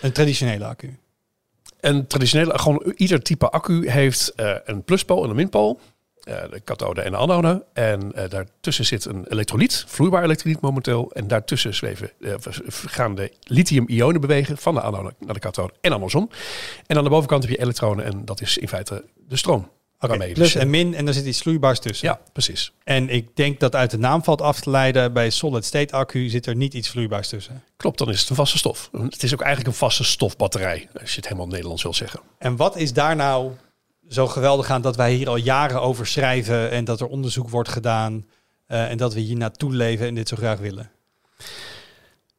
Een 0.05 0.13
traditionele 0.13 0.65
accu. 0.65 0.99
Een 1.81 2.07
traditionele, 2.07 2.59
gewoon 2.59 2.93
ieder 2.97 3.23
type 3.23 3.51
accu 3.51 3.91
heeft 3.91 4.29
eh, 4.35 4.55
een 4.65 4.83
pluspool 4.83 5.25
en 5.25 5.31
een 5.31 5.37
minpool. 5.37 5.81
Eh, 6.23 6.51
de 6.51 6.61
kathode 6.61 7.01
en 7.01 7.11
de 7.11 7.17
anode. 7.17 7.65
En 7.73 8.13
eh, 8.13 8.31
daartussen 8.31 8.85
zit 8.85 9.05
een 9.05 9.27
elektrolyt, 9.29 9.85
vloeibaar 9.87 10.23
elektrolyt 10.23 10.61
momenteel. 10.61 11.13
En 11.13 11.29
daartussen 11.29 11.75
zweven, 11.75 12.11
gaan 12.69 13.15
de 13.15 13.33
lithium-ionen 13.43 14.21
bewegen 14.21 14.59
van 14.59 14.75
de 14.75 14.81
anode 14.81 15.15
naar 15.19 15.35
de 15.35 15.41
kathode 15.41 15.73
en 15.81 15.93
andersom. 15.93 16.31
En 16.87 16.97
aan 16.97 17.05
de 17.05 17.11
bovenkant 17.11 17.43
heb 17.43 17.53
je 17.53 17.63
elektronen 17.63 18.05
en 18.05 18.25
dat 18.25 18.41
is 18.41 18.59
in 18.59 18.69
feite 18.69 19.05
de 19.29 19.37
stroom. 19.37 19.69
Je 20.13 20.33
plus 20.33 20.35
dus, 20.35 20.55
en 20.55 20.71
min 20.71 20.95
en 20.95 21.07
er 21.07 21.15
zit 21.15 21.27
iets 21.27 21.41
vloeibaars 21.41 21.79
tussen. 21.79 22.09
Ja, 22.09 22.21
precies. 22.33 22.73
En 22.85 23.09
ik 23.09 23.37
denk 23.37 23.61
dat 23.61 23.75
uit 23.75 23.91
de 23.91 23.99
naam 23.99 24.25
valt 24.25 24.43
af 24.43 24.61
te 24.61 24.71
leiden, 24.71 25.13
bij 25.13 25.31
solid 25.31 25.65
state 25.65 25.95
accu 25.95 26.29
zit 26.29 26.47
er 26.47 26.57
niet 26.57 26.75
iets 26.75 26.89
vloeibaars 26.89 27.29
tussen. 27.29 27.63
Klopt, 27.77 27.99
dan 27.99 28.11
is 28.11 28.21
het 28.21 28.29
een 28.29 28.37
vaste 28.37 28.59
stof. 28.59 28.91
Het 28.93 29.23
is 29.23 29.33
ook 29.33 29.41
eigenlijk 29.41 29.71
een 29.71 29.79
vaste 29.79 30.05
stofbatterij, 30.05 30.89
als 31.01 31.11
je 31.11 31.17
het 31.17 31.25
helemaal 31.25 31.49
Nederlands 31.49 31.83
wil 31.83 31.95
zeggen. 31.95 32.21
En 32.39 32.57
wat 32.57 32.77
is 32.77 32.93
daar 32.93 33.17
nou 33.17 33.53
zo 34.09 34.27
geweldig 34.27 34.71
aan 34.71 34.83
dat 34.83 34.97
wij 34.97 35.13
hier 35.13 35.29
al 35.29 35.37
jaren 35.37 35.81
over 35.83 36.07
schrijven 36.07 36.71
en 36.71 36.85
dat 36.85 37.01
er 37.01 37.07
onderzoek 37.07 37.49
wordt 37.49 37.69
gedaan 37.69 38.27
eh, 38.67 38.91
en 38.91 38.97
dat 38.97 39.15
we 39.15 39.21
hier 39.21 39.37
naartoe 39.37 39.73
leven 39.73 40.07
en 40.07 40.15
dit 40.15 40.29
zo 40.29 40.37
graag 40.37 40.59
willen? 40.59 40.91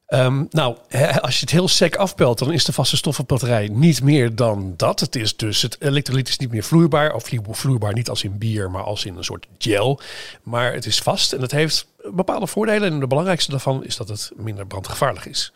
Ehm, 0.06 0.44
nou, 0.50 0.78
als 1.22 1.36
je 1.36 1.42
het 1.42 1.50
heel 1.52 1.68
sec 1.68 1.96
afpelt, 1.96 2.40
dan 2.40 2.52
is 2.52 2.66
de 2.66 2.74
vaste 2.74 2.98
stoffenbatterij 2.98 3.68
niet 3.68 4.04
meer 4.04 4.36
dan 4.36 4.74
dat. 4.78 5.00
Het 5.00 5.16
is 5.16 5.36
dus 5.36 5.62
het 5.62 5.76
elektrolyt 5.80 6.28
is 6.28 6.38
niet 6.38 6.52
meer 6.52 6.64
vloeibaar, 6.64 7.14
of 7.14 7.24
vlo- 7.24 7.54
vloeibaar 7.54 7.94
niet 7.94 8.10
als 8.10 8.24
in 8.24 8.38
bier, 8.38 8.72
maar 8.72 8.84
als 8.84 9.06
in 9.06 9.18
een 9.18 9.24
soort 9.24 9.48
gel. 9.58 10.00
Maar 10.44 10.74
het 10.74 10.86
is 10.86 11.00
vast 11.00 11.34
en 11.34 11.42
het 11.42 11.52
heeft 11.52 11.88
bepaalde 12.12 12.48
voordelen. 12.48 12.92
En 12.92 13.00
de 13.00 13.08
belangrijkste 13.08 13.52
daarvan 13.52 13.86
is 13.86 13.96
dat 13.98 14.08
het 14.08 14.32
minder 14.36 14.68
brandgevaarlijk 14.68 15.26
is. 15.26 15.54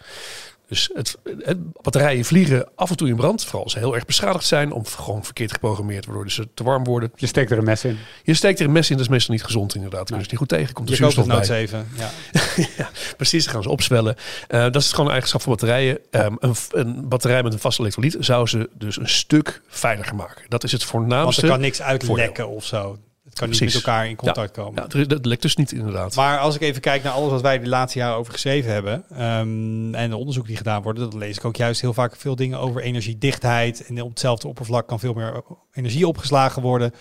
Dus 0.70 0.90
het, 0.94 1.18
het, 1.40 1.72
batterijen 1.82 2.26
vliegen 2.26 2.70
af 2.76 2.90
en 2.90 2.98
toe 2.98 3.08
in 3.08 3.16
brand, 3.16 3.44
vooral 3.44 3.64
als 3.64 3.74
ze 3.74 3.80
heel 3.80 3.96
erg 3.96 4.06
beschadigd 4.06 4.46
zijn, 4.46 4.72
of 4.72 4.94
gewoon 4.94 5.24
verkeerd 5.26 5.52
geprogrammeerd, 5.52 6.06
waardoor 6.06 6.32
ze 6.32 6.48
te 6.54 6.64
warm 6.64 6.84
worden. 6.84 7.12
Je 7.16 7.28
steekt 7.28 7.52
er 7.52 7.58
een 7.58 7.64
mes 7.64 7.86
in. 7.86 7.98
Je 8.24 8.34
steekt 8.34 8.60
er 8.60 8.66
een 8.66 8.72
mes 8.72 8.90
in, 8.90 8.96
dat 8.96 9.06
is 9.06 9.12
meestal 9.12 9.34
niet 9.34 9.44
gezond 9.44 9.76
inderdaad. 9.76 10.06
Kun 10.06 10.16
je 10.16 10.22
het 10.22 10.32
niet 10.32 10.40
goed 10.40 10.50
tegen, 10.50 10.74
komt 10.74 10.90
er 10.90 10.96
Je 10.96 11.02
koopt 11.02 11.14
zuurstof 11.14 11.38
het 11.38 11.48
bij. 11.48 11.68
7. 11.68 11.88
Ja. 11.98 12.10
ja, 12.78 12.90
precies. 13.18 13.44
Dan 13.44 13.54
gaan 13.54 13.64
ze 13.64 13.70
opzwellen. 13.70 14.16
Eh, 14.48 14.62
dat 14.62 14.76
is 14.76 14.90
gewoon 14.90 15.06
een 15.06 15.12
eigenschap 15.12 15.42
van 15.42 15.52
batterijen. 15.52 16.00
Ehm, 16.12 16.36
een, 16.40 16.56
een 16.72 17.08
batterij 17.08 17.44
met 17.44 17.54
een 17.54 17.60
vast 17.60 17.80
elektrolyt 17.80 18.16
zou 18.20 18.48
ze 18.48 18.70
dus 18.74 18.98
een 18.98 19.10
stuk 19.10 19.62
veiliger 19.68 20.16
maken. 20.16 20.46
Dat 20.48 20.64
is 20.64 20.72
het 20.72 20.82
Want 20.82 20.92
voornaamste. 20.92 21.42
er 21.42 21.48
kan 21.48 21.60
niks 21.60 21.78
voordeel. 21.78 22.00
uitlekken 22.00 22.48
of 22.50 22.66
zo. 22.66 22.98
Kan 23.40 23.50
niet 23.50 23.60
met 23.60 23.74
elkaar 23.74 24.08
in 24.08 24.16
contact 24.16 24.52
komen. 24.52 24.88
Ja, 24.90 25.04
dat 25.04 25.26
lekt 25.26 25.42
dus 25.42 25.56
niet 25.56 25.72
inderdaad. 25.72 26.16
Maar 26.16 26.40
als 26.40 26.56
ik 26.56 26.62
even 26.62 26.82
kijk 26.82 27.04
naar 27.04 27.14
alles 27.14 27.32
wat 27.32 27.42
wij 27.42 27.60
de 27.60 27.68
laatste 27.68 28.00
jaren 28.00 28.18
over 28.18 28.34
geschreven 28.34 28.72
hebben 28.72 29.04
ehm, 29.10 29.96
en 29.96 30.10
de 30.10 30.18
onderzoek 30.18 30.48
die 30.48 30.58
gedaan 30.58 30.82
worden, 30.82 31.10
dan 31.10 31.20
lees 31.20 31.38
ik 31.38 31.46
ook 31.46 31.56
juist 31.56 31.82
heel 31.82 31.94
vaak 31.94 32.16
veel 32.16 32.36
dingen 32.36 32.60
over 32.60 32.82
energiedichtheid 32.82 33.86
en 33.86 34.02
op 34.02 34.10
hetzelfde 34.10 34.48
oppervlak 34.48 34.88
kan 34.88 35.00
veel 35.00 35.14
meer 35.14 35.44
energie 35.72 36.08
opgeslagen 36.08 36.62
worden. 36.62 36.94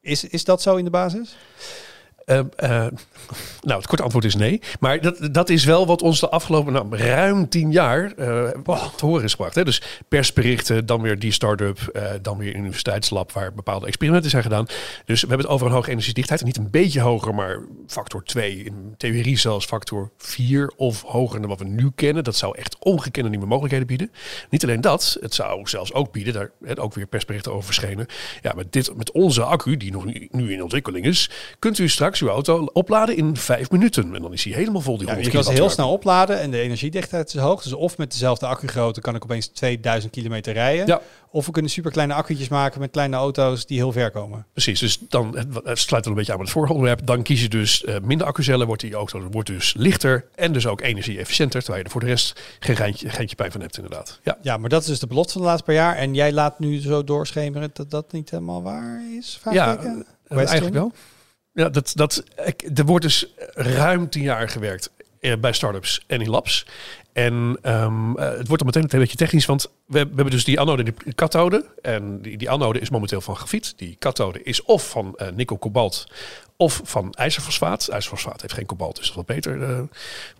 Is, 0.00 0.24
is 0.24 0.44
dat 0.44 0.62
zo 0.62 0.76
in 0.76 0.84
de 0.84 0.90
basis? 0.90 1.36
Eh, 2.24 2.38
eh, 2.38 2.92
nou, 3.62 3.78
het 3.78 3.86
korte 3.86 4.02
antwoord 4.02 4.24
is 4.24 4.34
nee. 4.34 4.60
Maar 4.80 5.00
dat, 5.00 5.28
dat 5.32 5.48
is 5.48 5.64
wel 5.64 5.86
wat 5.86 6.02
ons 6.02 6.20
de 6.20 6.28
afgelopen 6.28 6.72
nou, 6.72 6.96
ruim 6.96 7.48
tien 7.48 7.72
jaar 7.72 8.12
eh, 8.12 8.48
te 8.96 9.06
horen 9.06 9.24
is 9.24 9.30
gebracht. 9.30 9.54
Hè? 9.54 9.64
Dus 9.64 9.82
persberichten, 10.08 10.86
dan 10.86 11.00
weer 11.00 11.18
die 11.18 11.32
start-up, 11.32 11.78
eh, 11.92 12.10
dan 12.22 12.38
weer 12.38 12.54
een 12.54 12.60
universiteitslab 12.60 13.32
waar 13.32 13.52
bepaalde 13.52 13.86
experimenten 13.86 14.30
zijn 14.30 14.42
gedaan. 14.42 14.66
Dus 15.04 15.20
we 15.20 15.28
hebben 15.28 15.46
het 15.46 15.54
over 15.54 15.66
een 15.66 15.72
hoge 15.72 15.90
energiedichtheid. 15.90 16.40
En 16.40 16.46
niet 16.46 16.56
een 16.56 16.70
beetje 16.70 17.00
hoger, 17.00 17.34
maar 17.34 17.58
factor 17.86 18.24
2. 18.24 18.56
In 18.56 18.94
theorie 18.96 19.38
zelfs 19.38 19.66
factor 19.66 20.10
4 20.18 20.72
of 20.76 21.02
hoger 21.02 21.40
dan 21.40 21.48
wat 21.48 21.58
we 21.58 21.64
nu 21.64 21.90
kennen. 21.94 22.24
Dat 22.24 22.36
zou 22.36 22.58
echt 22.58 22.76
ongekende 22.78 23.28
nieuwe 23.28 23.46
mogelijkheden 23.46 23.86
bieden. 23.86 24.12
Niet 24.50 24.62
alleen 24.62 24.80
dat, 24.80 25.16
het 25.20 25.34
zou 25.34 25.68
zelfs 25.68 25.92
ook 25.92 26.12
bieden, 26.12 26.32
daar 26.32 26.50
hè, 26.64 26.80
ook 26.80 26.94
weer 26.94 27.06
persberichten 27.06 27.52
over 27.52 27.64
verschenen. 27.64 28.06
Ja, 28.42 28.52
met, 28.56 28.72
dit, 28.72 28.96
met 28.96 29.10
onze 29.10 29.42
accu, 29.42 29.76
die 29.76 29.92
nog 29.92 30.04
nu 30.30 30.52
in 30.52 30.62
ontwikkeling 30.62 31.06
is, 31.06 31.30
kunt 31.58 31.78
u 31.78 31.88
straks 31.88 32.11
uw 32.20 32.28
auto 32.28 32.64
opladen 32.72 33.16
in 33.16 33.36
vijf 33.36 33.70
minuten. 33.70 34.14
En 34.14 34.22
dan 34.22 34.32
is 34.32 34.44
hij 34.44 34.52
helemaal 34.52 34.80
vol, 34.80 34.98
die 34.98 35.06
Ja, 35.06 35.12
100 35.12 35.32
je 35.32 35.38
kan 35.38 35.52
ze 35.52 35.60
heel 35.60 35.70
snel 35.70 35.92
opladen 35.92 36.40
en 36.40 36.50
de 36.50 36.58
energiedichtheid 36.58 37.34
is 37.34 37.40
hoog. 37.40 37.62
Dus 37.62 37.72
of 37.72 37.98
met 37.98 38.10
dezelfde 38.12 38.46
accugrootte 38.46 39.00
kan 39.00 39.14
ik 39.14 39.24
opeens 39.24 39.46
2000 39.46 40.12
kilometer 40.12 40.52
rijden. 40.52 40.86
Ja. 40.86 41.00
Of 41.30 41.46
we 41.46 41.52
kunnen 41.52 41.70
superkleine 41.70 42.14
accu'tjes 42.14 42.48
maken 42.48 42.80
met 42.80 42.90
kleine 42.90 43.16
auto's 43.16 43.66
die 43.66 43.78
heel 43.78 43.92
ver 43.92 44.10
komen. 44.10 44.46
Precies, 44.52 44.80
dus 44.80 44.98
dan 45.08 45.36
het, 45.36 45.46
het 45.64 45.78
sluit 45.78 46.04
wel 46.04 46.12
een 46.12 46.18
beetje 46.18 46.32
aan 46.32 46.38
met 46.38 46.46
het 46.46 46.56
vorige 46.56 46.72
onderwerp. 46.72 47.06
Dan 47.06 47.22
kies 47.22 47.42
je 47.42 47.48
dus 47.48 47.84
eh, 47.84 47.96
minder 48.02 48.26
accucellen, 48.26 48.66
wordt 48.66 48.82
die 48.82 48.94
auto 48.94 49.28
wordt 49.30 49.48
dus 49.48 49.74
lichter 49.76 50.24
en 50.34 50.52
dus 50.52 50.66
ook 50.66 50.80
energie-efficiënter. 50.80 51.60
Terwijl 51.60 51.78
je 51.78 51.84
er 51.84 51.92
voor 51.92 52.00
de 52.00 52.06
rest 52.06 52.40
geen 52.60 52.76
geintje, 52.76 53.08
geintje 53.08 53.36
pijn 53.36 53.52
van 53.52 53.60
hebt, 53.60 53.76
inderdaad. 53.76 54.20
Ja. 54.22 54.38
Ja, 54.42 54.56
maar 54.56 54.68
dat 54.68 54.82
is 54.82 54.86
dus 54.86 54.98
de 54.98 55.06
belofte 55.06 55.32
van 55.32 55.40
de 55.40 55.46
laatste 55.46 55.66
paar 55.66 55.74
jaar. 55.74 55.96
En 55.96 56.14
jij 56.14 56.32
laat 56.32 56.58
nu 56.58 56.80
zo 56.80 57.04
doorschemeren 57.04 57.70
dat 57.72 57.90
dat 57.90 58.12
niet 58.12 58.30
helemaal 58.30 58.62
waar 58.62 59.00
is? 59.18 59.40
Ja, 59.50 59.76
eh, 59.76 60.36
eigenlijk 60.36 60.74
wel. 60.74 60.92
Ja, 61.52 61.68
dat, 61.68 61.92
dat, 61.94 62.24
er 62.74 62.84
wordt 62.84 63.04
dus 63.04 63.32
ruim 63.54 64.08
tien 64.08 64.22
jaar 64.22 64.48
gewerkt 64.48 64.90
bij 65.40 65.52
startups 65.52 66.04
en 66.06 66.20
in 66.20 66.28
labs. 66.28 66.66
En 67.12 67.58
ehm, 67.62 68.16
eh, 68.16 68.24
het 68.24 68.48
wordt 68.48 68.62
dan 68.62 68.66
meteen 68.66 68.82
een 68.82 68.98
beetje 68.98 69.16
technisch, 69.16 69.46
want 69.46 69.70
we, 69.86 69.98
hebben 69.98 70.30
dus 70.30 70.44
die 70.44 70.60
anode 70.60 70.82
en 70.82 70.94
die 71.04 71.14
kathode. 71.14 71.64
En 71.82 72.22
die, 72.22 72.36
die 72.36 72.50
anode 72.50 72.78
is 72.78 72.90
momenteel 72.90 73.20
van 73.20 73.36
grafiet. 73.36 73.74
Die 73.76 73.96
kathode 73.98 74.42
is 74.42 74.62
of 74.62 74.90
van 74.90 75.14
eh, 75.16 75.28
nikkel, 75.34 75.58
kobalt 75.58 76.06
of 76.56 76.80
van 76.84 77.12
ijzerfosfaat. 77.12 77.88
IJzerfosfaat 77.88 78.40
heeft 78.40 78.54
geen 78.54 78.66
kobalt, 78.66 78.96
dus 78.96 79.04
dat 79.04 79.10
is 79.10 79.16
wat 79.16 79.36
beter 79.36 79.62
eh, 79.62 79.80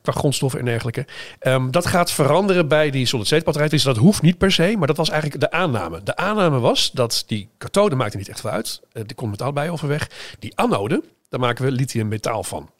qua 0.03 0.12
grondstoffen 0.12 0.59
en 0.59 0.64
dergelijke. 0.64 1.07
Ehm, 1.39 1.70
dat 1.70 1.87
gaat 1.87 2.12
veranderen 2.12 2.68
bij 2.68 2.91
die 2.91 3.07
solid-state 3.07 3.45
batterij. 3.45 3.68
Dus 3.68 3.83
dat 3.83 3.97
hoeft 3.97 4.22
niet 4.22 4.39
per 4.39 4.53
se, 4.53 4.74
maar 4.78 4.87
dat 4.87 4.97
was 4.97 5.11
eigenlijk 5.11 5.41
de 5.41 5.51
aanname. 5.51 6.03
De 6.03 6.16
aanname 6.16 6.59
was 6.59 6.91
dat 6.91 7.24
die 7.26 7.49
kathode 7.59 7.95
maakte 7.95 8.16
niet 8.16 8.28
echt 8.28 8.41
veel 8.41 8.51
uit. 8.51 8.80
Eh, 8.93 9.03
die 9.07 9.16
komt 9.16 9.30
metaal 9.30 9.53
bij 9.53 9.70
overweg. 9.70 10.11
Die 10.39 10.53
anode, 10.55 11.03
daar 11.28 11.41
maken 11.41 11.64
we 11.64 11.70
lithium-metaal 11.70 12.45
van. 12.45 12.70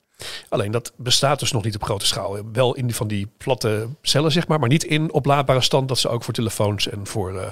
Alleen 0.49 0.71
dat 0.71 0.93
bestaat 0.97 1.39
dus 1.39 1.53
nog 1.53 1.65
niet 1.65 1.75
op 1.75 1.85
grote 1.85 2.07
schaal. 2.07 2.39
Wel 2.53 2.75
in 2.75 2.93
van 2.93 3.09
die 3.09 3.29
platte 3.37 3.89
cellen, 4.03 4.33
zeg 4.33 4.49
maar, 4.49 4.59
maar 4.59 4.69
niet 4.69 4.85
in 4.85 5.13
oplaadbare 5.13 5.61
stand 5.61 5.89
dat 5.89 5.99
ze 5.99 6.09
ook 6.09 6.25
voor 6.25 6.35
telefoons 6.35 6.89
en 6.89 7.07
voor 7.07 7.29
eh, 7.29 7.51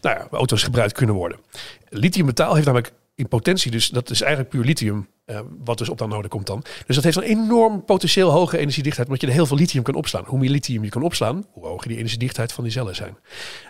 nou 0.00 0.18
ja, 0.18 0.26
auto's 0.30 0.62
gebruikt 0.62 0.92
kunnen 0.92 1.14
worden. 1.14 1.38
Lithiummetaal 1.88 2.54
heeft 2.54 2.66
namelijk 2.66 2.92
in 3.14 3.28
potentie, 3.28 3.70
dus 3.70 3.88
dat 3.88 4.10
is 4.10 4.20
eigenlijk 4.20 4.50
puur 4.50 4.64
lithium, 4.64 5.08
eh, 5.24 5.40
wat 5.64 5.78
dus 5.78 5.88
op 5.88 5.98
de 5.98 6.04
anode 6.04 6.28
komt 6.28 6.46
dan. 6.46 6.64
Dus 6.86 6.94
dat 6.94 7.04
heeft 7.04 7.16
een 7.16 7.22
enorm 7.22 7.84
potentieel 7.84 8.30
hoge 8.30 8.58
energiedichtheid, 8.58 9.06
omdat 9.06 9.22
je 9.22 9.26
er 9.26 9.32
heel 9.32 9.46
veel 9.46 9.56
lithium 9.56 9.82
kan 9.82 9.94
opslaan. 9.94 10.24
Hoe 10.26 10.38
meer 10.38 10.50
lithium 10.50 10.84
je 10.84 10.90
kan 10.90 11.02
opslaan, 11.02 11.46
hoe 11.50 11.66
hoger 11.66 11.88
die 11.88 11.96
energiedichtheid 11.96 12.52
van 12.52 12.64
die 12.64 12.72
cellen 12.72 12.94
zijn. 12.94 13.16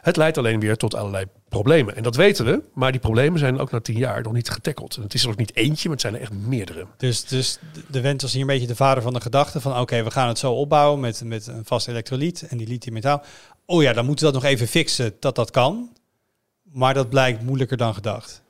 Het 0.01 0.17
leidt 0.17 0.39
alleen 0.39 0.61
weer 0.61 0.77
tot 0.77 0.95
allerlei 0.95 1.25
problemen. 1.49 1.97
En 1.97 2.03
dat 2.03 2.17
weten 2.17 2.45
we, 2.45 2.63
maar 2.75 2.93
die 2.93 3.01
problemen 3.01 3.39
zijn 3.39 3.59
ook 3.59 3.71
na 3.71 3.81
tien 3.81 3.99
jaar 3.99 4.23
nog 4.23 4.33
niet 4.33 4.51
getackeld. 4.51 4.97
En 4.97 5.03
het 5.03 5.15
is 5.15 5.25
er 5.25 5.31
ook 5.31 5.37
niet 5.37 5.57
eentje, 5.57 5.89
maar 5.89 5.97
het 5.97 6.01
zijn 6.01 6.15
er 6.15 6.21
echt 6.21 6.33
meerdere. 6.33 6.87
Dus, 6.97 7.25
dus 7.25 7.59
de 7.91 8.01
wens 8.01 8.23
was 8.23 8.33
hier 8.33 8.41
een 8.41 8.47
beetje 8.47 8.67
de 8.67 8.77
vader 8.77 9.03
van 9.03 9.13
de 9.13 9.21
gedachte 9.21 9.61
van 9.61 9.79
oké, 9.79 10.03
we 10.03 10.11
gaan 10.11 10.29
het 10.29 10.39
zo 10.39 10.53
opbouwen 10.53 11.01
met, 11.01 11.25
met 11.25 11.47
een 11.47 11.65
vast 11.65 11.89
elektrolyt 11.89 12.43
en 12.43 12.57
die 12.57 12.67
lithiummetaal. 12.67 13.23
Oh 13.67 13.83
ja, 13.83 13.93
dan 13.93 14.07
moeten 14.07 14.27
we 14.27 14.33
dat 14.33 14.43
nog 14.43 14.51
even 14.51 14.67
fixen 14.67 15.17
dat 15.21 15.35
dat 15.35 15.51
kan. 15.51 15.93
Maar 16.73 16.95
dat 16.95 17.09
blijkt 17.09 17.43
moeilijker 17.43 17.77
dan 17.77 17.95
gedacht. 17.95 18.44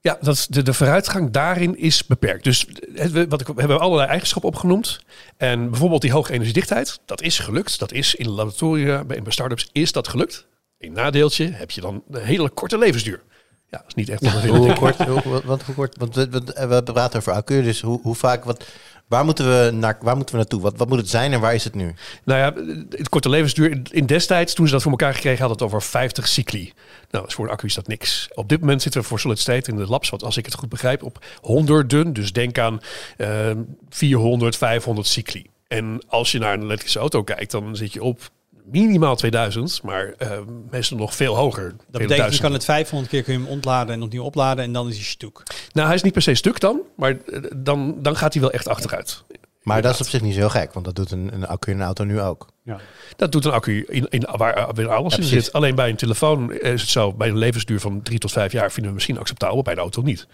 Ja, 0.00 0.18
dat 0.20 0.46
de, 0.50 0.62
de 0.62 0.74
vooruitgang 0.74 1.30
daarin 1.30 1.78
is 1.78 2.06
beperkt. 2.06 2.44
Dus 2.44 2.66
het, 2.94 3.10
we- 3.10 3.28
wat 3.28 3.40
ik, 3.40 3.46
we 3.46 3.52
hebben 3.58 3.80
allerlei 3.80 4.08
eigenschappen 4.08 4.50
opgenoemd. 4.50 5.00
En 5.36 5.70
bijvoorbeeld 5.70 6.02
die 6.02 6.12
hoge 6.12 6.32
energiedichtheid, 6.32 7.00
dat 7.04 7.22
is 7.22 7.38
gelukt. 7.38 7.78
Dat 7.78 7.92
is 7.92 8.14
in 8.14 8.28
laboratoria, 8.28 9.04
bij, 9.04 9.22
bij 9.22 9.32
start-ups, 9.32 9.68
is 9.72 9.92
dat 9.92 10.08
gelukt. 10.08 10.46
Een 10.78 10.92
nadeeltje 10.92 11.50
heb 11.50 11.70
je 11.70 11.80
dan 11.80 12.02
een 12.10 12.22
hele 12.22 12.48
korte 12.50 12.78
levensduur. 12.78 13.22
Ja, 13.70 13.78
dat 13.78 13.86
is 13.86 13.94
niet 13.94 14.08
echt 14.08 14.26
Hoe 14.46 14.72
kort, 14.74 14.96
hoe, 14.96 15.22
wat, 15.24 15.44
wat- 15.44 15.62
hoe 15.62 15.74
kort, 15.74 15.96
want 15.98 16.14
we 16.14 16.80
praten 16.84 17.18
over 17.18 17.32
accu, 17.32 17.62
dus 17.62 17.80
hoe, 17.80 18.00
hoe 18.02 18.14
vaak, 18.14 18.44
wat, 18.44 18.64
waar, 19.08 19.24
moeten 19.24 19.44
we 19.48 19.70
naar, 19.70 19.98
waar 20.00 20.16
moeten 20.16 20.34
we 20.34 20.40
naartoe? 20.40 20.60
Wat, 20.60 20.76
wat 20.76 20.88
moet 20.88 20.98
het 20.98 21.08
zijn 21.08 21.32
en 21.32 21.40
waar 21.40 21.54
is 21.54 21.64
het 21.64 21.74
nu? 21.74 21.94
Nou 22.24 22.40
ja, 22.40 22.74
het 22.96 23.08
korte 23.08 23.28
levensduur. 23.28 23.80
in- 23.90 24.06
destijds, 24.06 24.54
toen 24.54 24.66
ze 24.66 24.72
dat 24.72 24.82
voor 24.82 24.90
elkaar 24.90 25.14
gekregen 25.14 25.38
hadden, 25.38 25.56
het 25.56 25.66
over 25.66 25.82
50 25.88 26.28
cycli. 26.28 26.72
Nou, 27.10 27.24
dus 27.24 27.34
voor 27.34 27.44
een 27.44 27.50
accu 27.50 27.66
is 27.66 27.74
dat 27.74 27.86
niks. 27.86 28.28
Op 28.34 28.48
dit 28.48 28.60
moment 28.60 28.82
zitten 28.82 29.00
we 29.00 29.06
voor 29.06 29.20
solid 29.20 29.38
state 29.38 29.70
in 29.70 29.76
de 29.76 29.86
labs, 29.86 30.10
wat 30.10 30.22
als 30.22 30.36
ik 30.36 30.44
het 30.44 30.54
goed 30.54 30.68
begrijp, 30.68 31.02
op 31.02 31.24
honderden. 31.40 32.12
Dus 32.12 32.32
denk 32.32 32.58
aan 32.58 32.80
eh 33.16 33.50
400, 33.88 34.56
500 34.56 35.06
cycli. 35.06 35.46
En 35.68 36.02
als 36.08 36.32
je 36.32 36.38
naar 36.38 36.54
een 36.54 36.62
elektrische 36.62 36.98
auto 36.98 37.22
kijkt, 37.22 37.50
dan 37.50 37.76
zit 37.76 37.92
je 37.92 38.02
op 38.02 38.30
minimaal 38.70 39.16
2000, 39.16 39.82
maar 39.82 40.14
eh, 40.18 40.30
meestal 40.70 40.96
nog 40.96 41.14
veel 41.14 41.36
hoger. 41.36 41.74
Dat 41.90 42.00
betekent, 42.00 42.34
je 42.34 42.40
kan 42.40 42.52
het 42.52 42.64
500 42.64 43.10
keer 43.10 43.22
kun 43.22 43.32
je 43.32 43.38
hem 43.38 43.48
ontladen 43.48 43.94
en 43.94 44.02
opnieuw 44.02 44.22
opladen 44.22 44.64
en 44.64 44.72
dan 44.72 44.88
is 44.88 44.94
hij 44.94 45.04
stuk. 45.04 45.42
Nou, 45.72 45.86
hij 45.86 45.96
is 45.96 46.02
niet 46.02 46.12
per 46.12 46.22
se 46.22 46.34
stuk 46.34 46.60
dan, 46.60 46.80
maar 46.96 47.10
eh, 47.10 47.40
dan, 47.56 47.96
dan 48.02 48.16
gaat 48.16 48.32
hij 48.32 48.42
wel 48.42 48.52
echt 48.52 48.68
achteruit. 48.68 49.24
Maar 49.62 49.82
dat 49.82 49.94
is 49.94 50.00
op 50.00 50.08
zich 50.08 50.22
niet 50.22 50.34
zo 50.34 50.38
heel 50.38 50.50
gek, 50.50 50.72
want 50.72 50.84
dat 50.84 50.96
doet 50.96 51.10
een, 51.10 51.30
een 51.32 51.46
accu 51.46 51.70
in 51.70 51.78
een 51.78 51.84
auto 51.84 52.04
nu 52.04 52.20
ook. 52.20 52.46
Ja. 52.62 52.80
Dat 53.16 53.32
doet 53.32 53.44
een 53.44 53.52
accu 53.52 53.84
in, 53.88 54.06
in, 54.08 54.28
waar 54.36 54.74
weer 54.74 54.88
alles 54.88 55.14
Ja, 55.14 55.22
in 55.22 55.28
zit. 55.28 55.52
Alleen 55.52 55.74
bij 55.74 55.88
een 55.88 55.96
telefoon 55.96 56.52
is 56.52 56.80
het 56.80 56.90
zo, 56.90 57.12
bij 57.12 57.28
een 57.28 57.38
levensduur 57.38 57.80
van 57.80 58.02
drie 58.02 58.18
tot 58.18 58.32
vijf 58.32 58.52
jaar 58.52 58.70
vinden 58.70 58.86
we 58.86 58.94
misschien 58.94 59.18
acceptabel, 59.18 59.62
bij 59.62 59.72
een 59.72 59.78
auto 59.78 60.02
niet. 60.02 60.26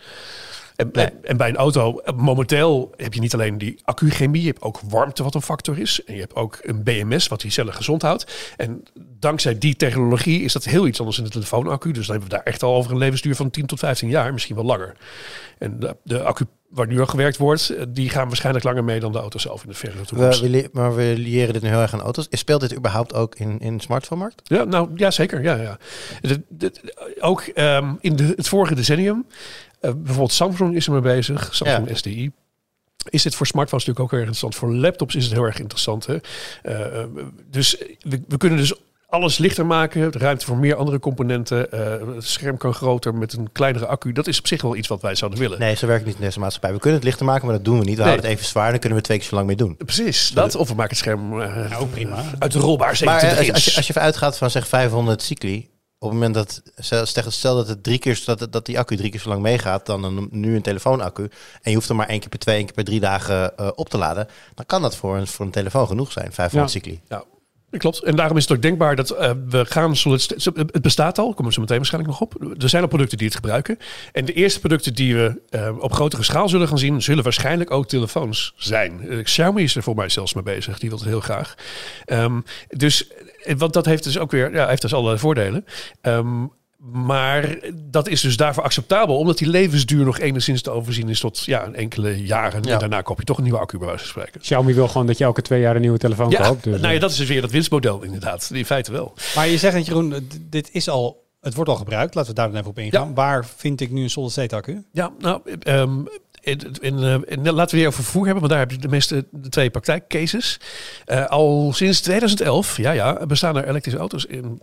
En, 0.76 0.88
Nee. 0.92 1.04
en, 1.04 1.12
en 1.22 1.36
bij 1.36 1.48
een 1.48 1.56
auto, 1.56 1.98
eh, 1.98 2.14
momenteel 2.14 2.92
heb 2.96 3.14
je 3.14 3.20
niet 3.20 3.34
alleen 3.34 3.58
die 3.58 3.78
accuchemie, 3.84 4.40
je 4.42 4.46
hebt 4.48 4.62
ook 4.62 4.80
warmte 4.88 5.22
wat 5.22 5.34
een 5.34 5.42
factor 5.42 5.78
is. 5.78 6.04
En 6.04 6.14
je 6.14 6.20
hebt 6.20 6.34
ook 6.34 6.58
een 6.62 6.82
BMS 6.82 7.28
wat 7.28 7.40
die 7.40 7.50
cellen 7.50 7.74
gezond 7.74 8.02
houdt. 8.02 8.52
En 8.56 8.82
dankzij 9.18 9.58
die 9.58 9.76
technologie 9.76 10.42
is 10.42 10.52
dat 10.52 10.64
heel 10.64 10.86
iets 10.86 10.98
anders 10.98 11.18
in 11.18 11.24
de 11.24 11.30
telefoonaccu. 11.30 11.92
Dus 11.92 12.06
dan 12.06 12.16
hebben 12.16 12.30
we 12.30 12.36
daar 12.36 12.46
echt 12.52 12.62
al 12.62 12.74
over 12.74 12.90
een 12.90 12.98
levensduur 12.98 13.34
van 13.36 13.50
10 13.50 13.66
tot 13.66 13.78
15 13.78 14.08
jaar, 14.08 14.32
misschien 14.32 14.54
wel 14.56 14.64
langer. 14.64 14.96
En 15.58 15.80
de, 15.80 15.96
de 16.02 16.22
accu 16.22 16.44
waar 16.68 16.86
nu 16.86 17.00
aan 17.00 17.08
gewerkt 17.08 17.36
wordt, 17.36 17.68
eh, 17.70 17.82
die 17.88 18.08
gaan 18.10 18.26
waarschijnlijk 18.26 18.64
langer 18.64 18.84
mee 18.84 19.00
dan 19.00 19.12
de 19.12 19.18
auto 19.18 19.38
zelf 19.38 19.62
in 19.62 19.68
de 19.68 19.74
verre 19.74 20.00
toekomst. 20.04 20.40
We, 20.40 20.68
maar 20.72 20.94
we 20.94 21.14
liëren 21.16 21.52
dit 21.52 21.62
nu 21.62 21.68
heel 21.68 21.80
erg 21.80 21.92
aan 21.92 22.00
auto's. 22.00 22.26
Speelt 22.30 22.60
dit 22.60 22.74
überhaupt 22.74 23.14
ook 23.14 23.34
in, 23.34 23.58
in 23.58 23.76
de 23.76 23.82
smartphone-markt? 23.82 24.40
Ja, 24.44 24.64
nou 24.64 24.90
ja, 24.94 25.10
zeker. 25.10 25.42
Ja, 25.42 25.54
ja. 25.54 25.78
De- 26.20 26.42
de- 26.48 26.94
ook 27.20 27.40
ehm, 27.40 27.92
in 28.00 28.16
de, 28.16 28.32
het 28.36 28.48
vorige 28.48 28.74
decennium, 28.74 29.26
bijvoorbeeld 29.92 30.32
Samsung 30.32 30.74
is 30.76 30.86
er 30.86 30.92
mee 30.92 31.00
bezig, 31.00 31.48
Samsung 31.54 31.88
Ja. 31.88 31.94
SDI. 31.94 32.30
Is 33.08 33.22
dit 33.22 33.34
voor 33.34 33.46
smartphones 33.46 33.84
natuurlijk 33.86 34.00
ook 34.14 34.20
heel 34.20 34.28
erg 34.28 34.38
interessant. 34.38 34.54
Voor 34.72 34.80
laptops 34.80 35.14
is 35.14 35.24
het 35.24 35.32
heel 35.32 35.42
erg 35.44 35.58
interessant. 35.58 36.06
Hè? 36.06 36.16
Eh, 36.62 37.00
eh, 37.02 37.08
dus 37.50 37.76
we, 38.00 38.22
we 38.28 38.36
kunnen 38.36 38.58
dus 38.58 38.74
alles 39.08 39.38
lichter 39.38 39.66
maken, 39.66 40.12
de 40.12 40.18
ruimte 40.18 40.46
voor 40.46 40.56
meer 40.56 40.74
andere 40.74 40.98
componenten. 40.98 41.72
eh, 41.72 42.14
het 42.14 42.24
scherm 42.24 42.56
kan 42.56 42.74
groter 42.74 43.14
met 43.14 43.32
een 43.32 43.52
kleinere 43.52 43.86
accu. 43.86 44.12
Dat 44.12 44.26
is 44.26 44.38
op 44.38 44.46
zich 44.46 44.62
wel 44.62 44.76
iets 44.76 44.88
wat 44.88 45.02
wij 45.02 45.14
zouden 45.14 45.40
willen. 45.40 45.58
Nee, 45.58 45.74
zo 45.76 45.86
werkt 45.86 46.00
het 46.00 46.10
niet 46.10 46.18
in 46.20 46.26
deze 46.26 46.38
maatschappij. 46.38 46.72
We 46.72 46.78
kunnen 46.78 46.98
het 46.98 47.08
lichter 47.08 47.26
maken, 47.26 47.46
maar 47.46 47.54
dat 47.56 47.64
doen 47.64 47.78
we 47.78 47.84
niet. 47.84 47.96
We 47.96 48.00
Nee. 48.02 48.04
houden 48.04 48.24
het 48.30 48.34
even 48.38 48.48
zwaar, 48.50 48.70
dan 48.70 48.78
kunnen 48.80 48.98
we 48.98 49.04
twee 49.04 49.18
keer 49.18 49.26
zo 49.26 49.34
lang 49.34 49.46
mee 49.46 49.56
doen. 49.56 49.76
Precies, 49.76 50.30
dat. 50.30 50.54
Of 50.54 50.68
we 50.68 50.74
maken 50.74 50.90
het 50.90 50.98
scherm 50.98 51.40
eh 51.40 51.70
Nou, 51.70 51.86
prima. 51.86 52.24
uitrolbaar 52.38 52.86
Maar 52.86 52.96
27 53.20 53.30
eh, 53.32 53.38
als, 53.38 53.52
als, 53.54 53.64
je, 53.64 53.76
als 53.76 53.86
je 53.86 53.92
even 53.92 54.02
uitgaat 54.04 54.38
van 54.38 54.50
zeg 54.50 54.68
500 54.68 55.22
cycli, 55.22 55.68
op 56.04 56.10
het 56.10 56.20
moment 56.20 56.34
dat 56.34 56.62
stel, 57.28 57.54
dat 57.56 57.68
het 57.68 57.82
drie 57.82 57.98
keer 57.98 58.22
dat, 58.24 58.46
dat 58.50 58.66
die 58.66 58.78
accu 58.78 58.96
drie 58.96 59.10
keer 59.10 59.20
zo 59.20 59.28
lang 59.28 59.42
meegaat 59.42 59.86
dan 59.86 60.04
een, 60.04 60.28
nu 60.30 60.54
een 60.54 60.62
telefoonaccu 60.62 61.22
en 61.62 61.70
je 61.70 61.74
hoeft 61.74 61.88
hem 61.88 61.96
maar 61.96 62.08
één 62.08 62.20
keer 62.20 62.28
per 62.28 62.38
twee, 62.38 62.56
één 62.56 62.64
keer 62.64 62.74
per 62.74 62.84
drie 62.84 63.00
dagen 63.00 63.56
eh, 63.56 63.68
op 63.74 63.88
te 63.88 63.98
laden, 63.98 64.28
dan 64.54 64.66
kan 64.66 64.82
dat 64.82 64.96
voor 64.96 65.16
een, 65.16 65.26
voor 65.26 65.44
een 65.44 65.50
telefoon 65.50 65.86
genoeg 65.86 66.12
zijn, 66.12 66.32
500 66.32 66.72
Ja. 66.72 66.80
cycli. 66.80 67.00
Ja, 67.08 67.24
klopt. 67.78 68.02
En 68.02 68.16
daarom 68.16 68.36
is 68.36 68.42
het 68.42 68.56
ook 68.56 68.62
denkbaar 68.62 68.96
dat 68.96 69.10
eh, 69.10 69.30
we 69.48 69.64
gaan 69.64 69.96
solid 69.96 70.34
Het 70.54 70.82
bestaat 70.82 71.18
al, 71.18 71.28
komen 71.30 71.44
we 71.44 71.52
zo 71.52 71.60
meteen 71.60 71.76
waarschijnlijk 71.76 72.12
nog 72.12 72.22
op. 72.30 72.62
Er 72.62 72.68
zijn 72.68 72.82
al 72.82 72.88
producten 72.88 73.18
die 73.18 73.26
het 73.26 73.36
gebruiken. 73.36 73.78
En 74.12 74.24
de 74.24 74.32
eerste 74.32 74.60
producten 74.60 74.94
die 74.94 75.14
we 75.14 75.40
eh, 75.50 75.76
op 75.78 75.92
grotere 75.92 76.22
schaal 76.22 76.48
zullen 76.48 76.68
gaan 76.68 76.78
zien, 76.78 77.02
zullen 77.02 77.24
waarschijnlijk 77.24 77.70
ook 77.70 77.88
telefoons 77.88 78.54
zijn. 78.56 79.22
Xiaomi 79.22 79.62
is 79.62 79.76
er 79.76 79.82
voor 79.82 79.94
mij 79.94 80.08
zelfs 80.08 80.34
mee 80.34 80.44
bezig. 80.44 80.78
Die 80.78 80.88
wil 80.88 80.98
het 80.98 81.08
heel 81.08 81.20
graag. 81.20 81.54
Ehm, 82.04 82.40
dus, 82.68 83.06
want 83.56 83.72
dat 83.72 83.86
heeft 83.86 84.04
dus 84.04 84.18
ook 84.18 84.30
weer, 84.30 84.54
ja, 84.54 84.68
heeft 84.68 84.82
dus 84.82 84.94
allerlei 84.94 85.18
voordelen. 85.18 85.64
Ehm, 86.00 86.46
maar 86.92 87.56
dat 87.74 88.08
is 88.08 88.20
dus 88.20 88.36
daarvoor 88.36 88.62
acceptabel, 88.62 89.18
omdat 89.18 89.38
die 89.38 89.48
levensduur 89.48 90.04
nog 90.04 90.18
enigszins 90.18 90.62
te 90.62 90.70
overzien 90.70 91.08
is 91.08 91.20
tot 91.20 91.44
ja, 91.44 91.66
een 91.66 91.74
enkele 91.74 92.24
jaren. 92.24 92.62
Ja. 92.62 92.72
En 92.72 92.78
daarna 92.78 93.00
koop 93.00 93.18
je 93.18 93.24
toch 93.24 93.36
een 93.36 93.42
nieuwe 93.42 93.58
accu, 93.58 93.78
bij 93.78 93.86
wijze 93.86 94.02
van 94.02 94.10
spreken. 94.10 94.40
Xiaomi 94.40 94.74
wil 94.74 94.88
gewoon 94.88 95.06
dat 95.06 95.18
je 95.18 95.24
elke 95.24 95.42
twee 95.42 95.60
jaar 95.60 95.74
een 95.74 95.80
nieuwe 95.80 95.98
telefoon 95.98 96.30
Ja, 96.30 96.46
koopt. 96.46 96.64
Dus, 96.64 96.72
nou 96.72 96.86
ja, 96.88 96.94
eh, 96.94 97.00
dat 97.00 97.10
is 97.10 97.16
dus 97.16 97.28
weer 97.28 97.40
dat 97.40 97.50
winstmodel 97.50 98.02
inderdaad. 98.02 98.50
In 98.52 98.64
feite 98.64 98.92
wel. 98.92 99.14
Maar 99.34 99.48
je 99.48 99.58
zegt 99.58 99.74
net, 99.74 99.86
Jeroen, 99.86 100.10
d- 100.28 100.38
dit 100.50 100.68
is 100.72 100.88
al, 100.88 101.24
het 101.40 101.54
wordt 101.54 101.70
al 101.70 101.76
gebruikt. 101.76 102.14
Laten 102.14 102.30
we 102.30 102.36
daar 102.36 102.48
dan 102.48 102.56
even 102.56 102.70
op 102.70 102.78
ingaan. 102.78 103.14
Waar 103.14 103.46
vind 103.56 103.80
ik 103.80 103.90
nu 103.90 104.02
een 104.02 104.10
solid 104.10 104.30
state 104.32 104.56
accu? 104.56 104.84
Ja, 104.92 105.12
nou, 105.18 105.40
ehm, 105.60 105.98
in, 106.44 106.98
eh, 107.02 107.16
in- 107.24 107.50
laten 107.50 107.74
we 107.74 107.76
weer 107.80 107.86
over 107.88 108.02
vervoer 108.02 108.24
hebben, 108.24 108.40
want 108.40 108.52
daar 108.52 108.60
heb 108.60 108.70
je 108.70 108.78
de 108.78 108.88
meeste 108.88 109.26
de 109.30 109.48
twee 109.48 109.70
praktijkcases. 109.70 110.60
Eh, 111.04 111.26
al 111.26 111.72
sinds 111.74 112.00
2011, 112.00 112.76
ja, 112.76 112.90
ja, 112.90 113.26
bestaan 113.26 113.56
er 113.56 113.68
elektrische 113.68 113.98
auto's 114.00 114.24
in 114.24 114.60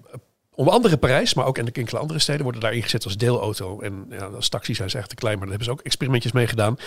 onder 0.55 0.73
andere 0.73 0.97
Parijs, 0.97 1.33
maar 1.33 1.45
ook 1.45 1.57
in 1.57 1.71
enkele 1.73 1.99
andere 1.99 2.19
steden 2.19 2.43
worden 2.43 2.61
daar 2.61 2.73
ingezet 2.73 3.03
als 3.03 3.17
deelauto. 3.17 3.79
En 3.79 4.05
ja, 4.09 4.25
als 4.25 4.49
taxi 4.49 4.73
zijn 4.73 4.89
ze 4.89 4.97
echt 4.97 5.09
te 5.09 5.15
klein, 5.15 5.37
maar 5.37 5.47
daar 5.47 5.57
hebben 5.57 5.73
ze 5.75 5.79
ook 5.79 5.85
experimentjes 5.85 6.31
mee 6.31 6.47
gedaan. 6.47 6.77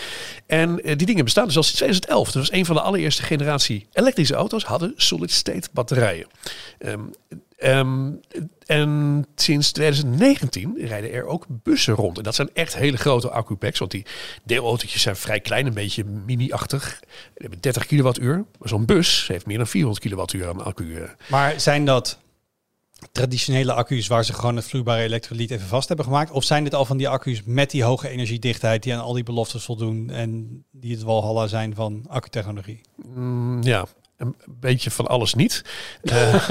En 0.47 0.83
eh, 0.83 0.97
die 0.97 1.07
dingen 1.07 1.25
bestaan 1.25 1.47
dus 1.47 1.57
al 1.57 1.63
sinds 1.63 1.79
2011. 1.79 2.25
Dat 2.27 2.35
was 2.35 2.53
een 2.53 2.67
van 2.67 2.75
de 2.77 2.83
allereerste 2.83 3.23
generatie 3.23 3.87
elektrische 3.93 4.35
auto's, 4.35 4.65
hadden 4.65 4.93
solid-state 4.97 5.69
batterijen. 5.73 6.27
Ehm, 6.79 7.01
ehm, 7.57 8.11
en 8.67 9.27
sinds 9.35 9.73
2019 9.73 10.75
rijden 10.79 11.13
er 11.13 11.27
ook 11.27 11.47
bussen 11.49 11.95
rond. 11.95 12.17
En 12.17 12.23
dat 12.23 12.35
zijn 12.35 12.51
echt 12.53 12.77
hele 12.77 12.97
grote 12.97 13.31
accupacks. 13.31 13.79
Want 13.79 13.91
die 13.91 14.07
deelautootjes 14.45 15.03
zijn 15.03 15.17
vrij 15.17 15.41
klein, 15.41 15.67
een 15.67 15.75
beetje 15.75 16.05
mini-achtig. 16.05 17.01
Die 17.01 17.09
hebben 17.35 17.61
30 17.61 17.87
kilowattuur. 17.87 18.45
Zo'n 18.61 18.85
bus 18.85 19.27
heeft 19.27 19.47
meer 19.47 19.57
dan 19.57 19.67
400 19.67 20.03
kilowattuur 20.05 20.49
aan 20.49 20.65
accu. 20.65 20.97
eh. 20.97 21.09
Maar 21.29 21.61
zijn 21.61 21.85
dat 21.85 22.19
traditionele 23.13 23.73
accu's 23.73 24.07
waar 24.07 24.25
ze 24.25 24.33
gewoon 24.33 24.57
het 24.57 24.65
vloeibare 24.65 25.03
elektrolyt 25.03 25.51
even 25.51 25.67
vast 25.67 25.89
hebben 25.89 26.07
gemaakt? 26.07 26.31
Of 26.31 26.45
zijn 26.45 26.65
dit 26.65 26.75
al 26.75 26.85
van 26.85 26.97
die 26.97 27.09
accu's 27.09 27.43
met 27.45 27.71
die 27.71 27.83
hoge 27.85 28.09
energiedichtheid 28.09 28.83
die 28.83 28.95
aan 28.95 29.01
al 29.03 29.13
die 29.13 29.23
beloftes 29.23 29.65
voldoen 29.65 30.11
en 30.11 30.63
die 30.73 30.93
het 30.95 31.03
walhalla 31.03 31.47
zijn 31.47 31.75
van 31.75 32.05
accutechnologie? 32.09 32.81
Mm, 33.15 33.63
ja, 33.63 33.87
een 34.17 34.35
beetje 34.61 34.91
van 34.91 35.07
alles 35.07 35.35
niet. 35.35 35.63
Eh, 36.05 36.49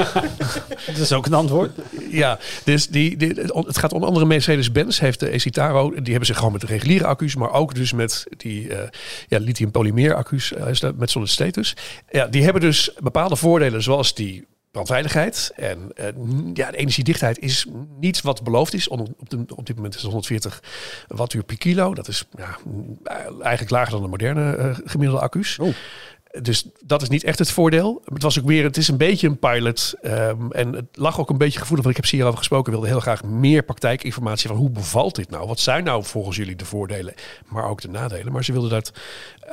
Dat 0.88 0.98
is 0.98 1.14
ook 1.14 1.26
een 1.26 1.34
antwoord. 1.34 1.72
ja, 2.12 2.40
dus 2.64 2.88
die, 2.88 3.18
die, 3.18 3.34
het 3.50 3.78
gaat 3.78 3.94
onder 3.94 4.08
andere 4.08 4.26
Mercedes-Benz 4.26 5.00
heeft 5.00 5.20
de 5.20 5.40
Citaro. 5.40 5.90
Die 5.90 6.10
hebben 6.10 6.26
ze 6.26 6.34
gewoon 6.34 6.52
met 6.52 6.62
de 6.62 6.68
reguliere 6.68 7.06
accu's, 7.06 7.36
maar 7.36 7.52
ook 7.52 7.76
dus 7.76 7.94
met 7.94 8.26
die 8.38 8.76
eh, 8.76 8.90
ja, 9.28 9.40
lithium 9.40 9.72
polymeer 9.72 10.16
accu's 10.16 10.54
dat 10.80 10.96
met 10.96 11.10
solid 11.10 11.30
status. 11.30 11.76
Ja, 12.10 12.28
die 12.28 12.44
hebben 12.44 12.62
dus 12.62 12.92
bepaalde 13.00 13.36
voordelen 13.36 13.84
zoals 13.84 14.14
die 14.14 14.46
brandveiligheid 14.74 15.52
en 15.56 15.92
eh, 15.96 16.06
ja, 16.54 16.72
de 16.72 16.78
energiedichtheid 16.78 17.40
is 17.40 17.66
niet 18.00 18.22
wat 18.22 18.44
beloofd 18.44 18.74
is. 18.74 18.88
Op, 18.88 19.08
op 19.56 19.66
dit 19.66 19.76
moment 19.76 19.96
is 19.96 20.02
het 20.02 20.12
140 20.12 20.64
wattuur 21.08 21.44
per 21.44 21.58
kilo. 21.58 21.94
Dat 21.94 22.08
is 22.08 22.26
ja, 22.38 22.58
eigenlijk 23.42 23.70
lager 23.70 23.92
dan 23.92 24.02
de 24.02 24.08
moderne 24.08 24.56
eh, 24.56 24.78
gemiddelde 24.86 25.22
accu's. 25.22 25.60
Oh. 25.60 25.74
Dus 26.42 26.66
dat 26.86 27.02
is 27.02 27.10
niet 27.10 27.24
echt 27.24 27.40
het 27.40 27.52
voordeel. 27.52 28.02
Het 28.14 28.24
was 28.24 28.40
ook 28.40 28.46
weer, 28.46 28.64
het 28.64 28.78
is 28.78 28.88
een 28.88 28.98
beetje 28.98 29.28
een 29.28 29.40
pilot. 29.40 29.94
ehm, 30.02 30.52
en 30.52 30.74
het 30.74 30.86
lag 30.94 31.20
ook 31.20 31.30
een 31.30 31.38
beetje 31.38 31.60
gevoelig, 31.60 31.84
want 31.84 31.96
ik 31.96 32.02
heb 32.02 32.10
ze 32.10 32.16
hierover 32.16 32.38
gesproken. 32.40 32.72
wilde 32.72 32.88
heel 32.88 33.00
graag 33.00 33.24
meer 33.24 33.64
praktijkinformatie 33.64 34.48
van 34.48 34.58
hoe 34.58 34.70
bevalt 34.70 35.16
dit 35.16 35.30
nou? 35.30 35.48
Wat 35.48 35.60
zijn 35.60 35.84
nou 35.84 36.04
volgens 36.04 36.38
jullie 36.38 36.56
de 36.56 36.66
voordelen, 36.66 37.14
maar 37.48 37.70
ook 37.70 37.82
de 37.82 37.88
nadelen? 37.88 38.34
Maar 38.34 38.44
ze 38.44 38.52
wilden 38.52 38.70
daar 38.70 38.84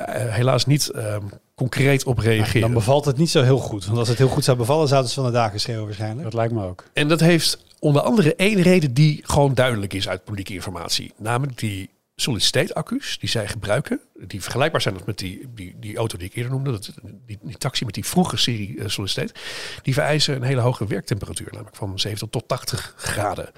eh, 0.05 0.33
helaas 0.33 0.65
niet 0.65 0.89
ehm, 0.89 1.25
concreet 1.55 2.03
op 2.03 2.17
reageren. 2.17 2.61
Dan 2.61 2.73
bevalt 2.73 3.05
het 3.05 3.17
niet 3.17 3.29
zo 3.29 3.43
heel 3.43 3.57
goed. 3.57 3.85
Want 3.85 3.97
als 3.97 4.07
het 4.07 4.17
heel 4.17 4.27
goed 4.27 4.43
zou 4.43 4.57
bevallen, 4.57 4.87
zouden 4.87 5.09
ze 5.09 5.15
van 5.15 5.25
de 5.25 5.31
dagen 5.31 5.59
schreeuwen 5.59 5.85
waarschijnlijk. 5.85 6.23
dat 6.23 6.33
lijkt 6.33 6.53
me 6.53 6.65
ook. 6.65 6.83
En 6.93 7.07
dat 7.07 7.19
heeft 7.19 7.65
onder 7.79 8.01
andere 8.01 8.35
één 8.35 8.61
reden 8.61 8.93
die 8.93 9.19
gewoon 9.23 9.53
duidelijk 9.53 9.93
is 9.93 10.09
uit 10.09 10.23
publieke 10.23 10.53
informatie. 10.53 11.13
Namelijk 11.17 11.57
die 11.57 11.89
solid 12.21 12.43
state 12.43 12.73
accu's 12.73 13.17
die 13.19 13.29
zij 13.29 13.47
gebruiken. 13.47 13.99
Die 14.27 14.41
vergelijkbaar 14.41 14.81
zijn 14.81 14.95
met 15.05 15.17
die, 15.17 15.47
die, 15.55 15.75
die 15.79 15.97
auto 15.97 16.17
die 16.17 16.27
ik 16.27 16.35
eerder 16.35 16.51
noemde. 16.51 16.71
Dat, 16.71 16.91
die, 17.25 17.39
die 17.41 17.57
taxi 17.57 17.85
met 17.85 17.93
die 17.93 18.05
vroege 18.05 18.37
serie 18.37 18.79
eh, 18.83 19.05
state. 19.05 19.33
Die 19.81 19.93
vereisen 19.93 20.35
een 20.35 20.43
hele 20.43 20.61
hoge 20.61 20.87
werktemperatuur. 20.87 21.47
Namelijk 21.51 21.75
van 21.75 21.99
70 21.99 22.27
tot 22.29 22.47
80 22.47 22.93
graden. 22.97 23.49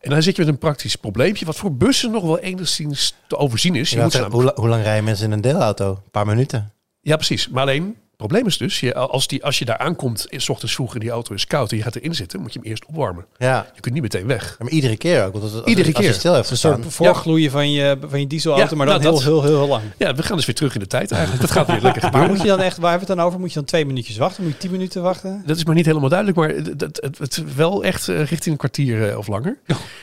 En 0.00 0.10
dan 0.10 0.22
zit 0.22 0.36
je 0.36 0.42
met 0.42 0.50
een 0.52 0.58
praktisch 0.58 0.96
probleempje. 0.96 1.44
Wat 1.44 1.56
voor 1.56 1.76
bussen 1.76 2.10
nog 2.10 2.22
wel 2.22 2.38
enigszins 2.38 3.14
te 3.28 3.36
overzien 3.36 3.74
is. 3.74 3.90
Je 3.90 3.96
Ja, 3.96 4.02
moet 4.02 4.12
hoe, 4.12 4.20
namelijk- 4.22 4.48
la- 4.48 4.60
hoe 4.62 4.68
lang 4.70 4.82
rijden 4.82 5.04
mensen 5.04 5.26
in 5.26 5.32
een 5.32 5.40
deelauto? 5.40 5.90
Een 5.90 6.10
paar 6.10 6.26
minuten. 6.26 6.72
ja, 7.00 7.16
precies. 7.16 7.48
Maar 7.48 7.62
alleen, 7.62 7.96
probleem 8.26 8.46
is 8.46 8.58
dus, 8.58 8.80
je, 8.80 8.94
als, 8.94 9.26
die, 9.26 9.44
als 9.44 9.58
je 9.58 9.64
daar 9.64 9.78
aankomt, 9.78 10.26
is 10.28 10.44
's 10.44 10.48
ochtends 10.48 10.74
vroeg 10.74 10.94
en 10.94 11.00
die 11.00 11.10
auto 11.10 11.34
is 11.34 11.46
koud 11.46 11.70
en 11.70 11.76
je 11.76 11.82
gaat 11.82 11.96
erin 11.96 12.14
zitten, 12.14 12.40
moet 12.40 12.52
je 12.52 12.58
hem 12.58 12.68
eerst 12.68 12.86
opwarmen. 12.86 13.24
Ja, 13.38 13.66
Je 13.74 13.80
kunt 13.80 13.94
niet 13.94 14.02
meteen 14.02 14.26
weg. 14.26 14.56
maar 14.58 14.68
iedere 14.70 14.96
keer 14.96 15.24
ook. 15.24 15.32
Want 15.32 15.44
als, 15.44 15.52
als, 15.54 15.64
Iedere 15.64 15.86
als 15.88 15.96
keer. 15.96 16.06
je 16.06 16.12
stil 16.18 16.34
heeft 16.34 16.50
Een 16.50 16.56
soort 16.56 16.84
voorgloeien 16.88 17.50
van 17.50 17.70
je, 17.70 17.98
van 18.08 18.20
je 18.20 18.26
dieselauto, 18.26 18.64
Ja, 18.70 18.76
maar 18.76 18.86
dan 18.86 19.00
nou, 19.00 19.08
heel, 19.24 19.34
dat- 19.34 19.42
heel, 19.44 19.58
heel, 19.58 19.66
lang. 19.68 19.82
Ja, 19.96 20.14
we 20.14 20.22
gaan 20.22 20.36
dus 20.36 20.46
weer 20.46 20.54
terug 20.54 20.74
in 20.74 20.80
de 20.80 20.86
tijd 20.86 21.10
eigenlijk. 21.12 21.40
Dat 21.42 21.50
gaat 21.50 21.66
weer 21.66 21.80
lekker 21.88 22.02
Maar 22.02 22.10
gebeuren. 22.10 22.36
moet 22.36 22.42
je 22.46 22.48
dan 22.56 22.60
echt, 22.60 22.76
waar 22.78 22.90
hebben 22.90 23.06
we 23.08 23.12
het 23.12 23.20
dan 23.22 23.26
over? 23.28 23.40
Moet 23.40 23.48
je 23.48 23.54
dan 23.58 23.64
twee 23.64 23.86
minuutjes 23.86 24.16
wachten? 24.16 24.42
Moet 24.42 24.52
je 24.52 24.58
tien 24.58 24.70
minuten 24.70 25.02
wachten? 25.02 25.42
Dat 25.46 25.56
is 25.56 25.64
maar 25.64 25.74
niet 25.74 25.86
helemaal 25.86 26.08
duidelijk, 26.08 26.38
maar 26.38 26.48
het, 26.48 26.66
het, 26.80 26.98
het, 27.02 27.18
het 27.18 27.54
wel 27.54 27.84
echt 27.84 28.08
eh, 28.08 28.16
richting 28.18 28.44
een 28.46 28.56
kwartier 28.56 29.08
eh, 29.10 29.18
of 29.18 29.26
langer. 29.26 29.58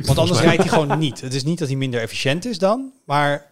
Want 0.06 0.18
anders 0.18 0.40
rijdt 0.40 0.58
hij 0.64 0.68
gewoon 0.72 1.00
niet. 1.00 1.22
Het 1.22 1.34
is 1.34 1.44
niet 1.44 1.60
dat 1.60 1.68
hij 1.68 1.78
minder 1.78 2.02
efficiënt 2.02 2.46
is 2.46 2.58
dan, 2.58 2.92
maar 3.06 3.46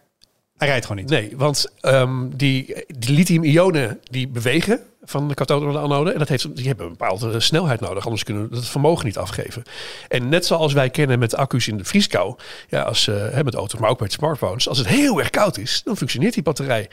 hij 0.56 0.68
rijdt 0.68 0.86
gewoon 0.86 1.02
niet. 1.02 1.10
Nee, 1.10 1.32
want 1.36 1.66
ehm, 1.80 2.28
die, 2.28 2.84
die 2.98 3.14
lithium-ionen 3.14 4.00
die 4.10 4.28
bewegen 4.28 4.80
van 5.02 5.28
de 5.28 5.34
kathode 5.34 5.64
naar 5.64 5.74
de 5.74 5.78
anode. 5.78 6.12
En 6.12 6.18
dat 6.18 6.28
heeft, 6.28 6.56
die 6.56 6.66
hebben 6.66 6.86
een 6.86 6.96
bepaalde 6.96 7.40
snelheid 7.40 7.80
nodig, 7.80 8.04
anders 8.04 8.24
kunnen 8.24 8.48
we 8.50 8.56
het 8.56 8.68
vermogen 8.68 9.06
niet 9.06 9.18
afgeven. 9.18 9.62
En 10.08 10.28
net 10.28 10.46
zoals 10.46 10.72
wij 10.72 10.90
kennen 10.90 11.18
met 11.18 11.36
accu's 11.36 11.66
in 11.68 11.76
de 11.76 11.84
vrieskou, 11.84 12.36
ja, 12.68 12.82
als, 12.82 13.08
eh, 13.08 13.42
met 13.42 13.54
auto's, 13.54 13.80
maar 13.80 13.90
ook 13.90 14.00
met 14.00 14.12
smartphones. 14.12 14.68
Als 14.68 14.78
het 14.78 14.86
heel 14.86 15.18
erg 15.18 15.30
koud 15.30 15.58
is, 15.58 15.82
dan 15.84 15.96
functioneert 15.96 16.34
die 16.34 16.42
batterij 16.42 16.88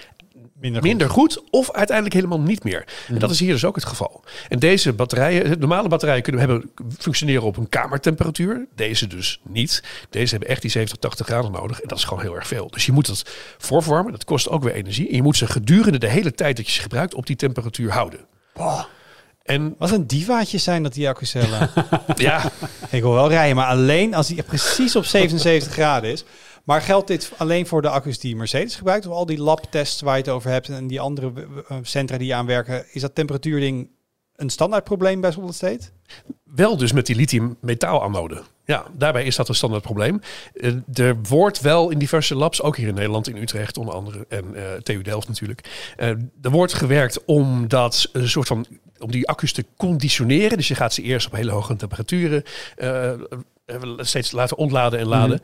Minder 0.64 0.82
goed. 0.82 0.90
minder 0.90 1.10
goed 1.10 1.44
of 1.50 1.72
uiteindelijk 1.72 2.16
helemaal 2.16 2.40
niet 2.40 2.64
meer. 2.64 2.86
En 3.08 3.20
dat 3.20 3.32
is 3.32 3.40
hier 3.40 3.52
dus 3.52 3.66
ook 3.66 3.76
het 3.76 3.86
geval. 3.86 4.24
En 4.50 4.60
deze 4.60 4.94
batterijen, 4.94 5.50
de 5.50 5.58
normale 5.58 5.88
batterijen 5.88 6.24
kunnen 6.24 6.42
hebben, 6.42 6.72
functioneren 6.98 7.44
op 7.44 7.58
een 7.58 7.70
kamertemperatuur. 7.70 8.68
Deze 8.76 9.08
dus 9.08 9.40
niet. 9.44 9.84
Deze 10.10 10.30
hebben 10.30 10.50
echt 10.50 10.62
die 10.62 10.72
70, 10.72 10.98
80 10.98 11.26
graden 11.26 11.52
nodig. 11.52 11.82
En 11.82 11.88
dat 11.88 11.98
is 11.98 12.04
gewoon 12.04 12.24
heel 12.24 12.36
erg 12.36 12.48
veel. 12.48 12.70
Dus 12.70 12.86
je 12.86 12.92
moet 12.92 13.08
het 13.08 13.24
voorverwarmen. 13.58 14.12
Dat 14.12 14.24
kost 14.24 14.50
ook 14.50 14.64
weer 14.64 14.74
energie. 14.74 15.10
En 15.10 15.16
je 15.16 15.22
moet 15.22 15.38
ze 15.38 15.48
gedurende 15.48 15.98
de 15.98 16.10
hele 16.10 16.32
tijd 16.32 16.58
dat 16.58 16.66
je 16.66 16.72
ze 16.72 16.82
gebruikt 16.82 17.14
op 17.14 17.26
die 17.26 17.36
temperatuur 17.36 17.92
houden. 17.92 18.20
En 19.44 19.76
Wat 19.78 19.92
een 19.92 20.08
divaatje 20.08 20.58
zijn 20.58 20.84
dat 20.84 20.94
die 20.94 21.08
accuscellen. 21.08 21.70
ja, 22.16 22.52
ik 22.90 23.02
wil 23.02 23.14
wel 23.14 23.30
rijden, 23.30 23.56
maar 23.56 23.68
alleen 23.68 24.14
als 24.14 24.28
die 24.28 24.44
precies 24.44 24.96
op 24.96 25.06
77 25.16 25.74
graden 25.74 26.12
is. 26.12 26.24
Maar 26.64 26.82
geldt 26.82 27.08
dit 27.08 27.32
alleen 27.38 27.68
voor 27.68 27.82
de 27.82 27.90
accu's 27.90 28.20
die 28.20 28.36
Mercedes 28.36 28.76
gebruikt? 28.76 29.06
Of 29.06 29.14
al 29.14 29.26
die 29.26 29.42
labtests 29.42 30.02
waar 30.02 30.18
je 30.18 30.22
het 30.22 30.32
over 30.32 30.52
hebt 30.52 30.70
en 30.70 30.88
die 30.88 31.02
andere 31.02 31.32
eh, 31.68 31.78
centra 31.82 32.18
die 32.18 32.36
aanwerken, 32.36 32.86
is 32.92 33.02
dat 33.02 33.16
temperatuurding 33.16 33.90
een 34.36 34.50
standaard 34.50 34.84
probleem 34.84 35.22
bij 35.22 35.32
solid 35.32 35.56
state? 35.56 35.90
wel 36.44 36.78
dus 36.78 36.92
met 36.92 37.06
die 37.06 37.16
lithium 37.16 37.58
metaal-anode. 37.62 38.42
Ja, 38.66 38.86
daarbij 38.92 39.24
is 39.24 39.36
dat 39.36 39.50
een 39.50 39.56
standaard 39.56 39.84
probleem. 39.84 40.22
Eh, 40.54 40.72
er 40.94 41.16
wordt 41.30 41.62
wel 41.62 41.90
in 41.90 42.00
diverse 42.00 42.36
labs, 42.36 42.62
ook 42.62 42.78
hier 42.78 42.88
in 42.88 42.94
Nederland, 42.94 43.28
in 43.28 43.38
Utrecht 43.38 43.78
onder 43.78 43.94
andere, 43.94 44.26
en 44.30 44.56
eh 44.56 44.64
TU 44.84 45.02
Delft 45.02 45.28
natuurlijk, 45.28 45.94
er 46.42 46.52
wordt 46.52 46.74
gewerkt 46.74 47.26
om 47.26 47.68
dat 47.68 48.10
een 48.12 48.30
soort 48.30 48.48
van, 48.48 48.66
om 49.00 49.12
die 49.12 49.28
accu's 49.28 49.54
te 49.54 49.66
conditioneren. 49.78 50.58
Dus 50.58 50.68
je 50.68 50.76
gaat 50.76 50.94
ze 50.94 51.02
eerst 51.02 51.28
op 51.28 51.34
hele 51.34 51.52
hoge 51.52 51.76
temperaturen 51.76 52.44
steeds 53.98 54.32
laten 54.32 54.58
ontladen 54.58 55.00
en 55.00 55.08
laden. 55.08 55.42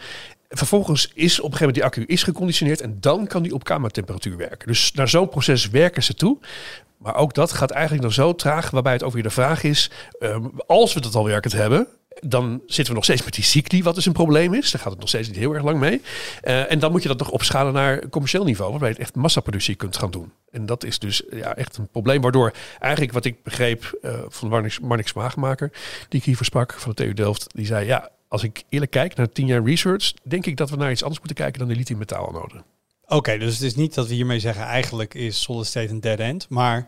Vervolgens 0.50 1.12
is 1.14 1.40
op 1.40 1.52
een 1.52 1.58
gegeven 1.58 1.60
moment 1.60 1.76
die 1.76 1.84
accu 1.84 2.14
is 2.14 2.24
geconditioneerd 2.24 2.82
en 2.82 2.98
dan 3.00 3.28
kan 3.28 3.44
die 3.44 3.54
op 3.54 3.64
kamertemperatuur 3.64 4.38
werken. 4.38 4.68
Dus 4.68 4.92
naar 4.92 5.10
zo'n 5.10 5.30
proces 5.30 5.70
werken 5.70 6.04
ze 6.04 6.14
toe. 6.14 6.38
Maar 6.98 7.16
ook 7.16 7.34
dat 7.34 7.52
gaat 7.52 7.72
eigenlijk 7.72 8.02
dan 8.02 8.12
zo 8.12 8.36
traag, 8.36 8.70
waarbij 8.70 8.94
het 8.94 9.04
ook 9.04 9.14
weer 9.14 9.24
de 9.24 9.30
vraag 9.30 9.64
is: 9.64 9.92
ehm, 10.20 10.46
als 10.68 10.94
we 10.94 11.02
dat 11.02 11.16
al 11.16 11.26
werkend 11.26 11.54
hebben, 11.54 11.88
dan 12.20 12.62
zitten 12.66 12.88
we 12.88 12.94
nog 12.94 13.04
steeds 13.04 13.24
met 13.24 13.34
die 13.34 13.44
cycli, 13.44 13.84
wat 13.84 13.96
dus 13.96 14.06
een 14.06 14.14
probleem 14.14 14.54
is. 14.54 14.72
Daar 14.72 14.82
gaat 14.82 14.92
het 14.92 15.00
nog 15.00 15.10
steeds 15.10 15.28
niet 15.28 15.38
heel 15.38 15.54
erg 15.54 15.64
lang 15.64 15.80
mee. 15.80 16.02
Eh, 16.42 16.72
en 16.72 16.80
dan 16.80 16.92
moet 16.92 17.02
je 17.02 17.08
dat 17.08 17.18
nog 17.20 17.30
opschalen 17.30 17.74
naar 17.74 18.10
commercieel 18.10 18.44
niveau, 18.44 18.72
waarbij 18.72 18.90
je 18.90 18.96
echt 18.96 19.16
massaproductie 19.16 19.76
kunt 19.76 19.98
gaan 19.98 20.12
doen. 20.12 20.32
En 20.52 20.66
dat 20.66 20.84
is 20.84 21.00
dus 21.00 21.24
ja, 21.32 21.56
echt 21.56 21.78
een 21.78 21.88
probleem, 21.88 22.22
waardoor 22.22 22.54
eigenlijk 22.80 23.14
wat 23.14 23.26
ik 23.26 23.44
begreep 23.44 23.98
eh, 24.02 24.14
van 24.28 24.50
Marnix, 24.50 24.80
Marnix 24.80 25.14
Maagmaker, 25.14 25.72
die 26.10 26.20
ik 26.20 26.26
hiervoor 26.26 26.46
sprak 26.46 26.74
van 26.74 26.94
de 26.96 27.04
TU 27.04 27.14
Delft, 27.14 27.48
die 27.56 27.66
zei 27.66 27.86
ja. 27.86 28.10
Als 28.30 28.44
ik 28.44 28.64
eerlijk 28.70 28.92
kijk 28.92 29.16
naar 29.16 29.32
tien 29.32 29.46
jaar 29.46 29.64
research, 29.64 30.14
denk 30.24 30.46
ik 30.46 30.58
dat 30.58 30.70
we 30.70 30.76
naar 30.76 30.92
iets 30.92 31.02
anders 31.02 31.20
moeten 31.20 31.38
kijken 31.38 31.60
dan 31.60 31.68
de 31.68 31.76
lithium 31.76 32.00
metaalanode. 32.00 32.64
Oké, 33.08 33.38
dus 33.38 33.54
het 33.54 33.62
is 33.62 33.76
niet 33.76 33.94
dat 33.94 34.08
we 34.08 34.14
hiermee 34.14 34.40
zeggen 34.40 34.64
eigenlijk 34.64 35.14
is 35.14 35.42
solid 35.42 35.66
state 35.66 35.90
een 35.90 36.00
dead 36.00 36.20
end, 36.20 36.50
maar 36.50 36.88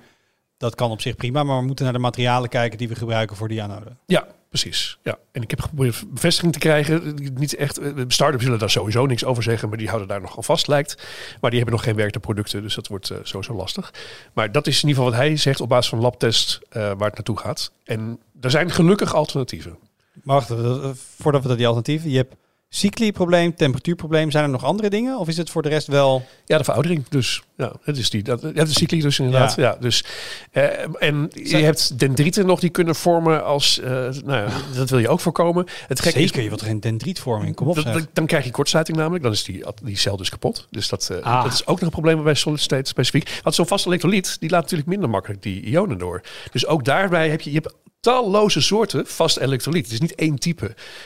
dat 0.58 0.76
kan 0.76 0.92
op 0.92 1.02
zich 1.02 1.16
prima. 1.16 1.44
Maar 1.44 1.58
we 1.58 1.66
moeten 1.66 1.86
naar 1.86 1.94
de 1.94 2.00
materialen 2.00 2.50
kijken 2.50 2.78
die 2.78 2.88
we 2.88 2.96
gebruiken 2.96 3.36
voor 3.36 3.48
die 3.48 3.64
anode. 3.64 3.96
Ja, 4.06 4.28
precies. 4.50 4.98
Ja. 5.04 5.18
En 5.32 5.42
ik 5.42 5.50
heb 5.50 5.62
geprobeerd 5.62 6.04
bevestiging 6.14 6.54
te 6.54 6.60
krijgen. 6.60 7.16
Niet 7.34 7.56
echt, 7.56 7.78
eh, 7.78 7.92
start-ups 8.08 8.44
zullen 8.44 8.60
daar 8.60 8.70
sowieso 8.70 9.06
niks 9.06 9.26
over 9.26 9.44
zeggen, 9.44 9.70
maar 9.70 9.78
die 9.78 9.88
houden 9.88 10.08
daar 10.08 10.22
nogal 10.22 10.44
vast 10.44 10.68
lijkt. 10.68 10.96
Maar 11.42 11.50
die 11.50 11.60
hebben 11.60 11.78
nog 11.78 11.86
geen 11.86 11.96
werkte 11.96 12.20
producten, 12.20 12.62
dus 12.62 12.76
dat 12.76 12.88
wordt 12.88 13.10
eh, 13.10 13.18
sowieso 13.24 13.54
lastig. 13.54 13.94
Maar 14.34 14.52
dat 14.52 14.68
is 14.68 14.84
in 14.84 14.90
ieder 14.90 15.04
geval 15.04 15.18
wat 15.18 15.28
hij 15.28 15.38
zegt 15.38 15.62
op 15.62 15.70
basis 15.70 15.90
van 15.90 16.00
labtest 16.00 16.60
eh, 16.70 16.82
waar 16.82 17.08
het 17.08 17.16
naartoe 17.16 17.38
gaat. 17.38 17.72
En 17.84 18.20
er 18.42 18.52
zijn 18.52 18.72
gelukkig 18.72 19.14
alternatieven. 19.14 19.78
Maar 20.24 20.36
wacht, 20.36 20.50
eh, 20.50 20.90
voordat 21.20 21.42
we 21.42 21.48
dat 21.48 21.58
die 21.58 21.68
alternatieven... 21.68 22.10
Je 22.10 22.18
hebt 22.18 22.36
cycli-probleem, 22.74 23.56
temperatuurprobleem. 23.56 24.32
Zijn 24.32 24.44
er 24.44 24.50
nog 24.50 24.64
andere 24.64 24.90
dingen? 24.90 25.18
Of 25.18 25.28
is 25.28 25.38
het 25.38 25.50
voor 25.50 25.62
de 25.62 25.70
rest 25.70 25.88
wel... 25.88 26.26
Ja, 26.46 26.58
de 26.58 26.64
veroudering. 26.64 27.08
Dus 27.10 27.42
ja, 27.58 27.74
het 27.84 27.98
is 27.98 28.10
die. 28.10 28.24
Dat, 28.24 28.42
ja, 28.42 28.64
de 28.64 28.68
cycli 28.74 29.02
dus 29.02 29.20
inderdaad. 29.20 29.56
Ja. 29.56 29.76
dus, 29.80 30.06
eh, 30.52 30.64
en 31.00 31.30
je 31.34 31.58
hebt 31.58 32.00
dendrieten 32.00 32.46
nog 32.46 32.60
die 32.60 32.70
kunnen 32.70 32.96
vormen 32.96 33.44
als... 33.44 33.80
eh, 33.80 33.90
nou 33.90 34.32
ja, 34.32 34.48
dat 34.76 34.90
wil 34.90 35.00
je 35.00 35.10
ook 35.10 35.20
voorkomen. 35.20 35.66
Het 35.88 36.00
gekke 36.00 36.20
is, 36.20 36.26
Zeker, 36.28 36.42
je 36.44 36.48
wilt 36.50 36.62
er 36.62 36.68
geen 36.68 36.80
dendrietvorming. 36.80 37.56
Kom 37.56 37.68
op 37.68 37.76
dat- 37.84 38.08
dan 38.14 38.26
krijg 38.26 38.44
je 38.46 38.52
kortsluiting 38.52 38.98
namelijk. 38.98 39.24
Dan 39.24 39.32
is 39.32 39.44
die, 39.44 39.64
die 39.84 39.98
cel 39.98 40.18
dus 40.18 40.30
kapot. 40.30 40.68
Dus 40.70 40.90
dat, 40.90 41.10
eh, 41.10 41.18
Ah. 41.24 41.44
dat 41.44 41.54
is 41.54 41.62
ook 41.62 41.76
nog 41.76 41.80
een 41.82 41.90
probleem 42.02 42.24
bij 42.24 42.34
solid 42.34 42.60
state 42.60 42.90
specifiek. 42.90 43.40
Want 43.44 43.56
zo'n 43.56 43.68
vast 43.68 43.86
elektrolyt, 43.86 44.38
die 44.40 44.50
laat 44.50 44.62
natuurlijk 44.62 44.90
minder 44.90 45.10
makkelijk 45.10 45.42
die 45.42 45.62
ionen 45.62 45.98
door. 45.98 46.22
Dus 46.52 46.66
ook 46.66 46.86
daarbij 46.86 47.30
heb 47.30 47.42
je... 47.42 47.52
je 47.52 47.60
hebt 47.64 47.74
talloze 48.02 48.62
soorten 48.62 49.08
vast 49.08 49.38
elektrolyt. 49.38 49.84
Het 49.84 49.94
is 49.94 50.00
niet 50.00 50.16
één 50.16 50.36
type. 50.36 50.66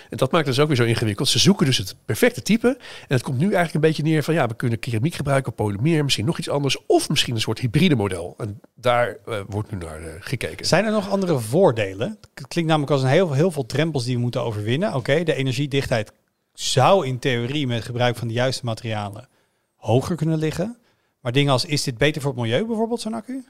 En 0.09 0.17
dat 0.17 0.31
maakt 0.31 0.45
het 0.45 0.55
dus 0.55 0.63
ook 0.63 0.67
weer 0.67 0.77
zo 0.77 0.83
ingewikkeld. 0.83 1.27
Ze 1.27 1.39
zoeken 1.39 1.65
dus 1.65 1.77
het 1.77 1.95
perfecte 2.05 2.41
type. 2.41 2.67
En 2.77 3.15
het 3.15 3.21
komt 3.21 3.37
nu 3.37 3.43
eigenlijk 3.43 3.73
een 3.73 3.81
beetje 3.81 4.03
neer 4.03 4.23
van... 4.23 4.33
ja, 4.33 4.47
we 4.47 4.55
kunnen 4.55 4.79
keramiek 4.79 5.15
gebruiken, 5.15 5.53
polymeer, 5.53 6.03
misschien 6.03 6.25
nog 6.25 6.37
iets 6.37 6.49
anders... 6.49 6.85
of 6.85 7.09
misschien 7.09 7.35
een 7.35 7.41
soort 7.41 7.59
hybride 7.59 7.95
model. 7.95 8.33
En 8.37 8.59
daar 8.75 9.17
eh, 9.25 9.39
wordt 9.47 9.71
nu 9.71 9.77
naar 9.77 10.01
eh, 10.01 10.13
gekeken. 10.19 10.65
Zijn 10.65 10.85
er 10.85 10.91
nog 10.91 11.09
andere 11.09 11.39
voordelen? 11.39 12.19
Het 12.33 12.47
klinkt 12.47 12.69
namelijk 12.69 12.91
als 12.91 13.01
een 13.01 13.09
heel, 13.09 13.33
heel 13.33 13.51
veel 13.51 13.65
drempels 13.65 14.03
die 14.05 14.15
we 14.15 14.21
moeten 14.21 14.43
overwinnen. 14.43 14.93
Oké, 14.93 15.23
de 15.23 15.35
energiedichtheid 15.35 16.11
zou 16.53 17.07
in 17.07 17.19
theorie 17.19 17.67
met 17.67 17.83
gebruik 17.83 18.15
van 18.15 18.27
de 18.27 18.33
juiste 18.33 18.65
materialen 18.65 19.27
hoger 19.75 20.15
kunnen 20.15 20.37
liggen. 20.37 20.77
Maar 21.19 21.31
dingen 21.31 21.51
als, 21.51 21.65
is 21.65 21.83
dit 21.83 21.97
beter 21.97 22.21
voor 22.21 22.31
het 22.31 22.39
milieu 22.39 22.65
bijvoorbeeld, 22.65 23.01
zo'n 23.01 23.13
accu? 23.13 23.43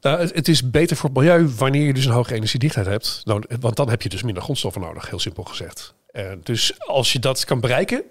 Nou, 0.00 0.20
het, 0.20 0.48
is 0.48 0.70
beter 0.70 0.96
voor 0.96 1.10
het 1.10 1.18
milieu 1.18 1.48
wanneer 1.48 1.86
je 1.86 1.94
dus 1.94 2.04
een 2.04 2.12
hoge 2.12 2.34
energiedichtheid 2.34 2.86
hebt. 2.86 3.20
Nou, 3.24 3.42
want 3.60 3.76
dan 3.76 3.88
heb 3.88 4.02
je 4.02 4.08
dus 4.08 4.22
minder 4.22 4.42
grondstoffen 4.42 4.82
nodig, 4.82 5.08
heel 5.08 5.18
simpel 5.18 5.42
gezegd. 5.42 5.94
Eh, 6.06 6.32
dus 6.42 6.80
als 6.86 7.12
je 7.12 7.18
dat 7.18 7.44
kan 7.44 7.60
bereiken 7.60 8.02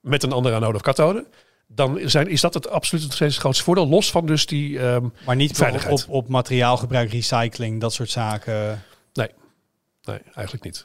met 0.00 0.22
een 0.22 0.32
andere 0.32 0.54
anode 0.54 0.74
of 0.74 0.82
kathode... 0.82 1.26
dan 1.66 2.00
zijn, 2.04 2.28
is 2.28 2.40
dat 2.40 2.54
het 2.54 2.68
absoluut 2.68 3.04
nog 3.04 3.14
steeds 3.14 3.32
het 3.32 3.42
grootste 3.42 3.64
voordeel. 3.64 3.88
Los 3.88 4.10
van 4.10 4.26
dus 4.26 4.46
die... 4.46 4.78
ehm, 4.78 5.06
Maar 5.26 5.36
niet 5.36 5.56
Veiligheid. 5.56 6.04
op, 6.04 6.14
op 6.14 6.28
materiaalgebruik, 6.28 7.10
recycling, 7.10 7.80
dat 7.80 7.92
soort 7.92 8.10
zaken. 8.10 8.82
nee, 9.12 10.18
eigenlijk 10.34 10.64
niet. 10.64 10.84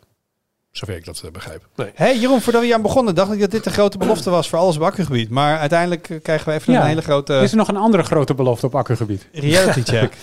Zover 0.77 0.95
ik 0.95 1.05
dat 1.05 1.21
eh, 1.25 1.31
begrijp. 1.31 1.67
Nee. 1.75 1.91
Hey 1.95 2.17
Jeroen, 2.19 2.41
voordat 2.41 2.61
we 2.61 2.67
hier 2.67 2.75
aan 2.75 2.81
begonnen, 2.81 3.15
dacht 3.15 3.31
ik 3.33 3.39
dat 3.39 3.51
dit 3.51 3.65
een 3.65 3.71
grote 3.71 3.97
belofte 3.97 4.29
was 4.29 4.49
voor 4.49 4.59
alles 4.59 4.75
op 4.75 4.81
accugebied. 4.81 5.29
Maar 5.29 5.59
uiteindelijk 5.59 6.09
eh, 6.09 6.17
krijgen 6.21 6.47
we 6.49 6.53
even 6.53 6.73
Ja. 6.73 6.81
een 6.81 6.87
hele 6.87 7.01
grote 7.01 7.33
Is 7.33 7.51
er 7.51 7.57
nog 7.57 7.67
een 7.67 7.77
andere 7.77 8.03
grote 8.03 8.33
belofte 8.33 8.65
op 8.65 8.75
accugebied? 8.75 9.27
reality 9.31 9.81
check. 9.91 10.13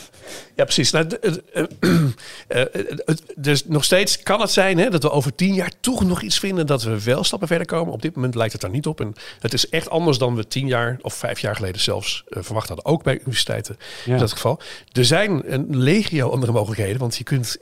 Ja, 0.55 0.65
precies. 0.65 0.91
Nou, 0.91 1.07
eh, 1.53 1.65
dus 3.37 3.65
nog 3.67 3.85
steeds 3.85 4.23
kan 4.23 4.41
het 4.41 4.51
zijn 4.51 4.79
hè, 4.79 4.91
dat 4.91 5.03
we 5.03 5.11
over 5.11 5.35
tien 5.35 5.55
jaar 5.55 5.73
toch 5.81 6.05
nog 6.05 6.23
iets 6.23 6.39
vinden 6.39 6.67
dat 6.67 6.83
we 6.83 7.03
wel 7.05 7.25
stappen 7.25 7.49
verder 7.49 7.67
komen. 7.67 7.93
Op 7.93 8.03
dit 8.03 8.15
moment 8.15 8.35
lijkt 8.35 8.53
het 8.53 8.61
daar 8.63 8.71
niet 8.71 8.87
op. 8.87 9.01
En 9.01 9.15
het 9.41 9.53
is 9.53 9.69
echt 9.69 9.91
anders 9.91 10.19
dan 10.19 10.35
we 10.37 10.47
tien 10.47 10.67
jaar 10.67 10.99
of 11.03 11.15
vijf 11.15 11.39
jaar 11.39 11.57
geleden 11.57 11.81
zelfs 11.81 12.25
verwacht 12.29 12.69
hadden. 12.69 12.85
Ook 12.87 13.03
bij 13.03 13.19
universiteiten 13.21 13.79
Ja. 14.05 14.13
in 14.13 14.19
dat 14.19 14.33
geval. 14.33 14.61
Er 14.93 15.05
zijn 15.05 15.53
een 15.53 15.77
legio 15.77 16.31
andere 16.31 16.53
mogelijkheden. 16.53 16.99
Want 17.01 17.17
je 17.17 17.25
kunt, 17.25 17.57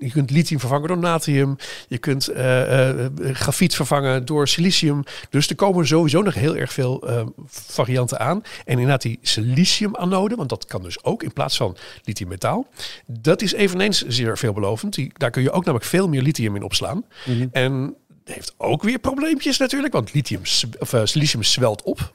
je 0.00 0.10
kunt 0.12 0.30
lithium 0.30 0.60
vervangen 0.60 0.88
door 0.88 0.98
natrium. 0.98 1.56
Je 1.88 1.98
kunt 1.98 2.13
eh, 2.22 2.90
eh, 2.90 3.10
grafiet 3.32 3.74
vervangen 3.74 4.24
door 4.24 4.48
silicium. 4.48 5.02
Dus 5.30 5.48
er 5.48 5.56
komen 5.56 5.86
sowieso 5.86 6.22
nog 6.22 6.34
heel 6.34 6.56
erg 6.56 6.72
veel 6.72 7.08
eh, 7.08 7.26
varianten 7.46 8.20
aan. 8.20 8.42
En 8.64 8.72
inderdaad 8.72 9.02
die 9.02 9.18
silicium-anode, 9.22 10.36
want 10.36 10.48
dat 10.48 10.64
kan 10.64 10.82
dus 10.82 11.04
ook 11.04 11.22
in 11.22 11.32
plaats 11.32 11.56
van 11.56 11.76
lithium-metaal. 12.04 12.66
Dat 13.06 13.42
is 13.42 13.52
eveneens 13.52 14.06
zeer 14.06 14.38
veelbelovend. 14.38 14.94
Die, 14.94 15.12
daar 15.16 15.30
kun 15.30 15.42
je 15.42 15.50
ook 15.50 15.64
namelijk 15.64 15.90
veel 15.90 16.08
meer 16.08 16.22
lithium 16.22 16.56
in 16.56 16.62
opslaan. 16.62 17.04
Mhm. 17.26 17.46
En 17.52 17.96
heeft 18.24 18.54
ook 18.56 18.82
weer 18.82 18.98
probleempjes 18.98 19.58
natuurlijk, 19.58 19.92
want 19.92 20.14
lithium, 20.14 20.40
of, 20.78 20.94
silicium 21.04 21.42
zwelt 21.42 21.82
op. 21.82 22.14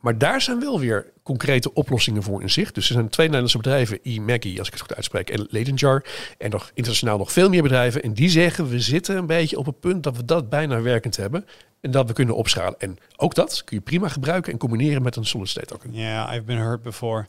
Maar 0.00 0.18
daar 0.18 0.40
zijn 0.40 0.60
wel 0.60 0.80
weer 0.80 1.12
concrete 1.22 1.74
oplossingen 1.74 2.22
voor 2.22 2.42
in 2.42 2.50
zicht. 2.50 2.74
Dus 2.74 2.88
er 2.88 2.94
zijn 2.94 3.08
twee 3.08 3.26
Nederlandse 3.26 3.58
bedrijven, 3.58 3.98
e-Maggie, 4.02 4.58
als 4.58 4.66
ik 4.66 4.72
het 4.72 4.82
goed 4.82 4.94
uitspreek, 4.94 5.30
en 5.30 5.46
Ledenjar. 5.50 6.04
En 6.38 6.50
nog 6.50 6.70
internationaal 6.74 7.18
nog 7.18 7.32
veel 7.32 7.48
meer 7.48 7.62
bedrijven. 7.62 8.02
En 8.02 8.12
die 8.12 8.28
zeggen, 8.28 8.68
we 8.68 8.80
zitten 8.80 9.16
een 9.16 9.26
beetje 9.26 9.58
op 9.58 9.66
het 9.66 9.80
punt 9.80 10.02
dat 10.02 10.16
we 10.16 10.24
dat 10.24 10.48
bijna 10.48 10.80
werkend 10.80 11.16
hebben. 11.16 11.46
En 11.80 11.90
dat 11.90 12.06
we 12.06 12.12
kunnen 12.12 12.36
opschalen. 12.36 12.74
En 12.78 12.98
ook 13.16 13.34
dat 13.34 13.64
kun 13.64 13.76
je 13.76 13.82
prima 13.82 14.08
gebruiken 14.08 14.52
en 14.52 14.58
combineren 14.58 15.02
met 15.02 15.16
een 15.16 15.24
solid 15.24 15.48
state. 15.48 15.76
Ja, 15.90 16.34
I've 16.34 16.42
been 16.42 16.58
hurt 16.58 16.82
before. 16.82 17.26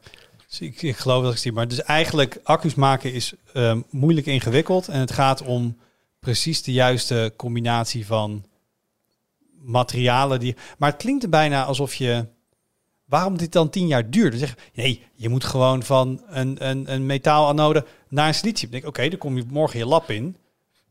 Dus 0.47 0.61
ik, 0.61 0.81
ik 0.81 0.97
geloof 0.97 1.23
dat 1.23 1.31
ik 1.31 1.37
zie. 1.37 1.51
Maar 1.51 1.67
dus 1.67 1.81
eigenlijk 1.81 2.39
accu's 2.43 2.75
maken 2.75 3.13
is 3.13 3.33
ehm, 3.53 3.81
moeilijk 3.89 4.27
ingewikkeld. 4.27 4.87
En 4.87 4.99
het 4.99 5.11
gaat 5.11 5.41
om 5.41 5.77
precies 6.19 6.63
de 6.63 6.71
juiste 6.71 7.33
combinatie 7.35 8.05
van 8.05 8.45
materialen. 9.61 10.39
Die, 10.39 10.55
maar 10.77 10.91
het 10.91 11.01
klinkt 11.01 11.23
er 11.23 11.29
bijna 11.29 11.63
alsof 11.63 11.93
je... 11.93 12.25
Waarom 13.11 13.37
dit 13.37 13.51
dan 13.51 13.69
tien 13.69 13.87
jaar 13.87 14.09
duurt? 14.09 14.31
Dan 14.31 14.39
zeg 14.39 14.49
je, 14.49 14.81
nee, 14.81 15.03
je 15.15 15.29
moet 15.29 15.43
gewoon 15.43 15.83
van 15.83 16.21
een, 16.27 16.69
een, 16.69 16.93
een 16.93 17.05
metaalanode 17.05 17.85
naar 18.07 18.27
een 18.27 18.33
silicium. 18.33 18.71
Dan 18.71 18.79
denk 18.79 18.91
oké, 18.91 19.09
dan 19.09 19.19
kom 19.19 19.37
je 19.37 19.43
morgen 19.49 19.79
je 19.79 19.85
lab 19.85 20.09
in. 20.09 20.37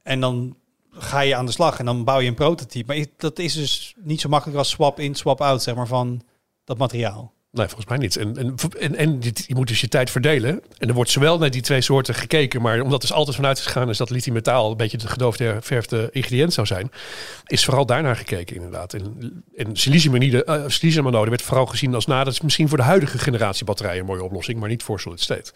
En 0.03 0.21
dan 0.21 0.57
ga 0.91 1.21
je 1.21 1.37
aan 1.37 1.47
de 1.47 1.53
slag 1.53 1.79
en 1.79 1.85
dan 1.85 2.05
bouw 2.05 2.19
je 2.19 2.29
een 2.29 2.35
prototype. 2.35 2.95
Maar 2.95 3.07
dat 3.17 3.39
is 3.39 3.55
dus 3.55 3.95
niet 3.97 4.21
zo 4.21 4.29
makkelijk 4.29 4.59
als 4.59 4.71
swap 4.71 5.01
in, 5.01 5.15
swap 5.15 5.41
out, 5.41 5.63
zeg 5.63 5.75
maar, 5.75 5.87
van 5.87 6.23
dat 6.65 6.79
materiaal. 6.79 7.33
Nee, 7.53 7.67
volgens 7.67 7.87
mij 7.89 7.99
niet. 7.99 8.17
En, 8.17 8.37
en, 8.37 8.55
en, 8.79 8.97
en 8.97 9.21
dit- 9.21 9.45
je 9.47 9.55
moet 9.55 9.69
dus 9.69 9.81
je 9.81 9.89
tijd 9.89 10.11
verdelen. 10.11 10.61
En 10.79 10.89
er 10.89 10.95
wordt 10.95 11.11
zowel 11.11 11.39
naar 11.39 11.51
die 11.51 11.63
twee 11.63 11.81
soorten 11.81 12.15
gekeken, 12.15 12.63
maar 12.63 12.81
omdat 12.81 13.03
er 13.03 13.13
altijd 13.15 13.37
vanuit 13.37 13.59
is 13.59 13.65
gegaan 13.67 13.89
is 13.89 13.97
dat 13.97 14.11
lithium-metaal 14.11 14.71
een 14.71 14.77
beetje 14.77 14.97
de 14.97 15.09
gedoofde 15.09 15.57
verfde 15.61 16.09
ingrediënt 16.13 16.53
zou 16.53 16.67
zijn, 16.67 16.91
is 17.47 17.65
vooral 17.65 17.87
daarnaar 17.87 18.17
gekeken 18.17 18.57
inderdaad. 18.57 18.95
En, 18.95 19.43
en 19.57 19.77
siliciumanide, 19.77 20.45
eh, 20.45 20.65
siliciumanode 20.67 21.29
werd 21.31 21.43
vooral 21.43 21.67
gezien 21.67 21.95
als, 21.95 22.07
nou, 22.07 22.25
dat 22.25 22.33
is 22.33 22.41
misschien 22.41 22.69
voor 22.69 22.79
de 22.79 22.85
huidige 22.85 23.19
generatie 23.19 23.65
batterijen 23.65 24.01
een 24.01 24.07
mooie 24.07 24.23
oplossing, 24.25 24.59
maar 24.61 24.69
niet 24.69 24.83
voor 24.83 25.01
solid 25.01 25.21
state. 25.21 25.53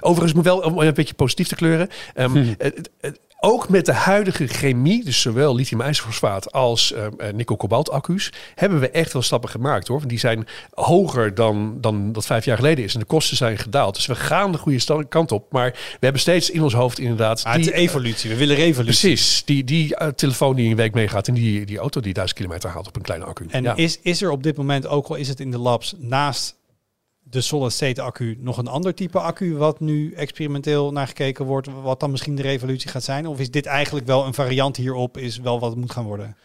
Overigens 0.00 0.32
moet 0.34 0.44
wel 0.44 0.58
om 0.60 0.78
een 0.78 0.94
beetje 0.94 1.14
positief 1.14 1.48
te 1.48 1.54
kleuren. 1.54 1.88
ehm, 2.14 2.44
het- 2.58 2.90
het- 3.00 3.20
ook 3.44 3.68
met 3.68 3.86
de 3.86 3.92
huidige 3.92 4.46
chemie, 4.46 5.04
dus 5.04 5.20
zowel 5.20 5.54
lithium-ijzerfosfaat 5.54 6.52
als 6.52 6.92
eh, 6.92 7.06
eh, 7.06 7.34
nikkel-kobalt 7.34 7.90
accu's, 7.90 8.32
hebben 8.54 8.80
we 8.80 8.90
echt 8.90 9.12
wel 9.12 9.22
stappen 9.22 9.50
gemaakt 9.50 9.88
hoor. 9.88 9.98
Want 9.98 10.10
die 10.10 10.18
zijn 10.18 10.46
hoger 10.70 11.34
dan, 11.34 11.80
dan 11.80 12.12
dat 12.12 12.26
vijf 12.26 12.44
jaar 12.44 12.56
geleden 12.56 12.84
is. 12.84 12.94
En 12.94 13.00
de 13.00 13.06
kosten 13.06 13.36
zijn 13.36 13.58
gedaald. 13.58 13.94
Dus 13.94 14.06
we 14.06 14.14
gaan 14.14 14.52
de 14.52 14.58
goede 14.58 15.06
kant 15.08 15.32
op. 15.32 15.52
Maar 15.52 15.70
we 15.70 15.98
hebben 16.00 16.20
steeds 16.20 16.50
in 16.50 16.62
ons 16.62 16.74
hoofd 16.74 16.98
inderdaad... 16.98 17.44
Die, 17.54 17.72
evolutie. 17.74 18.30
We 18.30 18.36
willen 18.36 18.56
revolutie. 18.56 19.08
Precies, 19.08 19.42
die, 19.44 19.64
die 19.64 19.96
eh, 19.96 20.08
telefoon 20.08 20.56
die 20.56 20.70
een 20.70 20.76
week 20.76 20.94
meegaat 20.94 21.28
en 21.28 21.34
die, 21.34 21.66
die 21.66 21.78
auto 21.78 22.00
die 22.00 22.14
duizend 22.14 22.38
kilometer 22.38 22.70
haalt 22.70 22.86
op 22.86 22.96
een 22.96 23.02
kleine 23.02 23.24
accu. 23.24 23.46
En 23.48 23.62
ja. 23.62 23.76
is, 23.76 23.98
is 24.02 24.22
er 24.22 24.30
op 24.30 24.42
dit 24.42 24.56
moment, 24.56 24.86
ook 24.86 25.06
al 25.06 25.14
is 25.14 25.28
het 25.28 25.40
in 25.40 25.50
de 25.50 25.58
labs, 25.58 25.94
naast 25.98 26.56
de 27.30 27.40
solid 27.40 27.72
state 27.72 28.02
accu 28.02 28.36
nog 28.40 28.58
een 28.58 28.66
ander 28.66 28.94
type 28.94 29.18
accu 29.18 29.56
wat 29.56 29.80
nu 29.80 30.12
experimenteel 30.12 30.92
naar 30.92 31.06
gekeken 31.06 31.44
wordt, 31.44 31.68
wat 31.82 32.00
dan 32.00 32.10
misschien 32.10 32.34
de 32.34 32.42
revolutie 32.42 32.90
gaat 32.90 33.02
zijn? 33.02 33.26
Of 33.26 33.38
is 33.38 33.50
dit 33.50 33.66
eigenlijk 33.66 34.06
wel 34.06 34.26
een 34.26 34.34
variant 34.34 34.76
hierop, 34.76 35.18
is 35.18 35.38
wel 35.38 35.60
wat 35.60 35.70
het 35.70 35.80
moet 35.80 35.92
gaan 35.92 36.04
worden? 36.04 36.36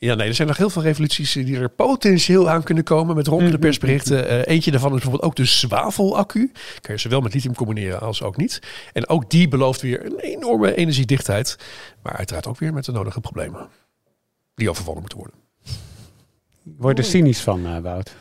Ja, 0.00 0.14
nee, 0.14 0.28
er 0.28 0.34
zijn 0.34 0.48
nog 0.48 0.56
heel 0.56 0.70
veel 0.70 0.82
revoluties 0.82 1.32
die 1.32 1.58
er 1.58 1.68
potentieel 1.68 2.50
aan 2.50 2.62
kunnen 2.62 2.84
komen 2.84 3.16
met 3.16 3.26
ronkende 3.26 3.58
persberichten. 3.58 4.28
Eh, 4.28 4.54
eentje 4.54 4.70
daarvan 4.70 4.90
is 4.90 4.96
bijvoorbeeld 4.96 5.30
ook 5.30 5.36
de 5.36 5.44
zwavelaccu. 5.44 6.52
Kan 6.80 6.94
je 6.94 7.00
zowel 7.00 7.20
met 7.20 7.34
lithium 7.34 7.54
combineren 7.54 8.00
als 8.00 8.22
ook 8.22 8.36
niet. 8.36 8.62
En 8.92 9.08
ook 9.08 9.30
die 9.30 9.48
belooft 9.48 9.80
weer 9.80 10.04
een 10.04 10.18
enorme 10.18 10.74
energiedichtheid. 10.74 11.58
Maar 12.02 12.16
uiteraard 12.16 12.46
ook 12.46 12.58
weer 12.58 12.72
met 12.72 12.84
de 12.84 12.92
nodige 12.92 13.20
problemen. 13.20 13.68
Die 14.54 14.70
overwonnen 14.70 15.00
moeten 15.00 15.18
worden. 15.18 15.36
Word 16.62 16.98
er 16.98 17.04
cynisch 17.04 17.40
van, 17.40 17.66
eh, 17.66 17.78
Wout. 17.78 18.14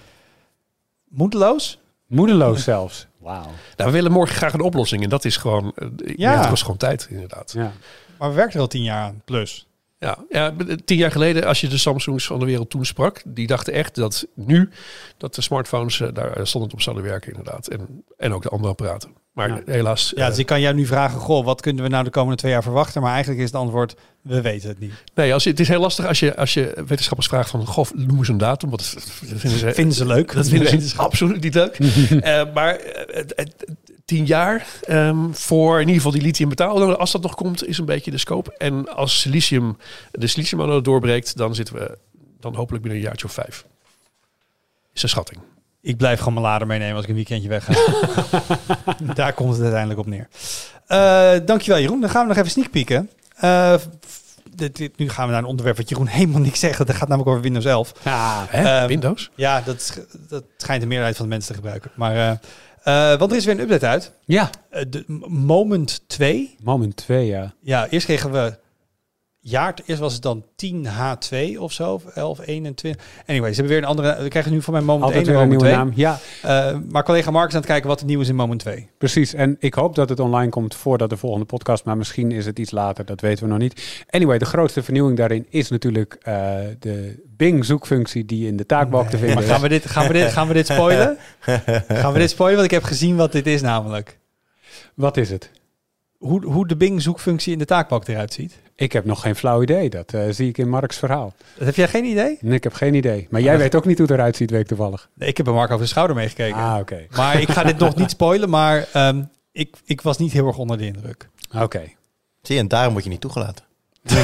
Moedeloos? 1.07 1.79
Moedeloos 2.07 2.63
zelfs. 2.63 3.07
Wauw. 3.17 3.43
Nou, 3.75 3.89
we 3.89 3.91
willen 3.91 4.11
morgen 4.11 4.35
graag 4.35 4.53
een 4.53 4.61
oplossing. 4.61 5.03
En 5.03 5.09
dat 5.09 5.25
is 5.25 5.37
gewoon, 5.37 5.71
eh, 5.75 5.87
Ja. 6.05 6.31
ja. 6.31 6.39
het 6.39 6.49
kost 6.49 6.61
gewoon 6.61 6.77
tijd 6.77 7.07
inderdaad. 7.09 7.51
Ja. 7.51 7.71
Maar 8.17 8.29
we 8.29 8.35
werken 8.35 8.53
er 8.55 8.61
al 8.61 8.67
tien 8.67 8.83
jaar 8.83 9.03
aan, 9.03 9.21
plus. 9.25 9.67
Ja, 9.99 10.17
ja, 10.29 10.53
tien 10.85 10.97
jaar 10.97 11.11
geleden, 11.11 11.43
als 11.43 11.61
je 11.61 11.67
de 11.67 11.77
Samsungs 11.77 12.25
van 12.25 12.39
de 12.39 12.45
wereld 12.45 12.69
toen 12.69 12.85
sprak, 12.85 13.21
die 13.25 13.47
dachten 13.47 13.73
echt 13.73 13.95
dat 13.95 14.27
nu 14.33 14.69
dat 15.17 15.35
de 15.35 15.41
smartphones 15.41 15.99
eh, 15.99 16.07
daar 16.13 16.47
stond 16.47 16.73
op 16.73 16.81
zouden 16.81 17.03
werken, 17.05 17.29
inderdaad. 17.31 17.67
En, 17.67 18.03
en 18.17 18.33
ook 18.33 18.43
de 18.43 18.49
andere 18.49 18.69
apparaten. 18.71 19.09
Maar 19.37 19.49
Ja. 19.49 19.61
helaas. 19.65 20.11
Ja, 20.15 20.21
eh, 20.23 20.29
dus 20.29 20.37
ik 20.37 20.45
kan 20.45 20.61
jou 20.61 20.75
nu 20.75 20.85
vragen, 20.85 21.19
goh, 21.19 21.45
wat 21.45 21.61
kunnen 21.61 21.83
we 21.83 21.89
nou 21.89 22.03
de 22.03 22.09
komende 22.09 22.37
twee 22.37 22.51
jaar 22.51 22.63
verwachten? 22.63 23.01
Maar 23.01 23.11
eigenlijk 23.11 23.39
is 23.41 23.45
het 23.51 23.55
antwoord, 23.61 23.95
we 24.21 24.41
weten 24.41 24.69
het 24.69 24.79
niet. 24.79 24.93
nee, 25.15 25.33
als 25.33 25.43
je, 25.43 25.49
het 25.49 25.59
is 25.59 25.67
heel 25.67 25.79
lastig 25.79 26.05
als 26.05 26.19
je, 26.19 26.35
als 26.35 26.53
je 26.53 26.83
wetenschappers 26.87 27.27
vraagt 27.27 27.49
van, 27.49 27.65
goh, 27.65 27.85
noem 27.93 28.17
eens 28.17 28.27
een 28.27 28.37
datum. 28.37 28.69
Want 28.69 28.93
dat 28.93 29.03
vinden 29.03 29.59
ze, 29.59 29.73
Vinden 29.73 29.95
ze 29.95 30.05
leuk? 30.05 30.33
dat 30.33 30.47
vinden 30.49 30.81
ze 30.81 30.97
absoluut 30.97 31.41
niet 31.43 31.53
leuk. 31.53 31.77
Eh, 32.21 32.53
maar 32.53 32.75
eh, 32.75 33.23
het- 33.35 33.65
tien 34.05 34.25
jaar 34.25 34.67
ehm, 34.81 35.31
voor 35.31 35.73
in 35.73 35.79
ieder 35.79 35.95
geval 35.95 36.11
die 36.11 36.21
lithium 36.21 36.49
metaal, 36.49 36.95
als 36.95 37.11
dat 37.11 37.21
nog 37.21 37.35
komt, 37.35 37.67
is 37.67 37.77
een 37.77 37.85
beetje 37.85 38.11
de 38.11 38.17
scope. 38.17 38.53
En 38.57 38.95
als 38.95 39.19
silicium, 39.19 39.77
de 40.11 40.27
silicium 40.27 40.83
doorbreekt, 40.83 41.37
dan 41.37 41.55
zitten 41.55 41.75
we 41.75 41.97
dan 42.39 42.55
hopelijk 42.55 42.83
binnen 42.83 43.01
een 43.01 43.07
jaartje 43.07 43.25
of 43.27 43.33
vijf. 43.33 43.65
Is 44.93 45.03
een 45.03 45.09
schatting. 45.09 45.39
Ik 45.81 45.97
blijf 45.97 46.17
gewoon 46.19 46.33
mijn 46.33 46.45
lader 46.45 46.67
meenemen 46.67 46.95
als 46.95 47.03
ik 47.03 47.09
een 47.09 47.15
weekendje 47.15 47.49
weg 47.49 47.65
ga. 47.65 47.73
Daar 49.13 49.33
komt 49.33 49.51
het 49.51 49.61
uiteindelijk 49.61 49.99
op 49.99 50.05
neer. 50.05 50.27
Eh, 50.87 51.31
dankjewel 51.45 51.79
Jeroen. 51.81 52.01
Dan 52.01 52.09
gaan 52.09 52.21
we 52.21 52.27
nog 52.27 52.37
even 52.37 52.51
sneak 52.51 52.69
peeken. 52.71 53.09
Eh, 53.35 53.75
dit, 54.55 54.75
dit- 54.77 54.97
nu 54.97 55.09
gaan 55.09 55.25
we 55.25 55.31
naar 55.31 55.41
een 55.41 55.47
onderwerp 55.47 55.77
wat 55.77 55.89
Jeroen 55.89 56.07
helemaal 56.07 56.41
niks 56.41 56.59
zegt. 56.59 56.77
Dat 56.77 56.95
gaat 56.95 57.07
namelijk 57.07 57.29
over 57.29 57.41
Windows 57.41 57.65
11. 57.65 57.93
Ah, 58.03 58.41
Hè? 58.47 58.77
Ehm, 58.79 58.87
Windows? 58.87 59.31
Ja, 59.35 59.61
dat, 59.65 60.05
dat 60.29 60.43
schijnt 60.57 60.81
de 60.81 60.87
meerderheid 60.87 61.17
van 61.17 61.25
de 61.25 61.31
mensen 61.31 61.49
te 61.49 61.55
gebruiken. 61.59 61.91
Maar, 61.95 62.39
eh, 62.83 63.17
want 63.19 63.31
er 63.31 63.37
is 63.37 63.45
weer 63.45 63.53
een 63.53 63.61
update 63.61 63.87
uit. 63.87 64.11
ja, 64.25 64.49
de 64.89 65.03
Moment 65.29 66.01
2. 66.07 66.55
moment 66.63 66.95
2, 66.95 67.25
ja. 67.27 67.53
Ja, 67.61 67.87
eerst 67.89 68.05
kregen 68.05 68.31
we 68.31 68.57
jaar. 69.49 69.73
Eerst 69.85 70.01
was 70.01 70.13
het 70.13 70.21
dan 70.21 70.43
10H2 70.55 71.57
of 71.59 71.71
zo. 71.71 71.93
Of 71.93 72.03
1121. 72.03 73.05
Anyway, 73.27 73.49
ze 73.49 73.55
hebben 73.55 73.73
weer 73.73 73.77
een 73.83 73.89
andere. 73.89 74.23
We 74.23 74.27
krijgen 74.27 74.51
nu 74.51 74.61
van 74.61 74.73
mijn 74.73 74.85
Moment 74.85 75.03
Altijd 75.05 75.27
1 75.27 75.33
weer 75.33 75.35
en 75.35 75.41
een 75.43 75.49
nieuwe 75.57 75.63
2. 75.63 75.75
naam. 75.75 75.91
Ja, 75.95 76.19
Eh, 76.41 76.77
maar 76.89 77.03
collega 77.03 77.31
Mark 77.31 77.47
is 77.47 77.53
aan 77.53 77.59
het 77.59 77.69
kijken 77.69 77.87
wat 77.89 77.99
er 77.99 78.05
nieuw 78.05 78.19
is 78.21 78.27
in 78.29 78.35
Moment 78.35 78.59
2. 78.59 78.89
precies. 78.97 79.33
En 79.33 79.55
ik 79.59 79.73
hoop 79.73 79.95
dat 79.95 80.09
het 80.09 80.19
online 80.19 80.49
komt 80.49 80.75
voordat 80.75 81.09
de 81.09 81.17
volgende 81.17 81.45
podcast, 81.45 81.85
maar 81.85 81.97
misschien 81.97 82.31
is 82.31 82.45
het 82.45 82.59
iets 82.59 82.71
later, 82.71 83.05
dat 83.05 83.21
weten 83.21 83.43
we 83.43 83.49
nog 83.49 83.59
niet. 83.59 84.05
Anyway, 84.09 84.37
de 84.37 84.45
grootste 84.45 84.83
vernieuwing 84.83 85.17
daarin 85.17 85.45
is 85.49 85.69
natuurlijk 85.69 86.17
eh, 86.21 86.33
de 86.79 87.23
Bing 87.37 87.65
zoekfunctie 87.65 88.25
die 88.25 88.47
in 88.47 88.57
de 88.57 88.65
taakbalk 88.65 89.07
te 89.09 89.17
vinden 89.17 89.35
Maar 89.35 89.43
is. 89.43 89.49
gaan 89.49 89.61
we 89.61 89.69
dit, 89.69 89.85
gaan 89.85 90.07
we 90.07 90.13
dit, 90.13 90.31
gaan 90.31 90.47
we 90.47 90.53
dit 90.53 90.67
spoilen? 90.67 91.17
gaan 92.01 92.13
we 92.13 92.19
dit 92.19 92.29
spoilen? 92.29 92.57
Want 92.59 92.71
ik 92.71 92.77
heb 92.79 92.83
gezien 92.83 93.15
wat 93.15 93.31
dit 93.31 93.47
is 93.47 93.61
namelijk. 93.61 94.17
Wat 94.93 95.17
is 95.17 95.29
het? 95.29 95.51
Hoe, 96.17 96.45
hoe 96.45 96.67
de 96.67 96.75
Bing 96.77 97.01
zoekfunctie 97.01 97.53
in 97.53 97.59
de 97.59 97.65
taakbalk 97.65 98.07
eruit 98.07 98.33
ziet. 98.33 98.57
Ik 98.79 98.91
heb 98.91 99.05
nog 99.05 99.21
geen 99.21 99.35
flauw 99.35 99.61
idee. 99.61 99.89
Dat 99.89 100.13
eh, 100.13 100.21
zie 100.29 100.49
ik 100.49 100.57
in 100.57 100.69
Marks 100.69 100.97
verhaal. 100.97 101.33
Dat 101.57 101.65
heb 101.65 101.75
jij 101.75 101.87
geen 101.87 102.05
idee? 102.05 102.37
Nee, 102.41 102.55
ik 102.55 102.63
heb 102.63 102.73
geen 102.73 102.93
idee. 102.93 103.27
Maar 103.29 103.41
jij 103.41 103.51
dat- 103.51 103.61
weet 103.65 103.75
ook 103.75 103.85
niet 103.85 103.97
hoe 103.97 104.07
het 104.07 104.15
eruit 104.15 104.35
ziet, 104.35 104.51
weet 104.51 104.61
ik 104.61 104.67
toevallig. 104.67 105.09
Nee, 105.13 105.29
ik 105.29 105.37
heb 105.37 105.45
bij 105.45 105.55
Mark 105.55 105.69
over 105.71 105.83
de 105.83 105.89
schouder 105.89 106.15
meegekeken. 106.15 106.57
Ah, 106.57 106.77
oké. 106.79 107.05
Maar 107.15 107.41
ik 107.41 107.49
ga 107.49 107.63
dit 107.63 107.77
nog 107.77 107.95
niet 108.01 108.09
spoilen, 108.09 108.49
maar 108.49 108.87
ehm, 108.93 109.23
ik, 109.51 109.75
ik 109.85 110.01
was 110.01 110.17
niet 110.17 110.31
heel 110.31 110.47
erg 110.47 110.57
onder 110.57 110.77
de 110.77 110.85
indruk. 110.85 111.29
Oké. 111.61 111.81
Zie 112.41 112.55
je, 112.55 112.61
en 112.61 112.67
daarom 112.67 112.91
word 112.91 113.03
je 113.03 113.09
niet 113.09 113.21
toegelaten. 113.21 113.65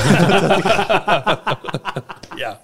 Ja. 2.36 2.60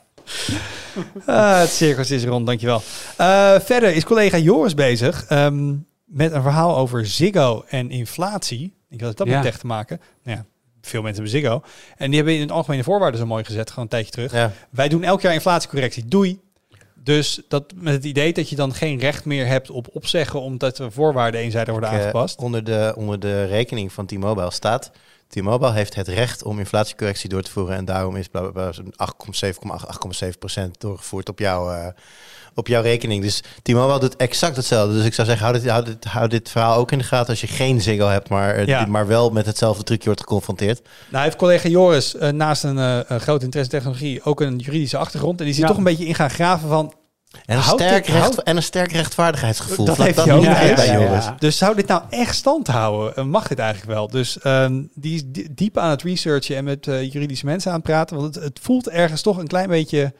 Ah, 1.26 1.60
het 1.60 1.70
circus 1.70 2.12
is 2.12 2.26
rond, 2.26 2.46
dankjewel. 2.46 2.82
Eh 3.18 3.60
verder 3.60 3.94
is 3.94 4.04
collega 4.04 4.38
Joris 4.38 4.74
bezig 4.74 5.26
ehm, 5.26 5.76
met 6.06 6.32
een 6.34 6.42
verhaal 6.42 6.78
over 6.78 7.06
Ziggo 7.06 7.64
en 7.68 7.90
inflatie. 7.92 8.74
Ik 8.90 9.00
had 9.00 9.10
het 9.10 9.18
dat 9.18 9.28
Ja. 9.28 9.34
met 9.34 9.44
tech 9.44 9.58
te 9.58 9.66
maken. 9.68 10.02
Nou 10.24 10.38
ja, 10.38 10.46
veel 10.82 11.02
mensen 11.02 11.24
hebben 11.24 11.42
Ziggo. 11.42 11.62
En 11.98 12.08
die 12.08 12.16
hebben 12.16 12.36
in 12.36 12.42
het 12.42 12.52
algemene 12.52 12.84
voorwaarden 12.84 13.20
zo 13.20 13.26
mooi 13.26 13.44
gezet, 13.44 13.70
gewoon 13.70 13.84
een 13.84 13.90
tijdje 13.90 14.12
terug. 14.12 14.32
Ja. 14.32 14.52
Wij 14.70 14.90
doen 14.90 15.04
elk 15.04 15.22
jaar 15.22 15.34
inflatiecorrectie. 15.34 16.06
Doei. 16.06 16.40
Dus 17.04 17.42
dat 17.48 17.74
met 17.76 17.94
het 17.94 18.04
idee 18.04 18.34
dat 18.34 18.50
je 18.50 18.56
dan 18.56 18.74
geen 18.74 19.00
recht 19.00 19.26
meer 19.26 19.48
hebt 19.48 19.70
op 19.70 19.88
opzeggen 19.92 20.42
omdat 20.42 20.78
de 20.78 20.92
voorwaarden 20.92 21.42
eenzijdig 21.42 21.72
worden 21.72 21.90
eh, 21.90 21.96
aangepast. 21.96 22.40
onder, 22.40 22.64
de, 22.64 22.94
onder 22.96 23.20
de 23.20 23.46
rekening 23.46 23.94
van 23.94 24.06
T-Mobile 24.06 24.52
staat... 24.52 24.92
T-Mobile 25.28 25.72
heeft 25.72 25.96
het 25.96 26.08
recht 26.08 26.44
om 26.44 26.60
inflatiecorrectie 26.60 27.30
door 27.30 27.42
te 27.42 27.52
voeren... 27.52 27.76
en 27.76 27.86
daarom 27.86 28.16
is 28.16 28.28
bla, 28.28 28.42
bla, 28.42 28.52
bla, 28.52 28.72
zo'n 28.72 28.94
8,7,8, 28.94 30.26
8,7 30.26 30.38
procent 30.40 30.80
doorgevoerd 30.82 31.30
op 31.30 31.40
jouw, 31.40 31.72
eh, 31.72 31.88
op 32.60 32.68
jouw 32.68 32.82
rekening. 32.82 33.24
Dus 33.24 33.44
T-Mobile 33.62 34.00
doet 34.00 34.16
exact 34.16 34.56
hetzelfde. 34.56 34.94
Dus 34.94 35.06
ik 35.06 35.14
zou 35.14 35.28
zeggen, 35.28 35.46
hou 35.48 35.60
dit, 35.60 35.70
hou 35.72 35.84
dit, 35.86 36.04
hou 36.06 36.28
dit 36.28 36.50
verhaal 36.50 36.76
ook 36.78 36.92
in 36.92 36.98
de 36.98 37.04
gaten... 37.04 37.30
als 37.30 37.42
je 37.42 37.48
geen 37.48 37.82
Ziggo 37.82 38.08
hebt, 38.08 38.30
maar, 38.30 38.56
eh, 38.56 38.66
Ja. 38.66 38.86
maar 38.86 39.08
wel 39.08 39.30
met 39.30 39.46
hetzelfde 39.46 39.84
trucje 39.84 40.06
wordt 40.06 40.22
geconfronteerd. 40.22 40.82
Nou 41.10 41.24
heeft 41.24 41.36
collega 41.36 41.70
Joris 41.70 42.16
eh, 42.16 42.30
naast 42.30 42.64
een 42.64 42.78
eh, 42.80 43.20
groot 43.20 43.44
interesse 43.44 43.72
in 43.72 43.78
technologie 43.80 44.24
ook 44.24 44.42
een 44.42 44.58
juridische 44.58 44.98
achtergrond. 44.98 45.40
En 45.40 45.46
die 45.46 45.54
zit 45.54 45.64
Ja. 45.64 45.70
toch 45.70 45.78
een 45.78 45.84
beetje 45.84 46.06
in 46.06 46.16
gaan 46.16 46.30
graven 46.30 46.70
van... 46.70 46.94
En 47.46 47.58
een, 47.58 47.64
sterk 47.64 48.06
dit- 48.06 48.16
recht, 48.16 48.44
en 48.44 48.56
een 48.56 48.64
sterk 48.64 48.92
rechtvaardigheidsgevoel. 48.92 49.86
Dat 49.86 49.98
heeft 49.98 50.16
dat 50.16 50.26
hij 50.26 50.36
ook. 50.36 50.44
Ja, 50.44 50.62
ja, 50.62 50.76
bij 50.76 50.92
Joris. 50.92 51.24
ja. 51.26 51.36
Dus 51.40 51.58
zou 51.58 51.76
dit 51.76 51.88
nou 51.88 52.02
echt 52.10 52.36
stand 52.36 52.68
houden? 52.68 53.30
Mag 53.30 53.48
dit 53.48 53.60
eigenlijk 53.60 53.92
wel? 53.92 54.08
Dus 54.08 54.40
ehm, 54.40 54.82
die 54.94 55.16
is 55.16 55.22
di- 55.26 55.48
diep 55.52 55.78
aan 55.78 55.90
het 55.90 56.02
researchen 56.02 56.56
en 56.56 56.64
met 56.64 56.86
juridische 56.86 57.46
mensen 57.46 57.70
aan 57.72 57.78
het 57.78 57.86
praten. 57.86 58.18
Want 58.18 58.36
het, 58.36 58.44
het 58.44 58.60
voelt 58.62 58.90
ergens 58.90 59.22
toch 59.22 59.38
een 59.38 59.48
klein 59.48 59.70
beetje 59.70 60.14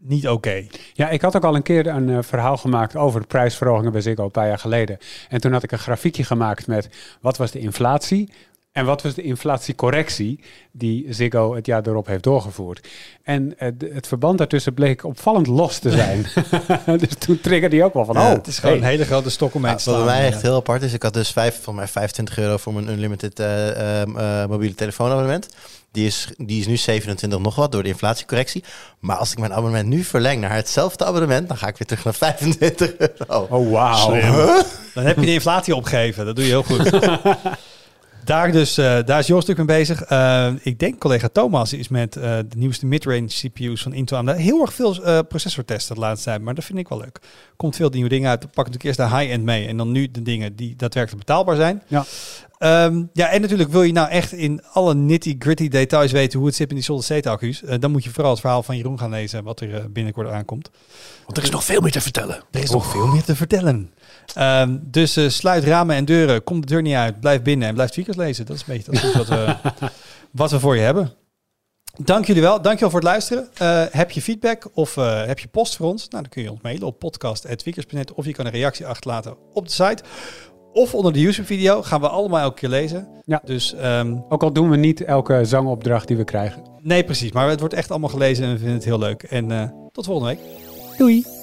niet 0.00 0.28
oké. 0.28 0.66
Ja, 0.92 1.08
ik 1.08 1.20
had 1.20 1.36
ook 1.36 1.44
al 1.44 1.54
een 1.54 1.62
keer 1.62 1.86
een 1.86 2.10
eh, 2.10 2.18
verhaal 2.20 2.56
gemaakt 2.56 2.96
over 2.96 3.20
de 3.20 3.26
prijsverhogingen 3.26 3.92
bij 3.92 4.00
Ziggo 4.00 4.24
een 4.24 4.30
paar 4.30 4.48
jaar 4.48 4.58
geleden. 4.58 4.98
En 5.28 5.40
toen 5.40 5.52
had 5.52 5.62
ik 5.62 5.72
een 5.72 5.78
grafiekje 5.78 6.24
gemaakt 6.24 6.66
met 6.66 6.88
wat 7.20 7.36
was 7.36 7.50
de 7.50 7.58
inflatie 7.58 8.30
en 8.72 8.84
wat 8.84 9.02
was 9.02 9.14
de 9.14 9.22
inflatiecorrectie 9.22 10.40
die 10.72 11.06
Ziggo 11.14 11.54
het 11.54 11.66
jaar 11.66 11.86
erop 11.86 12.06
heeft 12.06 12.22
doorgevoerd. 12.22 12.88
En 13.22 13.58
eh, 13.58 13.68
het 13.92 14.06
verband 14.06 14.38
daartussen 14.38 14.74
bleek 14.74 15.04
opvallend 15.04 15.46
los 15.46 15.78
te 15.78 15.90
zijn. 15.90 16.26
dus 17.00 17.14
toen 17.18 17.40
triggerde 17.40 17.76
hij 17.76 17.84
ook 17.84 17.94
wel 17.94 18.04
van, 18.04 18.14
Ja, 18.14 18.28
oh, 18.28 18.36
Het 18.36 18.46
is 18.46 18.58
gewoon 18.58 18.74
hey. 18.74 18.84
een 18.84 18.90
hele 18.90 19.04
grote 19.04 19.30
stok 19.30 19.54
om 19.54 19.64
Ja, 19.66 19.74
te 19.74 19.82
slaan. 19.82 20.04
mij 20.04 20.26
echt 20.26 20.42
heel 20.42 20.54
apart 20.56 20.82
is, 20.82 20.92
ik 20.92 21.02
had 21.02 21.14
dus 21.14 21.30
vijf, 21.30 21.62
van 21.62 21.74
mij 21.74 21.88
25 21.88 22.38
euro 22.38 22.56
voor 22.56 22.74
mijn 22.74 22.88
unlimited 22.88 23.40
eh, 23.40 24.00
ehm, 24.00 24.16
eh, 24.16 24.46
mobiele 24.46 24.74
telefoonabonnement. 24.74 25.48
Die 25.96 26.06
is, 26.06 26.28
die 26.36 26.60
is 26.60 26.66
nu 26.66 26.76
27 26.76 27.38
nog 27.38 27.54
wat 27.54 27.72
door 27.72 27.82
de 27.82 27.88
inflatiecorrectie. 27.88 28.64
Maar 29.00 29.16
als 29.16 29.32
ik 29.32 29.38
mijn 29.38 29.52
abonnement 29.52 29.88
nu 29.88 30.04
verleng 30.04 30.40
naar 30.40 30.54
hetzelfde 30.54 31.04
abonnement, 31.04 31.48
dan 31.48 31.56
ga 31.56 31.66
ik 31.66 31.76
weer 31.76 31.86
terug 31.86 32.04
naar 32.04 32.14
25 32.14 32.96
euro. 32.96 33.46
Oh, 33.50 33.72
wauw. 33.72 34.10
Dan 34.94 35.04
heb 35.04 35.16
je 35.16 35.26
de 35.26 35.32
inflatie 35.32 35.74
opgegeven. 35.74 36.26
Dat 36.26 36.36
doe 36.36 36.44
je 36.44 36.50
heel 36.50 36.62
goed. 36.62 36.90
Daar, 38.26 38.52
dus, 38.52 38.78
eh, 38.78 38.84
daar 39.04 39.18
is 39.18 39.26
Joost 39.26 39.46
natuurlijk 39.46 39.68
mee 39.68 39.78
bezig. 39.78 40.02
Eh, 40.02 40.52
ik 40.62 40.78
denk 40.78 40.98
collega 40.98 41.28
Thomas 41.32 41.72
is 41.72 41.88
met 41.88 42.16
eh, 42.16 42.22
de 42.22 42.56
nieuwste 42.56 42.86
midrange 42.86 43.26
CPU's 43.26 43.82
van 43.82 43.92
Intel 43.92 44.16
aan 44.16 44.26
de 44.26 44.40
heel 44.40 44.60
erg 44.60 44.74
veel 44.74 45.04
eh 45.04 45.18
processortesten 45.28 45.94
de 45.94 46.00
laatste 46.00 46.28
tijd. 46.28 46.42
Maar 46.42 46.54
dat 46.54 46.64
vind 46.64 46.78
ik 46.78 46.88
wel 46.88 46.98
leuk. 46.98 47.18
Komt 47.56 47.76
veel 47.76 47.88
nieuwe 47.88 48.08
dingen 48.08 48.30
uit. 48.30 48.40
Dan 48.40 48.50
pak 48.54 48.66
ik 48.66 48.72
natuurlijk 48.72 48.98
eerst 48.98 49.10
de 49.10 49.18
high-end 49.18 49.44
mee. 49.44 49.66
En 49.66 49.76
dan 49.76 49.92
nu 49.92 50.10
de 50.10 50.22
dingen 50.22 50.56
die 50.56 50.76
daadwerkelijk 50.76 51.26
betaalbaar 51.26 51.56
zijn. 51.56 51.82
Ja. 51.86 52.04
Ehm, 52.58 53.04
ja, 53.12 53.28
en 53.28 53.40
natuurlijk 53.40 53.70
wil 53.70 53.82
je 53.82 53.92
nou 53.92 54.08
echt 54.08 54.32
in 54.32 54.62
alle 54.72 54.94
nitty-gritty 54.94 55.68
details 55.68 56.12
weten 56.12 56.38
hoe 56.38 56.48
het 56.48 56.56
zit 56.56 56.68
in 56.68 56.74
die 56.74 56.84
solid-state 56.84 57.28
accu's. 57.28 57.62
Eh, 57.62 57.78
dan 57.80 57.90
moet 57.90 58.04
je 58.04 58.10
vooral 58.10 58.30
het 58.30 58.40
verhaal 58.40 58.62
van 58.62 58.76
Jeroen 58.76 58.98
gaan 58.98 59.10
lezen 59.10 59.44
wat 59.44 59.60
er 59.60 59.74
eh, 59.74 59.84
binnenkort 59.90 60.28
aankomt. 60.28 60.70
Want 61.24 61.36
er 61.36 61.42
is 61.42 61.50
nog 61.50 61.64
veel 61.64 61.80
meer 61.80 61.92
te 61.92 62.00
vertellen. 62.00 62.42
Er 62.50 62.62
is 62.62 62.70
nog 62.70 62.86
veel 62.86 63.06
meer 63.06 63.22
te 63.22 63.36
vertellen. 63.36 63.90
Ehm, 64.34 64.78
dus 64.82 65.16
eh, 65.16 65.28
sluit 65.28 65.64
ramen 65.64 65.96
en 65.96 66.04
deuren. 66.04 66.44
Kom 66.44 66.60
de 66.60 66.66
deur 66.66 66.82
niet 66.82 66.94
uit. 66.94 67.20
Blijf 67.20 67.42
binnen 67.42 67.68
en 67.68 67.74
blijf 67.74 67.90
tweakers 67.90 68.16
lezen. 68.16 68.46
Dat 68.46 68.56
is 68.56 68.62
een 68.66 68.74
beetje 68.74 68.92
dat 68.92 69.02
is 69.02 69.16
wat, 69.16 69.28
we, 69.28 69.56
wat 70.30 70.50
we 70.50 70.60
voor 70.60 70.76
je 70.76 70.82
hebben. 70.82 71.12
Dank 71.98 72.26
jullie 72.26 72.42
wel. 72.42 72.62
Dank 72.62 72.74
je 72.74 72.80
wel 72.80 72.90
voor 72.90 73.00
het 73.00 73.08
luisteren. 73.08 73.48
Heb 73.90 74.10
je 74.10 74.22
feedback 74.22 74.68
of 74.74 74.94
heb 75.26 75.38
je 75.38 75.48
post 75.48 75.76
voor 75.76 75.86
ons? 75.86 76.08
Nou, 76.08 76.22
dan 76.22 76.32
kun 76.32 76.42
je 76.42 76.50
ons 76.50 76.60
mailen 76.60 76.86
op 76.86 76.98
podcast.tweakers.net 76.98 78.12
of 78.12 78.24
je 78.24 78.32
kan 78.32 78.46
een 78.46 78.52
reactie 78.52 78.86
achterlaten 78.86 79.36
op 79.52 79.66
de 79.66 79.72
site. 79.72 80.02
Of 80.76 80.94
onder 80.94 81.12
de 81.12 81.20
YouTube-video 81.20 81.82
gaan 81.82 82.00
we 82.00 82.08
allemaal 82.08 82.40
elke 82.40 82.54
keer 82.60 82.68
lezen. 82.68 83.08
Ja. 83.24 83.40
Dus 83.44 83.74
ehm, 83.74 84.16
Ook 84.28 84.42
al 84.42 84.52
doen 84.52 84.70
we 84.70 84.76
niet 84.76 85.04
elke 85.04 85.44
zangopdracht 85.44 86.08
die 86.08 86.16
we 86.16 86.24
krijgen. 86.24 86.62
nee, 86.82 87.04
precies. 87.04 87.32
Maar 87.32 87.48
het 87.48 87.60
wordt 87.60 87.74
echt 87.74 87.90
allemaal 87.90 88.08
gelezen 88.08 88.44
en 88.44 88.50
we 88.50 88.56
vinden 88.56 88.74
het 88.74 88.84
heel 88.84 88.98
leuk. 88.98 89.22
En 89.22 89.50
eh, 89.50 89.68
tot 89.92 90.04
volgende 90.04 90.34
week. 90.34 90.40
Doei. 90.98 91.35